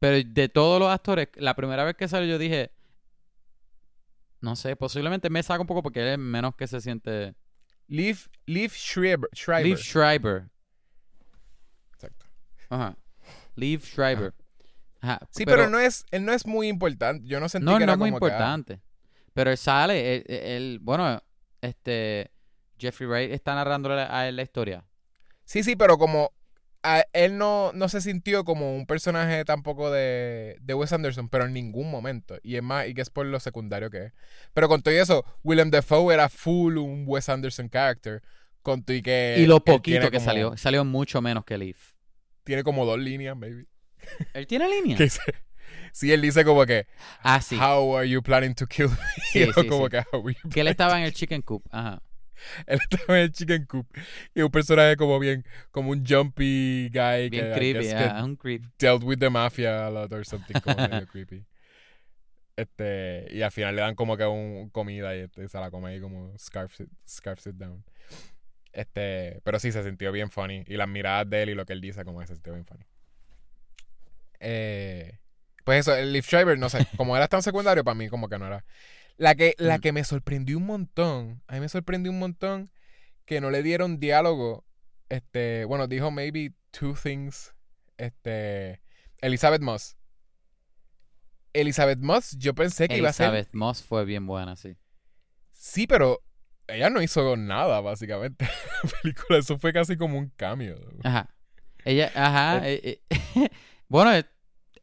pero 0.00 0.16
de 0.28 0.48
todos 0.48 0.80
los 0.80 0.90
actores, 0.90 1.28
la 1.36 1.54
primera 1.54 1.84
vez 1.84 1.94
que 1.96 2.08
salió 2.08 2.28
yo 2.28 2.38
dije, 2.38 2.72
no 4.40 4.56
sé, 4.56 4.76
posiblemente 4.76 5.30
me 5.30 5.42
saca 5.42 5.60
un 5.60 5.66
poco 5.66 5.82
porque 5.82 6.00
él 6.00 6.08
es 6.08 6.18
menos 6.18 6.54
que 6.56 6.66
se 6.66 6.80
siente. 6.80 7.34
Liv, 7.86 8.28
Liv 8.46 8.72
Schreiber. 8.72 9.28
Schreiber. 9.34 9.66
Liv 9.66 9.78
Schreiber. 9.78 10.50
Exacto. 11.94 12.26
Ajá. 12.68 12.96
Liv 13.56 13.84
Schreiber. 13.84 14.34
Ajá. 15.00 15.20
Sí, 15.30 15.44
pero, 15.44 15.68
no 15.68 15.78
es, 15.78 16.04
él 16.10 16.24
no 16.24 16.32
es 16.32 16.46
muy 16.46 16.68
importante. 16.68 17.26
Yo 17.26 17.40
no 17.40 17.48
sentí 17.48 17.64
No, 17.64 17.72
que 17.72 17.78
no 17.80 17.84
era 17.84 17.92
es 17.92 17.98
muy 17.98 18.10
que, 18.10 18.14
ah, 18.14 18.16
importante. 18.18 18.80
Pero 19.32 19.50
él 19.50 19.56
sale, 19.58 20.16
él, 20.16 20.24
él- 20.28 20.78
bueno, 20.82 21.22
este, 21.60 22.30
Jeffrey 22.78 23.08
Wright 23.08 23.32
está 23.32 23.54
narrándole 23.54 24.02
a 24.02 24.28
él 24.28 24.36
la 24.36 24.42
historia. 24.42 24.84
Sí, 25.44 25.62
sí, 25.62 25.74
pero 25.76 25.98
como 25.98 26.32
a- 26.82 27.04
él 27.12 27.36
no, 27.38 27.72
no 27.74 27.88
se 27.88 28.00
sintió 28.00 28.44
como 28.44 28.74
un 28.74 28.86
personaje 28.86 29.44
tampoco 29.44 29.90
de, 29.90 30.56
de 30.60 30.74
Wes 30.74 30.92
Anderson, 30.92 31.28
pero 31.28 31.44
en 31.46 31.52
ningún 31.52 31.90
momento. 31.90 32.38
Y 32.42 32.56
es 32.56 32.62
más, 32.62 32.86
y 32.88 32.94
que 32.94 33.02
es 33.02 33.10
por 33.10 33.26
lo 33.26 33.38
secundario 33.40 33.90
que 33.90 34.06
es. 34.06 34.12
Pero 34.54 34.68
con 34.68 34.82
todo 34.82 34.94
eso, 34.94 35.24
Willem 35.42 35.70
Dafoe 35.70 36.14
era 36.14 36.28
full 36.28 36.76
un 36.78 37.04
Wes 37.06 37.28
Anderson 37.28 37.68
character. 37.68 38.22
Con 38.62 38.82
todo 38.82 38.94
y 38.96 39.02
que. 39.02 39.36
y 39.38 39.46
lo 39.46 39.60
poquito 39.64 40.10
que 40.10 40.18
como- 40.18 40.24
salió, 40.24 40.56
salió 40.56 40.84
mucho 40.84 41.22
menos 41.22 41.44
que 41.44 41.56
Liv. 41.58 41.76
Tiene 42.44 42.62
como 42.62 42.84
dos 42.84 42.98
líneas, 42.98 43.36
maybe. 43.36 43.64
¿Él 44.34 44.46
tiene 44.46 44.68
línea? 44.68 44.96
Que 44.98 45.04
dice- 45.04 45.20
sí, 45.92 46.12
él 46.12 46.20
dice 46.20 46.44
como 46.44 46.66
que, 46.66 46.86
Ah, 47.22 47.40
sí. 47.40 47.56
How 47.56 47.96
are 47.98 48.08
you 48.08 48.22
planning 48.22 48.54
to 48.54 48.66
kill 48.66 48.88
me? 48.88 48.96
Sí, 49.32 49.44
sí, 49.54 49.66
como 49.68 49.84
sí. 49.86 49.90
que, 49.90 49.98
"How 50.12 50.26
are 50.26 50.34
you 50.42 50.48
Que 50.50 50.60
él 50.62 50.68
estaba 50.68 50.98
en 50.98 51.04
el 51.04 51.12
Chicken 51.14 51.42
Coop. 51.42 51.62
Ajá. 51.70 52.02
Él 52.66 52.78
estaba 52.90 53.18
en 53.18 53.24
el 53.24 53.32
Chicken 53.32 53.66
Coop. 53.66 53.86
Y 54.34 54.42
un 54.42 54.50
personaje 54.50 54.96
como 54.96 55.18
bien, 55.18 55.44
como 55.70 55.90
un 55.90 56.04
jumpy 56.06 56.90
guy 56.92 57.30
Bien 57.30 57.46
que, 57.46 57.52
creepy, 57.52 57.88
ajá, 57.90 58.24
un 58.24 58.36
creep. 58.36 58.64
dealt 58.78 59.02
with 59.02 59.18
the 59.18 59.30
mafia 59.30 59.86
a 59.86 59.90
lot 59.90 60.12
or 60.12 60.24
something 60.24 60.58
como 60.60 60.76
medio 60.88 61.06
creepy. 61.06 61.44
Este, 62.56 63.26
y 63.30 63.42
al 63.42 63.52
final 63.52 63.74
le 63.74 63.82
dan 63.82 63.94
como 63.94 64.16
que 64.16 64.26
un 64.26 64.68
comida 64.70 65.16
y 65.16 65.20
este, 65.20 65.48
se 65.48 65.58
la 65.58 65.70
come 65.70 65.90
ahí 65.90 66.00
como 66.00 66.36
scarf 66.38 66.80
it, 66.80 66.88
scarf 67.08 67.46
it 67.46 67.54
down. 67.54 67.84
Este, 68.72 69.40
pero 69.44 69.58
sí 69.58 69.72
se 69.72 69.82
sintió 69.82 70.12
bien 70.12 70.30
funny. 70.30 70.64
Y 70.66 70.76
las 70.76 70.88
miradas 70.88 71.28
de 71.28 71.42
él 71.42 71.50
y 71.50 71.54
lo 71.54 71.64
que 71.64 71.72
él 71.72 71.80
dice 71.80 72.04
como 72.04 72.20
que 72.20 72.26
se 72.26 72.34
sintió 72.34 72.52
bien 72.52 72.66
funny. 72.66 72.84
Eh, 74.40 75.18
pues 75.64 75.80
eso, 75.80 75.94
el 75.94 76.12
Liv 76.12 76.24
Schreiber, 76.24 76.58
no 76.58 76.68
sé, 76.68 76.86
como 76.96 77.16
era 77.16 77.28
tan 77.28 77.42
secundario, 77.42 77.84
para 77.84 77.94
mí 77.94 78.08
como 78.08 78.28
que 78.28 78.38
no 78.38 78.46
era. 78.46 78.64
La 79.20 79.34
que, 79.34 79.54
la 79.58 79.76
Mm. 79.76 79.80
que 79.82 79.92
me 79.92 80.02
sorprendió 80.04 80.56
un 80.56 80.64
montón, 80.64 81.42
a 81.46 81.54
mí 81.54 81.60
me 81.60 81.68
sorprendió 81.68 82.10
un 82.10 82.18
montón 82.18 82.70
que 83.26 83.42
no 83.42 83.50
le 83.50 83.62
dieron 83.62 84.00
diálogo. 84.00 84.64
Este, 85.10 85.66
bueno, 85.66 85.86
dijo 85.88 86.10
maybe 86.10 86.54
two 86.70 86.94
things. 86.94 87.52
Este, 87.98 88.80
Elizabeth 89.18 89.60
Moss. 89.60 89.98
Elizabeth 91.52 91.98
Moss, 91.98 92.36
yo 92.38 92.54
pensé 92.54 92.88
que 92.88 92.96
iba 92.96 93.10
a 93.10 93.12
ser. 93.12 93.26
Elizabeth 93.26 93.52
Moss 93.54 93.82
fue 93.82 94.04
bien 94.04 94.26
buena, 94.26 94.56
sí. 94.56 94.76
Sí, 95.52 95.86
pero 95.86 96.22
ella 96.68 96.88
no 96.90 97.02
hizo 97.02 97.36
nada, 97.36 97.80
básicamente. 97.80 98.44
en 98.84 98.90
la 98.90 98.90
película, 99.02 99.38
eso 99.38 99.58
fue 99.58 99.72
casi 99.72 99.96
como 99.96 100.16
un 100.18 100.30
cambio. 100.30 100.78
Ajá. 101.02 101.28
Ella, 101.84 102.10
ajá. 102.14 102.66
eh, 102.68 103.02
eh, 103.10 103.48
bueno, 103.88 104.14
eh, 104.14 104.24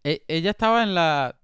eh, 0.04 0.24
ella 0.28 0.52
estaba 0.52 0.84
en 0.84 0.94
la, 0.94 1.40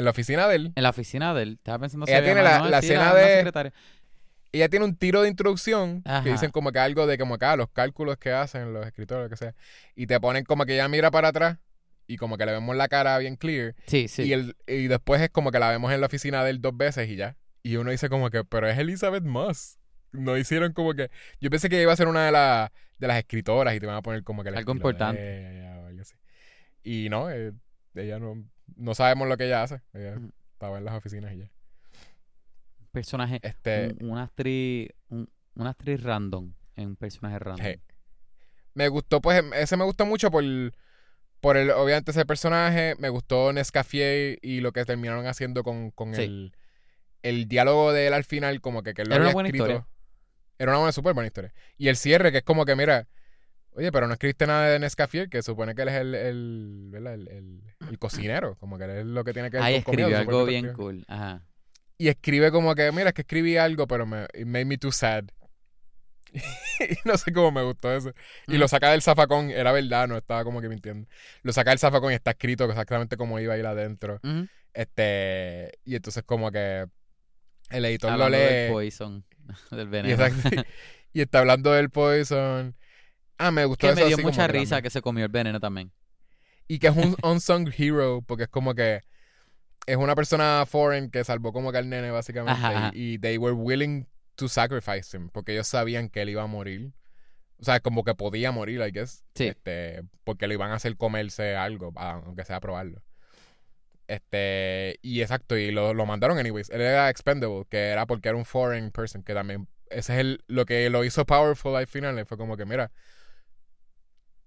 En 0.00 0.04
la 0.04 0.10
oficina 0.10 0.48
de 0.48 0.56
él, 0.56 0.72
en 0.74 0.82
la 0.82 0.90
oficina 0.90 1.32
de 1.34 1.42
él. 1.42 1.52
Estaba 1.58 1.78
pensando 1.78 2.06
Ella 2.08 2.24
tiene 2.24 2.42
la- 2.42 2.58
la 2.58 2.66
una 2.80 2.80
de- 3.14 3.72
ella 4.52 4.68
tiene 4.68 4.84
un 4.84 4.96
tiro 4.96 5.22
de 5.22 5.28
introducción 5.28 6.02
Ajá. 6.04 6.24
que 6.24 6.32
dicen 6.32 6.50
como 6.50 6.72
que 6.72 6.80
algo 6.80 7.06
de 7.06 7.18
como 7.18 7.38
que 7.38 7.44
ah, 7.44 7.54
los 7.56 7.68
cálculos 7.70 8.16
que 8.16 8.32
hacen 8.32 8.72
los 8.72 8.84
escritores, 8.86 9.24
lo 9.24 9.30
que 9.30 9.36
sea. 9.36 9.54
Y 9.94 10.06
te 10.06 10.18
ponen 10.18 10.44
como 10.44 10.64
que 10.64 10.74
ella 10.74 10.88
mira 10.88 11.10
para 11.12 11.28
atrás 11.28 11.58
y 12.08 12.16
como 12.16 12.36
que 12.36 12.46
le 12.46 12.52
vemos 12.52 12.74
la 12.74 12.88
cara 12.88 13.16
bien 13.18 13.36
clear. 13.36 13.76
Sí, 13.86 14.08
sí. 14.08 14.22
Y, 14.24 14.32
el, 14.32 14.56
y 14.66 14.88
después 14.88 15.20
es 15.20 15.30
como 15.30 15.52
que 15.52 15.60
la 15.60 15.70
vemos 15.70 15.92
en 15.92 16.00
la 16.00 16.06
oficina 16.06 16.42
de 16.42 16.50
él 16.50 16.60
dos 16.60 16.76
veces 16.76 17.08
y 17.08 17.14
ya. 17.16 17.36
Y 17.62 17.76
uno 17.76 17.90
dice 17.92 18.08
como 18.08 18.28
que, 18.30 18.42
pero 18.44 18.68
es 18.68 18.76
Elizabeth 18.78 19.22
Moss. 19.22 19.78
No 20.12 20.36
hicieron 20.36 20.72
como 20.72 20.94
que... 20.94 21.10
Yo 21.40 21.50
pensé 21.50 21.68
que 21.68 21.80
iba 21.80 21.92
a 21.92 21.96
ser 21.96 22.08
una 22.08 22.24
de, 22.26 22.32
la- 22.32 22.72
de 22.98 23.06
las 23.06 23.18
escritoras 23.18 23.76
y 23.76 23.78
te 23.78 23.86
van 23.86 23.96
a 23.96 24.02
poner 24.02 24.24
como 24.24 24.42
que... 24.42 24.48
Algo 24.48 24.72
importante. 24.72 25.58
ella 25.58 25.78
o 25.78 25.86
algo 25.86 26.00
así. 26.02 26.16
Y 26.82 27.08
no, 27.10 27.30
eh, 27.30 27.52
ella 27.94 28.18
no... 28.18 28.42
No 28.76 28.94
sabemos 28.94 29.28
lo 29.28 29.36
que 29.36 29.46
ella 29.46 29.62
hace. 29.62 29.80
Ella 29.92 30.18
estaba 30.52 30.78
en 30.78 30.84
las 30.84 30.94
oficinas 30.94 31.32
y 31.34 31.38
ya. 31.38 31.50
personaje, 32.92 33.38
Este... 33.42 33.94
un- 34.00 34.10
una 34.10 34.22
actriz, 34.24 34.88
un- 35.08 35.30
una 35.54 35.70
actriz 35.70 36.02
random, 36.02 36.52
en 36.76 36.88
un 36.88 36.96
personaje 36.96 37.38
random. 37.38 37.64
Hey. 37.64 37.80
Me 38.74 38.88
gustó, 38.88 39.20
pues, 39.20 39.42
ese 39.54 39.76
me 39.76 39.84
gustó 39.84 40.06
mucho 40.06 40.30
por, 40.30 40.44
por 41.40 41.56
el, 41.56 41.70
obviamente, 41.70 42.10
ese 42.12 42.24
personaje. 42.24 42.94
Me 42.98 43.08
gustó 43.08 43.52
Nescafé 43.52 44.38
y 44.42 44.60
lo 44.60 44.72
que 44.72 44.84
terminaron 44.84 45.26
haciendo 45.26 45.62
con, 45.62 45.90
con 45.90 46.14
Sí. 46.14 46.22
el, 46.22 46.52
el 47.22 47.46
diálogo 47.48 47.92
de 47.92 48.06
él 48.08 48.14
al 48.14 48.24
final, 48.24 48.60
como 48.60 48.82
que, 48.82 48.94
que 48.94 49.02
él 49.02 49.08
lo 49.08 49.14
Era 49.16 49.24
una 49.24 49.32
buena 49.32 49.48
escrito. 49.48 49.64
historia. 49.66 49.86
Era 50.58 50.72
una 50.72 50.78
buena, 50.78 50.92
súper 50.92 51.14
buena 51.14 51.26
historia. 51.26 51.52
Y 51.78 51.88
el 51.88 51.96
cierre, 51.96 52.32
que 52.32 52.38
es 52.38 52.44
como 52.44 52.64
que, 52.64 52.76
mira, 52.76 53.08
oye, 53.72 53.90
pero 53.92 54.06
no 54.06 54.12
escribiste 54.14 54.46
nada 54.46 54.68
de 54.68 54.78
Nescafé, 54.78 55.28
que 55.28 55.42
supone 55.42 55.74
que 55.74 55.82
él 55.82 55.88
es 55.88 55.94
el, 55.94 56.14
el, 56.14 56.92
el, 56.94 57.06
el- 57.28 57.62
el 57.88 57.98
cocinero, 57.98 58.56
como 58.56 58.78
que 58.78 58.84
él 58.84 58.90
es 58.90 59.06
lo 59.06 59.24
que 59.24 59.32
tiene 59.32 59.50
que 59.50 59.56
ver 59.58 59.64
Ahí 59.64 59.82
comida, 59.82 60.02
escribió 60.06 60.18
algo 60.18 60.44
bien 60.46 60.66
escribe. 60.66 60.76
cool. 60.84 61.04
Ajá. 61.08 61.46
Y 61.98 62.08
escribe 62.08 62.50
como 62.50 62.74
que, 62.74 62.90
mira, 62.92 63.08
es 63.08 63.14
que 63.14 63.22
escribí 63.22 63.56
algo, 63.56 63.86
pero 63.86 64.06
me 64.06 64.24
it 64.34 64.46
made 64.46 64.64
me 64.64 64.78
too 64.78 64.90
sad. 64.92 65.24
y 66.32 66.96
no 67.04 67.16
sé 67.18 67.32
cómo 67.32 67.50
me 67.50 67.62
gustó 67.62 67.92
eso. 67.94 68.12
Y 68.46 68.56
lo 68.56 68.66
Mm. 68.66 68.68
saca 68.68 68.90
del 68.92 69.02
zafacón, 69.02 69.50
era 69.50 69.72
verdad, 69.72 70.06
no 70.08 70.16
estaba 70.16 70.44
como 70.44 70.60
que 70.60 70.68
mintiendo. 70.68 71.08
Lo 71.42 71.52
saca 71.52 71.70
del 71.70 71.78
zafacón 71.78 72.12
y 72.12 72.14
está 72.14 72.30
escrito 72.32 72.64
exactamente 72.66 73.16
como 73.16 73.38
iba 73.40 73.54
a 73.54 73.58
ir 73.58 73.66
adentro. 73.66 74.20
Este, 74.72 75.72
y 75.84 75.96
entonces 75.96 76.22
como 76.24 76.50
que 76.52 76.86
el 77.70 77.84
editor 77.84 78.12
Hablando 78.12 78.36
lo 78.38 78.42
del 78.44 78.66
lee. 78.68 78.72
poison, 78.72 79.24
del 79.72 79.86
Y, 79.88 79.90
veneno. 79.90 80.14
exacto- 80.24 80.62
y 81.12 81.20
está 81.22 81.40
hablando 81.40 81.72
del 81.72 81.90
poison. 81.90 82.76
Ah, 83.40 83.50
me 83.50 83.64
gustó 83.64 83.86
que 83.86 83.92
eso 83.94 84.00
me 84.02 84.06
dio 84.06 84.16
así 84.16 84.22
mucha 84.22 84.46
risa 84.46 84.82
que 84.82 84.90
se 84.90 85.00
comió 85.00 85.24
el 85.24 85.30
veneno 85.30 85.58
también. 85.60 85.90
Y 86.68 86.78
que 86.78 86.88
es 86.88 86.96
un 86.96 87.16
unsung 87.22 87.72
hero, 87.76 88.22
porque 88.26 88.44
es 88.44 88.48
como 88.50 88.74
que 88.74 89.00
es 89.86 89.96
una 89.96 90.14
persona 90.14 90.64
foreign 90.68 91.10
que 91.10 91.24
salvó 91.24 91.50
como 91.52 91.72
que 91.72 91.78
al 91.78 91.88
nene, 91.88 92.10
básicamente. 92.10 92.52
Ajá. 92.52 92.90
Y, 92.92 93.14
y 93.14 93.18
they 93.18 93.38
were 93.38 93.54
willing 93.54 94.06
to 94.36 94.46
sacrifice 94.46 95.16
him, 95.16 95.30
porque 95.30 95.52
ellos 95.52 95.66
sabían 95.66 96.10
que 96.10 96.20
él 96.20 96.28
iba 96.28 96.42
a 96.42 96.46
morir. 96.46 96.92
O 97.58 97.64
sea, 97.64 97.80
como 97.80 98.04
que 98.04 98.14
podía 98.14 98.52
morir, 98.52 98.82
I 98.82 98.90
guess. 98.90 99.24
Sí. 99.34 99.46
Este, 99.48 100.02
porque 100.22 100.46
le 100.46 100.54
iban 100.54 100.70
a 100.70 100.74
hacer 100.74 100.96
comerse 100.98 101.56
algo, 101.56 101.92
aunque 101.96 102.44
sea 102.44 102.60
probarlo. 102.60 103.02
Este, 104.06 104.98
y 105.00 105.22
exacto, 105.22 105.56
y 105.56 105.70
lo, 105.70 105.94
lo 105.94 106.04
mandaron 106.04 106.36
anyways. 106.38 106.68
Él 106.68 106.82
era 106.82 107.08
expendable, 107.08 107.64
que 107.70 107.88
era 107.88 108.06
porque 108.06 108.28
era 108.28 108.36
un 108.36 108.44
foreign 108.44 108.90
person, 108.90 109.22
que 109.22 109.32
también, 109.32 109.66
ese 109.88 110.12
es 110.14 110.20
el, 110.20 110.44
lo 110.46 110.66
que 110.66 110.90
lo 110.90 111.04
hizo 111.04 111.24
powerful 111.24 111.76
al 111.76 111.86
final, 111.86 112.26
fue 112.26 112.36
como 112.36 112.58
que, 112.58 112.66
mira, 112.66 112.90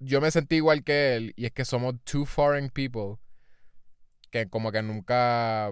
yo 0.03 0.21
me 0.21 0.31
sentí 0.31 0.57
igual 0.57 0.83
que 0.83 1.15
él, 1.15 1.33
y 1.35 1.45
es 1.45 1.51
que 1.51 1.65
somos 1.65 1.95
two 2.03 2.25
foreign 2.25 2.69
people 2.69 3.19
que 4.31 4.49
como 4.49 4.71
que 4.71 4.81
nunca, 4.81 5.71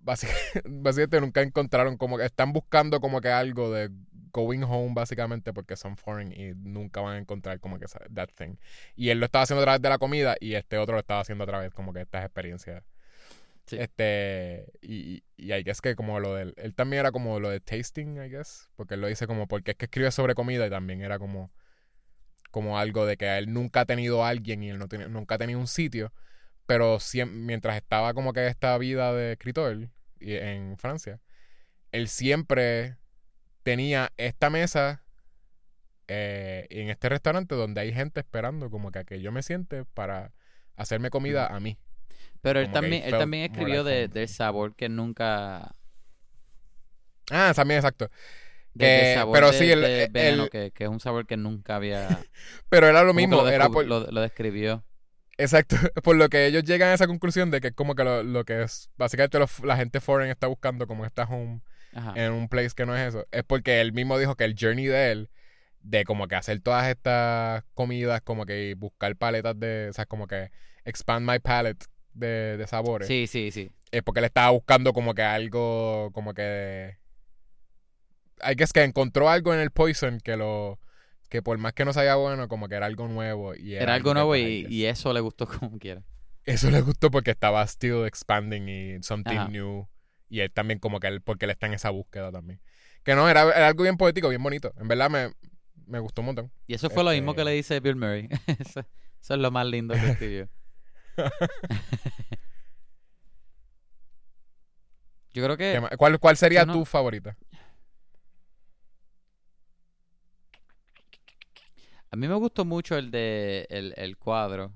básicamente, 0.00 0.62
básicamente 0.68 1.20
nunca 1.20 1.42
encontraron, 1.42 1.96
como 1.96 2.18
que 2.18 2.24
están 2.24 2.52
buscando 2.52 3.00
como 3.00 3.20
que 3.20 3.28
algo 3.28 3.70
de 3.70 3.90
going 4.32 4.62
home 4.62 4.92
básicamente 4.94 5.52
porque 5.52 5.76
son 5.76 5.96
foreign 5.96 6.32
y 6.32 6.54
nunca 6.54 7.00
van 7.00 7.14
a 7.14 7.18
encontrar 7.18 7.60
como 7.60 7.78
que 7.78 7.84
esa, 7.84 8.00
that 8.12 8.30
thing. 8.36 8.56
Y 8.96 9.10
él 9.10 9.20
lo 9.20 9.26
estaba 9.26 9.44
haciendo 9.44 9.62
a 9.62 9.64
través 9.64 9.82
de 9.82 9.88
la 9.88 9.98
comida 9.98 10.36
y 10.40 10.54
este 10.54 10.78
otro 10.78 10.94
lo 10.94 11.00
estaba 11.00 11.20
haciendo 11.20 11.44
a 11.44 11.46
través 11.46 11.72
como 11.72 11.92
que 11.92 12.00
estas 12.00 12.24
experiencias. 12.24 12.82
Sí. 13.66 13.76
Este, 13.78 14.66
y, 14.82 15.22
y 15.36 15.52
I 15.52 15.62
guess 15.62 15.80
que 15.80 15.94
como 15.94 16.18
lo 16.18 16.34
del, 16.34 16.54
él 16.56 16.74
también 16.74 17.00
era 17.00 17.12
como 17.12 17.38
lo 17.38 17.50
de 17.50 17.60
tasting, 17.60 18.16
I 18.16 18.28
guess, 18.28 18.68
porque 18.74 18.94
él 18.94 19.00
lo 19.00 19.06
dice 19.06 19.28
como 19.28 19.46
porque 19.46 19.72
es 19.72 19.76
que 19.76 19.84
escribe 19.84 20.10
sobre 20.10 20.34
comida 20.34 20.66
y 20.66 20.70
también 20.70 21.02
era 21.02 21.18
como 21.20 21.52
como 22.52 22.78
algo 22.78 23.06
de 23.06 23.18
que 23.18 23.38
él 23.38 23.52
nunca 23.54 23.82
ha 23.82 23.86
tenido 23.86 24.24
a 24.24 24.30
alguien 24.30 24.64
y 24.64 24.70
él 24.70 24.78
no 24.80 24.88
tiene, 24.88 25.08
nunca 25.10 25.36
ha 25.36 25.38
tenido 25.38 25.60
un 25.60 25.68
sitio, 25.68 26.12
pero 26.66 26.98
mientras 27.28 27.76
estaba 27.76 28.14
como 28.14 28.32
que 28.34 28.46
esta 28.48 28.78
vida 28.78 29.12
de 29.14 29.32
escritor 29.34 29.90
y- 30.20 30.34
en 30.36 30.78
Francia, 30.78 31.20
él 31.92 32.08
siempre 32.08 32.96
tenía 33.64 34.12
esta 34.18 34.50
mesa 34.50 35.04
eh, 36.08 36.66
en 36.70 36.88
este 36.90 37.08
restaurante 37.08 37.54
donde 37.54 37.80
hay 37.80 37.92
gente 37.92 38.20
esperando 38.20 38.70
como 38.70 38.90
que 38.90 39.00
a 39.00 39.04
que 39.04 39.20
yo 39.20 39.32
me 39.32 39.42
siente 39.42 39.84
para 39.84 40.32
hacerme 40.76 41.10
comida 41.10 41.46
a 41.46 41.60
mí. 41.60 41.78
Pero 42.42 42.60
él 42.60 42.66
Como 42.66 42.72
también, 42.72 43.04
él 43.04 43.16
también 43.16 43.44
escribió 43.44 43.84
de, 43.84 44.08
del 44.08 44.28
sabor 44.28 44.74
que 44.74 44.88
nunca... 44.88 45.74
Ah, 47.30 47.52
también 47.54 47.78
exacto. 47.78 48.10
Que- 48.78 49.14
sabor 49.16 49.34
pero 49.34 49.50
de- 49.52 49.58
sí, 49.58 49.70
el- 49.70 49.80
de 49.82 50.04
el- 50.04 50.10
veneno, 50.12 50.44
el- 50.44 50.50
que, 50.50 50.70
que 50.72 50.84
es 50.84 50.90
un 50.90 51.00
sabor 51.00 51.26
que 51.26 51.36
nunca 51.36 51.76
había... 51.76 52.08
Pero 52.68 52.86
era 52.88 53.02
lo 53.02 53.12
mismo, 53.14 53.36
lo, 53.36 53.48
era 53.48 53.66
descub- 53.66 53.72
por, 53.72 53.86
lo, 53.86 54.10
lo 54.10 54.20
describió. 54.20 54.84
Exacto, 55.38 55.76
por 56.02 56.16
lo 56.16 56.28
que 56.28 56.46
ellos 56.46 56.64
llegan 56.64 56.90
a 56.90 56.94
esa 56.94 57.06
conclusión 57.06 57.50
de 57.50 57.60
que 57.60 57.68
es 57.68 57.74
como 57.74 57.94
que 57.94 58.04
lo, 58.04 58.22
lo 58.22 58.44
que 58.44 58.62
es, 58.62 58.90
básicamente 58.96 59.38
la 59.64 59.76
gente 59.76 60.00
foreign 60.00 60.30
está 60.30 60.46
buscando 60.46 60.86
como 60.86 61.04
esta 61.04 61.24
home 61.24 61.60
Ajá. 61.94 62.12
en 62.16 62.32
un 62.32 62.48
place 62.48 62.70
que 62.76 62.86
no 62.86 62.96
es 62.96 63.08
eso, 63.08 63.26
es 63.30 63.42
porque 63.44 63.80
él 63.80 63.92
mismo 63.92 64.18
dijo 64.18 64.36
que 64.36 64.44
el 64.44 64.54
journey 64.58 64.86
de 64.86 65.10
él, 65.12 65.30
de 65.80 66.04
como 66.04 66.28
que 66.28 66.36
hacer 66.36 66.60
todas 66.60 66.86
estas 66.88 67.64
comidas, 67.74 68.20
como 68.22 68.46
que 68.46 68.74
buscar 68.78 69.16
paletas 69.16 69.58
de, 69.58 69.88
o 69.90 69.92
sea, 69.92 70.06
como 70.06 70.26
que 70.26 70.50
expand 70.84 71.28
my 71.28 71.38
palette 71.40 71.84
de, 72.14 72.56
de 72.56 72.66
sabores, 72.66 73.08
Sí, 73.08 73.26
sí, 73.26 73.50
sí. 73.50 73.70
es 73.90 74.02
porque 74.02 74.20
él 74.20 74.26
estaba 74.26 74.50
buscando 74.50 74.92
como 74.92 75.14
que 75.14 75.22
algo, 75.22 76.10
como 76.12 76.34
que... 76.34 76.98
Hay 78.42 78.56
que 78.56 78.64
es 78.64 78.72
que 78.72 78.82
encontró 78.82 79.28
algo 79.30 79.54
en 79.54 79.60
el 79.60 79.70
poison 79.70 80.18
que 80.20 80.36
lo... 80.36 80.78
Que 81.28 81.40
por 81.42 81.56
más 81.58 81.72
que 81.72 81.84
no 81.86 81.92
sabía 81.94 82.14
bueno, 82.16 82.46
como 82.48 82.68
que 82.68 82.74
era 82.74 82.84
algo 82.86 83.08
nuevo. 83.08 83.54
Y 83.54 83.74
Era 83.74 83.94
algo 83.94 84.12
nuevo 84.12 84.36
I 84.36 84.40
y, 84.40 84.62
guess, 84.64 84.70
y 84.72 84.84
eso 84.86 85.12
le 85.14 85.20
gustó 85.20 85.46
como 85.46 85.78
quiera. 85.78 86.02
eso 86.44 86.70
le 86.70 86.80
gustó 86.82 87.10
porque 87.10 87.30
estaba 87.30 87.66
still 87.66 88.04
expanding 88.04 88.68
y 88.68 89.02
something 89.02 89.38
Ajá. 89.38 89.48
new. 89.48 89.86
Y 90.28 90.40
él 90.40 90.50
también 90.52 90.78
como 90.78 91.00
que 91.00 91.06
él, 91.06 91.22
porque 91.22 91.46
él 91.46 91.50
está 91.52 91.66
en 91.66 91.74
esa 91.74 91.88
búsqueda 91.90 92.30
también. 92.32 92.60
Que 93.02 93.14
no, 93.14 93.28
era, 93.30 93.42
era 93.44 93.68
algo 93.68 93.82
bien 93.84 93.96
poético, 93.96 94.28
bien 94.28 94.42
bonito. 94.42 94.72
En 94.78 94.88
verdad 94.88 95.08
me, 95.08 95.32
me 95.86 95.98
gustó 96.00 96.20
un 96.20 96.26
montón. 96.26 96.52
Y 96.66 96.74
eso 96.74 96.90
fue 96.90 97.02
lo 97.02 97.10
mismo 97.12 97.34
que 97.34 97.40
Este- 97.40 97.50
le 97.50 97.56
dice 97.56 97.80
Bill 97.80 97.96
Murray. 97.96 98.28
eso, 98.58 98.80
eso 99.20 99.34
es 99.34 99.40
lo 99.40 99.50
más 99.50 99.66
lindo 99.66 99.94
que 99.94 100.10
escribió. 100.10 100.48
Yo 105.34 105.42
creo 105.44 105.56
¿Qué 105.56 105.80
que? 105.90 105.96
¿Cuál, 105.96 106.18
¿Cuál 106.18 106.36
sería 106.36 106.64
no- 106.66 106.72
tu 106.74 106.84
favorita? 106.84 107.36
A 112.12 112.16
mí 112.16 112.28
me 112.28 112.34
gustó 112.34 112.66
mucho 112.66 112.96
el 112.98 113.10
de 113.10 113.66
el, 113.70 113.94
el 113.96 114.18
cuadro. 114.18 114.70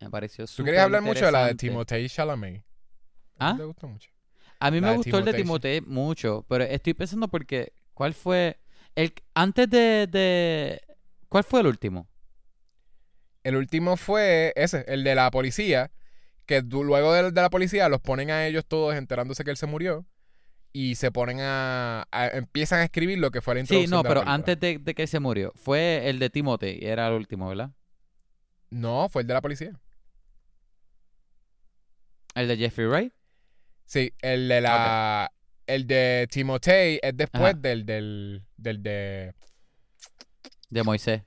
Me 0.00 0.08
pareció 0.08 0.46
Tú 0.46 0.64
querías 0.64 0.84
hablar 0.84 1.02
mucho 1.02 1.26
de 1.26 1.32
la 1.32 1.46
de. 1.48 1.54
Timothée 1.56 2.08
Chalamet. 2.08 2.64
¿A 3.38 3.50
¿Ah? 3.50 3.58
A 4.60 4.70
mí 4.70 4.80
La 4.80 4.86
me 4.86 4.90
de 4.92 4.96
gustó 4.96 5.18
el 5.18 5.26
de 5.26 5.34
Timothée. 5.34 5.82
Mucho, 5.82 6.46
pero 6.48 6.64
estoy 6.64 6.94
pensando 6.94 7.28
porque 7.28 7.74
¿cuál 7.92 8.14
fue 8.14 8.58
el 8.94 9.12
antes 9.34 9.68
de, 9.68 10.06
de 10.06 10.80
¿cuál 11.28 11.44
fue 11.44 11.60
el 11.60 11.66
último? 11.66 12.08
El 13.42 13.56
último 13.56 13.98
fue 13.98 14.54
ese, 14.56 14.86
el 14.88 15.04
de 15.04 15.14
la 15.14 15.30
policía. 15.30 15.90
Que 16.46 16.62
luego 16.62 17.12
del 17.12 17.34
de 17.34 17.42
la 17.42 17.50
policía 17.50 17.90
los 17.90 18.00
ponen 18.00 18.30
a 18.30 18.46
ellos 18.46 18.64
todos 18.66 18.94
enterándose 18.94 19.44
que 19.44 19.50
él 19.50 19.58
se 19.58 19.66
murió. 19.66 20.06
Y 20.72 20.94
se 20.94 21.10
ponen 21.10 21.40
a, 21.40 22.06
a- 22.12 22.28
empiezan 22.28 22.80
a 22.80 22.84
escribir 22.84 23.18
lo 23.18 23.30
que 23.32 23.40
fue 23.40 23.54
la 23.54 23.60
Sí, 23.60 23.62
introducción 23.74 23.90
no, 23.90 24.02
de 24.02 24.08
la 24.08 24.08
pero 24.20 24.28
antes 24.30 24.60
de, 24.60 24.78
de 24.78 24.94
que 24.94 25.06
se 25.06 25.18
murió 25.18 25.52
fue 25.56 26.08
el 26.08 26.18
de 26.20 26.30
Timothée, 26.30 26.78
era 26.86 27.08
el 27.08 27.14
último, 27.14 27.48
¿verdad? 27.48 27.70
No, 28.70 29.08
fue 29.08 29.22
el 29.22 29.28
de 29.28 29.34
la 29.34 29.40
policía. 29.40 29.72
¿El 32.34 32.48
de 32.48 32.56
Jeffrey 32.56 32.86
Wright? 32.86 33.12
Sí, 33.84 34.12
el 34.22 34.48
de 34.48 34.60
la. 34.60 35.32
El 35.66 35.86
de 35.86 36.28
Timotei 36.30 36.98
es 37.02 37.16
después 37.16 37.42
Ajá. 37.42 37.54
del, 37.54 37.84
del, 37.86 38.44
del 38.56 38.82
de. 38.82 39.34
De 40.68 40.82
Moisés. 40.82 41.22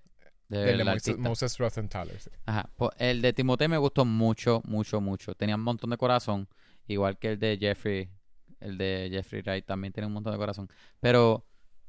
Del 0.47 0.65
Del 0.65 0.85
de 0.85 0.91
artista. 0.91 1.21
Moses 1.21 1.57
Rothenthal. 1.57 2.09
sí. 2.19 2.29
Ajá. 2.45 2.69
pues 2.75 2.91
el 2.97 3.21
de 3.21 3.33
Timothée 3.33 3.67
me 3.67 3.77
gustó 3.77 4.05
mucho, 4.05 4.61
mucho, 4.65 5.01
mucho. 5.01 5.33
Tenía 5.35 5.55
un 5.55 5.61
montón 5.61 5.89
de 5.89 5.97
corazón. 5.97 6.47
Igual 6.87 7.17
que 7.17 7.31
el 7.31 7.39
de 7.39 7.57
Jeffrey. 7.59 8.09
El 8.63 8.77
de 8.77 9.09
Jeffrey 9.11 9.41
Wright 9.41 9.65
también 9.65 9.91
tiene 9.93 10.07
un 10.07 10.13
montón 10.13 10.31
de 10.33 10.37
corazón. 10.39 10.69
Pero 10.99 11.45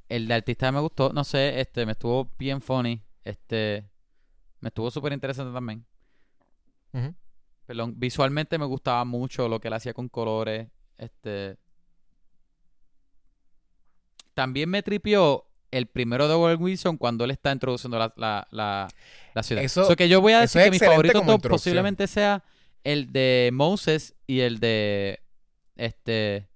el 0.09 0.27
de 0.29 0.35
artista 0.35 0.71
me 0.73 0.81
gustó. 0.81 1.13
No 1.13 1.23
sé, 1.25 1.61
este, 1.61 1.87
me 1.87 1.93
estuvo 1.93 2.31
bien 2.39 2.61
funny. 2.61 3.03
Este. 3.25 3.89
Me 4.61 4.69
estuvo 4.69 4.91
súper 4.91 5.13
interesante 5.13 5.53
también. 5.53 5.85
Ujú. 6.93 7.15
Perdón, 7.67 7.95
visualmente 7.97 8.59
me 8.59 8.67
gustaba 8.67 9.05
mucho 9.05 9.49
lo 9.49 9.61
que 9.61 9.69
él 9.69 9.75
hacía 9.75 9.95
con 9.95 10.09
colores. 10.09 10.69
Este. 10.99 11.57
También 14.35 14.69
me 14.69 14.83
tripió 14.83 15.47
el 15.71 15.87
primero 15.87 16.29
de 16.29 16.35
Owen 16.35 16.61
Wilson 16.63 16.97
cuando 16.97 17.25
él 17.25 17.31
está 17.31 17.53
introduciendo 17.53 17.99
la, 17.99 18.13
la, 18.17 18.47
la, 18.51 18.89
la 19.35 19.43
ciudad. 19.43 19.63
Eso- 19.63 19.85
So 19.87 19.97
que 19.97 20.09
yo 20.09 20.21
voy 20.21 20.33
a 20.33 20.41
decir 20.41 20.61
es 20.61 20.65
que 20.67 20.71
mi 20.73 20.79
favorito 20.79 21.21
top 21.21 21.49
posiblemente 21.49 22.07
sea 22.07 22.45
el 22.85 23.13
de 23.13 23.51
Moses 23.53 24.15
y 24.27 24.41
el 24.41 24.59
de 24.61 25.21
este. 25.77 26.49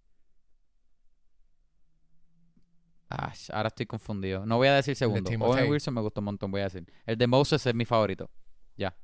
Ah, 3.11 3.33
ahora 3.53 3.69
estoy 3.69 3.87
confundido. 3.87 4.45
No 4.45 4.57
voy 4.57 4.69
a 4.69 4.75
decir 4.75 4.95
segundo. 4.95 5.31
Owen. 5.31 5.71
Wilson 5.71 5.95
me 5.95 6.01
gustó 6.01 6.21
un 6.21 6.27
montón, 6.27 6.51
voy 6.51 6.61
a 6.61 6.65
decir. 6.65 6.87
El 7.07 7.17
de 7.17 7.27
Moses 7.27 7.65
es 7.65 7.75
mi 7.75 7.85
favorito. 7.85 8.31
Ya. 8.77 8.95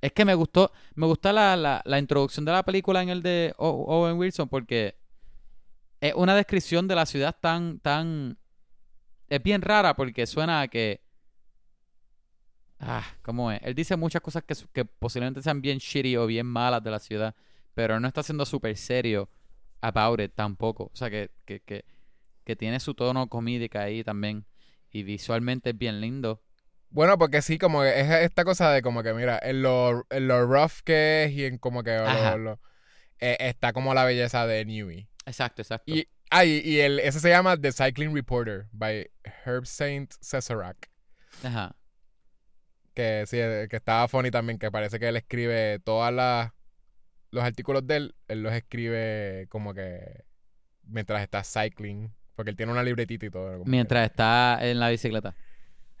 Es 0.00 0.12
que 0.12 0.24
me 0.24 0.34
gustó, 0.34 0.70
me 0.94 1.06
gusta 1.06 1.32
la, 1.32 1.56
la, 1.56 1.82
la 1.84 1.98
introducción 1.98 2.44
de 2.44 2.52
la 2.52 2.62
película 2.62 3.02
en 3.02 3.08
el 3.08 3.22
de 3.22 3.52
Owen 3.58 4.16
Wilson 4.16 4.48
porque 4.48 4.96
es 6.00 6.14
una 6.14 6.36
descripción 6.36 6.86
de 6.86 6.94
la 6.94 7.06
ciudad 7.06 7.36
tan, 7.40 7.80
tan... 7.80 8.38
Es 9.28 9.42
bien 9.42 9.62
rara 9.62 9.94
porque 9.94 10.26
suena 10.26 10.60
a 10.60 10.68
que... 10.68 11.02
Ah, 12.78 13.04
¿cómo 13.22 13.50
es? 13.50 13.60
Él 13.62 13.74
dice 13.74 13.96
muchas 13.96 14.20
cosas 14.20 14.44
que, 14.44 14.54
que 14.72 14.84
posiblemente 14.84 15.42
sean 15.42 15.62
bien 15.62 15.78
shitty 15.78 16.16
o 16.16 16.26
bien 16.26 16.46
malas 16.46 16.82
de 16.84 16.90
la 16.90 16.98
ciudad, 16.98 17.34
pero 17.74 17.98
no 17.98 18.06
está 18.06 18.22
siendo 18.22 18.44
súper 18.44 18.76
serio 18.76 19.30
about 19.80 20.20
it 20.20 20.32
tampoco. 20.34 20.84
O 20.84 20.96
sea, 20.96 21.10
que, 21.10 21.30
que, 21.44 21.60
que, 21.60 21.84
que 22.46 22.56
tiene 22.56 22.80
su 22.80 22.94
tono 22.94 23.28
comídica 23.28 23.82
ahí 23.82 24.02
también. 24.02 24.46
Y 24.90 25.02
visualmente 25.02 25.70
es 25.70 25.76
bien 25.78 26.00
lindo. 26.00 26.40
Bueno, 26.88 27.18
porque 27.18 27.42
sí, 27.42 27.58
como 27.58 27.82
que 27.82 28.00
es 28.00 28.08
esta 28.22 28.44
cosa 28.44 28.70
de 28.70 28.80
como 28.80 29.02
que, 29.02 29.12
mira, 29.12 29.38
en 29.42 29.60
lo, 29.60 30.06
en 30.08 30.28
lo 30.28 30.46
rough 30.46 30.80
que 30.84 31.24
es 31.24 31.32
y 31.32 31.44
en 31.44 31.58
como 31.58 31.82
que 31.82 31.96
lo- 31.98 32.38
lo- 32.38 32.60
eh, 33.18 33.36
está 33.40 33.72
como 33.74 33.92
la 33.92 34.04
belleza 34.04 34.46
de 34.46 34.64
Newey. 34.64 35.08
Exacto, 35.26 35.60
exacto. 35.60 35.92
Y, 35.92 36.08
ah, 36.30 36.44
y, 36.44 36.60
y 36.64 36.78
el, 36.80 37.00
ese 37.00 37.18
se 37.20 37.28
llama 37.28 37.60
The 37.60 37.72
Cycling 37.72 38.14
Reporter 38.14 38.68
by 38.72 39.10
Herb 39.44 39.66
Saint 39.66 40.14
Cesarak. 40.22 40.90
Ajá. 41.42 41.74
Que 42.94 43.24
sí, 43.26 43.38
eh, 43.38 43.66
que 43.68 43.76
estaba 43.76 44.08
funny 44.08 44.30
también, 44.30 44.58
que 44.58 44.70
parece 44.70 44.98
que 44.98 45.08
él 45.08 45.16
escribe 45.16 45.80
todas 45.80 46.12
las 46.14 46.52
los 47.32 47.44
artículos 47.44 47.86
de 47.86 47.96
él, 47.96 48.14
él 48.28 48.42
los 48.42 48.54
escribe 48.54 49.46
como 49.50 49.74
que 49.74 50.24
mientras 50.84 51.20
está 51.22 51.42
cycling, 51.42 52.14
porque 52.36 52.50
él 52.50 52.56
tiene 52.56 52.70
una 52.70 52.82
libretita 52.84 53.26
y 53.26 53.30
todo. 53.30 53.64
que- 53.64 53.70
Mientras 53.70 54.08
está 54.08 54.58
en 54.60 54.78
la 54.78 54.90
bicicleta. 54.90 55.34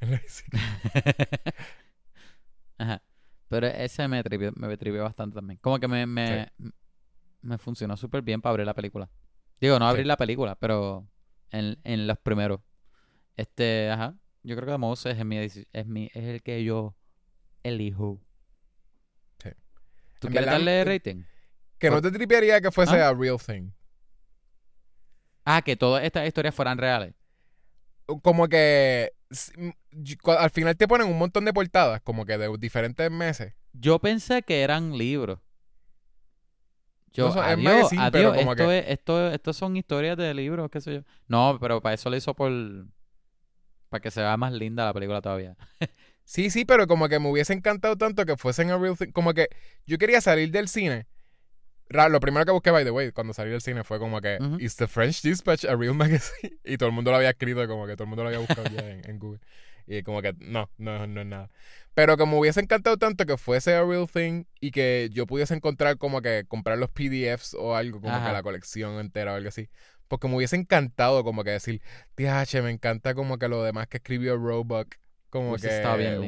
Ajá. 2.78 3.02
Pero 3.48 3.66
ese 3.68 4.06
me 4.08 4.22
tripió, 4.22 4.52
me 4.56 5.00
bastante 5.02 5.34
también. 5.36 5.58
Como 5.62 5.78
que 5.78 5.88
me, 5.88 6.04
me, 6.06 6.52
me 7.42 7.58
funcionó 7.58 7.96
súper 7.96 8.22
bien 8.22 8.40
para 8.40 8.50
abrir 8.52 8.66
la 8.66 8.74
película. 8.74 9.08
Digo, 9.60 9.78
no 9.78 9.86
abrir 9.88 10.04
Sí. 10.04 10.08
la 10.08 10.16
película, 10.16 10.56
pero 10.56 11.08
en, 11.50 11.78
en 11.84 12.06
los 12.06 12.18
primeros. 12.18 12.60
Este, 13.36 13.90
ajá. 13.90 14.14
Yo 14.42 14.56
creo 14.56 14.68
que 14.68 14.78
Moses 14.78 15.16
es 15.18 15.24
mi, 15.24 15.38
es 15.38 15.86
mi, 15.86 16.06
es 16.12 16.24
el 16.24 16.42
que 16.42 16.62
yo 16.64 16.96
elijo. 17.62 18.20
Sí. 19.42 19.50
¿Tú 20.18 20.26
En 20.28 20.32
quieres 20.32 20.46
verdad, 20.46 20.52
darle 20.52 20.80
eh, 20.80 20.84
rating? 20.84 21.22
Que 21.78 21.90
no 21.90 22.00
te 22.02 22.10
tripearía 22.10 22.60
que 22.60 22.70
fuese 22.70 23.00
¿Ah? 23.00 23.08
a 23.10 23.14
real 23.14 23.38
thing. 23.38 23.70
Ah, 25.46 25.62
que 25.62 25.76
todas 25.76 26.04
estas 26.04 26.26
historias 26.26 26.54
fueran 26.54 26.76
reales. 26.76 27.14
Como 28.22 28.48
que 28.48 29.12
al 30.38 30.50
final 30.50 30.76
te 30.76 30.86
ponen 30.86 31.08
un 31.08 31.18
montón 31.18 31.44
de 31.44 31.52
portadas, 31.52 32.00
como 32.02 32.26
que 32.26 32.36
de 32.36 32.48
diferentes 32.58 33.10
meses. 33.10 33.54
Yo 33.72 33.98
pensé 33.98 34.42
que 34.42 34.62
eran 34.62 34.98
libros. 34.98 35.38
Yo, 37.12 37.28
No, 37.28 37.32
son- 37.32 37.44
es 37.44 37.50
adiós, 37.52 37.64
magazine, 37.64 38.10
pero 38.10 38.28
adiós, 38.30 38.38
como 38.44 38.52
esto, 38.52 38.68
que- 38.68 38.78
es, 38.78 38.84
esto, 38.88 39.30
esto 39.32 39.52
son 39.52 39.76
historias 39.76 40.16
de 40.18 40.34
libros, 40.34 40.68
qué 40.70 40.80
sé 40.80 40.94
yo. 40.96 41.00
No, 41.28 41.56
pero 41.60 41.80
para 41.80 41.94
eso 41.94 42.10
lo 42.10 42.16
hizo 42.16 42.34
por... 42.34 42.50
Para 43.88 44.00
que 44.02 44.10
se 44.10 44.20
vea 44.20 44.36
más 44.36 44.52
linda 44.52 44.84
la 44.84 44.92
película 44.92 45.20
todavía. 45.22 45.56
Sí, 46.28 46.50
sí, 46.50 46.64
pero 46.64 46.88
como 46.88 47.08
que 47.08 47.20
me 47.20 47.30
hubiese 47.30 47.52
encantado 47.52 47.94
tanto 47.96 48.26
que 48.26 48.36
fuesen 48.36 48.70
a 48.72 48.78
real 48.78 48.98
thing. 48.98 49.12
Como 49.12 49.32
que 49.32 49.48
yo 49.86 49.96
quería 49.96 50.20
salir 50.20 50.50
del 50.50 50.66
cine. 50.66 51.06
Lo 51.88 52.20
primero 52.20 52.44
que 52.44 52.52
busqué, 52.52 52.70
by 52.70 52.84
the 52.84 52.90
way, 52.90 53.12
cuando 53.12 53.32
salí 53.32 53.50
del 53.50 53.60
cine 53.60 53.84
fue 53.84 53.98
como 53.98 54.20
que, 54.20 54.38
Ujú. 54.40 54.58
¿Is 54.58 54.76
the 54.76 54.86
French 54.86 55.22
Dispatch 55.22 55.64
a 55.64 55.76
real 55.76 55.94
magazine? 55.94 56.58
Y 56.64 56.76
todo 56.78 56.88
el 56.88 56.94
mundo 56.94 57.10
lo 57.10 57.18
había 57.18 57.30
escrito, 57.30 57.66
como 57.68 57.86
que 57.86 57.94
todo 57.94 58.04
el 58.04 58.08
mundo 58.08 58.24
lo 58.24 58.28
había 58.28 58.40
buscado 58.40 58.68
ya 58.68 58.88
en, 58.90 59.08
en 59.08 59.18
Google. 59.18 59.40
Y 59.86 60.02
como 60.02 60.20
que, 60.20 60.34
no, 60.38 60.68
no, 60.78 61.06
no 61.06 61.20
es 61.20 61.26
nada. 61.26 61.50
Pero 61.94 62.16
me 62.26 62.36
hubiese 62.36 62.60
encantado 62.60 62.96
tanto 62.96 63.24
que 63.24 63.36
fuese 63.36 63.74
a 63.74 63.84
real 63.84 64.08
thing 64.12 64.44
y 64.60 64.70
que 64.72 65.08
yo 65.12 65.26
pudiese 65.26 65.54
encontrar 65.54 65.96
como 65.96 66.20
que 66.20 66.44
comprar 66.46 66.76
los 66.76 66.90
PDFs 66.90 67.54
o 67.54 67.76
algo, 67.76 68.00
como 68.00 68.14
Ajá. 68.14 68.26
que 68.26 68.32
la 68.32 68.42
colección 68.42 68.98
entera 68.98 69.32
o 69.32 69.36
algo 69.36 69.48
así. 69.48 69.70
Porque 70.08 70.28
me 70.28 70.36
hubiese 70.36 70.56
encantado 70.56 71.24
como 71.24 71.44
que 71.44 71.50
decir, 71.50 71.80
TH, 72.16 72.62
me 72.62 72.70
encanta 72.70 73.14
como 73.14 73.38
que 73.38 73.48
lo 73.48 73.62
demás 73.62 73.86
que 73.86 73.96
escribió 73.98 74.36
Roebuck, 74.36 74.96
como 75.30 75.50
Hubiese 75.50 75.68
que 75.68 75.76
estado 75.76 75.98
bien 75.98 76.20
lindo. 76.20 76.26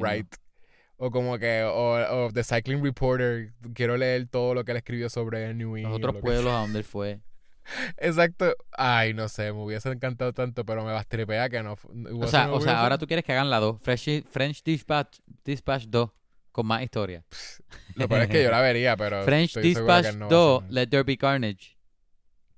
O 1.01 1.11
como 1.13 1.39
que, 1.39 1.63
o, 1.63 2.25
o 2.27 2.33
The 2.33 2.43
Cycling 2.43 2.83
Reporter, 2.83 3.53
quiero 3.73 3.97
leer 3.97 4.27
todo 4.27 4.53
lo 4.55 4.65
que 4.65 4.73
él 4.73 4.79
escribió 4.79 5.09
sobre 5.09 5.55
Newey. 5.55 5.85
Los 5.85 5.93
o 5.93 5.97
otros 5.97 6.17
pueblos 6.17 6.53
a 6.53 6.59
donde 6.59 6.81
él 6.81 6.85
fue. 6.85 7.21
Exacto. 7.99 8.55
Ay, 8.73 9.15
no 9.15 9.29
sé, 9.29 9.53
me 9.53 9.63
hubiese 9.63 9.89
encantado 9.91 10.33
tanto, 10.33 10.65
pero 10.65 10.85
me 10.85 10.93
bastripea 10.93 11.49
que 11.49 11.63
no. 11.63 11.77
O 12.15 12.27
sea, 12.27 12.51
o 12.53 12.61
sea, 12.61 12.81
ahora 12.83 12.99
tú 12.99 13.07
quieres 13.07 13.25
que 13.25 13.33
hagan 13.33 13.49
la 13.49 13.61
2. 13.61 13.81
French, 13.81 14.25
French 14.31 14.63
Dispatch, 14.65 15.19
Dispatch 15.45 15.85
2. 15.87 16.11
Con 16.51 16.67
más 16.67 16.83
historia. 16.83 17.25
Lo 17.95 18.09
peor 18.09 18.23
es 18.23 18.29
que 18.29 18.43
yo 18.43 18.51
la 18.51 18.61
vería, 18.61 18.97
pero. 18.97 19.23
French 19.23 19.57
estoy 19.57 19.75
seguro 19.75 19.95
que 19.95 20.09
Dispatch 20.09 20.17
no 20.17 20.29
va 20.29 20.33
a 20.33 20.35
2. 20.35 20.63
hacer 20.63 20.73
Let 20.75 20.87
There 20.89 21.03
Be 21.05 21.17
Carnage. 21.17 21.79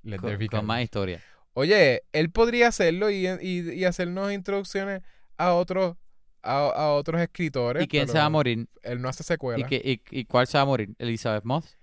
Let 0.03 0.17
Con, 0.17 0.27
there 0.31 0.39
be 0.39 0.49
con 0.49 0.61
más 0.65 0.75
carnage. 0.77 0.85
historia. 0.85 1.23
Oye, 1.53 2.03
él 2.13 2.31
podría 2.31 2.69
hacerlo 2.69 3.11
y, 3.11 3.27
y, 3.27 3.71
y 3.73 3.85
hacernos 3.85 4.33
introducciones 4.33 5.03
a 5.37 5.53
otros 5.53 5.97
a, 6.43 6.69
a 6.69 6.93
otros 6.95 7.21
escritores. 7.21 7.83
¿Y 7.85 7.89
quién 7.89 8.09
se 8.09 8.19
va 8.19 8.25
a 8.27 8.31
morir? 8.31 8.69
Él 8.83 9.01
no 9.01 9.09
hace 9.09 9.23
¿Y, 9.23 9.27
secuela. 9.27 9.67
qué- 9.67 10.03
y, 10.11 10.21
y 10.21 10.25
cuál 10.25 10.47
se 10.47 10.59
va 10.59 10.63
a 10.63 10.67
morir? 10.67 10.95
¿Elizabeth 10.99 11.45
Moss? 11.45 11.77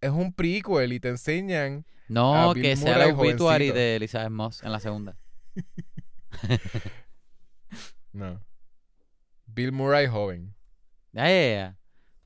Es 0.00 0.10
un 0.10 0.32
prequel 0.32 0.92
y 0.92 1.00
te 1.00 1.08
enseñan. 1.08 1.84
No, 2.08 2.50
A 2.50 2.54
Bill 2.54 2.62
que 2.62 2.76
sea 2.76 3.04
el 3.04 3.14
obituary 3.14 3.70
de 3.72 3.96
Elizabeth 3.96 4.30
Moss 4.30 4.62
en 4.62 4.72
la 4.72 4.80
segunda. 4.80 5.16
No. 8.12 8.42
Bill 9.46 9.72
Murray 9.72 10.06
joven. 10.06 10.54
Yeah. 11.12 11.76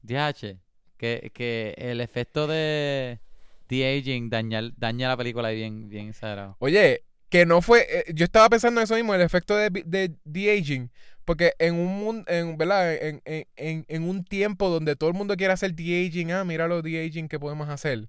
DH. 0.03 0.59
Que, 0.97 1.31
que 1.35 1.75
el 1.79 2.01
efecto 2.01 2.47
de 2.47 3.21
de 3.69 3.99
aging 3.99 4.31
daña, 4.31 4.63
daña 4.77 5.09
la 5.09 5.17
película 5.17 5.51
bien, 5.51 5.89
bien 5.89 6.09
exagerado. 6.09 6.57
Oye, 6.59 7.05
que 7.29 7.47
no 7.47 7.63
fue. 7.63 7.87
eh, 7.89 8.05
yo 8.15 8.25
estaba 8.25 8.49
pensando 8.49 8.81
en 8.81 8.85
eso 8.85 8.97
mismo, 8.97 9.15
el 9.15 9.21
efecto 9.21 9.57
de, 9.57 9.71
de, 9.71 10.15
de 10.25 10.53
aging. 10.59 10.91
Porque 11.25 11.53
en 11.59 11.75
un 11.75 11.87
mundo, 11.99 12.25
en, 12.33 12.57
¿verdad? 12.57 12.95
En, 12.95 13.23
en, 13.25 13.47
en, 13.57 13.85
en 13.89 14.03
un 14.09 14.25
tiempo 14.25 14.69
donde 14.69 14.97
todo 14.97 15.11
el 15.11 15.17
mundo 15.17 15.37
quiere 15.37 15.53
hacer 15.53 15.75
de 15.75 16.07
aging, 16.07 16.33
ah, 16.33 16.45
mira 16.45 16.67
lo 16.67 16.83
de 16.83 17.05
aging 17.07 17.29
que 17.29 17.39
podemos 17.39 17.69
hacer. 17.69 18.09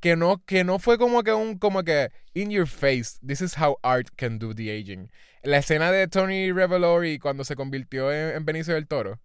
Que 0.00 0.16
no, 0.16 0.42
que 0.44 0.64
no 0.64 0.78
fue 0.80 0.98
como 0.98 1.22
que 1.22 1.32
un, 1.32 1.58
como 1.58 1.84
que, 1.84 2.10
in 2.34 2.50
your 2.50 2.66
face, 2.66 3.18
this 3.24 3.40
is 3.40 3.56
how 3.56 3.76
art 3.82 4.08
can 4.16 4.38
do 4.40 4.52
the 4.54 4.70
aging. 4.76 5.10
La 5.44 5.58
escena 5.58 5.92
de 5.92 6.08
Tony 6.08 6.50
Revolori 6.50 7.18
cuando 7.20 7.44
se 7.44 7.54
convirtió 7.54 8.12
en, 8.12 8.34
en 8.36 8.44
Benicio 8.44 8.74
del 8.74 8.88
Toro. 8.88 9.20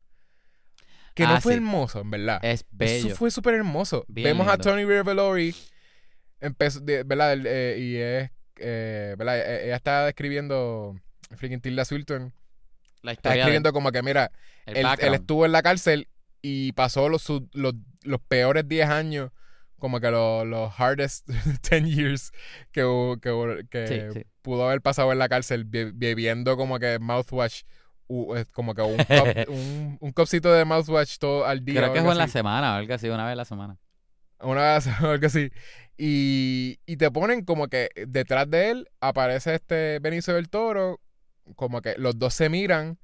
Que 1.15 1.23
Ah, 1.23 1.33
no 1.33 1.41
fue 1.41 1.53
sí. 1.53 1.57
hermoso, 1.57 2.01
en 2.01 2.11
verdad. 2.11 2.39
Es 2.43 2.63
bello. 2.69 3.07
Eso 3.07 3.15
fue 3.15 3.31
súper 3.31 3.55
hermoso. 3.55 4.05
Bien 4.07 4.25
Vemos 4.25 4.47
a. 4.47 4.57
Tony 4.57 4.85
Revolori, 4.85 5.55
empezó, 6.39 6.79
¿verdad? 6.83 7.35
Eh, 7.43 7.77
y 7.79 7.95
es, 7.95 8.29
eh, 8.57 9.15
¿verdad? 9.17 9.39
Eh, 9.39 9.65
Ella 9.65 9.75
está 9.77 10.05
describiendo, 10.05 10.95
freaking 11.35 11.59
Tilda 11.61 11.85
Swinton, 11.85 12.33
La 13.01 13.11
está 13.11 13.29
de- 13.29 13.35
describiendo 13.37 13.71
como 13.73 13.91
que, 13.91 14.01
mira, 14.03 14.31
él, 14.65 14.85
estuvo 15.13 15.45
en 15.45 15.51
la 15.51 15.61
cárcel 15.61 16.07
y 16.41 16.71
pasó 16.73 17.09
los, 17.09 17.21
sus- 17.23 17.43
los, 17.53 17.73
los 18.03 18.19
peores 18.21 18.67
10 18.67 18.89
años, 18.89 19.31
como 19.79 19.99
que 19.99 20.09
los, 20.11 20.45
los 20.45 20.71
hardest 20.73 21.27
10 21.69 21.83
years 21.85 22.31
que, 22.71 22.81
que, 23.21 23.65
que 23.69 23.87
Sí, 24.13 24.19
sí. 24.19 24.25
pudo 24.41 24.65
haber 24.67 24.81
pasado 24.81 25.11
en 25.11 25.19
la 25.19 25.29
cárcel, 25.29 25.65
be- 25.65 25.91
bebiendo 25.93 26.57
como 26.57 26.79
que 26.79 26.99
mouthwash 26.99 27.61
como 28.53 28.73
que 28.73 28.81
un, 28.81 28.97
cup- 28.97 29.45
un, 29.49 29.97
un 29.99 30.11
copcito 30.13 30.51
de 30.53 30.63
mouthwash 30.65 31.17
todo 31.17 31.45
al 31.45 31.63
día. 31.65 31.81
Creo 31.81 31.91
que 31.93 31.99
es 31.99 32.03
algo 32.03 32.13
en 32.13 32.17
la 32.17 32.27
semana 32.29 32.73
o 32.73 32.75
algo 32.77 32.93
así, 32.93 33.09
una 33.09 33.25
vez 33.25 33.33
a 33.33 33.35
la 33.35 33.45
semana. 33.45 33.77
Una 34.39 34.73
vez 34.75 34.87
o 35.01 35.07
algo 35.11 35.25
así. 35.27 35.51
Y, 35.97 36.79
y 36.85 36.97
te 36.97 37.11
ponen 37.11 37.43
como 37.43 37.67
que 37.67 37.89
detrás 38.07 38.49
de 38.49 38.69
él 38.69 38.87
aparece 39.01 39.55
este 39.55 39.99
Benicio 39.99 40.35
del 40.35 40.47
Toro, 40.49 41.01
como 41.55 41.81
que 41.81 41.95
los 41.97 42.17
dos 42.19 42.33
se 42.33 42.49
miran. 42.49 42.97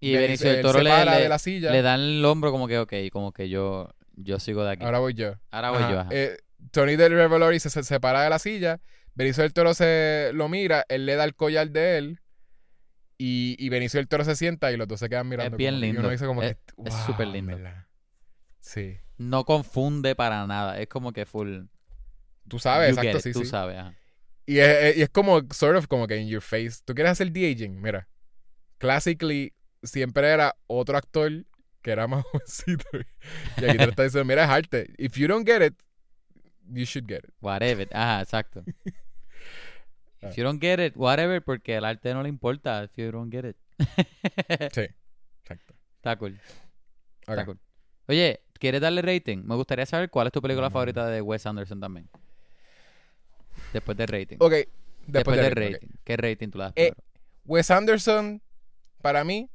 Y 0.00 0.14
Benicio 0.16 0.50
del 0.52 0.60
Toro 0.62 0.82
le, 0.82 0.90
le- 1.04 1.20
de 1.22 1.28
la 1.28 1.38
silla. 1.38 1.70
le 1.70 1.80
da 1.82 1.94
el 1.94 2.22
hombro 2.24 2.50
como 2.52 2.68
que, 2.68 2.78
ok, 2.78 2.92
como 3.10 3.32
que 3.32 3.48
yo, 3.48 3.88
yo 4.16 4.38
sigo 4.38 4.62
de 4.64 4.72
aquí. 4.72 4.84
Ahora 4.84 4.98
voy 4.98 5.14
yo. 5.14 5.34
Ahora 5.50 5.70
voy 5.70 5.82
Ajá. 5.82 5.90
yo, 5.92 6.00
ajá. 6.00 6.10
Eh, 6.12 6.36
Tony 6.72 6.96
del 6.96 7.12
Revelori 7.12 7.58
se, 7.60 7.70
se 7.70 7.82
separa 7.82 8.22
de 8.22 8.30
la 8.30 8.38
silla. 8.38 8.80
Benicio 9.14 9.42
del 9.44 9.52
Toro 9.54 9.72
se 9.74 10.30
lo 10.34 10.48
mira, 10.48 10.84
él 10.88 11.06
le 11.06 11.14
da 11.16 11.24
el 11.24 11.34
collar 11.34 11.70
de 11.70 11.98
él. 11.98 12.20
Y, 13.16 13.56
y 13.58 13.68
Benicio 13.68 13.98
del 13.98 14.08
Toro 14.08 14.24
se 14.24 14.34
sienta 14.36 14.72
y 14.72 14.76
los 14.76 14.88
dos 14.88 14.98
se 15.00 15.08
quedan 15.08 15.28
mirando. 15.28 15.56
bien 15.56 15.74
como 15.74 15.80
que- 15.80 15.86
Y 15.86 15.88
lindo. 15.88 16.00
uno 16.00 16.10
dice 16.10 16.26
como 16.26 16.42
Es- 16.42 16.56
que. 16.56 16.60
es 16.84 16.94
"Wow, 16.94 17.06
súper 17.06 17.28
lindo". 17.28 17.58
Sí. 18.60 18.98
No 19.16 19.44
confunde 19.44 20.14
para 20.16 20.46
nada. 20.46 20.78
Es 20.80 20.88
como 20.88 21.12
que 21.12 21.24
full. 21.24 21.62
Tú 22.48 22.58
sabes, 22.58 22.88
you 22.94 23.00
exacto, 23.00 23.18
it, 23.18 23.22
sí, 23.22 23.32
tú 23.32 23.40
sí. 23.40 23.46
sabes, 23.46 23.78
ajá. 23.78 23.94
Y 24.46 24.58
es, 24.58 24.96
y 24.98 25.02
es 25.02 25.08
como, 25.08 25.40
sort 25.52 25.76
of, 25.76 25.86
como 25.86 26.06
que 26.06 26.16
in 26.16 26.28
your 26.28 26.42
face. 26.42 26.80
¿Tú 26.84 26.94
quieres 26.94 27.12
hacer 27.12 27.30
de-aging? 27.32 27.80
Mira. 27.80 28.08
Classically, 28.78 29.54
siempre 29.82 30.28
era 30.28 30.54
otro 30.66 30.96
actor 30.98 31.30
que 31.82 31.90
era 31.90 32.06
más 32.06 32.24
jovencito. 32.32 32.84
Y 33.58 33.64
aquí 33.64 33.78
te 33.78 33.84
está 33.84 34.02
diciendo, 34.02 34.24
mira, 34.26 34.44
es 34.44 34.50
arte. 34.50 34.92
If 34.98 35.16
you 35.16 35.26
don't 35.28 35.46
get 35.46 35.62
it, 35.64 35.74
you 36.70 36.84
should 36.84 37.06
get 37.08 37.24
it. 37.24 37.30
Whatever. 37.40 37.88
Ajá, 37.92 38.20
exacto. 38.22 38.64
If 40.22 40.36
you 40.36 40.42
don't 40.44 40.60
get 40.60 40.78
it, 40.80 40.94
whatever, 40.96 41.42
porque 41.42 41.76
el 41.76 41.84
arte 41.84 42.14
no 42.14 42.22
le 42.22 42.30
importa. 42.30 42.84
If 42.84 42.92
you 42.96 43.10
don't 43.12 43.30
get 43.32 43.44
it. 43.44 43.56
Sí, 44.72 44.86
exacto. 45.42 45.74
Está 45.96 46.16
cool. 46.16 46.40
Está 47.20 47.44
cool. 47.44 47.58
Oye, 48.08 48.40
¿quieres 48.58 48.80
darle 48.80 49.02
rating? 49.02 49.42
Me 49.44 49.54
gustaría 49.54 49.84
saber 49.84 50.08
cuál 50.10 50.28
es 50.28 50.32
tu 50.32 50.40
película 50.40 50.68
Mm. 50.70 50.72
favorita 50.72 51.06
de 51.08 51.20
Wes 51.20 51.44
Anderson 51.46 51.80
también. 51.80 52.08
Después 53.74 53.98
del 53.98 54.08
rating. 54.08 54.36
Ok, 54.40 54.50
Después, 54.52 54.70
después, 55.06 55.36
del 55.36 55.54
de 55.54 55.70
rating. 55.72 55.88
¿Qué 56.04 56.16
rating 56.16 56.48
tú 56.48 56.56
le 56.58 56.64
das? 56.64 56.72
Eh? 56.76 56.92
Wes 57.44 57.70
Anderson, 57.70 58.40
para 59.02 59.22
mí, 59.24 59.50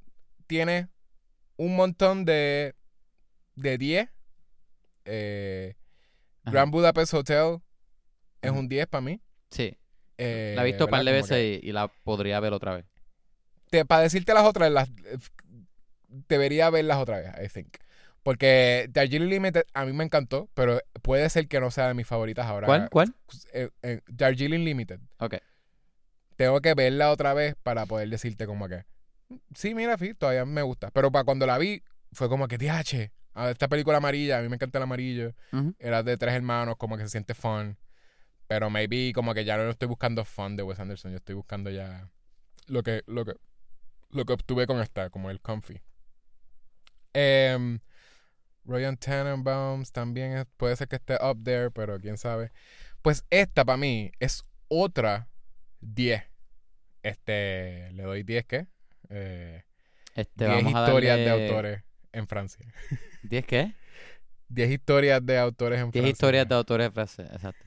tiene 0.45 0.89
un 1.57 1.75
montón 1.75 2.23
de, 2.25 2.75
de 3.55 3.77
10. 3.79 4.09
Eh. 5.05 5.75
Grand 6.45 6.71
Budapest 6.71 7.13
Hotel 7.13 7.57
es 8.41 8.51
un 8.51 8.67
10 8.67 8.87
para 8.87 9.01
mí. 9.01 9.19
Sí, 9.51 9.75
Eh, 10.17 10.53
la 10.55 10.63
he 10.63 10.65
visto 10.65 10.85
un 10.85 10.91
par 10.91 11.03
de 11.03 11.11
veces 11.11 11.61
y, 11.63 11.67
y 11.67 11.71
la 11.71 11.87
podría 11.87 12.39
ver 12.39 12.53
otra 12.53 12.75
vez. 12.75 12.85
te- 13.71 13.85
para 13.85 14.03
decirte 14.03 14.33
las 14.33 14.43
otras, 14.43 14.71
las, 14.71 14.89
eh, 14.89 15.17
debería 16.27 16.69
verlas 16.69 16.97
otra 16.97 17.19
vez, 17.19 17.31
I 17.43 17.47
think. 17.53 17.77
Porque 18.23 18.87
Darjeeling 18.91 19.29
Limited 19.29 19.63
a 19.73 19.85
mí 19.85 19.93
me 19.93 20.03
encantó, 20.03 20.49
pero 20.53 20.79
puede 21.01 21.29
ser 21.29 21.47
que 21.47 21.59
no 21.59 21.71
sea 21.71 21.87
de 21.87 21.93
mis 21.93 22.07
favoritas 22.07 22.45
ahora. 22.45 22.67
¿Cuál? 22.67 22.89
¿Cuál? 22.89 23.15
Eh, 23.53 23.69
eh, 23.81 24.01
Darjeeling 24.07 24.63
Limited. 24.63 24.99
Ok. 25.19 25.35
Tengo 26.35 26.61
que 26.61 26.73
verla 26.73 27.11
otra 27.11 27.33
vez 27.33 27.55
para 27.63 27.85
poder 27.85 28.09
decirte 28.09 28.45
como 28.45 28.67
que, 28.67 28.85
sí, 29.53 29.75
mira, 29.75 29.97
sí, 29.97 30.13
todavía 30.13 30.45
me 30.45 30.61
gusta. 30.61 30.91
Pero 30.91 31.11
para 31.11 31.25
cuando 31.25 31.45
la 31.45 31.57
vi, 31.57 31.83
fue 32.13 32.29
como 32.29 32.47
que, 32.47 32.57
DH, 32.57 33.11
ah, 33.33 33.49
esta 33.49 33.67
película 33.67 33.97
amarilla, 33.97 34.39
a 34.39 34.41
mí 34.41 34.49
me 34.49 34.55
encanta 34.55 34.79
el 34.79 34.83
amarillo. 34.83 35.33
Era 35.79 36.03
de 36.03 36.17
tres 36.17 36.33
hermanos, 36.33 36.75
como 36.77 36.97
que 36.97 37.03
se 37.03 37.09
siente 37.09 37.33
fun. 37.33 37.77
Pero 38.47 38.69
maybe 38.69 39.11
como 39.13 39.33
que 39.33 39.45
ya 39.45 39.57
no 39.57 39.69
estoy 39.69 39.87
buscando 39.87 40.25
fun 40.25 40.55
de 40.55 40.63
Wes 40.63 40.79
Anderson, 40.79 41.11
yo 41.11 41.17
estoy 41.17 41.35
buscando 41.35 41.69
ya 41.69 42.09
lo 42.67 42.83
que, 42.83 43.03
lo 43.05 43.25
que, 43.25 43.33
lo 44.09 44.25
que 44.25 44.33
obtuve 44.33 44.65
con 44.65 44.79
esta, 44.79 45.09
como 45.09 45.29
el 45.29 45.39
comfy. 45.39 45.81
Em, 47.13 47.79
Ryan 48.65 48.97
Tenenbaums 48.97 49.91
también 49.91 50.33
es- 50.37 50.45
puede 50.57 50.75
ser 50.75 50.87
que 50.87 50.97
esté 50.97 51.15
up 51.15 51.43
there, 51.43 51.71
pero 51.71 51.99
quién 51.99 52.17
sabe. 52.17 52.51
Pues 53.01 53.25
esta 53.29 53.65
para 53.65 53.77
mí 53.77 54.11
es 54.19 54.43
otra 54.67 55.27
10. 55.81 56.23
Este, 57.03 57.91
le 57.93 58.03
doy 58.03 58.23
10, 58.23 58.45
¿qué? 58.45 58.67
Eh, 59.09 59.63
Este, 60.15 60.45
10 60.45 60.63
vamos 60.63 60.75
a 60.75 60.83
historias 60.85 61.17
de 61.17 61.25
darle- 61.25 61.47
autores 61.49 61.83
en 62.11 62.27
Francia. 62.27 62.65
¿10 63.23 63.45
qué? 63.45 63.73
10 64.49 64.71
historias 64.71 65.25
de 65.25 65.37
autores 65.37 65.79
en 65.79 65.91
10 65.91 65.93
Francia. 66.03 66.11
historias 66.11 66.47
de 66.47 66.55
autores 66.55 66.91
franceses, 66.91 67.31
exacto. 67.33 67.65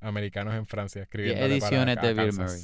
americanos 0.00 0.54
en 0.54 0.66
Francia 0.66 1.00
10 1.00 1.04
escribiendo 1.06 1.44
ediciones 1.44 1.96
de 2.00 2.14
Bill 2.14 2.32
Murray. 2.32 2.62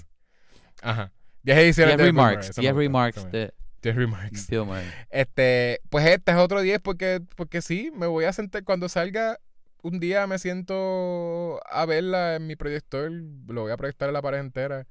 Ajá. 0.82 1.12
10 1.42 1.58
ediciones 1.58 1.96
10 1.96 1.98
de 1.98 2.04
Bill 2.04 2.12
Murray, 2.14 2.28
remarks, 2.36 2.50
eso 2.50 2.60
me 2.60 2.62
10 2.62 2.72
gusta, 2.74 2.82
remarks 2.82 3.30
de 3.32 3.54
10 3.82 3.96
remarks. 3.96 4.48
Bill 4.48 4.64
Murray. 4.64 4.86
Este, 5.10 5.80
pues 5.90 6.06
este 6.06 6.32
es 6.32 6.38
otro 6.38 6.60
10 6.60 6.80
porque, 6.80 7.20
porque 7.36 7.62
sí, 7.62 7.90
me 7.94 8.06
voy 8.06 8.24
a 8.24 8.32
sentar 8.32 8.64
cuando 8.64 8.88
salga 8.88 9.38
un 9.82 10.00
día 10.00 10.26
me 10.26 10.38
siento 10.38 11.60
a 11.70 11.86
verla 11.86 12.36
en 12.36 12.46
mi 12.46 12.56
proyector, 12.56 13.10
lo 13.10 13.62
voy 13.62 13.70
a 13.70 13.76
proyectar 13.76 14.08
en 14.08 14.14
la 14.14 14.22
pared 14.22 14.40
entera 14.40 14.86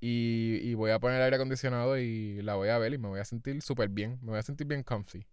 y, 0.00 0.58
y 0.62 0.74
voy 0.74 0.90
a 0.90 0.98
poner 0.98 1.18
el 1.18 1.24
aire 1.24 1.36
acondicionado 1.36 1.98
y 1.98 2.40
la 2.42 2.54
voy 2.54 2.70
a 2.70 2.78
ver 2.78 2.94
y 2.94 2.98
me 2.98 3.08
voy 3.08 3.20
a 3.20 3.24
sentir 3.24 3.60
súper 3.60 3.90
bien, 3.90 4.18
me 4.22 4.30
voy 4.30 4.38
a 4.38 4.42
sentir 4.42 4.66
bien 4.66 4.82
comfy. 4.82 5.26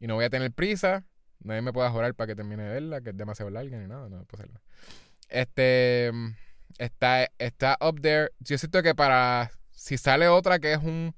Y 0.00 0.06
no 0.06 0.14
voy 0.14 0.24
a 0.24 0.30
tener 0.30 0.50
prisa, 0.52 1.04
nadie 1.40 1.60
me 1.60 1.72
pueda 1.72 1.90
jurar 1.90 2.14
para 2.14 2.28
que 2.28 2.36
termine 2.36 2.62
de 2.62 2.70
verla, 2.70 3.00
que 3.00 3.10
es 3.10 3.16
demasiado 3.16 3.50
larga 3.50 3.78
ni 3.78 3.86
nada, 3.86 4.08
no 4.08 4.24
puedo 4.24 4.42
hacerla. 4.42 4.60
Este, 5.28 6.10
está, 6.78 7.28
está 7.38 7.76
up 7.80 8.00
there. 8.00 8.30
Yo 8.40 8.56
siento 8.56 8.82
que 8.82 8.94
para, 8.94 9.50
si 9.72 9.98
sale 9.98 10.28
otra 10.28 10.58
que 10.58 10.72
es 10.72 10.78
un, 10.78 11.14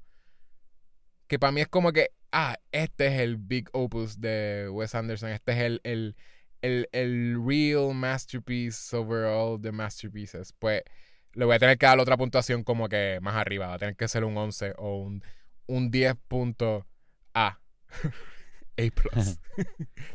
que 1.31 1.39
para 1.39 1.53
mí 1.53 1.61
es 1.61 1.69
como 1.69 1.93
que, 1.93 2.11
ah, 2.33 2.57
este 2.73 3.07
es 3.07 3.21
el 3.21 3.37
big 3.37 3.69
opus 3.73 4.21
de 4.21 4.69
Wes 4.69 4.97
Anderson, 4.97 5.31
este 5.31 5.53
es 5.53 5.59
el, 5.59 5.81
el, 5.85 6.17
el, 6.61 6.89
el 6.91 7.41
real 7.47 7.95
masterpiece 7.95 8.97
over 8.97 9.27
all 9.27 9.61
the 9.63 9.71
masterpieces, 9.71 10.53
pues 10.59 10.83
le 11.35 11.45
voy 11.45 11.55
a 11.55 11.61
tener 11.61 11.79
que 11.79 11.87
dar 11.87 12.01
otra 12.01 12.17
puntuación 12.17 12.65
como 12.65 12.89
que 12.89 13.21
más 13.23 13.37
arriba, 13.37 13.69
va 13.69 13.75
a 13.75 13.79
tener 13.79 13.95
que 13.95 14.09
ser 14.09 14.25
un 14.25 14.37
11 14.37 14.75
o 14.79 14.97
un, 14.97 15.23
un 15.67 15.93
10 15.93 16.17
punto 16.27 16.85
A. 17.33 17.61
A 18.77 18.91
plus. 18.91 19.39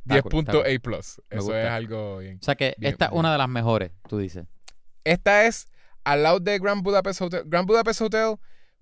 10 0.03 0.21
cool, 0.21 0.31
punto 0.31 0.65
está 0.65 0.75
A 0.75 0.79
plus. 0.79 1.21
Me 1.29 1.37
Eso 1.37 1.55
es 1.55 1.69
algo 1.69 2.17
bien. 2.17 2.39
O 2.41 2.43
sea 2.43 2.55
que 2.55 2.75
Bien, 2.77 2.91
esta 2.91 3.05
es 3.05 3.11
una 3.13 3.31
de 3.31 3.37
las 3.37 3.47
mejores, 3.47 3.91
tú 4.09 4.17
dices. 4.17 4.47
Esta 5.05 5.45
es 5.45 5.67
al 6.03 6.23
lado 6.23 6.41
de 6.41 6.59
Grand 6.59 6.83
Budapest 6.83 7.21
Hotel. 7.21 7.43
Grand 7.45 7.67
Budapest 7.67 8.01
Hotel 8.01 8.35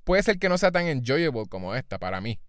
puede 0.04 0.24
ser 0.24 0.40
que 0.40 0.50
no 0.50 0.58
sea 0.58 0.72
tan 0.72 0.88
enjoyable 0.88 1.46
como 1.50 1.76
esta 1.76 2.00
para 2.00 2.22
mí. 2.22 2.40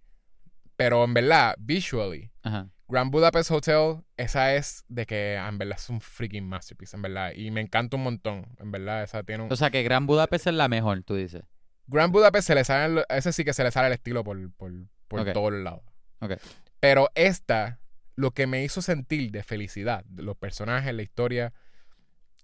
Pero 0.76 1.04
en 1.04 1.14
verdad, 1.14 1.54
visually, 1.58 2.32
Ajá. 2.42 2.68
Grand 2.88 3.10
Budapest 3.10 3.50
Hotel, 3.50 4.02
esa 4.16 4.54
es 4.54 4.84
de 4.88 5.06
que 5.06 5.38
ah, 5.40 5.48
en 5.48 5.58
verdad 5.58 5.78
es 5.78 5.88
un 5.88 6.00
freaking 6.00 6.46
masterpiece, 6.48 6.96
en 6.96 7.02
verdad. 7.02 7.32
Y 7.34 7.50
me 7.50 7.60
encanta 7.60 7.96
un 7.96 8.02
montón, 8.02 8.46
en 8.58 8.70
verdad. 8.72 9.02
Esa 9.04 9.22
tiene 9.22 9.44
un... 9.44 9.52
O 9.52 9.56
sea 9.56 9.70
que 9.70 9.82
Gran 9.82 10.06
Budapest 10.06 10.48
es 10.48 10.54
la 10.54 10.68
mejor, 10.68 11.02
tú 11.04 11.14
dices. 11.14 11.42
Grand 11.86 12.12
Budapest 12.12 12.46
se 12.48 12.54
le 12.54 12.64
sale, 12.64 13.00
el- 13.00 13.06
ese 13.08 13.32
sí 13.32 13.44
que 13.44 13.52
se 13.54 13.62
le 13.62 13.70
sale 13.70 13.86
el 13.88 13.92
estilo 13.94 14.24
por, 14.24 14.52
por, 14.54 14.72
por 15.08 15.20
Ok. 15.20 15.32
todos 15.32 15.52
lados. 15.52 15.82
Ok. 16.20 16.32
Pero 16.80 17.08
esta, 17.14 17.78
lo 18.16 18.32
que 18.32 18.46
me 18.46 18.64
hizo 18.64 18.82
sentir 18.82 19.30
de 19.30 19.42
felicidad, 19.42 20.04
de 20.06 20.22
los 20.22 20.36
personajes, 20.36 20.92
la 20.94 21.02
historia, 21.02 21.52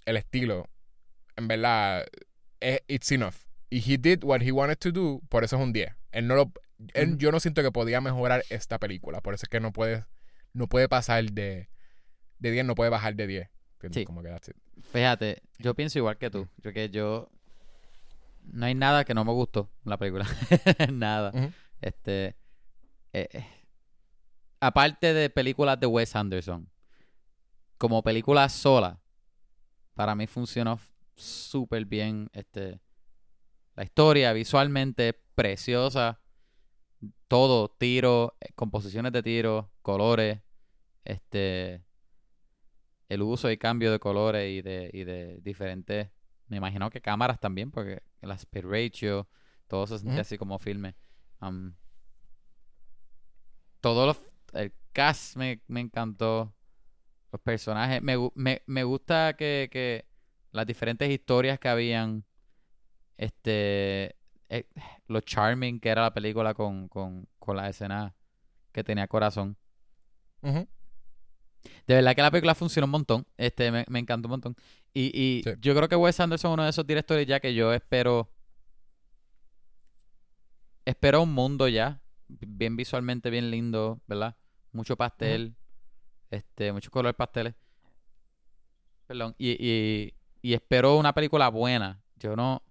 el 0.06 0.16
estilo, 0.16 0.66
en 1.36 1.48
verdad, 1.48 2.06
es, 2.60 2.80
it's 2.86 3.10
enough. 3.12 3.34
Y 3.70 3.78
he 3.78 3.96
did 3.96 4.24
what 4.24 4.42
he 4.42 4.50
wanted 4.50 4.78
to 4.78 4.90
do, 4.90 5.22
por 5.28 5.44
eso 5.44 5.56
es 5.56 5.62
un 5.62 5.72
10. 5.72 5.94
Él 6.10 6.26
no 6.26 6.34
lo, 6.34 6.52
él-. 6.92 7.16
Yo 7.18 7.30
no 7.30 7.38
siento 7.38 7.62
que 7.62 7.70
podía 7.70 8.00
mejorar 8.00 8.44
esta 8.50 8.78
película, 8.78 9.20
por 9.20 9.34
eso 9.34 9.46
es 9.46 9.48
que 9.48 9.60
no 9.60 9.72
puede, 9.72 10.04
no 10.52 10.66
puede 10.66 10.88
pasar 10.88 11.24
de, 11.30 11.70
de 12.40 12.50
10, 12.50 12.64
no 12.64 12.74
puede 12.74 12.90
bajar 12.90 13.14
de 13.14 13.26
10. 13.28 13.48
¿Entiendes? 13.74 14.00
Sí. 14.00 14.04
Como 14.04 14.22
que. 14.22 14.36
Fíjate, 14.92 15.42
yo 15.58 15.74
pienso 15.74 15.98
igual 15.98 16.18
que 16.18 16.30
tú. 16.30 16.48
Yo 16.58 16.72
que 16.72 16.90
yo. 16.90 17.30
No 18.42 18.66
hay 18.66 18.74
nada 18.74 19.04
que 19.04 19.14
no 19.14 19.24
me 19.24 19.32
gustó 19.32 19.70
en 19.84 19.90
la 19.90 19.96
película. 19.98 20.26
nada. 20.92 21.32
Este. 21.80 22.36
eh, 23.12 23.28
eh, 23.32 23.46
aparte 24.60 25.14
de 25.14 25.30
películas 25.30 25.78
de 25.80 25.86
Wes 25.86 26.14
Anderson, 26.16 26.68
como 27.78 28.02
película 28.02 28.48
sola, 28.48 29.00
para 29.94 30.14
mí 30.14 30.26
funcionó 30.26 30.78
súper 31.14 31.84
bien. 31.86 32.28
Este. 32.32 32.80
La 33.80 33.84
historia 33.84 34.34
visualmente 34.34 35.14
preciosa. 35.34 36.20
Todo, 37.28 37.70
tiro, 37.70 38.36
eh, 38.38 38.52
composiciones 38.54 39.10
de 39.10 39.22
tiro, 39.22 39.72
colores, 39.80 40.42
este 41.02 41.82
el 43.08 43.22
uso 43.22 43.50
y 43.50 43.56
cambio 43.56 43.90
de 43.90 43.98
colores 43.98 44.50
y 44.50 44.60
de, 44.60 44.90
y 44.92 45.04
de 45.04 45.40
diferentes, 45.40 46.10
me 46.48 46.58
imagino 46.58 46.90
que 46.90 47.00
cámaras 47.00 47.40
también, 47.40 47.70
porque 47.70 48.02
el 48.20 48.30
aspect 48.30 48.66
ratio, 48.66 49.26
todo 49.66 49.86
se 49.86 49.98
sentía 49.98 50.20
así 50.20 50.36
como 50.36 50.58
filme. 50.58 50.94
Um, 51.40 51.72
todo 53.80 54.04
los, 54.04 54.20
el 54.52 54.74
cast 54.92 55.36
me, 55.36 55.62
me 55.68 55.80
encantó, 55.80 56.54
los 57.32 57.40
personajes, 57.40 58.02
me, 58.02 58.16
me, 58.34 58.62
me 58.66 58.84
gusta 58.84 59.36
que, 59.38 59.70
que 59.72 60.04
las 60.52 60.66
diferentes 60.66 61.10
historias 61.10 61.58
que 61.58 61.70
habían, 61.70 62.26
este, 63.20 64.16
eh, 64.48 64.66
lo 65.08 65.20
charming 65.20 65.78
que 65.78 65.90
era 65.90 66.00
la 66.02 66.14
película 66.14 66.54
con, 66.54 66.88
con, 66.88 67.28
con 67.38 67.54
la 67.56 67.68
escena 67.68 68.14
que 68.72 68.82
tenía 68.82 69.06
corazón. 69.08 69.58
De 70.42 71.94
verdad 71.94 72.14
que 72.16 72.22
la 72.22 72.30
película 72.30 72.54
funcionó 72.54 72.86
un 72.86 72.92
montón. 72.92 73.26
Este, 73.36 73.70
me, 73.70 73.84
me 73.88 73.98
encantó 73.98 74.28
un 74.28 74.30
montón. 74.30 74.56
Y, 74.94 75.10
y 75.14 75.42
Sí. 75.42 75.50
yo 75.60 75.74
creo 75.74 75.86
que 75.88 75.96
Wes 75.96 76.18
Anderson 76.18 76.50
es 76.52 76.54
uno 76.54 76.64
de 76.64 76.70
esos 76.70 76.86
directores 76.86 77.26
ya 77.26 77.40
que 77.40 77.52
yo 77.54 77.74
espero. 77.74 78.30
Espero 80.86 81.22
un 81.22 81.34
mundo 81.34 81.68
ya. 81.68 82.00
Bien 82.28 82.74
visualmente, 82.76 83.28
bien 83.28 83.50
lindo, 83.50 84.00
¿verdad? 84.06 84.34
Mucho 84.72 84.96
pastel. 84.96 85.54
Este, 86.30 86.72
mucho 86.72 86.90
color 86.90 87.14
pasteles. 87.14 87.54
Perdón. 89.06 89.34
Y, 89.36 89.50
y, 89.60 90.14
y 90.40 90.54
espero 90.54 90.96
una 90.96 91.12
película 91.12 91.48
buena. 91.50 92.00
Yo 92.16 92.34
no. 92.34 92.62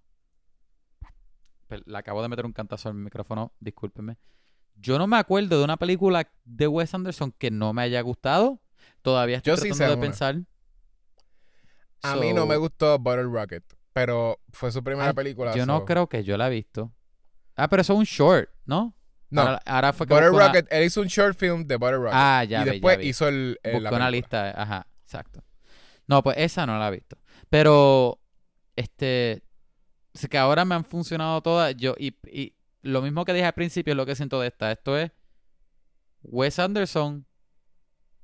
Le 1.86 1.98
acabo 1.98 2.22
de 2.22 2.28
meter 2.28 2.46
un 2.46 2.52
cantazo 2.52 2.88
al 2.88 2.94
micrófono, 2.94 3.52
discúlpenme. 3.60 4.16
Yo 4.76 4.98
no 4.98 5.06
me 5.06 5.16
acuerdo 5.18 5.58
de 5.58 5.64
una 5.64 5.76
película 5.76 6.30
de 6.44 6.66
Wes 6.66 6.94
Anderson 6.94 7.32
que 7.32 7.50
no 7.50 7.72
me 7.72 7.82
haya 7.82 8.00
gustado. 8.00 8.60
Todavía 9.02 9.36
estoy 9.38 9.52
Yo 9.54 9.56
tratando 9.60 9.84
de 9.86 9.92
una. 9.94 10.00
pensar. 10.00 10.36
A 12.02 12.16
mí 12.16 12.32
no 12.32 12.46
me 12.46 12.56
gustó 12.56 12.98
Bottle 12.98 13.24
Rocket, 13.24 13.62
pero 13.92 14.40
fue 14.52 14.72
su 14.72 14.82
primera 14.82 15.08
Ay, 15.08 15.12
película. 15.14 15.54
Yo 15.54 15.66
no 15.66 15.84
creo 15.84 16.08
que 16.08 16.24
yo 16.24 16.36
la 16.38 16.46
he 16.48 16.50
visto. 16.50 16.92
Ah, 17.56 17.68
pero 17.68 17.82
eso 17.82 17.92
es 17.92 17.98
un 17.98 18.04
short, 18.04 18.48
¿no? 18.64 18.94
No, 19.28 19.42
Ahora, 19.42 19.62
ahora 19.66 19.92
fue 19.92 20.06
que 20.06 20.14
una- 20.14 20.28
Rocket, 20.28 20.66
él 20.70 20.84
hizo 20.84 21.00
un 21.02 21.06
short 21.08 21.36
film 21.38 21.64
de 21.66 21.76
Bottle 21.76 21.98
Rocket. 21.98 22.12
Ah, 22.14 22.42
ya 22.44 22.60
y 22.60 22.64
vi, 22.64 22.66
ya 22.66 22.72
después 22.72 22.98
vi. 22.98 23.08
hizo 23.08 23.28
el, 23.28 23.60
el- 23.62 23.72
Busqué 23.74 23.90
la 23.90 23.96
una 23.96 24.10
lista. 24.10 24.60
Ajá, 24.60 24.86
exacto. 25.04 25.44
No, 26.06 26.22
pues 26.22 26.36
esa 26.38 26.66
no 26.66 26.78
la 26.78 26.88
he 26.88 26.90
visto. 26.92 27.16
Pero, 27.48 28.18
este, 28.74 29.42
que 30.28 30.38
ahora 30.38 30.64
me 30.64 30.74
han 30.74 30.84
funcionado 30.84 31.40
todas. 31.42 31.74
Yo, 31.76 31.94
y, 31.98 32.14
y 32.30 32.54
lo 32.82 33.02
mismo 33.02 33.24
que 33.24 33.32
dije 33.32 33.46
al 33.46 33.52
principio 33.54 33.92
es 33.92 33.96
lo 33.96 34.06
que 34.06 34.14
siento 34.16 34.40
de 34.40 34.48
esta. 34.48 34.70
Esto 34.72 34.96
es 34.96 35.10
Wes 36.22 36.58
Anderson, 36.58 37.26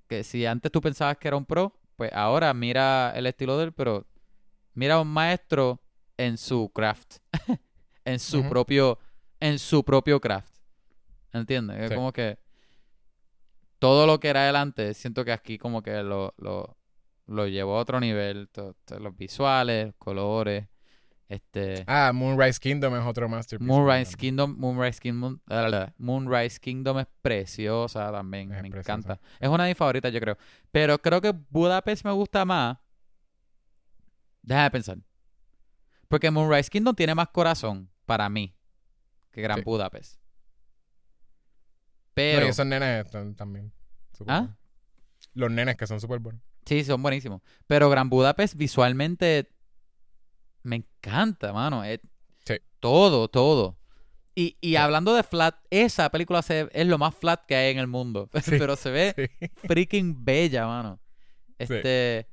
que 0.09 0.23
si 0.24 0.47
antes 0.47 0.70
tú 0.73 0.81
pensabas 0.81 1.16
que 1.18 1.28
era 1.28 1.36
un 1.36 1.44
pro, 1.47 1.78
pues 1.97 2.10
ahora 2.12 2.52
mira 2.55 3.12
el 3.16 3.27
estilo 3.27 3.56
de 3.59 3.64
él, 3.64 3.73
pero 3.73 4.06
mira 4.74 4.94
a 4.97 5.01
un 5.01 5.09
maestro 5.09 5.81
en 6.16 6.36
su 6.39 6.70
craft. 6.74 7.16
en 8.05 8.18
su 8.18 8.48
propio, 8.48 8.98
en 9.40 9.59
su 9.59 9.85
propio 9.85 10.20
craft. 10.20 10.55
¿Entiendes? 11.32 11.78
Es 11.82 11.89
Sí. 11.90 11.94
como 11.94 12.12
que 12.12 12.39
todo 13.78 14.06
lo 14.06 14.18
que 14.20 14.28
era 14.28 14.43
adelante, 14.43 14.94
siento 14.94 15.24
que 15.24 15.32
aquí 15.32 15.59
como 15.59 15.82
que 15.82 16.02
lo, 16.02 16.35
lo, 16.39 16.77
lo 17.27 17.47
llevó 17.47 17.77
a 17.77 17.81
otro 17.81 18.01
nivel. 18.01 18.48
los 18.98 19.16
visuales, 19.16 19.86
los 19.86 19.94
colores, 19.97 20.68
este... 21.28 21.84
Ah, 21.86 22.12
Moonrise 22.14 22.60
Kingdom 22.60 22.94
es 22.96 23.04
otro 23.04 23.28
masterpiece. 23.28 23.66
Moonrise. 23.72 24.16
Kingdom, 24.16 24.56
Moonrise 24.58 25.00
Kingdom, 25.00 25.38
Moonrise 25.98 26.60
Kingdom 26.60 26.98
es 27.00 27.06
preciosa 27.22 28.10
también, 28.12 28.52
Es 28.52 28.62
me 28.62 28.70
preciosa. 28.70 28.92
encanta. 28.98 29.20
Es 29.40 29.48
una 29.48 29.64
de 29.64 29.70
mis 29.70 29.78
favoritas, 29.78 30.12
yo 30.12 30.20
creo. 30.20 30.36
Pero 30.70 30.98
creo 30.98 31.20
que 31.20 31.32
Budapest 31.50 32.04
me 32.04 32.12
gusta 32.12 32.44
más. 32.44 32.78
Déjame 34.42 34.70
pensar. 34.70 34.98
Porque 36.08 36.30
Moonrise 36.30 36.70
Kingdom 36.70 36.94
tiene 36.94 37.14
más 37.14 37.28
corazón 37.28 37.90
para 38.04 38.28
mí 38.28 38.54
que 39.32 39.42
Gran 39.42 39.58
Sí. 39.58 39.64
Budapest. 39.64 40.14
No, 40.18 42.12
Pero 42.14 42.46
y 42.46 42.48
esos 42.48 42.64
nenes 42.66 43.04
están 43.04 43.34
también. 43.34 43.72
¿Ah? 44.26 44.38
buenos. 44.40 44.56
Los 45.34 45.50
nenes 45.50 45.76
que 45.76 45.86
son 45.86 46.00
súper 46.00 46.18
buenos. 46.20 46.40
sí, 46.64 46.82
son 46.84 47.02
buenísimos. 47.02 47.42
Pero 47.66 47.90
Gran 47.90 48.08
Budapest 48.08 48.54
visualmente 48.54 49.52
me 50.66 50.76
encanta, 50.76 51.52
mano. 51.52 51.82
Es 51.84 52.01
Sí. 52.44 52.56
Todo, 52.80 53.28
todo. 53.28 53.78
Y, 54.34 54.56
y 54.60 54.70
Sí. 54.70 54.76
hablando 54.76 55.14
de 55.14 55.22
flat, 55.22 55.56
esa 55.70 56.10
película 56.10 56.43
se- 56.43 56.68
es 56.72 56.86
lo 56.86 56.98
más 56.98 57.14
flat 57.14 57.47
que 57.47 57.56
hay 57.56 57.72
en 57.72 57.78
el 57.78 57.86
mundo. 57.86 58.28
Sí, 58.43 58.59
Pero 58.59 58.76
se 58.76 58.90
ve 58.90 59.30
freaking 59.66 60.24
bella, 60.24 60.66
mano. 60.66 61.01
Este. 61.59 62.28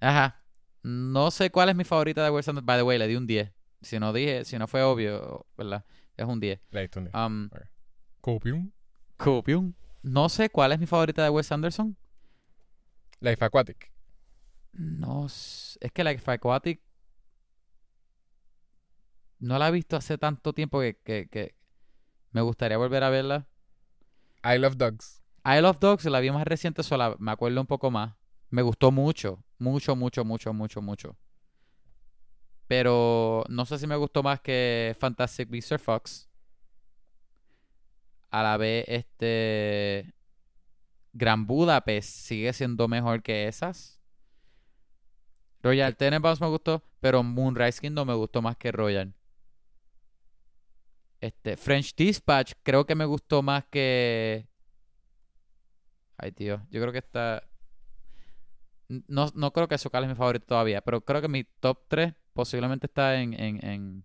Ajá. 0.00 0.42
No 0.82 1.30
sé 1.30 1.50
cuál 1.50 1.68
es 1.68 1.76
mi 1.76 1.84
favorita 1.84 2.24
de 2.24 2.30
Wes 2.30 2.48
Anderson. 2.48 2.66
By 2.66 2.78
the 2.78 2.82
way, 2.82 2.98
le 2.98 3.06
di 3.08 3.16
un 3.16 3.26
10. 3.26 3.52
Si 3.82 3.98
no 4.00 4.12
dije, 4.12 4.44
si 4.44 4.58
no 4.58 4.66
fue 4.66 4.82
obvio, 4.82 5.46
¿verdad? 5.56 5.84
Es 6.16 6.26
un 6.26 6.40
10. 6.40 6.60
Le 6.70 6.80
diste 6.82 6.98
un 6.98 7.04
día. 7.06 7.26
Um, 7.26 7.48
Copium. 8.20 8.72
Copium. 9.16 9.74
No 10.02 10.28
sé 10.28 10.50
cuál 10.50 10.72
es 10.72 10.78
mi 10.80 10.86
favorita 10.86 11.22
de 11.22 11.30
Wes 11.30 11.50
Anderson. 11.52 11.96
Life 13.20 13.44
Aquatic. 13.44 13.92
No 14.72 15.26
Es 15.26 15.78
que 15.92 16.04
Life 16.04 16.30
Aquatic. 16.30 16.80
No 19.38 19.58
la 19.58 19.68
he 19.68 19.70
visto 19.70 19.96
hace 19.96 20.18
tanto 20.18 20.52
tiempo 20.52 20.80
que, 20.80 20.96
que, 21.04 21.28
que 21.28 21.54
me 22.32 22.40
gustaría 22.40 22.76
volver 22.76 23.04
a 23.04 23.10
verla. 23.10 23.48
I 24.44 24.58
Love 24.58 24.76
Dogs. 24.76 25.22
I 25.44 25.60
Love 25.60 25.78
Dogs 25.78 26.04
la 26.06 26.20
vi 26.20 26.30
más 26.30 26.44
reciente, 26.44 26.82
sola, 26.82 27.16
me 27.18 27.30
acuerdo 27.30 27.60
un 27.60 27.66
poco 27.66 27.90
más. 27.90 28.14
Me 28.50 28.62
gustó 28.62 28.90
mucho, 28.90 29.44
mucho, 29.58 29.94
mucho, 29.96 30.24
mucho, 30.24 30.52
mucho, 30.52 30.82
mucho. 30.82 31.16
Pero 32.66 33.44
no 33.48 33.64
sé 33.64 33.78
si 33.78 33.86
me 33.86 33.96
gustó 33.96 34.22
más 34.22 34.40
que 34.40 34.96
Fantastic 34.98 35.48
Mr. 35.48 35.78
Fox. 35.78 36.28
A 38.30 38.42
la 38.42 38.56
vez, 38.56 38.84
este. 38.88 40.14
Gran 41.14 41.46
Budapest 41.46 42.10
sigue 42.10 42.52
siendo 42.52 42.86
mejor 42.86 43.22
que 43.22 43.48
esas. 43.48 43.98
Royal 45.62 45.96
Tenenbaums 45.96 46.40
me 46.40 46.46
gustó, 46.46 46.82
pero 47.00 47.22
Moonrise 47.22 47.80
Kingdom 47.80 48.06
me 48.06 48.14
gustó 48.14 48.42
más 48.42 48.56
que 48.56 48.70
Royal. 48.70 49.14
Este, 51.20 51.56
French 51.56 51.94
Dispatch 51.96 52.52
creo 52.62 52.86
que 52.86 52.94
me 52.94 53.04
gustó 53.04 53.42
más 53.42 53.64
que. 53.66 54.46
Ay, 56.16 56.32
tío, 56.32 56.66
yo 56.70 56.80
creo 56.80 56.92
que 56.92 56.98
está. 56.98 57.42
No, 58.88 59.30
no 59.34 59.52
creo 59.52 59.68
que 59.68 59.78
Sokal 59.78 60.04
es 60.04 60.10
mi 60.10 60.16
favorito 60.16 60.46
todavía, 60.46 60.80
pero 60.80 61.02
creo 61.02 61.20
que 61.20 61.28
mi 61.28 61.44
top 61.44 61.84
3 61.88 62.14
posiblemente 62.32 62.86
está 62.86 63.20
en, 63.20 63.34
en, 63.34 63.64
en, 63.64 64.04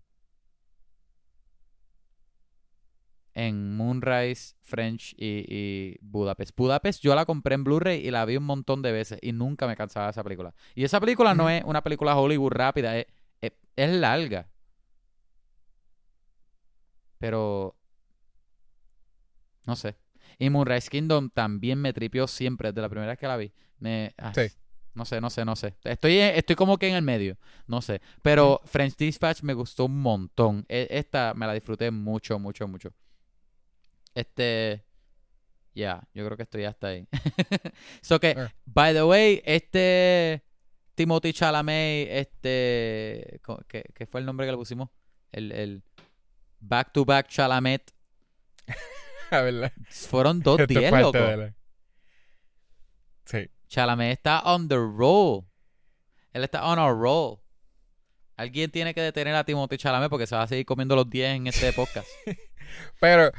en 3.32 3.76
Moonrise, 3.76 4.56
French 4.60 5.14
y, 5.16 5.44
y 5.48 5.98
Budapest. 6.02 6.54
Budapest 6.56 7.02
yo 7.02 7.14
la 7.14 7.24
compré 7.24 7.54
en 7.54 7.64
Blu-ray 7.64 8.06
y 8.06 8.10
la 8.10 8.24
vi 8.26 8.36
un 8.36 8.44
montón 8.44 8.82
de 8.82 8.92
veces 8.92 9.18
y 9.22 9.32
nunca 9.32 9.66
me 9.66 9.76
cansaba 9.76 10.06
de 10.06 10.10
esa 10.10 10.22
película. 10.24 10.54
Y 10.74 10.84
esa 10.84 11.00
película 11.00 11.34
no 11.34 11.48
es 11.48 11.64
una 11.64 11.82
película 11.82 12.16
Hollywood 12.16 12.52
rápida, 12.52 12.98
es, 12.98 13.06
es, 13.40 13.52
es 13.76 13.90
larga. 13.90 14.48
Pero... 17.24 17.74
No 19.66 19.76
sé. 19.76 19.96
Y 20.38 20.50
Moonrise 20.50 20.90
Kingdom 20.90 21.30
también 21.30 21.78
me 21.80 21.94
tripió 21.94 22.26
siempre, 22.26 22.68
desde 22.70 22.82
la 22.82 22.90
primera 22.90 23.12
vez 23.12 23.18
que 23.18 23.26
la 23.26 23.38
vi. 23.38 23.50
Me, 23.78 24.12
ah, 24.18 24.32
Sí. 24.34 24.42
No 24.92 25.06
sé, 25.06 25.20
no 25.22 25.30
sé, 25.30 25.42
no 25.46 25.56
sé. 25.56 25.74
Estoy, 25.84 26.18
estoy 26.18 26.54
como 26.54 26.76
que 26.76 26.86
en 26.88 26.94
el 26.96 27.02
medio. 27.02 27.38
No 27.66 27.80
sé. 27.80 28.02
Pero 28.22 28.60
French 28.66 28.94
Dispatch 28.96 29.42
me 29.42 29.54
gustó 29.54 29.86
un 29.86 30.00
montón. 30.02 30.66
E- 30.68 30.86
Esta 30.90 31.32
me 31.34 31.46
la 31.46 31.54
disfruté 31.54 31.90
mucho, 31.90 32.38
mucho, 32.38 32.68
mucho. 32.68 32.92
Este. 34.14 34.84
Ya, 35.74 36.06
yo 36.14 36.24
creo 36.26 36.36
que 36.36 36.42
estoy 36.44 36.64
hasta 36.64 36.88
ahí. 36.88 37.08
so 38.02 38.20
que, 38.20 38.34
Ah. 38.36 38.52
by 38.66 38.92
the 38.92 39.02
way, 39.02 39.40
este. 39.46 40.44
Timothy 40.94 41.32
Chalamet, 41.32 42.08
este. 42.10 43.40
¿Qué, 43.66 43.82
qué 43.94 44.06
fue 44.06 44.20
el 44.20 44.26
nombre 44.26 44.46
que 44.46 44.52
le 44.52 44.58
pusimos? 44.58 44.90
El, 45.32 45.50
el 45.50 45.82
Back 46.66 46.92
to 46.92 47.04
Back 47.04 47.28
Chalamet. 47.28 47.90
La 49.30 49.42
verdad. 49.42 49.72
Fueron 49.90 50.40
dos 50.40 50.60
Esto 50.60 50.72
es 50.74 50.78
10, 50.80 50.90
parte 50.90 51.02
loco. 51.20 51.36
la- 51.36 51.54
Sí. 53.24 53.50
Chalamet 53.68 54.12
está 54.12 54.40
on 54.40 54.68
the 54.68 54.76
roll. 54.76 55.44
Él 56.32 56.44
está 56.44 56.64
on 56.64 56.78
a 56.78 56.88
roll. 56.90 57.38
Alguien 58.36 58.70
tiene 58.70 58.94
que 58.94 59.00
detener 59.00 59.34
a 59.34 59.44
Timothy 59.44 59.76
Chalamet 59.76 60.10
porque 60.10 60.26
se 60.26 60.34
va 60.34 60.42
a 60.42 60.46
seguir 60.48 60.66
comiendo 60.66 60.96
los 60.96 61.08
10 61.08 61.36
en 61.36 61.46
este 61.46 61.72
podcast. 61.72 62.08
Pero 63.00 63.30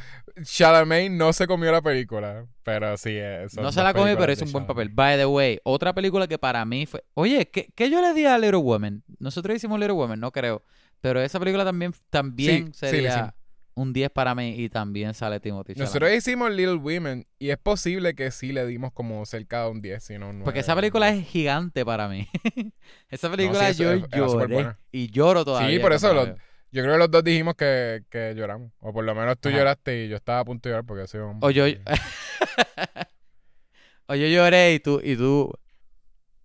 Chalamet 0.43 1.11
no 1.11 1.34
se 1.34 1.47
comió 1.47 1.72
la 1.72 1.81
película. 1.81 2.47
Pero 2.64 2.95
sí, 2.97 3.10
eh, 3.11 3.47
son 3.49 3.64
no 3.64 3.72
se 3.72 3.84
la 3.84 3.93
comió, 3.93 4.18
pero 4.18 4.35
de 4.35 4.43
un 4.43 4.52
buen 4.52 4.65
papel. 4.65 4.89
By 4.89 5.18
the 5.18 5.26
way, 5.26 5.60
otra 5.64 5.93
película 5.93 6.27
que 6.27 6.38
para 6.38 6.64
mí 6.65 6.85
fue. 6.85 7.03
Oye, 7.14 7.49
¿qué, 7.49 7.72
qué 7.76 7.89
yo 7.89 8.02
le 8.02 8.14
di 8.14 8.26
a 8.26 8.38
Little 8.38 8.57
Women? 8.57 9.03
Nosotros 9.19 9.56
hicimos 9.57 9.80
Little 9.80 9.93
Women, 9.93 10.19
no 10.19 10.31
creo. 10.31 10.64
Pero 11.06 11.22
esa 11.22 11.38
película 11.38 11.64
también, 11.64 11.94
también 12.10 12.73
Sí, 12.73 12.73
sí, 12.73 12.88
sería 12.88 13.36
un 13.76 13.94
10 13.94 14.10
para 14.10 14.34
mí 14.34 14.56
y 14.57 14.69
también 14.69 15.14
sale 15.14 15.40
Timothy 15.40 15.76
Chalamet. 15.76 15.88
Nosotros 15.88 16.11
hicimos 16.11 16.49
Little 16.49 16.77
Women 16.77 17.27
y 17.38 17.52
es 17.52 17.60
posible 17.60 18.15
que 18.15 18.32
sí 18.32 18.52
le 18.52 18.65
dimos 18.65 18.91
como 18.91 19.23
cerca 19.27 19.65
de 19.65 19.69
un 19.69 19.84
10, 19.84 20.03
si 20.03 20.18
no 20.18 20.30
un 20.30 20.40
9. 20.40 20.45
Porque 20.45 20.61
esa 20.61 20.73
película 20.73 21.10
es 21.10 21.27
gigante 21.27 21.86
para 21.86 22.07
mí. 22.07 22.27
esa 23.10 23.30
película 23.30 23.72
sí, 23.72 23.84
yo 23.84 24.30
súper 24.30 24.49
lloré. 24.49 24.76
Y 24.91 25.11
lloro 25.11 25.45
todavía. 25.45 25.69
Sí, 25.69 25.80
por 25.80 25.94
eso. 25.94 26.26
Yo 26.72 26.82
creo 26.82 26.95
que 26.95 26.98
los 26.98 27.11
dos 27.11 27.23
dijimos 27.23 27.53
que, 27.53 28.03
que 28.10 28.34
lloramos. 28.36 28.72
O 28.80 28.91
por 28.91 29.03
lo 29.03 29.14
menos 29.14 29.38
tú 29.40 29.49
Ajá. 29.49 29.60
lloraste 29.60 30.06
y 30.06 30.10
yo 30.10 30.15
estaba 30.15 30.40
a 30.40 30.45
punto 30.45 30.69
de 30.69 30.73
llorar 30.73 30.88
porque 30.88 31.06
soy 31.06 31.19
un... 31.19 31.38
O 31.41 31.52
yo, 31.52 31.65
o 34.07 34.15
yo 34.15 34.27
lloré 34.27 34.73
y 34.73 34.80
tú, 34.80 34.99
y 35.03 35.15
tú, 35.15 35.53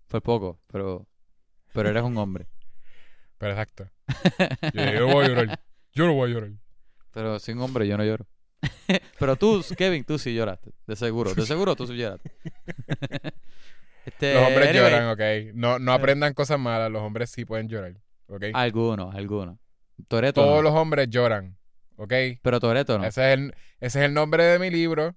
por 0.07 0.21
poco, 0.21 0.59
pero, 0.67 1.07
pero 1.73 1.89
eres 1.89 2.03
un 2.03 2.15
hombre. 2.17 2.45
Pero 3.39 3.53
exacto. 3.53 3.89
Yo, 4.73 5.07
voy 5.07 5.25
a 5.25 5.27
llorar. 5.27 5.59
Yo 5.93 6.05
no 6.05 6.13
voy 6.13 6.31
a 6.31 6.33
llorar. 6.33 6.51
Pero 7.13 7.39
sin 7.39 7.59
hombre 7.59 7.87
yo 7.87 7.97
no 7.97 8.05
lloro. 8.05 8.25
Pero 9.19 9.35
tú, 9.35 9.63
Kevin, 9.77 10.03
tú 10.03 10.17
sí 10.17 10.33
lloraste. 10.33 10.71
De 10.87 10.95
seguro, 10.95 11.33
de 11.33 11.45
seguro 11.45 11.75
tú 11.75 11.87
sí 11.87 11.95
lloraste. 11.97 12.31
este, 14.05 14.33
Los 14.35 14.47
hombres 14.47 14.69
anyway, 14.69 14.91
lloran, 14.91 15.09
ok. 15.09 15.53
No, 15.53 15.79
no 15.79 15.91
aprendan 15.93 16.33
cosas 16.33 16.59
malas, 16.59 16.91
los 16.91 17.01
hombres 17.01 17.29
sí 17.29 17.45
pueden 17.45 17.67
llorar, 17.67 17.95
ok. 18.27 18.45
Algunos, 18.53 19.13
algunos. 19.13 19.57
Toreto 20.07 20.41
Todos 20.41 20.57
no. 20.57 20.61
los 20.61 20.73
hombres 20.73 21.09
lloran, 21.09 21.57
ok. 21.97 22.13
Pero 22.41 22.59
Toreto 22.59 22.97
no. 22.97 23.05
Ese, 23.05 23.33
es 23.33 23.39
el, 23.39 23.55
ese 23.79 23.99
es 23.99 24.05
el 24.05 24.13
nombre 24.13 24.43
de 24.43 24.59
mi 24.59 24.69
libro. 24.69 25.15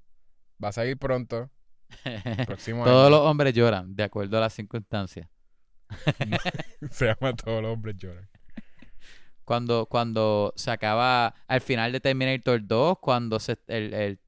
Va 0.63 0.69
a 0.69 0.73
salir 0.73 0.99
pronto. 0.99 1.51
Próximo 2.47 2.85
Todos 2.85 3.07
año. 3.07 3.17
los 3.17 3.27
hombres 3.27 3.55
lloran, 3.55 3.95
de 3.95 4.03
acuerdo 4.03 4.39
a 4.39 4.41
las 4.41 4.55
circunstancias. 4.55 5.29
Se 6.91 7.07
llama 7.07 7.35
Todos 7.37 7.63
los 7.63 7.73
hombres 7.73 7.97
lloran. 7.97 8.29
Cuando, 9.45 9.87
cuando 9.87 10.53
se 10.57 10.71
acaba 10.71 11.35
al 11.49 11.61
final 11.61 11.93
de 11.93 12.01
Terminator 12.01 12.61
2, 12.67 12.99
cuando 13.01 13.39
se, 13.41 13.59
el, 13.69 13.93
el 13.95 14.19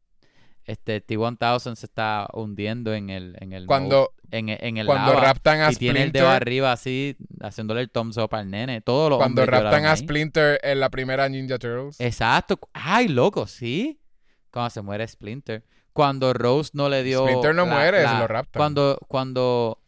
este 0.65 1.01
T-1000 1.01 1.75
se 1.77 1.87
está 1.87 2.27
hundiendo 2.33 2.93
en 2.93 3.09
el, 3.09 3.37
en 3.41 3.53
el 3.53 3.67
Cuando, 3.67 4.13
en, 4.33 4.49
el- 4.49 4.59
en 4.61 4.77
el 4.79 4.87
cuando 4.87 5.13
lava, 5.15 5.25
raptan 5.27 5.61
a 5.61 5.71
y 5.71 5.77
tiene 5.77 6.03
el 6.03 6.13
dedo 6.13 6.25
Splinter. 6.27 6.43
arriba 6.43 6.73
así, 6.73 7.17
haciéndole 7.41 7.81
el 7.83 7.91
thumbs 7.91 8.17
up 8.17 8.35
al 8.35 8.51
nene. 8.51 8.81
Todos 8.81 9.11
los 9.11 9.19
Cuando 9.19 9.47
raptan 9.47 9.87
a 9.87 9.93
ahí. 9.93 9.97
Splinter 9.99 10.59
en 10.63 10.81
la 10.81 10.91
primera 10.91 11.29
Ninja 11.29 11.59
Turtles. 11.59 12.01
Exacto. 12.01 12.59
Ay, 12.73 13.07
loco, 13.09 13.47
sí. 13.47 14.01
Cuando 14.51 14.71
se 14.71 14.83
muere 14.83 15.07
Splinter. 15.07 15.65
Cuando 15.93 16.33
Rose 16.35 16.71
no 16.75 16.89
le 16.89 17.03
dio. 17.05 17.23
Splinter 17.27 17.55
no 17.55 17.65
la- 17.65 17.73
muere, 17.75 18.03
la- 18.03 18.13
se 18.13 18.19
lo 18.19 18.27
raptan. 18.29 18.59
Cuando, 18.61 18.99
cuando 19.09 19.79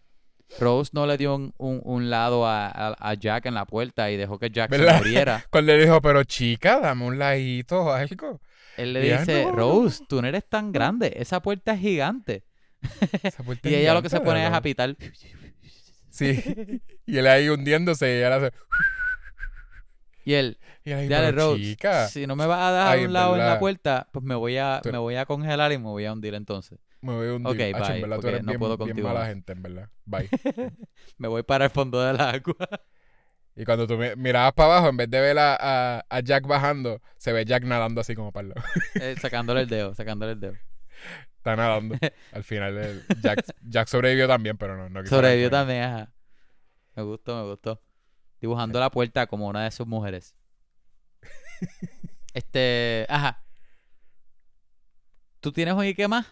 Rose 0.59 0.91
no 0.95 1.07
le 1.07 1.17
dio 1.19 1.35
un, 1.35 1.53
un- 1.59 1.81
un 1.85 2.11
lado 2.11 2.47
a, 2.47 2.67
a- 2.67 2.97
a 2.99 3.15
Jack 3.15 3.47
en 3.47 3.55
la 3.55 3.65
puerta 3.67 4.11
y 4.11 4.17
dejó 4.17 4.39
que 4.39 4.51
Jack 4.51 4.71
¿Verdad? 4.71 4.95
se 4.99 5.05
muriera. 5.05 5.45
Cuando 5.51 5.73
le 5.73 5.83
dijo, 5.85 6.01
pero 6.01 6.25
chica, 6.25 6.81
dame 6.81 7.05
un 7.05 7.19
ladito 7.19 7.83
o 7.85 7.93
algo. 7.93 8.41
Él 8.77 8.93
le 8.93 9.05
ella, 9.07 9.19
dice. 9.21 9.47
Rose, 9.53 10.05
tú 10.09 10.23
no 10.23 10.29
eres 10.29 10.49
tan 10.49 10.73
grande. 10.73 11.13
Esa 11.17 11.41
puerta 11.43 11.73
es 11.75 11.81
gigante. 11.81 12.45
Esa 13.23 13.43
puerta 13.45 13.69
Y 13.69 13.75
ella 13.75 13.93
lo 13.95 14.03
que 14.03 14.09
se 14.09 14.21
pone 14.21 14.47
es 14.47 14.53
a 14.53 14.61
pitar. 14.63 14.97
Sí. 16.11 16.81
Y 17.07 17.19
él 17.19 17.27
ahí 17.27 17.49
hundiéndose 17.49 18.07
y 18.19 18.23
él 18.23 18.33
hace. 18.33 18.53
Y 20.25 20.35
él, 20.35 20.59
Y 20.85 20.91
él 20.93 20.99
ahí, 20.99 21.09
dale, 21.09 21.33
Rose, 21.33 21.61
chica, 21.63 22.09
si 22.09 22.27
no 22.27 22.37
me 22.37 22.47
vas 22.47 22.61
a 22.61 22.73
dejar 22.73 22.99
Ay, 22.99 23.05
un 23.07 23.13
lado 23.13 23.35
en 23.35 23.47
la 23.47 23.59
puerta, 23.59 24.09
pues 24.13 24.25
me 24.25 24.35
voy 24.35 24.59
a, 24.59 24.81
me 24.91 24.99
voy 24.99 25.17
a 25.17 25.25
congelar 25.27 25.73
y 25.73 25.79
me 25.79 25.85
voy 25.85 26.05
a 26.05 26.13
hundir 26.13 26.35
entonces. 26.35 26.79
Me 27.01 27.15
voy 27.15 27.29
a 27.29 27.35
hundir. 27.35 27.53
Ok, 27.55 27.77
Acho, 27.77 27.87
bye, 27.87 27.95
en 27.97 28.03
verdad, 28.03 28.17
tú 28.17 28.21
porque 28.23 28.29
eres 28.29 28.43
no 28.45 28.51
bien, 28.53 28.59
puedo 28.61 28.77
bien 28.77 28.89
contigo 28.89 29.09
mala 29.09 29.27
gente, 29.27 29.53
en 29.53 29.63
verdad. 29.63 29.91
Bye. 30.05 30.29
Me 31.19 31.29
voy 31.29 31.43
para 31.43 31.67
el 31.67 31.71
fondo 31.71 32.01
del 32.01 32.21
agua. 32.21 32.57
Y 33.57 33.65
cuando 33.65 33.87
tú 33.87 33.97
mi- 33.97 34.15
mirabas 34.17 34.53
para 34.53 34.73
abajo, 34.75 34.89
en 34.89 34.97
vez 34.97 35.11
de 35.11 35.21
ver 35.21 35.39
a, 35.39 35.57
a- 35.99 36.07
a 36.09 36.21
Jack 36.21 36.47
bajando, 36.47 37.01
se 37.17 37.33
ve 37.33 37.45
Jack 37.45 37.65
nadando 37.65 38.01
así 38.01 38.15
como 38.15 38.31
para 38.33 38.43
el 38.43 38.49
lado. 38.55 38.63
Eh, 39.03 39.17
sacándole 39.21 39.63
el 39.63 39.69
dedo, 39.69 39.95
sacándole 39.95 40.33
el 40.33 40.41
dedo. 40.41 40.55
Está 41.37 41.57
nadando. 41.57 41.97
Al 42.33 42.45
final, 42.45 42.77
el- 42.79 43.05
Jack, 43.21 43.45
Jack 43.63 43.89
sobrevivió 43.89 44.29
también, 44.29 44.57
pero 44.57 44.77
no. 44.77 44.89
no 44.89 45.03
quiso 45.03 45.17
Sobrevivió 45.17 45.51
también, 45.51 45.83
ajá. 45.83 46.13
Me 46.95 47.03
gustó, 47.03 47.37
me 47.37 47.49
gustó. 47.51 47.83
Dibujando 48.41 48.79
la 48.79 48.91
puerta 48.91 49.27
como 49.27 49.49
una 49.49 49.65
de 49.65 49.71
sus 49.73 49.87
mujeres. 49.87 50.35
este, 52.35 53.07
ajá. 53.09 53.43
¿Tú 55.41 55.53
tienes 55.53 55.75
un 55.75 55.83
Ike 55.83 56.07
más? 56.09 56.27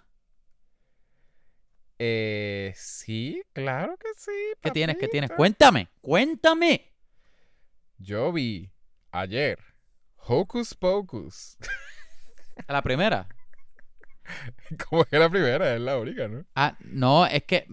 Eh, 1.98 2.72
sí, 2.76 3.42
claro 3.52 3.96
que 3.96 4.08
sí. 4.16 4.32
¿Qué 4.60 4.70
tienes? 4.70 4.96
¿Qué 4.98 5.08
tienes? 5.08 5.30
Cuéntame, 5.30 5.88
cuéntame. 6.00 6.92
Yo 7.98 8.32
vi 8.32 8.70
ayer 9.10 9.58
Hocus 10.16 10.74
Pocus. 10.74 11.56
A 12.68 12.72
la 12.72 12.82
primera. 12.82 13.28
como 14.88 15.04
que 15.04 15.18
la 15.18 15.30
primera, 15.30 15.74
es 15.74 15.80
la 15.80 15.98
única, 15.98 16.28
¿no? 16.28 16.44
Ah, 16.54 16.76
no, 16.80 17.26
es 17.26 17.44
que 17.44 17.66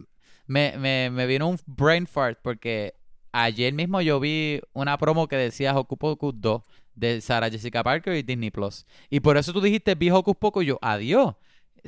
me, 0.45 0.76
me, 0.78 1.10
me 1.10 1.26
vino 1.26 1.48
un 1.48 1.60
brain 1.66 2.06
fart 2.06 2.40
porque 2.41 2.95
ayer 3.32 3.74
mismo 3.74 4.02
yo 4.02 4.20
vi 4.20 4.62
una 4.74 4.98
promo 4.98 5.28
que 5.28 5.36
decía 5.36 5.76
Hocus 5.76 5.98
Pocus 5.98 6.34
2 6.38 6.62
de 6.95 7.22
Sarah 7.22 7.50
Jessica 7.50 7.84
Parker 7.84 8.16
y 8.16 8.24
Disney 8.24 8.52
Plus. 8.52 8.86
Y 9.10 9.20
por 9.20 9.38
eso 9.38 9.52
tú 9.52 9.62
dijiste 9.62 9.95
vi 9.95 10.10
Hocus 10.12 10.36
Pocus 10.38 10.64
y 10.64 10.68
yo, 10.68 10.80
adiós. 10.82 11.36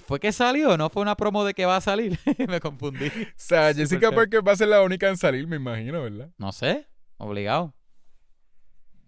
¿Fue 0.05 0.19
que 0.19 0.31
salió? 0.31 0.77
¿No 0.77 0.89
fue 0.89 1.01
una 1.01 1.15
promo 1.15 1.45
de 1.45 1.53
que 1.53 1.65
va 1.65 1.77
a 1.77 1.81
salir? 1.81 2.19
me 2.49 2.59
confundí. 2.59 3.07
O 3.07 3.11
sea, 3.37 3.73
Jessica. 3.73 4.11
Parker 4.11 4.45
va 4.47 4.51
a 4.51 4.55
ser 4.57 4.67
la 4.67 4.81
única 4.81 5.07
en 5.09 5.17
salir, 5.17 5.47
me 5.47 5.55
imagino, 5.55 6.01
¿verdad? 6.03 6.29
No 6.37 6.51
sé, 6.51 6.87
obligado. 7.17 7.73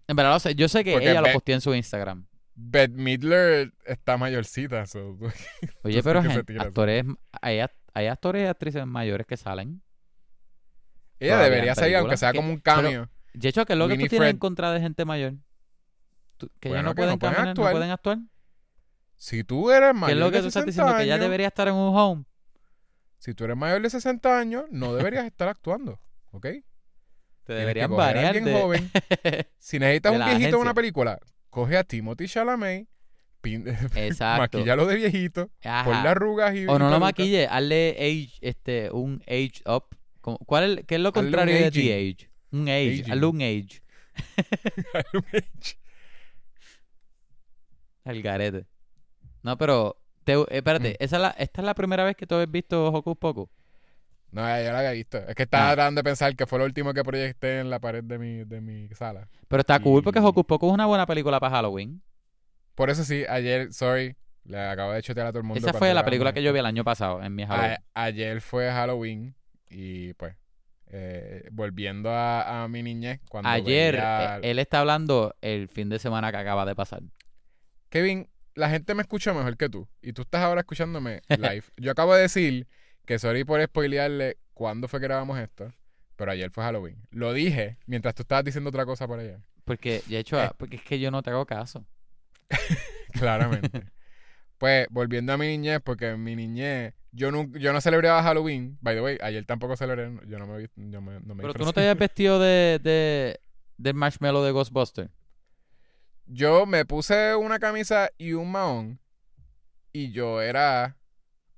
En 0.07 0.15
verdad 0.15 0.33
lo 0.33 0.39
sé, 0.39 0.55
yo 0.55 0.69
sé 0.69 0.83
que 0.85 0.93
Porque 0.93 1.11
ella 1.11 1.21
lo 1.21 1.33
posteó 1.33 1.55
en 1.55 1.61
su 1.61 1.73
Instagram. 1.75 2.25
Beth 2.55 2.91
Midler 2.91 3.73
está 3.85 4.17
mayorcita, 4.17 4.85
so- 4.85 5.17
Oye, 5.83 6.01
pero 6.01 6.21
¿qué 6.21 6.29
se 6.29 6.33
gen- 6.35 6.45
tira 6.45 6.59
eso? 6.61 6.67
actores, 6.69 7.05
hay, 7.41 7.57
act- 7.57 7.75
hay 7.93 8.07
actores 8.07 8.43
y 8.43 8.45
actrices 8.47 8.85
mayores 8.87 9.27
que 9.27 9.35
salen. 9.37 9.81
ella 11.19 11.39
debería 11.39 11.75
salir, 11.75 11.97
aunque 11.97 12.17
sea 12.17 12.33
como 12.33 12.49
un 12.53 12.59
cameo. 12.59 13.09
De 13.33 13.49
hecho, 13.49 13.65
¿qué 13.65 13.73
es 13.73 13.79
lo 13.79 13.87
que 13.87 13.97
tú 13.97 14.07
tienes 14.07 14.29
en 14.31 14.37
contra 14.37 14.71
de 14.71 14.79
gente 14.79 15.03
mayor? 15.05 15.33
¿Tú- 16.37 16.49
¿Que 16.59 16.69
Bueno, 16.69 16.83
no 16.83 16.89
que 16.91 16.95
pueden 17.01 17.11
no 17.11 17.19
pueden 17.19 17.35
caminar, 17.35 17.49
actuar. 17.51 17.67
no 17.67 17.77
pueden 17.77 17.91
actuar? 17.91 18.17
Si 19.17 19.43
tú 19.43 19.71
eres 19.71 19.89
¿Qué 19.89 19.93
mayor 19.93 20.17
es 20.17 20.23
lo 20.23 20.31
que 20.31 20.37
de 20.37 20.41
tú 20.43 20.47
estás 20.47 20.63
60 20.63 20.71
diciendo? 20.71 20.97
Que 20.97 21.03
ella 21.03 21.15
años, 21.15 21.23
debería 21.25 21.47
estar 21.47 21.67
en 21.67 21.73
un 21.73 21.95
home. 21.97 22.25
si 23.17 23.33
tú 23.33 23.43
eres 23.45 23.57
mayor 23.57 23.81
de 23.81 23.89
60 23.89 24.39
años, 24.39 24.65
no 24.69 24.93
deberías 24.95 25.25
estar 25.25 25.47
actuando, 25.49 25.99
¿ok? 26.31 26.43
Te 26.43 26.63
que 27.45 27.53
deberían 27.53 27.89
de... 28.45 28.53
joven. 28.53 28.91
Si 29.57 29.79
necesitas 29.79 30.13
un 30.13 30.23
viejito 30.25 30.55
en 30.57 30.61
una 30.61 30.73
película, 30.73 31.19
coge 31.49 31.77
a 31.77 31.83
Timothy 31.83 32.27
Chalamet, 32.27 32.87
pin- 33.41 33.67
Exacto. 33.95 34.41
maquillalo 34.41 34.85
de 34.85 34.95
viejito, 34.95 35.49
Ajá. 35.63 35.83
ponle 35.85 36.09
arrugas 36.09 36.55
y 36.55 36.67
O 36.67 36.77
no 36.77 36.89
lo 36.91 36.99
maquille, 36.99 37.47
hazle 37.47 37.95
age, 37.97 38.37
este, 38.41 38.91
un 38.91 39.23
age 39.27 39.63
up. 39.65 39.85
¿Cuál 40.21 40.79
es, 40.79 40.85
¿Qué 40.85 40.95
es 40.95 41.01
lo 41.01 41.11
contrario 41.11 41.55
de 41.55 41.71
the 41.71 41.93
age? 41.93 42.29
Un 42.51 42.69
age, 42.69 43.03
hazle 43.09 43.25
un 43.25 43.41
age. 43.41 43.81
Hazle 44.93 45.19
un 45.19 45.25
age. 45.33 45.77
El 48.05 48.21
garete. 48.21 48.65
No, 49.47 49.57
pero... 49.57 49.97
Te, 50.25 50.33
eh, 50.33 50.45
espérate, 50.49 50.89
Mm. 50.91 50.95
esa 51.03 51.15
es 51.15 51.21
la, 51.21 51.29
¿esta 51.29 51.61
es 51.61 51.65
la 51.65 51.73
primera 51.73 52.03
vez 52.03 52.17
que 52.17 52.27
tú 52.27 52.35
has 52.35 52.51
visto 52.51 52.87
Hocus 52.87 53.15
Pocus? 53.17 53.47
No, 54.31 54.41
ya 54.41 54.71
lo 54.73 54.77
había 54.77 54.91
visto. 54.91 55.17
Es 55.19 55.33
que 55.35 55.43
estaba 55.43 55.69
Ah. 55.71 55.73
tratando 55.75 55.99
de 55.99 56.03
pensar 56.03 56.35
que 56.35 56.45
fue 56.45 56.59
lo 56.59 56.65
último 56.65 56.93
que 56.93 57.01
proyecté 57.01 57.59
en 57.61 57.69
la 57.69 57.79
pared 57.79 58.03
de 58.03 58.17
mi, 58.19 58.43
de 58.43 58.59
mi 58.59 58.89
sala. 58.89 59.29
Pero 59.47 59.61
está 59.61 59.79
cool 59.79 60.03
porque 60.03 60.19
Hocus 60.19 60.43
Pocus 60.43 60.67
es 60.67 60.73
una 60.73 60.85
buena 60.85 61.05
película 61.05 61.39
para 61.39 61.55
Halloween. 61.55 62.01
Por 62.75 62.89
eso 62.89 63.05
sí, 63.05 63.23
ayer, 63.29 63.71
sorry, 63.71 64.17
le 64.43 64.59
acabo 64.59 64.91
de 64.91 65.01
chotear 65.01 65.27
a 65.27 65.31
todo 65.31 65.39
el 65.39 65.45
mundo. 65.45 65.65
Esa 65.65 65.77
fue 65.77 65.93
la 65.93 66.03
película 66.03 66.33
que 66.33 66.43
yo 66.43 66.51
vi 66.51 66.59
el 66.59 66.65
año 66.65 66.83
pasado 66.83 67.23
en 67.23 67.33
mi 67.33 67.45
Halloween. 67.45 67.77
A- 67.95 68.03
ayer 68.03 68.41
fue 68.41 68.69
Halloween 68.69 69.33
y 69.69 70.13
pues 70.15 70.35
eh, 70.87 71.47
volviendo 71.51 72.11
a, 72.11 72.63
a 72.63 72.67
mi 72.67 72.83
niñez 72.83 73.21
cuando 73.29 73.49
Ayer, 73.49 73.95
veía- 73.95 74.37
eh, 74.39 74.51
él 74.51 74.59
está 74.59 74.81
hablando 74.81 75.35
el 75.41 75.69
fin 75.69 75.87
de 75.87 75.99
semana 75.99 76.31
que 76.31 76.37
acaba 76.37 76.65
de 76.65 76.75
pasar. 76.75 77.01
Kevin, 77.89 78.27
la 78.57 78.69
gente 78.69 78.93
me 78.95 79.01
escucha 79.01 79.33
mejor 79.33 79.55
que 79.57 79.69
tú 79.69 79.87
y 80.01 80.13
tú 80.13 80.23
estás 80.23 80.41
ahora 80.41 80.61
escuchándome 80.61 81.21
live. 81.29 81.63
yo 81.77 81.91
acabo 81.91 82.13
de 82.15 82.21
decir 82.23 82.67
que 83.05 83.19
sorry 83.19 83.43
por 83.43 83.63
spoilearle 83.63 84.37
cuándo 84.53 84.87
fue 84.87 84.99
que 84.99 85.05
grabamos 85.07 85.39
esto, 85.39 85.71
pero 86.15 86.31
ayer 86.31 86.49
fue 86.51 86.63
Halloween. 86.63 87.01
Lo 87.11 87.31
dije 87.33 87.77
mientras 87.85 88.15
tú 88.15 88.23
estabas 88.23 88.43
diciendo 88.43 88.69
otra 88.69 88.85
cosa 88.85 89.07
por 89.07 89.19
allá. 89.19 89.39
Porque, 89.63 90.01
de 90.07 90.17
hecho, 90.19 90.41
Eh. 90.41 90.49
porque 90.57 90.77
es 90.77 90.81
que 90.83 90.99
yo 90.99 91.11
no 91.11 91.21
te 91.21 91.29
hago 91.29 91.45
caso. 91.45 91.85
Claramente. 93.13 93.83
pues 94.57 94.87
volviendo 94.89 95.33
a 95.33 95.37
mi 95.37 95.47
niñez, 95.47 95.79
porque 95.83 96.09
en 96.09 96.23
mi 96.23 96.35
niñez 96.35 96.93
yo 97.11 97.31
no, 97.31 97.47
yo 97.57 97.73
no 97.73 97.81
celebraba 97.81 98.21
Halloween. 98.23 98.77
By 98.81 98.95
the 98.95 99.01
way, 99.01 99.17
ayer 99.21 99.45
tampoco 99.45 99.75
celebré, 99.75 100.11
yo 100.27 100.37
no 100.39 100.47
me, 100.47 100.63
yo 100.75 101.01
me- 101.01 101.19
no 101.21 101.35
me 101.35 101.41
Pero 101.43 101.53
tú 101.53 101.63
no 101.65 101.73
te 101.73 101.81
habías 101.81 101.97
vestido 101.99 102.39
de, 102.39 102.79
de, 102.83 103.39
del 103.77 103.93
marshmallow 103.93 104.43
de 104.43 104.51
Ghostbuster. 104.51 105.09
Yo 106.27 106.65
me 106.65 106.85
puse 106.85 107.35
una 107.35 107.57
camisa 107.59 108.09
y 108.17 108.33
un 108.33 108.51
mahón 108.51 108.99
y 109.93 110.11
yo 110.11 110.41
era 110.41 110.97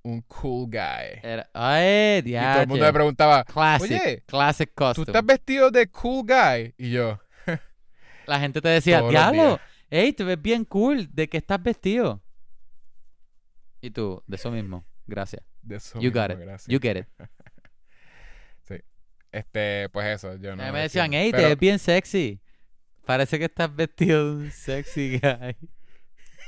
un 0.04 0.22
cool 0.22 0.68
guy. 0.70 1.20
Era, 1.24 1.50
ay, 1.54 2.22
y 2.26 2.34
todo 2.34 2.62
el 2.62 2.68
mundo 2.68 2.86
me 2.86 2.94
preguntaba, 2.94 3.44
Classic, 3.44 3.92
oye, 3.92 4.24
classic 4.28 4.70
¿tú 4.70 4.76
costume. 4.76 5.06
estás 5.08 5.26
vestido 5.26 5.72
de 5.72 5.88
cool 5.90 6.26
guy? 6.26 6.74
Y 6.78 6.92
yo, 6.92 7.20
La 8.28 8.40
gente 8.40 8.62
te 8.62 8.70
decía, 8.70 9.02
diablo, 9.02 9.60
hey, 9.90 10.14
te 10.14 10.24
ves 10.24 10.42
bien 10.42 10.64
cool, 10.66 11.10
¿de 11.14 11.28
qué 11.28 11.38
estás 11.38 11.62
vestido? 11.62 12.22
Y 13.82 13.90
tú, 13.92 14.22
de 14.28 14.36
eso 14.36 14.52
mismo, 14.52 14.86
gracias. 15.08 15.42
de 15.64 15.78
eso 15.78 16.00
You 16.00 16.12
mismo, 16.12 16.22
got 16.22 16.32
it, 16.32 16.38
gracias. 16.40 16.68
you 16.68 16.80
get 16.80 16.96
it. 16.98 17.08
Este, 19.32 19.88
pues 19.90 20.08
eso, 20.08 20.36
yo 20.38 20.56
no 20.56 20.74
me 20.74 20.80
decían, 20.80 21.14
hey, 21.14 21.32
te 21.32 21.38
ves 21.46 21.60
bien 21.60 21.78
sexy. 21.78 22.42
Parece 23.10 23.40
que 23.40 23.46
estás 23.46 23.76
vestido 23.76 24.24
de 24.24 24.44
un 24.44 24.52
sexy 24.52 25.18
guy. 25.18 25.58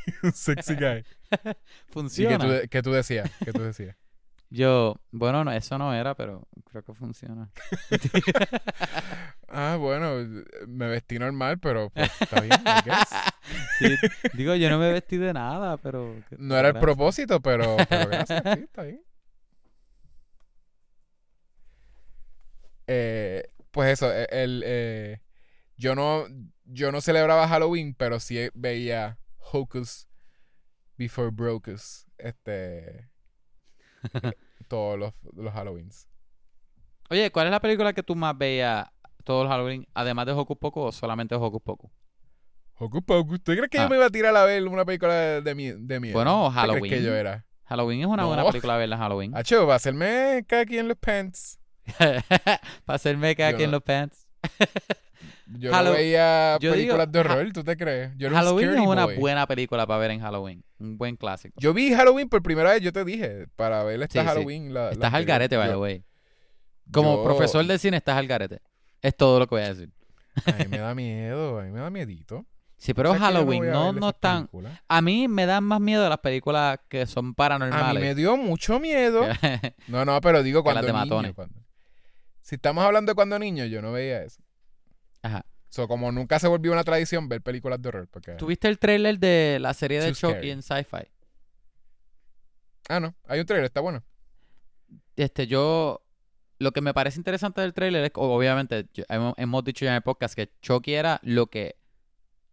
un 0.21 0.31
sexy 0.31 0.75
guy. 0.75 1.03
¿Y 1.31 1.37
qué 1.37 1.55
Funciona. 1.89 2.37
tú, 2.37 2.67
qué 2.69 2.83
tú 2.83 2.91
decías? 2.91 3.31
¿Qué 3.43 3.51
tú 3.51 3.63
decías? 3.63 3.95
Yo, 4.51 4.95
bueno, 5.09 5.43
no, 5.43 5.51
eso 5.51 5.79
no 5.79 5.91
era, 5.91 6.13
pero 6.13 6.47
creo 6.69 6.83
que 6.83 6.93
funciona. 6.93 7.49
Ah, 9.47 9.77
bueno, 9.79 10.17
me 10.67 10.87
vestí 10.87 11.17
normal, 11.17 11.57
pero 11.57 11.89
pues, 11.89 12.11
está 12.21 12.41
bien, 12.41 12.53
I 12.63 12.81
guess. 12.85 13.09
Sí, 13.79 13.95
digo, 14.33 14.53
yo 14.53 14.69
no 14.69 14.77
me 14.77 14.91
vestí 14.91 15.17
de 15.17 15.33
nada, 15.33 15.77
pero... 15.77 16.15
No 16.37 16.57
era 16.57 16.67
el 16.67 16.79
propósito, 16.79 17.41
pero, 17.41 17.75
pero 17.89 18.07
gracias, 18.07 18.43
sí, 18.43 18.63
está 18.65 18.83
bien. 18.83 19.01
Eh, 22.85 23.47
pues 23.71 23.93
eso, 23.93 24.13
eh, 24.13 24.27
el, 24.29 24.63
eh, 24.65 25.21
yo 25.81 25.95
no 25.95 26.25
yo 26.65 26.91
no 26.91 27.01
celebraba 27.01 27.47
Halloween, 27.47 27.95
pero 27.95 28.19
sí 28.19 28.49
veía 28.53 29.17
Hocus 29.51 30.07
Before 30.97 31.31
Brocus, 31.31 32.05
este 32.17 33.09
todos 34.67 34.97
los, 34.99 35.13
los 35.35 35.53
Halloweens. 35.53 36.07
Oye, 37.09 37.31
¿cuál 37.31 37.47
es 37.47 37.51
la 37.51 37.59
película 37.59 37.93
que 37.93 38.03
tú 38.03 38.15
más 38.15 38.37
veías 38.37 38.87
todos 39.23 39.43
los 39.43 39.51
Halloween, 39.51 39.85
además 39.93 40.25
de 40.27 40.31
Hocus 40.33 40.57
Pocus 40.57 40.83
o 40.83 40.91
solamente 40.91 41.35
Hocus 41.35 41.61
Pocus? 41.61 41.91
Hocus 42.75 43.03
Pocus, 43.03 43.33
¿usted 43.33 43.57
cree 43.57 43.69
que 43.69 43.79
Ah. 43.79 43.83
yo 43.83 43.89
me 43.89 43.95
iba 43.97 44.05
a 44.05 44.09
tirar 44.09 44.35
a 44.35 44.43
ver 44.45 44.65
una 44.67 44.85
película 44.85 45.13
de, 45.13 45.41
de, 45.41 45.75
de 45.77 45.99
miedo? 45.99 46.13
Bueno, 46.13 46.47
¿Usted 46.47 46.61
cree 46.61 46.61
Halloween. 46.73 46.91
que 46.93 47.03
yo 47.03 47.13
era? 47.15 47.45
Halloween 47.65 48.01
es 48.01 48.05
una 48.07 48.25
buena 48.25 48.45
película 48.45 48.75
a 48.75 48.77
verla 48.77 48.95
en 48.97 49.01
Halloween. 49.01 49.35
Hacho, 49.37 49.65
va 49.67 49.73
a 49.73 49.77
hacerme 49.77 50.45
aquí 50.49 50.77
en 50.77 50.87
los 50.87 50.97
pants. 50.97 51.59
Para 51.97 52.95
hacerme 52.95 53.35
que 53.35 53.41
Yo 53.43 53.47
aquí 53.49 53.63
en 53.63 53.71
no. 53.71 53.77
los 53.77 53.83
pants. 53.83 54.27
Yo 55.57 55.71
Hallow- 55.71 55.85
no 55.85 55.91
veía 55.93 56.57
yo 56.59 56.71
digo, 56.73 56.75
películas 56.95 57.11
de 57.11 57.19
horror, 57.19 57.51
¿tú 57.53 57.63
te 57.63 57.75
crees? 57.77 58.11
Yo 58.17 58.27
era 58.27 58.35
un 58.37 58.41
Halloween 58.41 58.69
es 58.69 58.79
una 58.87 59.05
boy. 59.05 59.17
buena 59.17 59.47
película 59.47 59.85
para 59.85 59.99
ver 59.99 60.11
en 60.11 60.21
Halloween. 60.21 60.63
Un 60.79 60.97
buen 60.97 61.15
clásico. 61.17 61.53
Yo 61.59 61.73
vi 61.73 61.93
Halloween 61.93 62.29
por 62.29 62.41
primera 62.41 62.71
vez, 62.71 62.81
yo 62.81 62.93
te 62.93 63.03
dije, 63.03 63.47
para 63.55 63.83
ver 63.83 64.01
esta 64.01 64.13
Sí, 64.13 64.19
sí. 64.19 64.25
Halloween. 64.25 64.73
La, 64.73 64.85
la 64.85 64.91
Estás 64.91 65.13
al 65.13 65.25
garete, 65.25 65.57
by 65.57 65.69
the 65.69 65.75
way. 65.77 66.03
Como 66.91 67.17
yo- 67.17 67.23
profesor 67.23 67.65
de 67.65 67.77
cine 67.79 67.97
estás 67.97 68.17
al 68.17 68.27
garete. 68.27 68.61
Es 69.01 69.15
todo 69.15 69.39
lo 69.39 69.47
que 69.47 69.55
voy 69.55 69.63
a 69.63 69.73
decir. 69.73 69.91
A 70.45 70.51
mí 70.53 70.65
me 70.69 70.77
da 70.77 70.95
miedo, 70.95 71.59
a 71.59 71.63
mí 71.63 71.71
me 71.71 71.79
da 71.79 71.89
miedito. 71.89 72.45
Sí, 72.77 72.93
pero 72.95 73.09
¿Sabes 73.09 73.21
que 73.21 73.27
yo 73.33 73.37
Halloween 73.39 73.71
no, 73.71 73.93
no 73.93 74.09
están... 74.09 74.49
A 74.87 75.01
mí 75.01 75.27
me 75.27 75.45
dan 75.45 75.63
más 75.63 75.79
miedo 75.79 76.07
las 76.09 76.17
películas 76.17 76.79
que 76.89 77.05
son 77.05 77.25
A 77.25 77.27
mí 77.27 77.33
paranormales. 77.35 78.01
me 78.01 78.15
dio 78.15 78.37
mucho 78.37 78.79
miedo. 78.79 79.21
No, 79.87 80.03
no, 80.05 80.19
pero 80.21 80.41
digo 80.41 80.59
las 80.59 80.63
cuando 80.63 80.81
de 80.87 80.93
niño. 80.93 81.05
matones. 81.05 81.33
cuando- 81.33 81.55
Si 82.41 82.55
estamos 82.55 82.83
hablando 82.83 83.11
de 83.11 83.15
cuando 83.15 83.37
niño, 83.37 83.65
yo 83.65 83.81
no 83.83 83.91
veía 83.91 84.23
eso. 84.23 84.41
Ajá. 85.23 85.45
So, 85.69 85.87
como 85.87 86.11
nunca 86.11 86.37
se 86.39 86.47
volvió 86.47 86.71
una 86.73 86.83
tradición 86.83 87.29
ver 87.29 87.41
películas 87.41 87.81
de 87.81 87.89
horror. 87.89 88.07
Porque... 88.09 88.33
¿Tuviste 88.33 88.67
el 88.67 88.77
trailer 88.79 89.19
de 89.19 89.57
la 89.61 89.73
serie 89.73 89.99
de 90.01 90.07
Too 90.07 90.15
Chucky 90.15 90.33
scary. 90.33 90.49
en 90.51 90.61
Sci-Fi? 90.63 91.07
Ah, 92.89 92.99
no, 92.99 93.15
hay 93.25 93.39
un 93.39 93.45
trailer, 93.45 93.65
está 93.65 93.79
bueno. 93.81 94.03
Este, 95.15 95.47
yo... 95.47 96.05
Lo 96.59 96.73
que 96.73 96.81
me 96.81 96.93
parece 96.93 97.17
interesante 97.19 97.59
del 97.61 97.73
trailer 97.73 98.03
es 98.03 98.11
que, 98.11 98.19
obviamente, 98.19 98.87
yo- 98.93 99.03
hemos, 99.09 99.33
hemos 99.37 99.63
dicho 99.63 99.83
ya 99.83 99.91
en 99.91 99.95
el 99.95 100.01
podcast 100.03 100.35
que 100.35 100.51
Chucky 100.61 100.93
era 100.93 101.19
lo 101.23 101.47
que... 101.47 101.75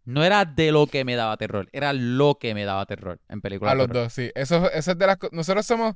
No 0.05 0.23
era 0.23 0.45
de 0.45 0.71
lo 0.71 0.87
que 0.87 1.05
me 1.05 1.15
daba 1.15 1.37
terror, 1.37 1.69
era 1.73 1.93
lo 1.93 2.39
que 2.39 2.55
me 2.55 2.65
daba 2.65 2.85
terror 2.87 3.19
en 3.29 3.41
películas 3.41 3.73
A 3.73 3.75
los 3.75 3.85
terror. 3.87 4.03
dos, 4.05 4.13
sí. 4.13 4.31
Eso, 4.33 4.71
eso 4.71 4.91
es 4.91 4.97
de 4.97 5.05
las 5.05 5.17
Nosotros 5.31 5.63
somos 5.67 5.95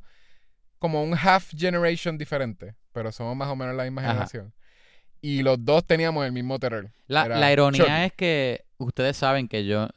como 0.77 1.01
un 1.03 1.15
half 1.17 1.51
generation 1.57 2.15
diferente, 2.19 2.75
pero 2.91 3.11
somos 3.11 3.35
más 3.35 3.47
o 3.47 3.55
menos 3.55 3.75
la 3.75 3.83
misma 3.85 4.01
Ajá. 4.03 4.11
generación. 4.11 4.53
Y 5.23 5.41
los 5.41 5.63
dos 5.63 5.85
teníamos 5.87 6.25
el 6.25 6.33
mismo 6.33 6.59
terror. 6.59 6.91
La, 7.07 7.27
la 7.29 7.51
ironía 7.53 7.79
Chucky. 7.85 7.91
es 8.07 8.13
que 8.13 8.65
ustedes 8.77 9.15
saben 9.17 9.47
que 9.47 9.65
yo 9.65 9.87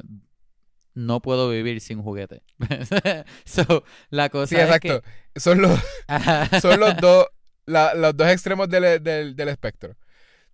no 0.95 1.21
puedo 1.21 1.51
vivir 1.51 1.81
sin 1.81 2.01
juguete. 2.01 2.43
so, 3.45 3.85
la 4.11 4.29
cosa 4.31 4.47
Sí, 4.47 4.55
es 4.55 4.63
exacto. 4.63 5.03
que... 5.35 5.41
Son 5.41 5.61
los, 5.61 5.79
son 6.63 6.79
los 6.81 6.97
dos, 6.99 7.27
la- 7.67 7.95
los 7.95 8.17
dos 8.17 8.29
extremos 8.29 8.69
del, 8.69 9.03
del, 9.03 9.35
del 9.37 9.49
espectro. 9.49 9.97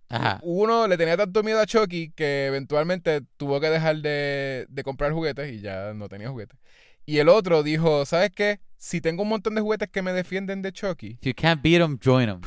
Ajá. 0.09 0.39
Uno 0.43 0.87
le 0.87 0.97
tenía 0.97 1.17
tanto 1.17 1.43
miedo 1.43 1.59
a 1.59 1.65
Chucky 1.65 2.11
que 2.11 2.47
eventualmente 2.47 3.21
tuvo 3.37 3.59
que 3.61 3.69
dejar 3.69 3.97
de, 3.97 4.65
de 4.69 4.83
comprar 4.83 5.11
juguetes 5.11 5.51
y 5.53 5.61
ya 5.61 5.93
no 5.93 6.09
tenía 6.09 6.29
juguetes. 6.29 6.59
Y 7.05 7.17
el 7.17 7.29
otro 7.29 7.63
dijo, 7.63 8.05
¿sabes 8.05 8.31
qué? 8.31 8.59
Si 8.77 8.99
tengo 9.01 9.23
un 9.23 9.29
montón 9.29 9.55
de 9.55 9.61
juguetes 9.61 9.89
que 9.89 10.01
me 10.01 10.11
defienden 10.13 10.61
de 10.61 10.71
Chucky, 10.71 11.17
If 11.21 11.25
you 11.27 11.33
can't 11.35 11.61
beat 11.61 11.81
'em, 11.81 11.97
join 12.03 12.29
'em. 12.29 12.41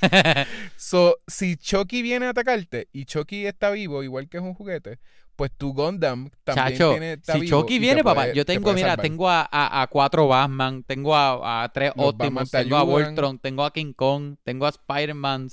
so, 0.76 1.16
si 1.26 1.56
Chucky 1.56 2.02
viene 2.02 2.26
a 2.26 2.30
atacarte 2.30 2.88
y 2.92 3.04
Chucky 3.04 3.46
está 3.46 3.70
vivo, 3.70 4.02
igual 4.02 4.28
que 4.28 4.38
es 4.38 4.42
un 4.42 4.54
juguete, 4.54 4.98
pues 5.36 5.50
tu 5.56 5.72
Gundam 5.72 6.28
también 6.44 6.68
Chacho, 6.78 6.90
tiene, 6.90 7.12
está 7.14 7.34
si 7.34 7.40
vivo 7.40 7.60
Chucky 7.60 7.78
viene, 7.78 8.04
papá, 8.04 8.28
yo 8.32 8.44
te 8.44 8.52
tengo, 8.52 8.72
mira, 8.74 8.88
salvar. 8.90 9.02
tengo 9.02 9.28
a, 9.30 9.48
a, 9.50 9.82
a 9.82 9.86
cuatro 9.86 10.28
Batman, 10.28 10.82
tengo 10.84 11.14
a, 11.16 11.62
a 11.64 11.68
tres 11.70 11.92
Los 11.96 12.06
Optimus, 12.08 12.50
te 12.50 12.62
tengo 12.62 12.76
a. 12.76 12.82
Voltron, 12.82 13.38
tengo 13.38 13.64
a 13.64 13.72
King 13.72 13.92
Kong, 13.94 14.36
tengo 14.42 14.66
a 14.66 14.70
Spider-Man, 14.70 15.48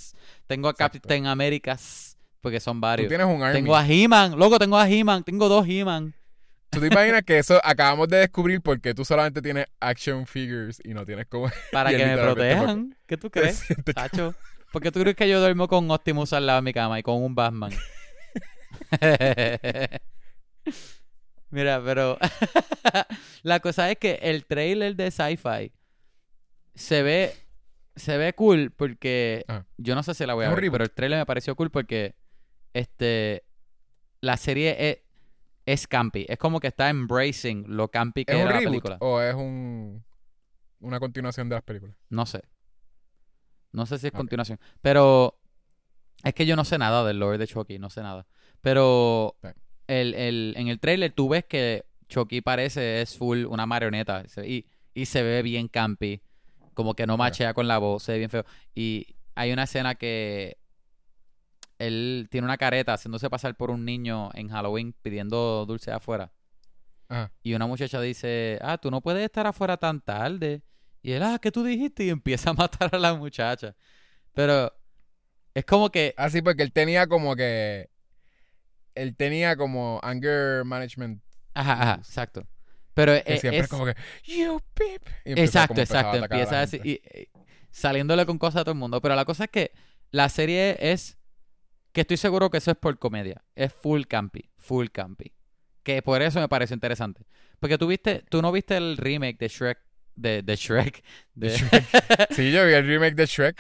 tengo 0.48 0.68
a 0.68 0.72
Exacto. 0.72 1.00
Captain 1.00 1.28
Americas, 1.28 2.18
porque 2.42 2.60
son 2.60 2.78
Tú 2.78 2.82
varios. 2.82 3.08
tienes 3.10 3.28
un 3.28 3.42
army. 3.42 3.54
Tengo 3.54 3.76
a 3.76 3.86
He-Man, 3.88 4.38
loco, 4.38 4.60
tengo 4.60 4.78
a 4.78 4.90
He-Man, 4.90 5.24
tengo 5.24 5.48
dos 5.48 5.66
He-Man. 5.68 6.14
¿Tú 6.78 6.82
te 6.82 6.94
imaginas 6.94 7.24
que 7.24 7.40
eso 7.40 7.60
acabamos 7.64 8.08
de 8.08 8.18
descubrir 8.18 8.62
porque 8.62 8.94
tú 8.94 9.04
solamente 9.04 9.42
tienes 9.42 9.66
action 9.80 10.28
figures 10.28 10.80
y 10.84 10.94
no 10.94 11.06
tienes 11.06 11.26
como... 11.26 11.50
Para 11.72 11.90
que 11.90 12.06
me 12.06 12.16
protejan. 12.16 12.96
¿Qué 13.08 13.18
tú 13.18 13.32
crees? 13.32 13.64
Tacho. 13.96 14.36
¿Por 14.72 14.84
qué 14.84 14.92
tú 14.92 15.00
crees 15.00 15.16
que 15.16 15.28
yo 15.28 15.40
duermo 15.40 15.68
con 15.68 15.90
Optimus 15.90 16.34
al 16.34 16.46
lado 16.46 16.58
de 16.60 16.62
mi 16.62 16.74
cama 16.74 17.00
y 17.00 17.04
con 17.04 17.24
un 17.24 17.34
Batman? 17.34 17.72
Mira, 21.50 21.82
pero 21.84 22.20
la 23.42 23.60
cosa 23.60 23.90
es 23.90 23.98
que 23.98 24.20
el 24.22 24.46
trailer 24.46 24.96
de 24.96 25.10
Sci-Fi 25.10 25.74
se 26.76 27.02
ve 27.02 27.34
se 27.96 28.18
ve 28.18 28.34
cool 28.34 28.70
porque 28.70 29.46
Ajá. 29.48 29.66
yo 29.78 29.96
no 29.96 30.04
sé 30.04 30.14
si 30.14 30.28
la 30.28 30.36
voy 30.36 30.46
a 30.46 30.50
ver, 30.54 30.70
pero 30.70 30.84
el 30.84 30.92
trailer 30.92 31.18
me 31.18 31.26
pareció 31.26 31.56
cool 31.56 31.72
porque 31.72 32.14
este 32.74 33.44
la 34.22 34.38
serie 34.38 34.90
es, 34.90 35.07
es 35.68 35.86
campy, 35.86 36.26
es 36.28 36.40
como 36.40 36.60
que 36.60 36.68
está 36.68 36.90
embracing 36.90 37.66
lo 37.68 37.90
campy 37.90 38.26
que 38.26 38.32
¿Es 38.32 38.38
un 38.38 38.42
era 38.44 38.52
la 38.54 38.60
reboot 38.60 38.72
película. 38.72 38.98
o 39.02 39.22
es 39.22 39.36
un, 39.36 40.04
una 40.80 41.00
continuación 41.00 41.50
de 41.50 41.56
las 41.56 41.64
películas? 41.64 41.96
No 42.10 42.26
sé. 42.26 42.42
No 43.72 43.86
sé 43.86 44.00
si 44.00 44.08
es 44.08 44.14
continuación. 44.14 44.60
Pero 44.82 45.38
es 46.24 46.34
que 46.34 46.46
yo 46.46 46.56
no 46.56 46.66
sé 46.66 46.78
nada 46.78 47.04
del 47.06 47.20
lore 47.20 47.38
de 47.38 47.46
Chucky, 47.48 47.80
no 47.80 47.90
sé 47.90 48.02
nada. 48.02 48.26
Pero 48.62 49.36
el, 49.88 50.14
el- 50.16 50.54
en 50.58 50.68
el 50.70 50.80
trailer 50.80 51.12
tú 51.12 51.30
ves 51.30 51.46
que 51.46 51.86
Chucky 52.08 52.42
parece 52.42 53.02
es 53.02 53.18
full 53.18 53.46
una 53.46 53.66
marioneta 53.66 54.24
y, 54.46 54.66
y 54.94 55.06
se 55.06 55.22
ve 55.22 55.42
bien 55.44 55.68
campy. 55.68 56.22
Como 56.74 56.94
que 56.96 57.06
no 57.08 57.18
machea 57.18 57.54
con 57.54 57.68
la 57.68 57.78
voz, 57.78 58.04
se 58.04 58.14
ve 58.14 58.18
bien 58.20 58.30
feo. 58.30 58.46
Y 58.74 59.16
hay 59.36 59.52
una 59.52 59.64
escena 59.64 59.96
que 59.96 60.58
él 61.80 62.28
tiene 62.32 62.46
una 62.46 62.58
careta 62.58 62.94
haciéndose 62.94 63.30
pasar 63.30 63.56
por 63.56 63.72
un 63.72 63.86
niño 63.86 64.30
en 64.34 64.50
Halloween 64.50 64.94
pidiendo 65.02 65.66
dulce 65.66 65.92
afuera. 65.92 66.32
Ajá. 67.10 67.32
Y 67.44 67.54
una 67.54 67.68
muchacha 67.68 68.02
dice, 68.02 68.60
ah, 68.62 68.78
tú 68.78 68.92
no 68.92 69.02
puedes 69.02 69.24
estar 69.24 69.48
afuera 69.48 69.78
tan 69.78 70.02
tarde. 70.02 70.64
Y 71.02 71.12
él, 71.14 71.24
ah, 71.24 71.40
¿qué 71.42 71.52
tú 71.52 71.64
dijiste? 71.64 72.04
Y 72.06 72.10
empieza 72.10 72.50
a 72.50 72.54
matar 72.54 72.94
a 72.94 73.00
la 73.00 73.14
muchacha. 73.14 73.76
Pero 74.34 74.74
es 75.54 75.66
como 75.66 75.90
que, 75.90 76.14
Ah, 76.18 76.30
sí, 76.30 76.42
porque 76.42 76.64
él 76.64 76.72
tenía 76.74 77.08
como 77.08 77.36
que... 77.36 77.90
Él 78.96 79.16
tenía 79.16 79.56
como 79.56 80.00
anger 80.04 80.66
management. 80.66 81.22
ajá, 81.54 81.74
ajá, 81.82 81.94
exacto. 82.00 82.48
Pero 82.94 83.14
Que 83.24 83.36
es, 83.36 83.42
siempre 83.42 83.60
es, 83.62 83.68
como 83.68 83.86
que... 83.86 83.96
You 84.26 84.60
empezaba 85.24 85.66
exacto, 85.66 85.82
exacto. 85.82 86.18
a 86.18 86.22
a 86.22 86.24
Empieza 86.26 86.62
así, 86.62 86.78
gente. 86.80 86.90
y, 86.90 87.20
y 87.22 87.30
saliéndole 87.70 88.26
con 88.26 88.40
cosas 88.40 88.62
a 88.62 88.64
todo 88.64 88.74
el 88.74 88.80
mundo. 88.80 89.00
Pero 89.02 89.16
la 89.16 89.24
cosa 89.24 89.46
es 89.46 89.50
que 89.52 89.72
la 90.10 90.30
serie 90.30 90.78
es 90.80 91.18
que 91.98 92.02
estoy 92.02 92.18
seguro 92.18 92.52
que 92.52 92.60
eso 92.60 92.70
es 92.70 92.78
por 92.78 93.00
comedia. 93.00 93.44
Es 93.56 93.74
full 93.74 94.04
campy, 94.04 94.52
full 94.56 94.90
campy. 94.92 95.34
Que 95.82 96.04
por 96.04 96.22
eso 96.22 96.40
me 96.40 96.48
parece 96.48 96.76
interesante. 96.76 97.26
Porque 97.60 97.80
tú 97.80 97.88
viste, 97.88 98.24
tú 98.30 98.40
no 98.44 98.52
viste 98.52 98.78
el 98.78 98.98
remake 98.98 99.40
de 99.40 99.48
Shrek, 99.48 99.80
de, 100.16 100.44
de 100.44 100.56
Shrek, 100.56 101.04
de, 101.34 101.50
Sí, 102.36 102.52
yo 102.52 102.68
vi 102.68 102.74
el 102.74 102.86
remake 102.86 103.16
de 103.16 103.26
Shrek. 103.26 103.56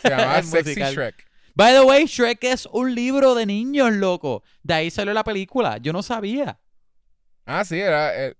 Se 0.00 0.08
llamaba 0.08 0.42
Sexy 0.42 0.70
musical. 0.70 0.94
Shrek. 0.94 1.26
By 1.54 1.74
the 1.74 1.82
way, 1.82 2.06
Shrek 2.06 2.42
es 2.44 2.64
un 2.72 2.94
libro 2.94 3.34
de 3.34 3.44
niños, 3.44 3.92
loco. 3.92 4.42
De 4.62 4.72
ahí 4.72 4.90
salió 4.90 5.12
la 5.12 5.24
película. 5.24 5.76
Yo 5.76 5.92
no 5.92 6.02
sabía. 6.02 6.58
Ah, 7.44 7.62
sí, 7.64 7.78
era... 7.78 8.26
eh, 8.26 8.34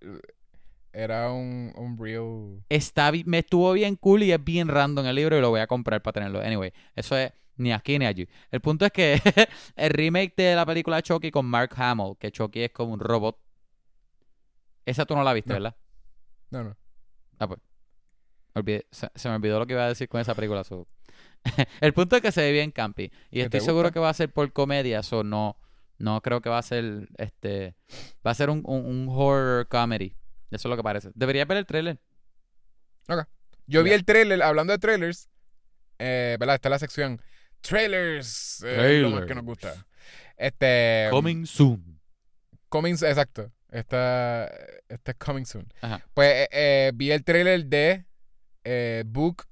Era 0.92 1.30
un, 1.30 1.74
un 1.76 1.98
real... 1.98 2.64
Está, 2.70 3.12
me 3.26 3.40
estuvo 3.40 3.70
bien 3.74 3.96
cool 3.96 4.22
y 4.22 4.32
es 4.32 4.42
bien 4.42 4.68
random 4.68 5.04
el 5.06 5.16
libro 5.16 5.36
y 5.36 5.42
lo 5.42 5.50
voy 5.50 5.60
a 5.60 5.66
comprar 5.66 6.00
para 6.02 6.14
tenerlo. 6.14 6.40
Anyway, 6.40 6.72
eso 6.94 7.18
es 7.18 7.32
ni 7.56 7.72
aquí 7.72 7.98
ni 7.98 8.06
allí. 8.06 8.28
El 8.50 8.60
punto 8.60 8.84
es 8.86 8.92
que 8.92 9.20
el 9.76 9.90
remake 9.90 10.34
de 10.36 10.54
la 10.54 10.64
película 10.66 11.02
Chucky 11.02 11.30
con 11.30 11.46
Mark 11.46 11.70
Hamill, 11.76 12.16
que 12.18 12.30
Chucky 12.30 12.62
es 12.64 12.70
como 12.72 12.92
un 12.94 13.00
robot. 13.00 13.38
Esa 14.84 15.04
tú 15.04 15.14
no 15.16 15.24
la 15.24 15.32
viste, 15.32 15.50
No. 15.50 15.54
¿verdad? 15.54 15.76
No, 16.50 16.64
no. 16.64 16.76
Ah, 17.38 17.48
pues. 17.48 17.60
Olvidé- 18.54 18.86
se, 18.90 19.08
se 19.14 19.28
me 19.28 19.34
olvidó 19.34 19.58
lo 19.58 19.66
que 19.66 19.72
iba 19.74 19.84
a 19.84 19.88
decir 19.88 20.08
con 20.08 20.20
esa 20.20 20.34
película. 20.34 20.64
so. 20.64 20.86
el 21.80 21.92
punto 21.92 22.16
es 22.16 22.22
que 22.22 22.32
se 22.32 22.40
ve 22.42 22.52
bien 22.52 22.70
campy. 22.70 23.10
Y 23.30 23.36
¿Que 23.38 23.42
estoy 23.42 23.60
seguro 23.60 23.90
que 23.92 23.98
va 23.98 24.08
a 24.10 24.14
ser 24.14 24.32
por 24.32 24.50
comedia. 24.52 25.02
So 25.02 25.24
no, 25.24 25.56
no 25.98 26.20
creo 26.22 26.40
que 26.40 26.48
va 26.48 26.58
a 26.58 26.62
ser 26.62 27.08
este. 27.18 27.74
Va 28.26 28.30
a 28.30 28.34
ser 28.34 28.48
un, 28.50 28.62
un, 28.64 28.86
un 28.86 29.08
horror 29.10 29.66
comedy. 29.68 30.14
Eso 30.50 30.68
es 30.68 30.70
lo 30.70 30.76
que 30.76 30.82
parece. 30.82 31.10
Debería 31.14 31.44
ver 31.44 31.58
el 31.58 31.66
trailer. 31.66 31.98
Yo 33.66 33.82
vi 33.82 33.90
el 33.90 34.04
trailer, 34.04 34.42
hablando 34.42 34.72
de 34.72 34.78
trailers, 34.78 35.28
eh, 35.98 36.36
¿verdad? 36.38 36.54
Está 36.54 36.68
la 36.68 36.78
sección 36.78 37.20
trailers, 37.60 38.62
eh, 38.64 38.98
lo 39.00 39.10
más 39.10 39.20
Trailers. 39.20 39.26
que 39.26 39.34
nos 39.34 39.44
gusta. 39.44 39.86
Este, 40.36 41.08
Coming 41.10 41.46
soon. 41.46 42.00
coming, 42.68 42.92
exacto. 42.92 43.50
Está, 43.70 44.50
está 44.88 45.12
coming 45.14 45.44
soon. 45.44 45.66
Ajá. 45.80 46.00
Pues 46.14 46.28
eh, 46.32 46.48
eh, 46.52 46.92
vi 46.94 47.10
el 47.10 47.24
trailer 47.24 47.64
de 47.66 48.04
eh, 48.64 49.02
Book 49.06 49.44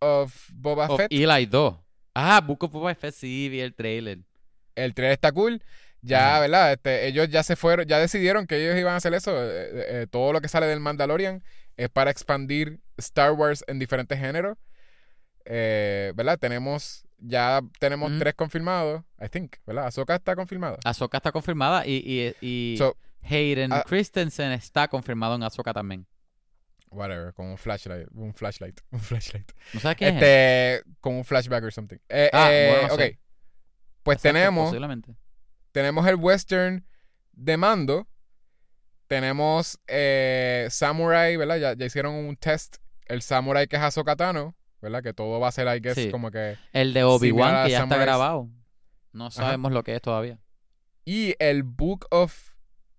of 0.00 0.34
Boba 0.52 0.88
Of 0.88 1.00
Fett. 1.00 1.12
Eli 1.12 1.46
2. 1.46 1.76
Ah, 2.14 2.40
Book 2.40 2.64
of 2.64 2.72
Boba 2.72 2.94
Fett, 2.94 3.14
sí, 3.14 3.48
vi 3.48 3.60
el 3.60 3.74
trailer. 3.74 4.18
El 4.74 4.94
trailer 4.94 5.12
está 5.12 5.32
cool. 5.32 5.62
Ya. 6.02 6.38
¿verdad? 6.40 6.72
Este, 6.72 7.06
ellos 7.08 7.28
ya 7.28 7.42
se 7.42 7.56
fueron, 7.56 7.86
ya 7.86 7.98
decidieron 7.98 8.46
que 8.46 8.56
ellos 8.64 8.78
iban 8.78 8.94
a 8.94 8.96
hacer 8.98 9.12
eso. 9.14 9.32
Eh, 9.32 9.48
eh, 9.48 9.86
eh, 10.02 10.06
todo 10.08 10.32
lo 10.32 10.40
que 10.40 10.48
sale 10.48 10.66
del 10.66 10.80
Mandalorian 10.80 11.42
es 11.76 11.88
para 11.88 12.10
expandir 12.10 12.80
Star 12.96 13.32
Wars 13.32 13.64
en 13.66 13.78
diferentes 13.78 14.18
géneros. 14.18 14.56
Eh, 15.44 16.12
¿Verdad? 16.14 16.38
Tenemos, 16.38 17.05
ya 17.18 17.60
tenemos 17.78 18.10
Ujú. 18.10 18.18
tres 18.18 18.34
confirmados, 18.34 19.02
I 19.20 19.28
think, 19.28 19.56
¿verdad? 19.66 19.86
Ahsoka 19.86 20.14
está 20.14 20.34
confirmada. 20.36 20.78
Ahsoka 20.84 21.16
está 21.18 21.32
confirmada 21.32 21.86
y, 21.86 22.02
y, 22.40 22.46
y 22.46 22.76
So, 22.78 22.96
Hayden 23.22 23.72
ah- 23.72 23.84
Christensen 23.86 24.52
está 24.52 24.88
confirmado 24.88 25.34
en 25.34 25.42
Ahsoka 25.42 25.72
también. 25.72 26.06
whatever, 26.90 27.32
con 27.34 27.46
un 27.46 27.58
flashlight, 27.58 28.08
un 28.12 28.32
flashlight, 28.34 28.80
un 28.90 29.00
flashlight. 29.00 29.50
¿No 29.72 29.80
sabes 29.80 29.96
quién 29.98 30.16
es? 30.16 30.22
Este, 30.22 30.82
con 31.00 31.14
un 31.14 31.24
flashback 31.24 31.64
or 31.64 31.72
something. 31.72 31.98
Eh, 32.08 32.30
Ah, 32.32 32.48
eh, 32.52 32.66
bueno, 32.70 32.88
no 32.88 32.94
ok. 32.94 33.00
sé. 33.00 33.18
Pues 34.02 34.16
Exacto, 34.18 34.32
tenemos, 34.34 34.64
Posiblemente. 34.68 35.16
tenemos 35.72 36.06
el 36.06 36.14
western 36.16 36.86
de 37.32 37.56
Mando. 37.56 38.06
Tenemos 39.08 39.78
eh, 39.86 40.66
Samurai, 40.70 41.36
¿verdad? 41.36 41.56
Ya, 41.58 41.74
ya 41.74 41.86
hicieron 41.86 42.14
un 42.14 42.36
test. 42.36 42.76
El 43.06 43.22
Samurai 43.22 43.68
que 43.68 43.76
es 43.76 43.82
Ahsoka 43.82 44.16
Tano, 44.16 44.55
¿verdad? 44.80 45.02
Que 45.02 45.12
todo 45.12 45.40
va 45.40 45.48
a 45.48 45.52
ser, 45.52 45.66
I 45.74 45.80
guess, 45.80 45.94
Sí. 45.94 46.10
como 46.10 46.30
que... 46.30 46.56
El 46.72 46.92
de 46.92 47.04
Obi-Wan, 47.04 47.64
que 47.66 47.72
ya 47.72 47.82
está 47.84 47.96
grabado. 47.96 48.48
No 49.12 49.30
sabemos 49.30 49.72
lo 49.72 49.82
que 49.82 49.94
es 49.96 50.02
todavía. 50.02 50.38
Y 51.04 51.34
el 51.38 51.62
Book 51.62 52.06
of 52.10 52.54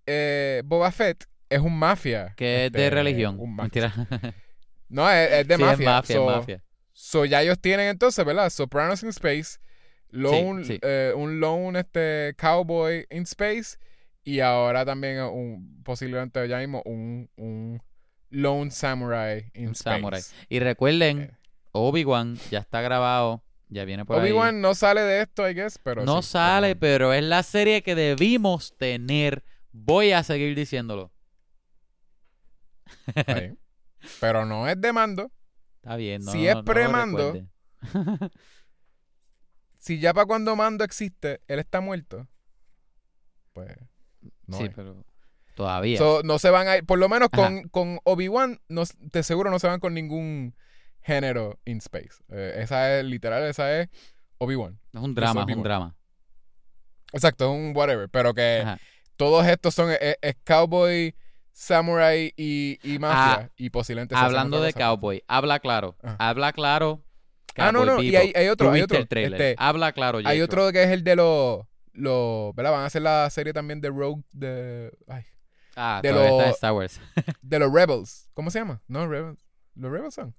eh, 0.05 0.61
Boba 0.65 0.91
Fett 0.91 1.25
es 1.49 1.59
un 1.59 1.77
mafia. 1.77 2.33
Que 2.37 2.65
es 2.65 2.71
de 2.71 2.85
este, 2.85 2.89
religión. 2.95 3.37
un 3.39 3.55
mafia. 3.55 3.93
Mentira. 3.97 4.33
No, 4.89 5.09
es, 5.11 5.29
es 5.31 5.47
de 5.49 5.55
Sí, 5.57 5.61
mafia. 5.61 5.73
es 5.83 5.85
mafia, 5.85 6.13
es 6.15 6.19
So- 6.21 6.25
mafia. 6.25 6.63
So 6.93 7.25
ya 7.25 7.41
ellos 7.43 7.59
tienen 7.59 7.87
entonces, 7.89 8.23
¿verdad? 8.25 8.49
Sopranos 8.49 9.03
in 9.03 9.09
Space, 9.09 9.59
lone, 10.09 10.63
sí. 10.63 10.79
eh, 10.81 11.11
un 11.15 11.39
lone 11.41 11.77
este, 11.79 12.33
cowboy 12.37 13.05
in 13.11 13.23
space 13.23 13.77
y 14.23 14.39
ahora 14.39 14.85
también 14.85 15.19
un, 15.23 15.81
posiblemente 15.83 16.47
ya 16.47 16.57
mismo 16.59 16.81
un, 16.85 17.29
un 17.35 17.81
lone 18.29 18.71
samurai 18.71 19.51
in 19.53 19.67
Un 19.67 19.71
space. 19.73 19.95
samurai. 19.97 20.21
Y 20.49 20.59
recuerden, 20.59 21.19
Eh. 21.21 21.31
Obi-Wan 21.79 22.37
ya 22.51 22.59
está 22.59 22.81
grabado. 22.81 23.43
Ya 23.69 23.83
viene 23.85 24.05
por 24.05 24.15
ahí. 24.17 24.23
Obi-Wan 24.31 24.61
no 24.61 24.73
sale 24.75 25.01
de 25.01 25.21
esto, 25.21 25.49
I 25.49 25.53
guess, 25.53 25.77
pero 25.77 26.05
no 26.05 26.21
sí, 26.21 26.29
sale, 26.29 26.75
pero- 26.75 27.09
pero 27.09 27.13
es 27.13 27.23
la 27.23 27.43
serie 27.43 27.83
que 27.83 27.95
debimos 27.95 28.75
tener. 28.77 29.43
Voy 29.73 30.11
a 30.13 30.23
seguir 30.23 30.55
diciéndolo. 30.55 31.11
Pero 34.21 34.45
no 34.45 34.67
es 34.67 34.79
de 34.79 34.93
mando. 34.93 35.31
Está 35.81 35.95
bien, 35.97 36.23
no 36.23 36.31
Si 36.31 36.43
no- 36.43 36.49
es 36.49 36.55
no 36.55 36.63
pre-mando. 36.65 37.33
Si 39.79 39.99
ya 39.99 40.13
para 40.13 40.25
cuando 40.25 40.55
mando 40.57 40.83
existe, 40.83 41.39
él 41.47 41.59
está 41.59 41.79
muerto, 41.79 42.27
pues 43.53 43.69
no 44.45 44.57
sí, 44.57 44.69
pero 44.75 45.05
todavía. 45.55 45.97
So, 45.97 46.23
no 46.23 46.39
se 46.39 46.49
van 46.49 46.67
a 46.67 46.77
ir, 46.77 46.85
por 46.85 46.99
lo 46.99 47.07
menos 47.07 47.29
con, 47.29 47.69
con 47.69 47.99
Obi-Wan, 48.03 48.59
no, 48.67 48.83
de 48.99 49.23
seguro 49.23 49.49
no 49.49 49.59
se 49.59 49.67
van 49.67 49.79
con 49.79 49.93
ningún 49.93 50.55
género 51.07 51.57
in 51.65 51.77
space. 51.77 52.21
Eh, 52.29 52.55
esa 52.57 52.99
es 52.99 53.05
literal, 53.05 53.43
esa 53.43 53.79
es 53.79 53.89
Obi-Wan. 54.39 54.77
es 54.93 54.99
un 55.01 55.15
drama, 55.15 55.45
es 55.47 55.55
un 55.55 55.63
drama. 55.63 55.95
Exacto, 57.13 57.45
es 57.45 57.51
un 57.51 57.75
whatever. 57.75 58.09
Pero 58.09 58.33
que 58.33 58.61
Ajá. 58.63 58.79
todos 59.15 59.45
estos 59.47 59.73
son 59.73 59.89
es, 59.91 60.17
es 60.21 60.35
cowboy, 60.45 61.15
samurai 61.53 62.33
y, 62.35 62.77
y 62.83 62.99
mafia. 62.99 63.45
Ah, 63.45 63.49
y 63.55 63.69
posiblemente 63.69 64.15
Hablando 64.15 64.61
de 64.61 64.73
cowboy, 64.73 65.23
habla 65.27 65.59
claro. 65.59 65.95
Ajá. 66.03 66.15
Habla 66.19 66.53
claro. 66.53 67.03
Ah, 67.59 67.71
no, 67.71 67.85
no, 67.85 68.03
y 68.03 68.15
hay, 68.15 68.31
hay 68.35 68.49
otro, 68.49 68.71
hay 68.71 68.81
otro. 68.83 68.99
Este, 68.99 69.55
Habla 69.57 69.91
claro, 69.91 70.19
hay 70.23 70.41
otro 70.41 70.71
que 70.71 70.83
es 70.83 70.89
el 70.91 71.03
de 71.03 71.15
los, 71.15 71.65
los, 71.93 72.53
¿verdad? 72.53 72.71
Van 72.73 72.81
a 72.81 72.85
hacer 72.85 73.01
la 73.01 73.27
serie 73.31 73.51
también 73.51 73.81
de 73.81 73.89
Rogue, 73.89 74.21
de, 74.31 74.91
ay, 75.07 75.23
Ah, 75.75 75.99
de 76.03 76.09
está 76.09 76.21
lo- 76.29 76.37
de 76.37 76.49
Star 76.51 76.73
Wars. 76.73 76.99
de 77.41 77.59
los 77.59 77.71
Rebels. 77.73 78.29
¿Cómo 78.35 78.51
se 78.51 78.59
llama? 78.59 78.81
No, 78.87 79.07
Rebels. 79.07 79.43
Los 79.73 79.91
Rebels 79.91 80.13
son. 80.13 80.35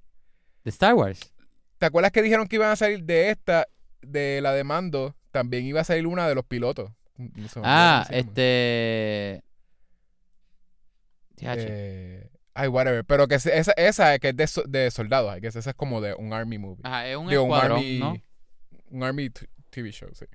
¿De 0.69 0.71
Star 0.71 0.93
Wars? 0.95 1.33
¿Te 1.79 1.87
acuerdas 1.87 2.13
que 2.13 2.21
dijeron 2.21 2.47
que 2.47 2.57
iban 2.57 2.71
a 2.71 2.77
salir 2.77 3.03
de 3.03 3.31
esta, 3.31 3.67
de 4.03 4.43
la 4.43 4.53
de 4.53 4.65
Mando? 4.65 5.17
También 5.31 5.65
iba 5.65 5.81
a 5.81 5.85
salir 5.85 6.07
una 6.07 6.29
de 6.29 6.35
los 6.35 6.45
pilotos. 6.45 6.93
No 7.17 7.49
sé, 7.49 7.63
Ah, 7.65 8.07
este... 8.11 9.43
Eh, 11.41 12.31
ay, 12.53 12.69
whatever. 12.69 13.03
Pero 13.07 13.29
que 13.29 13.37
esa, 13.37 13.73
esa 13.79 14.19
que 14.19 14.29
es 14.29 14.37
de, 14.37 14.63
de 14.69 14.91
soldados. 14.91 15.35
Guess. 15.41 15.57
Esa 15.57 15.71
es 15.71 15.77
como 15.77 16.03
de 16.03 16.13
un 16.13 16.35
army 16.35 16.59
movie. 16.59 16.83
Ajá, 16.85 17.07
es 17.09 17.17
un 17.17 17.29
Digo, 17.29 17.45
un 17.45 17.49
escuadrón, 17.51 17.79
army, 17.79 17.99
¿no? 17.99 18.17
un 18.91 19.03
army 19.05 19.31
TV 19.71 19.91
show, 19.91 20.11
sí. 20.13 20.27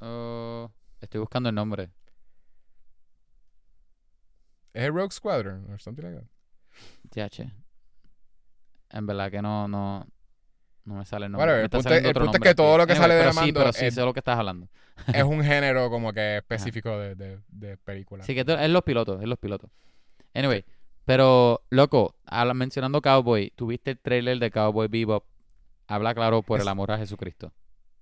Oh, 0.00 0.72
estoy 1.02 1.20
buscando 1.20 1.50
el 1.50 1.54
nombre. 1.54 1.90
¿Es 4.72 4.84
el 4.84 4.94
Rogue 4.94 5.12
Squadron? 5.12 5.70
Or 5.70 5.78
something 5.78 6.02
like 6.04 6.16
that. 6.16 6.37
TH. 7.10 7.50
En 8.90 9.06
verdad 9.06 9.30
que 9.30 9.42
no, 9.42 9.68
no, 9.68 10.06
no 10.84 10.94
me 10.94 11.04
sale 11.04 11.26
el 11.26 11.32
nombre. 11.32 11.46
Me 11.54 11.62
el 11.62 11.68
punto, 11.70 11.94
el 11.94 12.04
es 12.04 12.40
que 12.40 12.54
todo 12.54 12.78
lo 12.78 12.86
que 12.86 12.96
sale 12.96 13.14
de 13.14 13.24
la 13.24 13.32
sí, 13.32 13.38
Mando 13.38 13.60
pero 13.60 13.72
sí 13.72 13.86
es, 13.86 13.94
sé 13.94 14.00
lo 14.02 14.12
que 14.12 14.20
estás 14.20 14.38
hablando. 14.38 14.68
es 15.12 15.22
un 15.24 15.42
género 15.44 15.90
como 15.90 16.12
que 16.12 16.38
específico 16.38 16.98
de, 16.98 17.14
de, 17.14 17.40
de 17.48 17.76
película. 17.76 18.24
Sí, 18.24 18.34
que 18.34 18.44
es 18.46 18.70
los 18.70 18.82
pilotos, 18.82 19.20
es 19.20 19.28
los 19.28 19.38
pilotos. 19.38 19.70
Anyway, 20.34 20.64
pero, 21.04 21.62
loco, 21.70 22.16
mencionando 22.54 23.00
Cowboy, 23.00 23.50
tuviste 23.56 23.92
el 23.92 23.98
trailer 23.98 24.38
de 24.38 24.50
Cowboy 24.50 24.88
Bebop. 24.88 25.24
Habla 25.86 26.14
claro 26.14 26.42
por 26.42 26.58
Es- 26.58 26.64
el 26.64 26.68
amor 26.68 26.90
a 26.92 26.98
Jesucristo. 26.98 27.52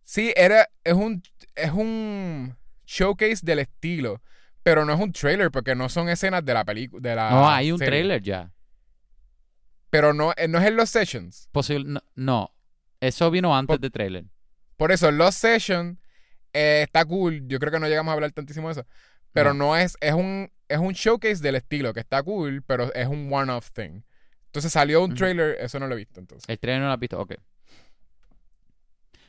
Sí, 0.03 0.33
era, 0.37 0.69
es 0.85 0.95
un, 0.95 1.23
es 1.55 1.71
un 1.73 2.57
showcase 2.85 3.41
del 3.45 3.59
estilo, 3.61 4.23
pero 4.63 4.85
no 4.85 4.93
es 4.93 5.01
un 5.01 5.13
trailer 5.13 5.51
porque 5.51 5.75
no 5.75 5.89
son 5.89 6.09
escenas 6.09 6.45
de 6.45 6.55
la 6.55 6.65
película, 6.65 7.31
no, 7.31 7.49
hay 7.49 7.73
un 7.73 7.79
serie. 7.79 7.91
trailer 7.91 8.23
ya. 8.23 8.53
Pero 9.91 10.13
no, 10.13 10.33
eh, 10.37 10.49
no 10.49 10.59
es 10.59 10.65
en 10.67 10.77
los 10.77 10.91
sessions. 10.91 11.49
Posible, 11.53 11.85
no, 11.89 12.03
no, 12.15 12.55
eso 13.01 13.31
vino 13.31 13.57
antes 13.57 13.75
Por- 13.75 13.81
del 13.81 13.93
trailer. 13.93 14.25
Por 14.77 14.93
eso, 14.93 15.11
los 15.11 15.35
sessions 15.35 15.99
eh, 16.53 16.83
está 16.85 17.05
cool. 17.05 17.47
Yo 17.49 17.59
creo 17.59 17.73
que 17.73 17.79
no 17.81 17.89
llegamos 17.89 18.11
a 18.11 18.15
hablar 18.15 18.33
tantísimo 18.33 18.69
de 18.69 18.73
eso. 18.81 18.87
Pero 19.33 19.55
No. 19.55 19.67
no, 19.69 19.77
es, 19.77 19.97
es 20.01 20.13
un, 20.15 20.51
es 20.69 20.79
un 20.79 20.93
showcase 20.93 21.43
del 21.43 21.55
estilo, 21.57 21.93
que 21.95 22.01
está 22.01 22.23
cool, 22.23 22.63
pero 22.63 22.93
es 22.95 23.07
un 23.07 23.33
one-off 23.33 23.71
thing. 23.73 24.03
Entonces 24.47 24.73
salió 24.73 25.05
un 25.05 25.15
trailer, 25.15 25.57
eso 25.61 25.79
no 25.79 25.87
lo 25.87 25.95
he 25.95 25.99
visto 25.99 26.19
entonces. 26.21 26.49
El 26.49 26.59
trailer 26.59 26.81
no 26.81 26.87
lo 26.89 26.93
has 26.95 26.99
visto, 27.01 27.21
ok. 27.21 27.35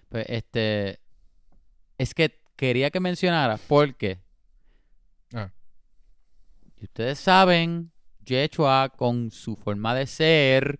Pues 0.10 0.26
este. 0.30 1.00
Es 1.98 2.14
que 2.14 2.40
quería 2.56 2.90
que 2.92 3.00
mencionara 3.00 3.58
porque. 3.68 4.20
Ah. 5.34 5.50
Y 6.80 6.86
ustedes 6.86 7.20
saben, 7.20 7.92
Yechua 8.28 8.90
con 8.96 9.32
su 9.32 9.56
forma 9.56 9.96
de 9.96 10.06
ser 10.08 10.80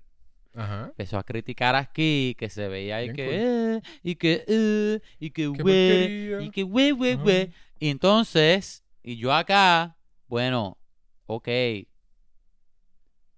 Ajá. 0.54 0.86
empezó 0.88 1.18
a 1.18 1.24
criticar 1.24 1.76
aquí 1.76 2.36
que 2.38 2.50
se 2.50 2.68
veía 2.68 3.02
y 3.04 3.12
Bien 3.12 3.16
que. 3.16 3.26
cool. 3.26 3.34
eh, 3.36 3.82
y 4.04 4.16
que. 4.16 4.46
eh, 4.48 5.00
y 5.20 5.30
que. 5.32 5.48
We, 5.48 6.38
y 6.44 6.50
que. 6.52 6.64
we, 6.64 6.94
we, 6.94 7.16
we. 7.16 7.52
Y 7.80 7.90
entonces. 7.90 8.84
Y 9.04 9.18
yo 9.18 9.34
acá. 9.34 9.96
Bueno. 10.28 10.78
Ok. 11.28 11.48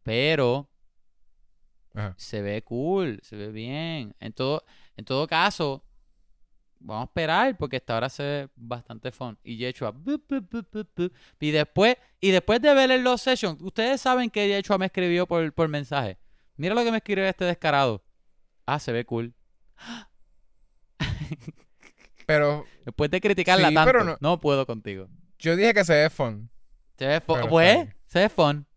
Pero 0.03 0.69
Ajá. 1.93 2.13
se 2.17 2.41
ve 2.41 2.61
cool, 2.63 3.19
se 3.21 3.35
ve 3.35 3.51
bien. 3.51 4.15
En 4.19 4.33
todo, 4.33 4.63
en 4.95 5.05
todo 5.05 5.27
caso, 5.27 5.83
vamos 6.79 7.03
a 7.03 7.05
esperar 7.05 7.57
porque 7.57 7.77
esta 7.77 7.95
hora 7.97 8.09
se 8.09 8.23
ve 8.23 8.49
bastante 8.55 9.11
fun. 9.11 9.37
Y 9.43 9.57
Yechua, 9.57 9.93
y 11.39 11.51
después, 11.51 11.97
y 12.19 12.31
después 12.31 12.61
de 12.61 12.73
ver 12.73 12.91
el 12.91 13.03
Lost 13.03 13.25
Session, 13.25 13.57
ustedes 13.61 14.01
saben 14.01 14.29
que 14.29 14.47
Yechua 14.47 14.77
me 14.77 14.85
escribió 14.87 15.27
por, 15.27 15.53
por 15.53 15.67
mensaje. 15.67 16.17
Mira 16.55 16.75
lo 16.75 16.83
que 16.83 16.91
me 16.91 16.97
escribió 16.97 17.25
este 17.25 17.45
descarado. 17.45 18.03
Ah, 18.65 18.79
se 18.79 18.91
ve 18.91 19.05
cool. 19.05 19.33
Pero 22.25 22.65
Después 22.85 23.09
de 23.09 23.21
criticarla 23.21 23.69
Sí, 23.69 23.73
tanto, 23.73 23.91
pero 23.91 24.03
no... 24.03 24.17
no- 24.19 24.39
puedo 24.39 24.65
contigo. 24.65 25.07
yo 25.39 25.55
dije 25.55 25.73
que 25.73 25.83
se 25.83 25.93
ve 25.93 26.09
fun. 26.09 26.49
Se 26.97 27.07
ve 27.07 27.21
fun. 27.21 27.41
Pues, 27.49 27.87
se 28.05 28.19
ve 28.19 28.29
fun. 28.29 28.67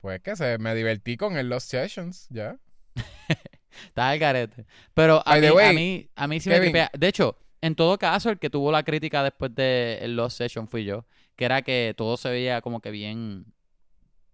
Pues 0.00 0.20
que 0.20 0.36
se, 0.36 0.58
me 0.58 0.74
divertí 0.74 1.16
con 1.16 1.36
el 1.36 1.48
Lost 1.48 1.70
Sessions, 1.70 2.28
ya. 2.30 2.58
Está 3.86 4.10
al 4.10 4.18
garete. 4.18 4.66
Pero 4.94 5.22
a 5.26 5.36
mí, 5.36 5.46
a 5.46 5.72
mí, 5.72 6.08
a 6.14 6.26
mí 6.26 6.40
sí 6.40 6.48
me 6.50 6.60
tripea. 6.60 6.90
De 6.96 7.08
hecho, 7.08 7.36
en 7.60 7.74
todo 7.74 7.98
caso, 7.98 8.30
el 8.30 8.38
que 8.38 8.50
tuvo 8.50 8.70
la 8.72 8.82
crítica 8.82 9.22
después 9.22 9.54
de 9.54 9.98
el 10.02 10.16
Lost 10.16 10.38
Session 10.38 10.68
fui 10.68 10.84
yo. 10.84 11.06
Que 11.36 11.44
era 11.46 11.62
que 11.62 11.94
todo 11.96 12.16
se 12.16 12.30
veía 12.30 12.60
como 12.60 12.80
que 12.80 12.90
bien. 12.90 13.46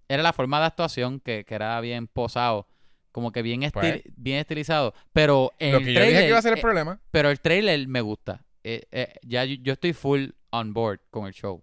Era 0.09 0.23
la 0.23 0.33
forma 0.33 0.59
de 0.61 0.67
actuación 0.67 1.21
que, 1.21 1.45
que 1.45 1.55
era 1.55 1.81
bien 1.81 2.07
posado. 2.09 2.67
Como 3.13 3.33
que 3.33 3.43
bien, 3.43 3.63
Pues. 3.73 4.03
bien 4.17 4.39
estilizado. 4.39 4.95
Pero 5.13 5.53
en 5.59 5.73
Lo 5.73 5.79
el 5.79 5.85
que 5.85 5.93
yo 5.93 5.99
trailer. 6.01 6.15
dije 6.15 6.25
que 6.25 6.29
iba 6.31 6.39
a 6.39 6.43
ser 6.43 6.53
el 6.53 6.59
eh, 6.59 6.63
problema. 6.63 7.01
pero 7.11 7.31
el 7.31 7.41
trailer 7.41 7.89
me 7.89 8.01
gusta. 8.01 8.45
eh, 8.63 8.83
eh, 8.93 9.15
ya 9.23 9.45
yo, 9.45 9.55
yo 9.63 9.73
estoy 9.73 9.93
full 9.95 10.31
on 10.51 10.73
board 10.75 11.01
con 11.11 11.27
el 11.27 11.33
show. 11.33 11.63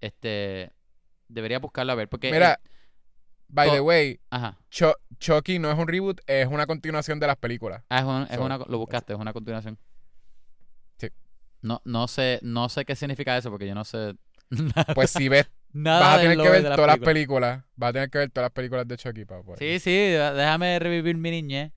Este, 0.00 0.72
debería 1.28 1.58
buscarlo 1.58 1.92
a 1.92 1.96
ver 1.96 2.08
porque 2.08 2.30
Mira, 2.30 2.60
by 3.48 3.70
the 3.70 3.80
way, 3.80 4.20
ajá, 4.30 4.58
Cho- 4.70 4.96
Chucky 5.18 5.58
no 5.58 5.70
es 5.70 5.78
un 5.78 5.88
reboot, 5.88 6.20
es 6.26 6.46
una 6.48 6.66
continuación 6.66 7.18
de 7.20 7.26
las 7.26 7.36
películas. 7.36 7.82
Ah, 7.88 7.98
es, 8.00 8.04
un- 8.04 8.22
es 8.30 8.36
So, 8.36 8.44
una, 8.44 8.58
lo 8.58 8.78
buscaste, 8.78 9.12
es 9.12 9.18
una 9.18 9.32
continuación. 9.32 9.78
Sí. 10.98 11.08
No, 11.62 11.80
no 11.84 12.08
sé, 12.08 12.38
no 12.42 12.68
sé 12.68 12.84
qué 12.84 12.94
significa 12.96 13.36
eso 13.36 13.50
porque 13.50 13.66
yo 13.66 13.74
no 13.74 13.84
sé 13.84 14.14
nada, 14.50 14.94
Pues 14.94 15.10
si 15.10 15.28
ves, 15.28 15.50
nada 15.72 16.00
vas 16.00 16.18
a 16.18 16.20
tener 16.22 16.36
que 16.38 16.48
ver 16.50 16.62
la 16.62 16.76
todas 16.76 16.86
las 16.88 16.96
película. 16.98 17.12
películas. 17.12 17.64
Vas 17.76 17.90
a 17.90 17.92
tener 17.92 18.10
que 18.10 18.18
ver 18.18 18.30
todas 18.30 18.44
las 18.46 18.52
películas 18.52 18.86
de 18.88 18.96
Chucky 18.96 19.24
para 19.24 19.42
poder. 19.42 19.58
Sí, 19.58 19.78
sí, 19.80 19.90
déjame 19.90 20.78
revivir 20.78 21.16
mi 21.16 21.30
niñez. 21.30 21.72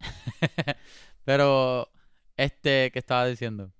Pero, 1.24 1.90
este, 2.36 2.90
¿qué 2.92 2.98
estaba 2.98 3.26
diciendo? 3.26 3.72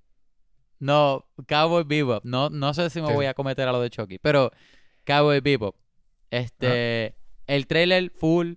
No, 0.78 1.26
Cowboy 1.48 1.84
Bebop. 1.84 2.24
No, 2.24 2.50
no 2.50 2.72
sé 2.74 2.88
si 2.90 3.00
me 3.00 3.08
Sí. 3.08 3.14
voy 3.14 3.26
a 3.26 3.34
cometer 3.34 3.68
a 3.68 3.72
lo 3.72 3.80
de 3.80 3.90
Chucky, 3.90 4.18
pero 4.18 4.50
Cowboy 5.04 5.40
Bebop. 5.40 5.76
Este, 6.30 7.16
el 7.46 7.66
trailer 7.66 8.10
full, 8.10 8.54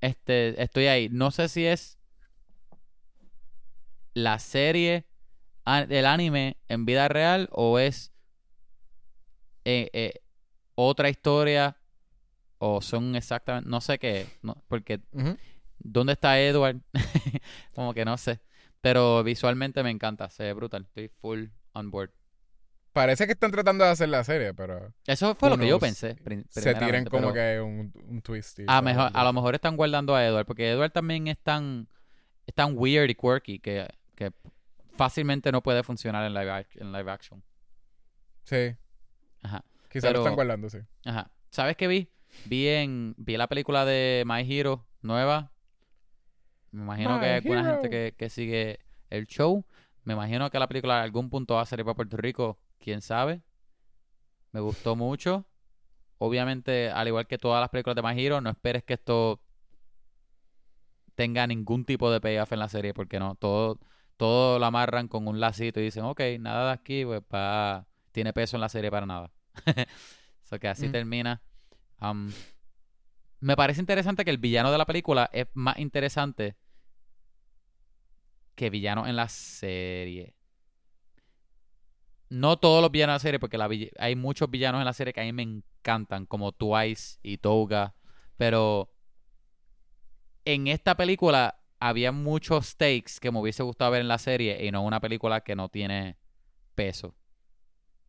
este, 0.00 0.60
estoy 0.62 0.86
ahí. 0.86 1.08
No 1.10 1.30
sé 1.30 1.48
si 1.48 1.66
es 1.66 1.98
la 4.14 4.38
serie 4.38 5.06
del 5.88 6.06
anime 6.06 6.56
en 6.68 6.86
vida 6.86 7.08
real 7.08 7.48
o 7.52 7.78
es 7.78 8.12
eh, 9.64 9.90
eh, 9.92 10.22
otra 10.74 11.10
historia 11.10 11.76
o 12.58 12.80
son 12.80 13.16
exactamente, 13.16 13.68
no 13.68 13.80
sé 13.80 13.98
qué, 13.98 14.26
no, 14.42 14.62
porque. 14.68 15.00
¿dónde 15.78 16.14
está 16.14 16.40
Edward? 16.40 16.80
Como 17.74 17.94
que 17.94 18.04
no 18.04 18.16
sé. 18.16 18.40
Pero 18.80 19.22
visualmente 19.24 19.82
me 19.82 19.90
encanta, 19.90 20.30
se 20.30 20.44
ve 20.44 20.52
brutal. 20.52 20.84
Estoy 20.84 21.08
full 21.08 21.46
on 21.72 21.90
board. 21.90 22.10
Parece 22.96 23.26
que 23.26 23.32
están 23.32 23.50
tratando 23.50 23.84
de 23.84 23.90
hacer 23.90 24.08
la 24.08 24.24
serie, 24.24 24.54
pero 24.54 24.90
Eso 25.06 25.34
fue 25.34 25.50
lo 25.50 25.58
que 25.58 25.68
yo 25.68 25.78
pensé. 25.78 26.16
se 26.48 26.74
tiran 26.76 27.04
como 27.04 27.30
pero 27.30 27.34
que 27.34 27.60
un, 27.60 27.92
un 28.08 28.22
twist. 28.22 28.60
a, 28.66 28.80
mejor, 28.80 29.10
a 29.12 29.22
lo 29.22 29.32
mejor 29.34 29.54
están 29.54 29.76
guardando 29.76 30.14
a 30.16 30.24
Edward, 30.24 30.46
porque 30.46 30.70
Edward 30.70 30.92
también 30.92 31.28
es 31.28 31.36
tan, 31.38 31.88
es 32.46 32.54
tan 32.54 32.72
weird 32.74 33.10
y 33.10 33.14
quirky 33.14 33.58
que, 33.58 33.86
que 34.14 34.32
fácilmente 34.96 35.52
no 35.52 35.62
puede 35.62 35.82
funcionar 35.82 36.24
en 36.24 36.32
live, 36.32 36.66
en 36.76 36.90
live 36.90 37.10
action. 37.10 37.42
Sí, 38.44 38.74
Ajá. 39.42 39.62
quizás 39.90 40.14
lo 40.14 40.20
están 40.20 40.34
guardando, 40.34 40.70
sí. 40.70 40.78
Ajá. 41.04 41.30
¿Sabes 41.50 41.76
qué 41.76 41.88
vi? 41.88 42.08
Vi 42.46 42.66
en 42.68 43.14
vi 43.18 43.36
la 43.36 43.46
película 43.46 43.84
de 43.84 44.24
My 44.26 44.40
Hero 44.50 44.86
nueva. 45.02 45.52
Me 46.70 46.82
imagino 46.82 47.20
que 47.20 47.26
hay 47.26 47.34
alguna 47.40 47.60
Hero. 47.60 47.72
gente 47.72 47.90
que, 47.90 48.14
que 48.16 48.30
sigue 48.30 48.78
el 49.10 49.26
show. 49.26 49.66
Me 50.04 50.14
imagino 50.14 50.48
que 50.50 50.58
la 50.58 50.66
película 50.66 50.96
en 50.96 51.02
algún 51.02 51.28
punto 51.28 51.56
va 51.56 51.60
a 51.60 51.66
salir 51.66 51.84
para 51.84 51.94
Puerto 51.96 52.16
Rico, 52.16 52.58
quién 52.86 53.02
sabe. 53.02 53.42
Me 54.52 54.60
gustó 54.60 54.94
mucho. 54.94 55.44
Obviamente, 56.18 56.88
al 56.88 57.08
igual 57.08 57.26
que 57.26 57.36
todas 57.36 57.60
las 57.60 57.68
películas 57.68 57.96
de 57.96 58.02
My 58.02 58.14
Hero, 58.24 58.40
no 58.40 58.48
esperes 58.48 58.84
que 58.84 58.94
esto 58.94 59.40
tenga 61.16 61.48
ningún 61.48 61.84
tipo 61.84 62.12
de 62.12 62.20
payoff 62.20 62.52
en 62.52 62.60
la 62.60 62.68
serie, 62.68 62.94
porque 62.94 63.18
no, 63.18 63.34
todo, 63.34 63.80
todo 64.16 64.60
lo 64.60 64.66
amarran 64.66 65.08
con 65.08 65.26
un 65.26 65.40
lacito 65.40 65.80
y 65.80 65.84
dicen, 65.84 66.04
ok, 66.04 66.20
nada 66.38 66.68
de 66.68 66.72
aquí, 66.74 67.04
pues 67.04 67.22
va, 67.34 67.88
tiene 68.12 68.32
peso 68.32 68.56
en 68.56 68.60
la 68.60 68.68
serie 68.68 68.90
para 68.92 69.04
nada. 69.04 69.32
so 70.44 70.60
que 70.60 70.68
así 70.68 70.86
Mm. 70.88 70.92
termina. 70.92 71.42
Um, 72.00 72.30
me 73.40 73.56
parece 73.56 73.80
interesante 73.80 74.24
que 74.24 74.30
el 74.30 74.38
villano 74.38 74.70
de 74.70 74.78
la 74.78 74.86
película 74.86 75.28
es 75.32 75.48
más 75.54 75.76
interesante 75.78 76.54
que 78.54 78.70
villano 78.70 79.08
en 79.08 79.16
la 79.16 79.28
serie. 79.28 80.35
No 82.28 82.56
todos 82.58 82.82
los 82.82 82.90
villanos 82.90 83.12
de 83.12 83.16
la 83.16 83.20
serie, 83.20 83.38
porque 83.40 83.56
la 83.58 83.68
vill- 83.68 83.92
hay 83.98 84.16
muchos 84.16 84.50
villanos 84.50 84.80
en 84.80 84.84
la 84.84 84.92
serie 84.92 85.12
que 85.12 85.20
a 85.20 85.24
mí 85.24 85.32
me 85.32 85.42
encantan, 85.42 86.26
como 86.26 86.52
Twice 86.52 87.18
y 87.22 87.38
Toga. 87.38 87.94
Pero 88.36 88.92
en 90.44 90.66
esta 90.66 90.96
película 90.96 91.60
había 91.78 92.10
muchos 92.12 92.66
stakes 92.66 93.20
que 93.20 93.30
me 93.30 93.38
hubiese 93.38 93.62
gustado 93.62 93.90
ver 93.92 94.00
en 94.00 94.08
la 94.08 94.18
serie 94.18 94.64
y 94.64 94.70
no 94.70 94.82
una 94.82 95.00
película 95.00 95.42
que 95.42 95.54
no 95.54 95.68
tiene 95.68 96.16
peso. 96.74 97.14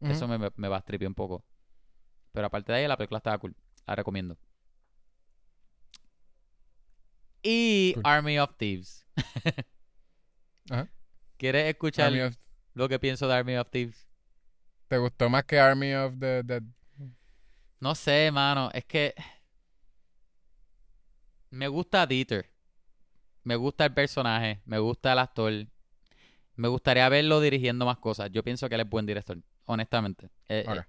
Eso 0.02 0.28
me, 0.28 0.38
me, 0.38 0.50
me 0.56 0.68
bastripió 0.68 1.08
un 1.08 1.16
poco. 1.16 1.44
Pero 2.32 2.48
aparte 2.48 2.72
de 2.72 2.80
ahí, 2.80 2.88
la 2.88 2.98
película 2.98 3.18
estaba 3.18 3.38
cool. 3.40 3.56
La 3.86 3.96
recomiendo. 3.96 4.38
Y 7.44 7.94
Cool. 7.94 8.04
Army 8.06 8.40
of 8.40 8.56
Thieves. 8.58 9.06
¿Quieres 11.38 11.66
escuchar 11.70 12.12
of- 12.22 12.38
lo 12.74 12.90
que 12.90 13.00
pienso 13.00 13.28
de 13.28 13.34
Army 13.36 13.56
of 13.58 13.70
Thieves? 13.70 14.07
¿Te 14.88 14.98
gustó 14.98 15.30
más 15.30 15.44
que 15.44 15.60
Army 15.60 15.94
of 15.94 16.18
the 16.20 16.44
Dead? 16.44 16.64
No 17.80 17.94
sé, 17.96 18.32
mano. 18.32 18.70
Es 18.74 18.86
que. 18.86 19.14
Me 21.50 21.68
gusta 21.68 22.06
Dieter. 22.08 22.50
Me 23.44 23.56
gusta 23.56 23.86
el 23.86 23.94
personaje. 23.94 24.62
Me 24.66 24.80
gusta 24.80 25.14
el 25.14 25.20
actor. 25.20 25.54
Me 26.56 26.68
gustaría 26.68 27.08
verlo 27.10 27.40
dirigiendo 27.42 27.86
más 27.86 27.98
cosas. 27.98 28.32
Yo 28.32 28.44
pienso 28.44 28.68
que 28.70 28.76
él 28.76 28.82
es 28.82 28.90
buen 28.90 29.06
director. 29.06 29.38
Honestamente. 29.66 30.30
Eh, 30.48 30.66
eh, 30.68 30.82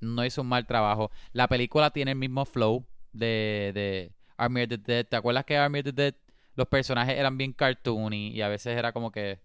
no 0.00 0.24
hizo 0.24 0.42
un 0.42 0.48
mal 0.48 0.66
trabajo. 0.66 1.10
La 1.32 1.46
película 1.48 1.90
tiene 1.90 2.12
el 2.12 2.18
mismo 2.18 2.44
flow 2.44 2.86
de, 3.12 3.72
de 3.74 4.12
Army 4.36 4.62
of 4.62 4.68
the 4.68 4.78
Dead. 4.78 5.06
¿Te 5.06 5.16
acuerdas 5.16 5.44
que 5.44 5.56
Army 5.56 5.80
of 5.80 5.84
the 5.84 5.92
Dead 5.92 6.14
los 6.54 6.68
personajes 6.68 7.18
eran 7.18 7.38
bien 7.38 7.52
cartoony 7.52 8.28
y 8.28 8.42
a 8.42 8.48
veces 8.48 8.76
era 8.76 8.92
como 8.92 9.10
que 9.10 9.40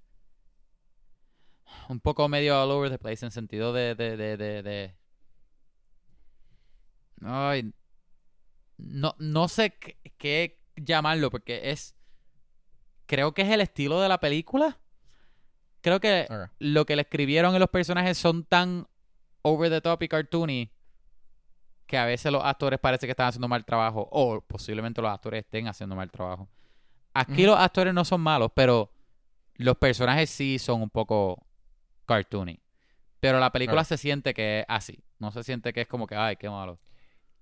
un 1.89 1.99
poco 1.99 2.27
medio 2.29 2.61
all 2.61 2.71
over 2.71 2.89
the 2.89 2.97
place 2.97 3.25
en 3.25 3.31
sentido 3.31 3.73
de 3.73 3.95
de, 3.95 4.17
de, 4.17 4.37
de, 4.37 4.63
de- 4.63 4.95
Ay, 7.23 7.73
no, 8.77 9.15
no 9.17 9.47
sé 9.47 9.71
qué, 9.71 9.97
qué 10.17 10.59
llamarlo 10.75 11.31
porque 11.31 11.71
es 11.71 11.95
creo 13.07 13.33
que 13.33 13.41
es 13.41 13.49
el 13.49 13.61
estilo 13.61 13.99
de 14.01 14.09
la 14.09 14.19
película. 14.19 14.77
Creo 15.81 15.99
que 15.99 16.27
lo 16.59 16.85
que 16.85 16.95
le 16.95 17.03
escribieron 17.03 17.53
en 17.53 17.59
los 17.59 17.69
personajes 17.69 18.17
son 18.17 18.43
tan 18.43 18.87
over 19.41 19.69
the 19.69 19.81
top 19.81 20.03
y 20.03 20.07
cartoony 20.07 20.71
que 21.85 21.97
a 21.97 22.05
veces 22.05 22.31
los 22.31 22.43
actores 22.43 22.79
parece 22.79 23.07
que 23.07 23.11
están 23.11 23.27
haciendo 23.27 23.47
mal 23.47 23.63
trabajo 23.63 24.07
o 24.11 24.41
posiblemente 24.41 25.01
los 25.01 25.09
actores 25.09 25.43
estén 25.45 25.67
haciendo 25.67 25.95
mal 25.95 26.11
trabajo. 26.11 26.49
Aquí 27.13 27.45
los 27.45 27.57
actores 27.57 27.93
no 27.93 28.03
son 28.03 28.19
malos, 28.21 28.51
pero 28.53 28.91
los 29.55 29.77
personajes 29.77 30.29
sí 30.29 30.59
son 30.59 30.81
un 30.81 30.89
poco 30.89 31.46
cartoony. 32.07 32.59
Pero 33.19 33.39
la 33.39 33.51
película 33.51 33.83
se 33.83 33.97
siente 33.97 34.33
que 34.33 34.59
es 34.59 34.65
así. 34.67 35.03
No 35.19 35.31
se 35.31 35.43
siente 35.43 35.73
que 35.73 35.81
es 35.81 35.87
como 35.87 36.07
que, 36.07 36.15
ay, 36.15 36.35
qué 36.37 36.49
malo. 36.49 36.77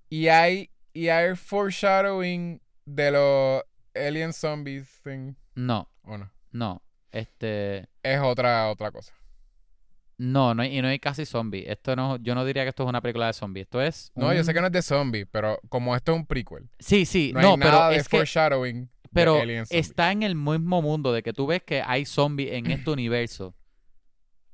Y 0.09 0.27
hay, 0.27 0.69
y 0.93 1.09
hay 1.09 1.35
foreshadowing 1.35 2.61
de 2.85 3.11
los 3.11 3.63
alien 3.93 4.33
zombies 4.33 5.01
thing, 5.03 5.33
No, 5.55 5.89
¿o 6.03 6.17
no? 6.17 6.31
no. 6.51 6.81
Este. 7.11 7.87
Es 8.03 8.19
otra, 8.19 8.69
otra 8.69 8.91
cosa. 8.91 9.13
No, 10.17 10.53
no 10.53 10.61
hay, 10.63 10.77
y 10.77 10.81
no 10.81 10.87
hay 10.87 10.99
casi 10.99 11.25
zombies. 11.25 11.65
Esto 11.67 11.95
no, 11.95 12.17
yo 12.17 12.35
no 12.35 12.45
diría 12.45 12.63
que 12.63 12.69
esto 12.69 12.83
es 12.83 12.89
una 12.89 13.01
película 13.01 13.27
de 13.27 13.33
zombies. 13.33 13.65
Esto 13.65 13.81
es. 13.81 14.11
No, 14.15 14.33
yo 14.33 14.43
sé 14.43 14.53
que 14.53 14.61
no 14.61 14.67
es 14.67 14.73
de 14.73 14.81
zombies, 14.81 15.27
pero 15.29 15.59
como 15.69 15.95
esto 15.95 16.13
es 16.13 16.17
un 16.19 16.25
prequel, 16.25 16.69
Sí, 16.79 17.05
sí, 17.05 17.31
no, 17.33 17.41
no, 17.41 17.49
hay 17.51 17.57
pero 17.57 17.71
nada 17.71 17.89
de 17.89 17.97
es 17.97 18.07
que. 18.07 18.17
foreshadowing 18.17 18.89
Pero 19.13 19.35
de 19.35 19.65
está 19.69 20.11
en 20.11 20.23
el 20.23 20.35
mismo 20.35 20.81
mundo 20.81 21.11
de 21.11 21.21
que 21.23 21.33
tú 21.33 21.47
ves 21.47 21.63
que 21.63 21.81
hay 21.81 22.05
zombies 22.05 22.53
en 22.53 22.71
este 22.71 22.89
universo. 22.91 23.55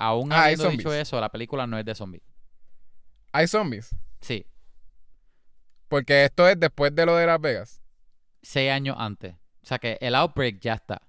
Aún 0.04 0.32
Ah, 0.34 0.44
hay 0.46 0.54
habiendo 0.56 0.70
dicho 0.72 0.94
eso, 0.94 1.20
la 1.22 1.30
película 1.30 1.68
no 1.68 1.78
es 1.78 1.86
de 1.86 1.94
zombies. 1.96 2.24
Hay 3.32 3.48
zombies. 3.48 3.96
Sí, 4.20 4.46
Porque 5.88 6.26
esto 6.26 6.48
es 6.48 6.60
después 6.60 6.94
de 6.96 7.06
lo 7.06 7.16
de 7.16 7.26
Las 7.28 7.40
Vegas. 7.40 7.82
seis 8.42 8.72
años 8.72 8.96
antes. 9.00 9.34
O 9.62 9.66
sea 9.66 9.78
que 9.78 9.98
el 10.02 10.16
outbreak 10.16 10.60
ya 10.60 10.74
está. 10.74 11.02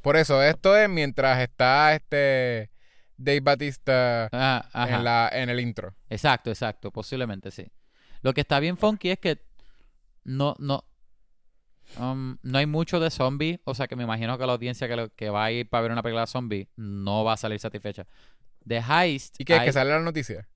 Por 0.00 0.16
eso, 0.16 0.42
esto 0.42 0.76
es 0.76 0.88
mientras 0.88 1.38
está 1.40 1.94
este 1.94 2.70
Dave 3.16 3.40
Batista 3.40 4.28
Ah, 4.32 4.86
en, 4.88 5.04
la, 5.04 5.28
en 5.32 5.50
el 5.50 5.60
intro. 5.60 5.94
Exacto, 6.08 6.50
exacto, 6.50 6.90
posiblemente 6.90 7.50
sí. 7.50 7.70
Lo 8.22 8.32
que 8.32 8.40
está 8.40 8.60
bien 8.60 8.76
funky 8.78 9.10
es 9.10 9.18
que 9.18 9.42
no, 10.24 10.54
no, 10.58 10.84
um, 11.98 12.36
no 12.42 12.58
hay 12.58 12.66
mucho 12.66 13.00
de 13.00 13.10
zombies, 13.10 13.60
o 13.64 13.74
sea 13.74 13.86
que 13.88 13.96
me 13.96 14.04
imagino 14.04 14.36
que 14.38 14.46
la 14.46 14.52
audiencia 14.52 14.86
que, 14.88 14.96
lo- 14.96 15.08
que 15.14 15.30
va 15.30 15.44
a 15.44 15.52
ir 15.52 15.68
para 15.68 15.82
ver 15.82 15.92
una 15.92 16.02
película 16.02 16.22
de 16.22 16.26
zombies 16.26 16.68
no 16.76 17.24
va 17.24 17.32
a 17.34 17.36
salir 17.36 17.58
satisfecha. 17.58 18.06
The 18.66 18.78
Heist, 18.86 19.40
¿Y 19.40 19.44
qué 19.44 19.54
hay- 19.54 19.66
que 19.66 19.72
sale 19.72 19.90
la 19.90 20.00
noticia? 20.00 20.46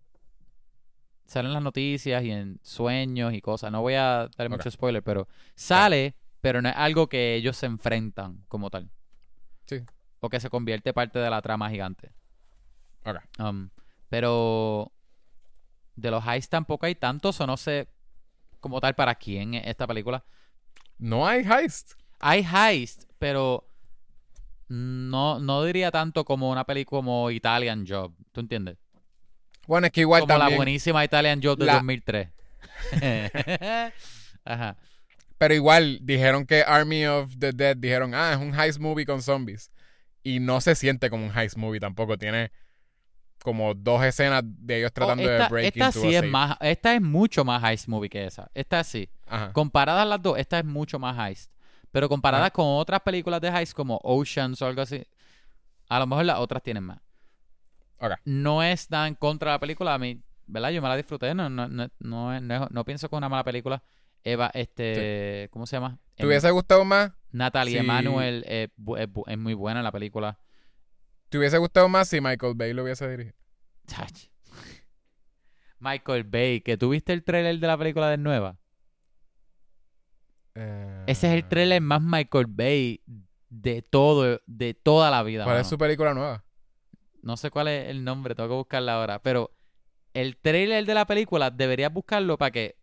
salen 1.24 1.48
en 1.50 1.54
las 1.54 1.62
noticias 1.62 2.22
y 2.24 2.30
en 2.30 2.58
sueños 2.62 3.32
y 3.32 3.40
cosas. 3.40 3.72
No 3.72 3.80
voy 3.80 3.94
a 3.94 4.28
dar 4.36 4.50
mucho 4.50 4.70
spoiler, 4.70 5.02
pero 5.02 5.28
sale, 5.54 6.14
pero 6.42 6.60
no 6.60 6.68
es 6.68 6.74
algo 6.76 7.08
que 7.08 7.36
ellos 7.36 7.56
se 7.56 7.64
enfrentan 7.64 8.44
como 8.48 8.68
tal. 8.68 8.90
Sí. 9.64 9.80
O 10.20 10.28
que 10.28 10.40
se 10.40 10.50
convierte 10.50 10.92
parte 10.92 11.18
de 11.18 11.30
la 11.30 11.40
trama 11.40 11.70
gigante. 11.70 12.12
Ok. 13.06 13.16
Um, 13.38 13.70
pero 14.10 14.92
de 15.96 16.10
los 16.10 16.22
Heist 16.26 16.50
tampoco 16.50 16.84
hay 16.84 16.96
tantos, 16.96 17.40
o 17.40 17.46
no 17.46 17.56
sé 17.56 17.88
como 18.60 18.78
tal 18.82 18.94
para 18.94 19.14
quién 19.14 19.54
es 19.54 19.66
esta 19.68 19.86
película. 19.86 20.24
No 21.02 21.26
hay 21.26 21.44
heist. 21.44 21.94
Hay 22.20 22.44
Heist, 22.44 23.04
pero 23.18 23.66
No, 24.68 25.40
no 25.40 25.64
diría 25.64 25.90
tanto 25.90 26.24
como 26.24 26.50
una 26.50 26.64
película 26.64 26.98
como 26.98 27.30
Italian 27.30 27.84
Job. 27.86 28.14
¿Tú 28.30 28.40
entiendes? 28.40 28.78
Bueno, 29.66 29.88
es 29.88 29.92
que 29.92 30.02
igual 30.02 30.20
como 30.22 30.38
la 30.38 30.48
buenísima 30.48 31.04
Italian 31.04 31.40
Job 31.42 31.58
de 31.58 31.66
la- 31.66 31.74
2003. 31.74 32.28
Ajá. 34.44 34.76
Pero 35.38 35.54
igual 35.54 35.98
dijeron 36.02 36.46
que 36.46 36.62
Army 36.62 37.04
of 37.06 37.36
the 37.38 37.52
Dead 37.52 37.76
dijeron, 37.76 38.14
ah, 38.14 38.32
es 38.32 38.38
un 38.38 38.54
heist 38.58 38.78
movie 38.78 39.04
con 39.04 39.20
zombies. 39.22 39.70
Y 40.22 40.38
no 40.38 40.60
se 40.60 40.76
siente 40.76 41.10
como 41.10 41.26
un 41.26 41.36
heist 41.36 41.56
movie 41.56 41.80
tampoco. 41.80 42.16
Tiene 42.16 42.52
como 43.42 43.74
dos 43.74 44.04
escenas 44.04 44.42
de 44.44 44.78
ellos 44.78 44.92
tratando 44.92 45.24
Oh, 45.24 45.30
esta, 45.30 45.44
de 45.44 45.50
break 45.50 45.66
esta 45.66 45.86
into 45.86 46.00
sí 46.00 46.14
a 46.14 46.20
es 46.20 46.30
más, 46.30 46.56
esta 46.60 46.94
es 46.94 47.02
mucho 47.02 47.44
más 47.44 47.62
heist 47.62 47.88
movie 47.88 48.08
que 48.08 48.24
esa. 48.24 48.50
Esta 48.54 48.82
sí. 48.84 49.08
Ajá. 49.26 49.52
Comparadas 49.52 50.06
las 50.06 50.22
dos, 50.22 50.38
esta 50.38 50.58
es 50.58 50.64
mucho 50.64 50.98
más 50.98 51.16
heist. 51.18 51.50
Pero 51.90 52.08
comparadas 52.08 52.46
Ajá. 52.46 52.54
con 52.54 52.66
otras 52.66 53.00
películas 53.00 53.40
de 53.40 53.48
heist 53.48 53.74
como 53.74 54.00
Oceans 54.02 54.60
o 54.62 54.66
algo 54.66 54.82
así, 54.82 55.04
a 55.88 55.98
lo 55.98 56.06
mejor 56.06 56.24
las 56.24 56.38
otras 56.38 56.62
tienen 56.62 56.84
más. 56.84 56.98
No 58.24 58.62
es 58.62 58.90
nada 58.90 59.06
en 59.06 59.14
contra 59.14 59.52
de 59.52 59.54
la 59.56 59.60
película, 59.60 59.94
a 59.94 59.98
mí, 59.98 60.20
¿verdad? 60.46 60.70
Yo 60.70 60.82
me 60.82 60.88
la 60.88 60.96
disfruté, 60.96 61.34
no, 61.34 61.48
no, 61.48 61.68
no, 61.68 61.88
no, 62.00 62.40
no 62.40 62.68
no 62.68 62.84
pienso 62.84 63.08
que 63.08 63.14
es 63.14 63.18
una 63.18 63.28
mala 63.28 63.44
película. 63.44 63.82
Eva, 64.24 64.50
este, 64.54 65.48
¿cómo 65.52 65.66
se 65.66 65.76
llama? 65.76 65.98
¿Te 66.14 66.26
hubiese 66.26 66.50
gustado 66.50 66.84
más? 66.84 67.12
Natalie 67.32 67.74
Sí. 67.74 67.78
Emanuel 67.78 68.44
eh, 68.46 68.68
es, 69.26 69.38
muy 69.38 69.54
buena 69.54 69.80
en 69.80 69.84
la 69.84 69.92
película. 69.92 70.38
¿Te 71.32 71.38
hubiese 71.38 71.56
gustado 71.56 71.88
más 71.88 72.08
si 72.08 72.20
Michael 72.20 72.52
Bay 72.54 72.74
lo 72.74 72.82
hubiese 72.82 73.08
dirigido? 73.08 73.34
Chach. 73.86 74.26
Michael 75.78 76.24
Bay, 76.24 76.60
que 76.60 76.76
tuviste 76.76 77.14
el 77.14 77.24
trailer 77.24 77.58
de 77.58 77.66
la 77.66 77.78
película 77.78 78.10
de 78.10 78.18
nueva. 78.18 78.58
Eh, 80.54 81.04
Ese 81.06 81.28
es 81.28 81.32
el 81.32 81.48
trailer 81.48 81.80
más 81.80 82.02
Michael 82.02 82.48
Bay 82.50 83.02
de 83.48 83.80
todo, 83.80 84.42
de 84.44 84.74
toda 84.74 85.10
la 85.10 85.22
vida. 85.22 85.44
¿Cuál 85.44 85.60
es 85.60 85.66
su 85.66 85.78
película 85.78 86.12
nueva? 86.12 86.44
No 87.22 87.38
sé 87.38 87.50
cuál 87.50 87.68
es 87.68 87.88
el 87.88 88.04
nombre, 88.04 88.34
tengo 88.34 88.50
que 88.50 88.56
buscarla 88.56 88.96
ahora. 88.96 89.22
Pero 89.22 89.56
el 90.12 90.36
trailer 90.36 90.84
de 90.84 90.92
la 90.92 91.06
película 91.06 91.50
deberías 91.50 91.90
buscarlo 91.90 92.36
para 92.36 92.50
que. 92.50 92.76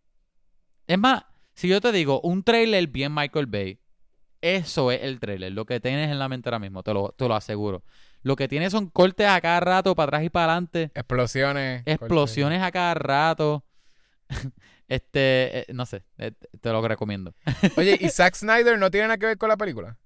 Es 0.87 0.97
más, 0.97 1.23
si 1.53 1.67
yo 1.67 1.81
te 1.81 1.91
digo 1.91 2.19
un 2.21 2.41
trailer 2.41 2.87
bien 2.87 3.13
Michael 3.13 3.45
Bay, 3.45 3.79
eso 4.41 4.91
es 4.91 5.03
el 5.03 5.19
trailer. 5.19 5.51
Lo 5.51 5.65
que 5.65 5.79
tienes 5.79 6.09
en 6.09 6.17
la 6.17 6.27
mente 6.27 6.49
ahora 6.49 6.57
mismo, 6.57 6.81
te 6.81 6.95
lo, 6.95 7.11
te 7.11 7.27
lo 7.27 7.35
aseguro. 7.35 7.83
Lo 8.21 8.35
que 8.35 8.47
tiene 8.47 8.69
son 8.69 8.87
cortes 8.89 9.27
a 9.27 9.39
cada 9.41 9.59
rato, 9.59 9.95
para 9.95 10.09
atrás 10.09 10.23
y 10.23 10.29
para 10.29 10.45
adelante. 10.53 10.91
Explosiones. 10.93 11.83
Explosiones 11.85 12.61
a 12.61 12.71
cada 12.71 12.93
rato. 12.93 13.63
este, 14.87 15.59
eh, 15.59 15.65
no 15.73 15.85
sé, 15.85 16.03
eh, 16.17 16.33
te 16.61 16.69
lo 16.71 16.85
recomiendo. 16.87 17.33
Oye, 17.77 17.97
¿y 17.99 18.09
Zack 18.09 18.35
Snyder 18.35 18.77
no 18.77 18.91
tiene 18.91 19.07
nada 19.07 19.17
que 19.17 19.25
ver 19.27 19.37
con 19.37 19.49
la 19.49 19.57
película? 19.57 19.97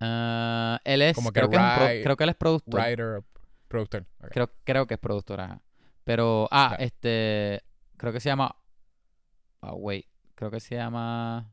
Ah, 0.00 0.80
él 0.84 1.02
es, 1.02 1.14
Como 1.14 1.30
que 1.30 1.40
creo, 1.40 1.50
que 1.50 1.56
es 1.56 1.62
pro- 1.62 2.02
creo 2.04 2.16
que 2.16 2.24
él 2.24 2.30
es 2.30 2.36
productor. 2.36 2.80
Writer, 2.80 3.22
productor. 3.68 4.06
Creo, 4.30 4.50
creo 4.64 4.86
que 4.86 4.94
es 4.94 5.00
productora. 5.00 5.44
ajá. 5.44 5.60
Pero, 6.04 6.48
ah, 6.50 6.76
este, 6.78 7.62
creo 7.96 8.12
que 8.12 8.20
se 8.20 8.30
llama, 8.30 8.56
ah, 9.60 9.74
wait, 9.74 10.06
creo 10.34 10.50
que 10.50 10.58
se 10.58 10.74
llama, 10.74 11.52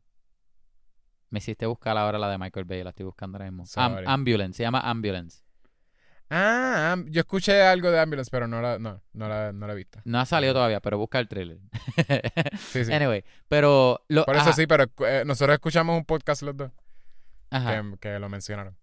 me 1.29 1.39
hiciste 1.39 1.65
buscar 1.65 1.97
ahora 1.97 2.17
la 2.17 2.29
de 2.29 2.37
Michael 2.37 2.65
Bay, 2.65 2.83
la 2.83 2.91
estoy 2.91 3.05
buscando 3.05 3.37
ahora 3.37 3.51
mismo. 3.51 3.65
Am-. 3.75 4.03
Ambulance, 4.05 4.57
se 4.57 4.63
llama 4.63 4.79
Ambulance. 4.81 5.41
Ah, 6.29 6.91
am- 6.91 7.07
yo 7.09 7.21
escuché 7.21 7.61
algo 7.61 7.89
de 7.89 7.99
Ambulance, 7.99 8.29
pero 8.29 8.47
no 8.47 8.61
la, 8.61 8.77
no, 8.79 9.01
no 9.13 9.29
la, 9.29 9.53
no 9.53 9.65
la 9.65 9.73
he 9.73 9.75
visto. 9.77 9.99
No 10.03 10.19
ha 10.19 10.25
salido 10.25 10.53
todavía, 10.53 10.81
pero 10.81 10.97
busca 10.97 11.19
el 11.19 11.27
trailer. 11.27 11.59
Sí, 12.57 12.83
sí. 12.85 12.93
Anyway, 12.93 13.23
pero, 13.47 14.03
lo, 14.09 14.25
Por 14.25 14.35
eso 14.35 14.45
ajá, 14.45 14.53
sí, 14.53 14.67
pero 14.67 14.85
eh, 15.07 15.23
nosotros 15.25 15.53
escuchamos 15.53 15.97
un 15.97 16.05
podcast 16.05 16.41
los 16.41 16.55
dos 16.57 16.71
ajá. 17.49 17.81
que, 17.81 17.97
que 17.99 18.19
lo 18.19 18.27
mencionaron. 18.29 18.75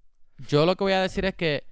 Yo 0.49 0.65
lo 0.67 0.75
que 0.77 0.85
voy 0.85 0.95
a 0.95 1.03
decir 1.03 1.25
es 1.27 1.35
que 1.35 1.67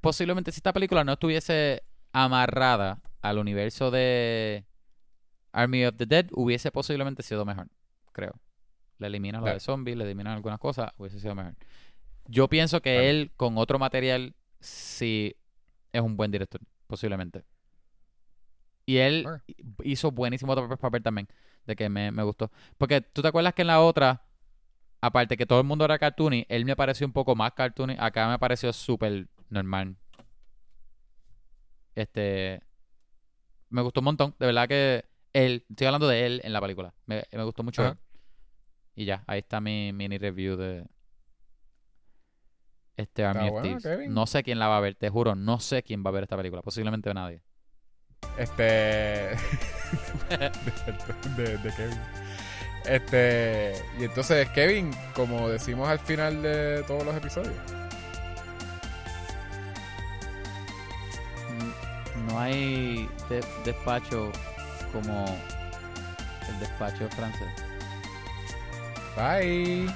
posiblemente 0.00 0.52
si 0.52 0.58
esta 0.58 0.72
película 0.72 1.02
no 1.04 1.12
estuviese 1.14 1.82
amarrada 2.12 3.00
al 3.20 3.38
universo 3.38 3.90
de 3.90 4.64
Army 5.52 5.84
of 5.84 5.96
the 5.96 6.06
Dead, 6.06 6.26
hubiese 6.32 6.70
posiblemente 6.70 7.22
sido 7.24 7.44
mejor, 7.44 7.66
creo. 8.12 8.34
Le 8.98 9.06
eliminan 9.06 9.40
lo 9.40 9.44
Claro. 9.46 9.56
de 9.56 9.60
zombies, 9.60 9.96
le 9.96 10.04
eliminan 10.04 10.34
algunas 10.34 10.58
cosas, 10.58 10.90
hubiese 10.96 11.20
sido 11.20 11.34
mejor. 11.34 11.54
Yo 12.26 12.48
pienso 12.48 12.80
que 12.82 12.94
Claro. 12.94 13.06
él, 13.08 13.32
con 13.36 13.56
otro 13.58 13.78
material, 13.78 14.34
sí 14.60 15.36
es 15.92 16.00
un 16.02 16.16
buen 16.16 16.30
director, 16.30 16.60
posiblemente. 16.86 17.44
Y 18.86 18.96
él 18.98 19.26
hizo 19.84 20.10
buenísimo 20.10 20.52
otro 20.52 20.68
papel 20.78 21.02
también, 21.02 21.28
de 21.66 21.76
que 21.76 21.88
me, 21.88 22.10
me 22.10 22.22
gustó. 22.22 22.50
Porque 22.76 23.00
tú 23.00 23.22
te 23.22 23.28
acuerdas 23.28 23.54
que 23.54 23.62
en 23.62 23.68
la 23.68 23.80
otra, 23.82 24.24
aparte 25.00 25.36
que 25.36 25.46
todo 25.46 25.60
el 25.60 25.66
mundo 25.66 25.84
era 25.84 25.98
cartoony, 25.98 26.46
él 26.48 26.64
me 26.64 26.74
pareció 26.74 27.06
un 27.06 27.12
poco 27.12 27.36
más 27.36 27.52
cartoony. 27.52 27.96
Acá 27.98 28.28
me 28.28 28.38
pareció 28.38 28.72
súper 28.72 29.28
normal. 29.50 29.96
Este. 31.94 32.62
Me 33.70 33.82
gustó 33.82 34.00
un 34.00 34.04
montón. 34.06 34.34
De 34.38 34.46
verdad 34.46 34.68
que 34.68 35.04
él, 35.32 35.64
estoy 35.68 35.86
hablando 35.86 36.08
de 36.08 36.26
él 36.26 36.40
en 36.44 36.52
la 36.52 36.60
película. 36.60 36.94
Me, 37.06 37.24
me 37.32 37.44
gustó 37.44 37.62
mucho 37.62 37.86
él. 37.86 37.94
Y 38.98 39.04
ya, 39.04 39.22
ahí 39.28 39.38
está 39.38 39.60
mi 39.60 39.92
mini 39.92 40.18
review 40.18 40.56
de. 40.56 40.84
Este 42.96 43.24
Army 43.24 43.44
Está 43.46 43.46
of 43.46 43.52
bueno, 43.62 43.62
Thieves. 43.78 43.82
Kevin. 43.84 44.12
No 44.12 44.26
sé 44.26 44.42
quién 44.42 44.58
la 44.58 44.66
va 44.66 44.78
a 44.78 44.80
ver, 44.80 44.96
te 44.96 45.08
juro, 45.08 45.36
no 45.36 45.60
sé 45.60 45.84
quién 45.84 46.02
va 46.04 46.10
a 46.10 46.12
ver 46.12 46.24
esta 46.24 46.36
película. 46.36 46.62
Posiblemente 46.62 47.14
nadie. 47.14 47.40
Este. 48.36 48.56
de, 51.36 51.58
de 51.58 51.72
Kevin. 51.76 51.98
Este. 52.86 53.74
Y 54.00 54.04
entonces, 54.04 54.48
Kevin, 54.48 54.90
como 55.14 55.48
decimos 55.48 55.88
al 55.88 56.00
final 56.00 56.42
de 56.42 56.82
todos 56.88 57.04
los 57.04 57.14
episodios. 57.14 57.54
Mm, 61.56 62.26
No 62.26 62.40
hay 62.40 63.08
de- 63.28 63.44
despacho 63.64 64.32
como 64.92 65.24
el 66.48 66.58
despacho 66.58 67.08
francés. 67.10 67.48
Bye. 69.18 69.86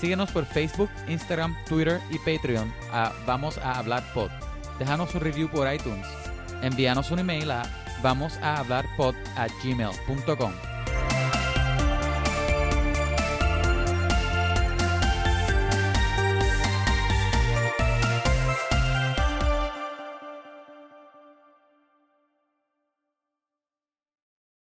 Síguenos 0.00 0.30
por 0.30 0.46
Facebook, 0.46 0.88
Instagram, 1.08 1.54
Twitter 1.68 2.00
y 2.10 2.18
Patreon 2.18 2.72
a 2.92 3.12
Vamos 3.26 3.58
a 3.58 3.78
Hablar 3.78 4.02
Pod. 4.14 4.30
Déjanos 4.78 5.14
un 5.14 5.20
review 5.20 5.50
por 5.50 5.70
iTunes. 5.70 6.06
Envíanos 6.62 7.10
un 7.10 7.18
email 7.18 7.50
a 7.50 7.62
vamos 8.02 8.38
a 8.38 8.58
hablar 8.58 8.86
pod 8.96 9.14
a 9.36 9.46
gmail.com. 9.62 10.69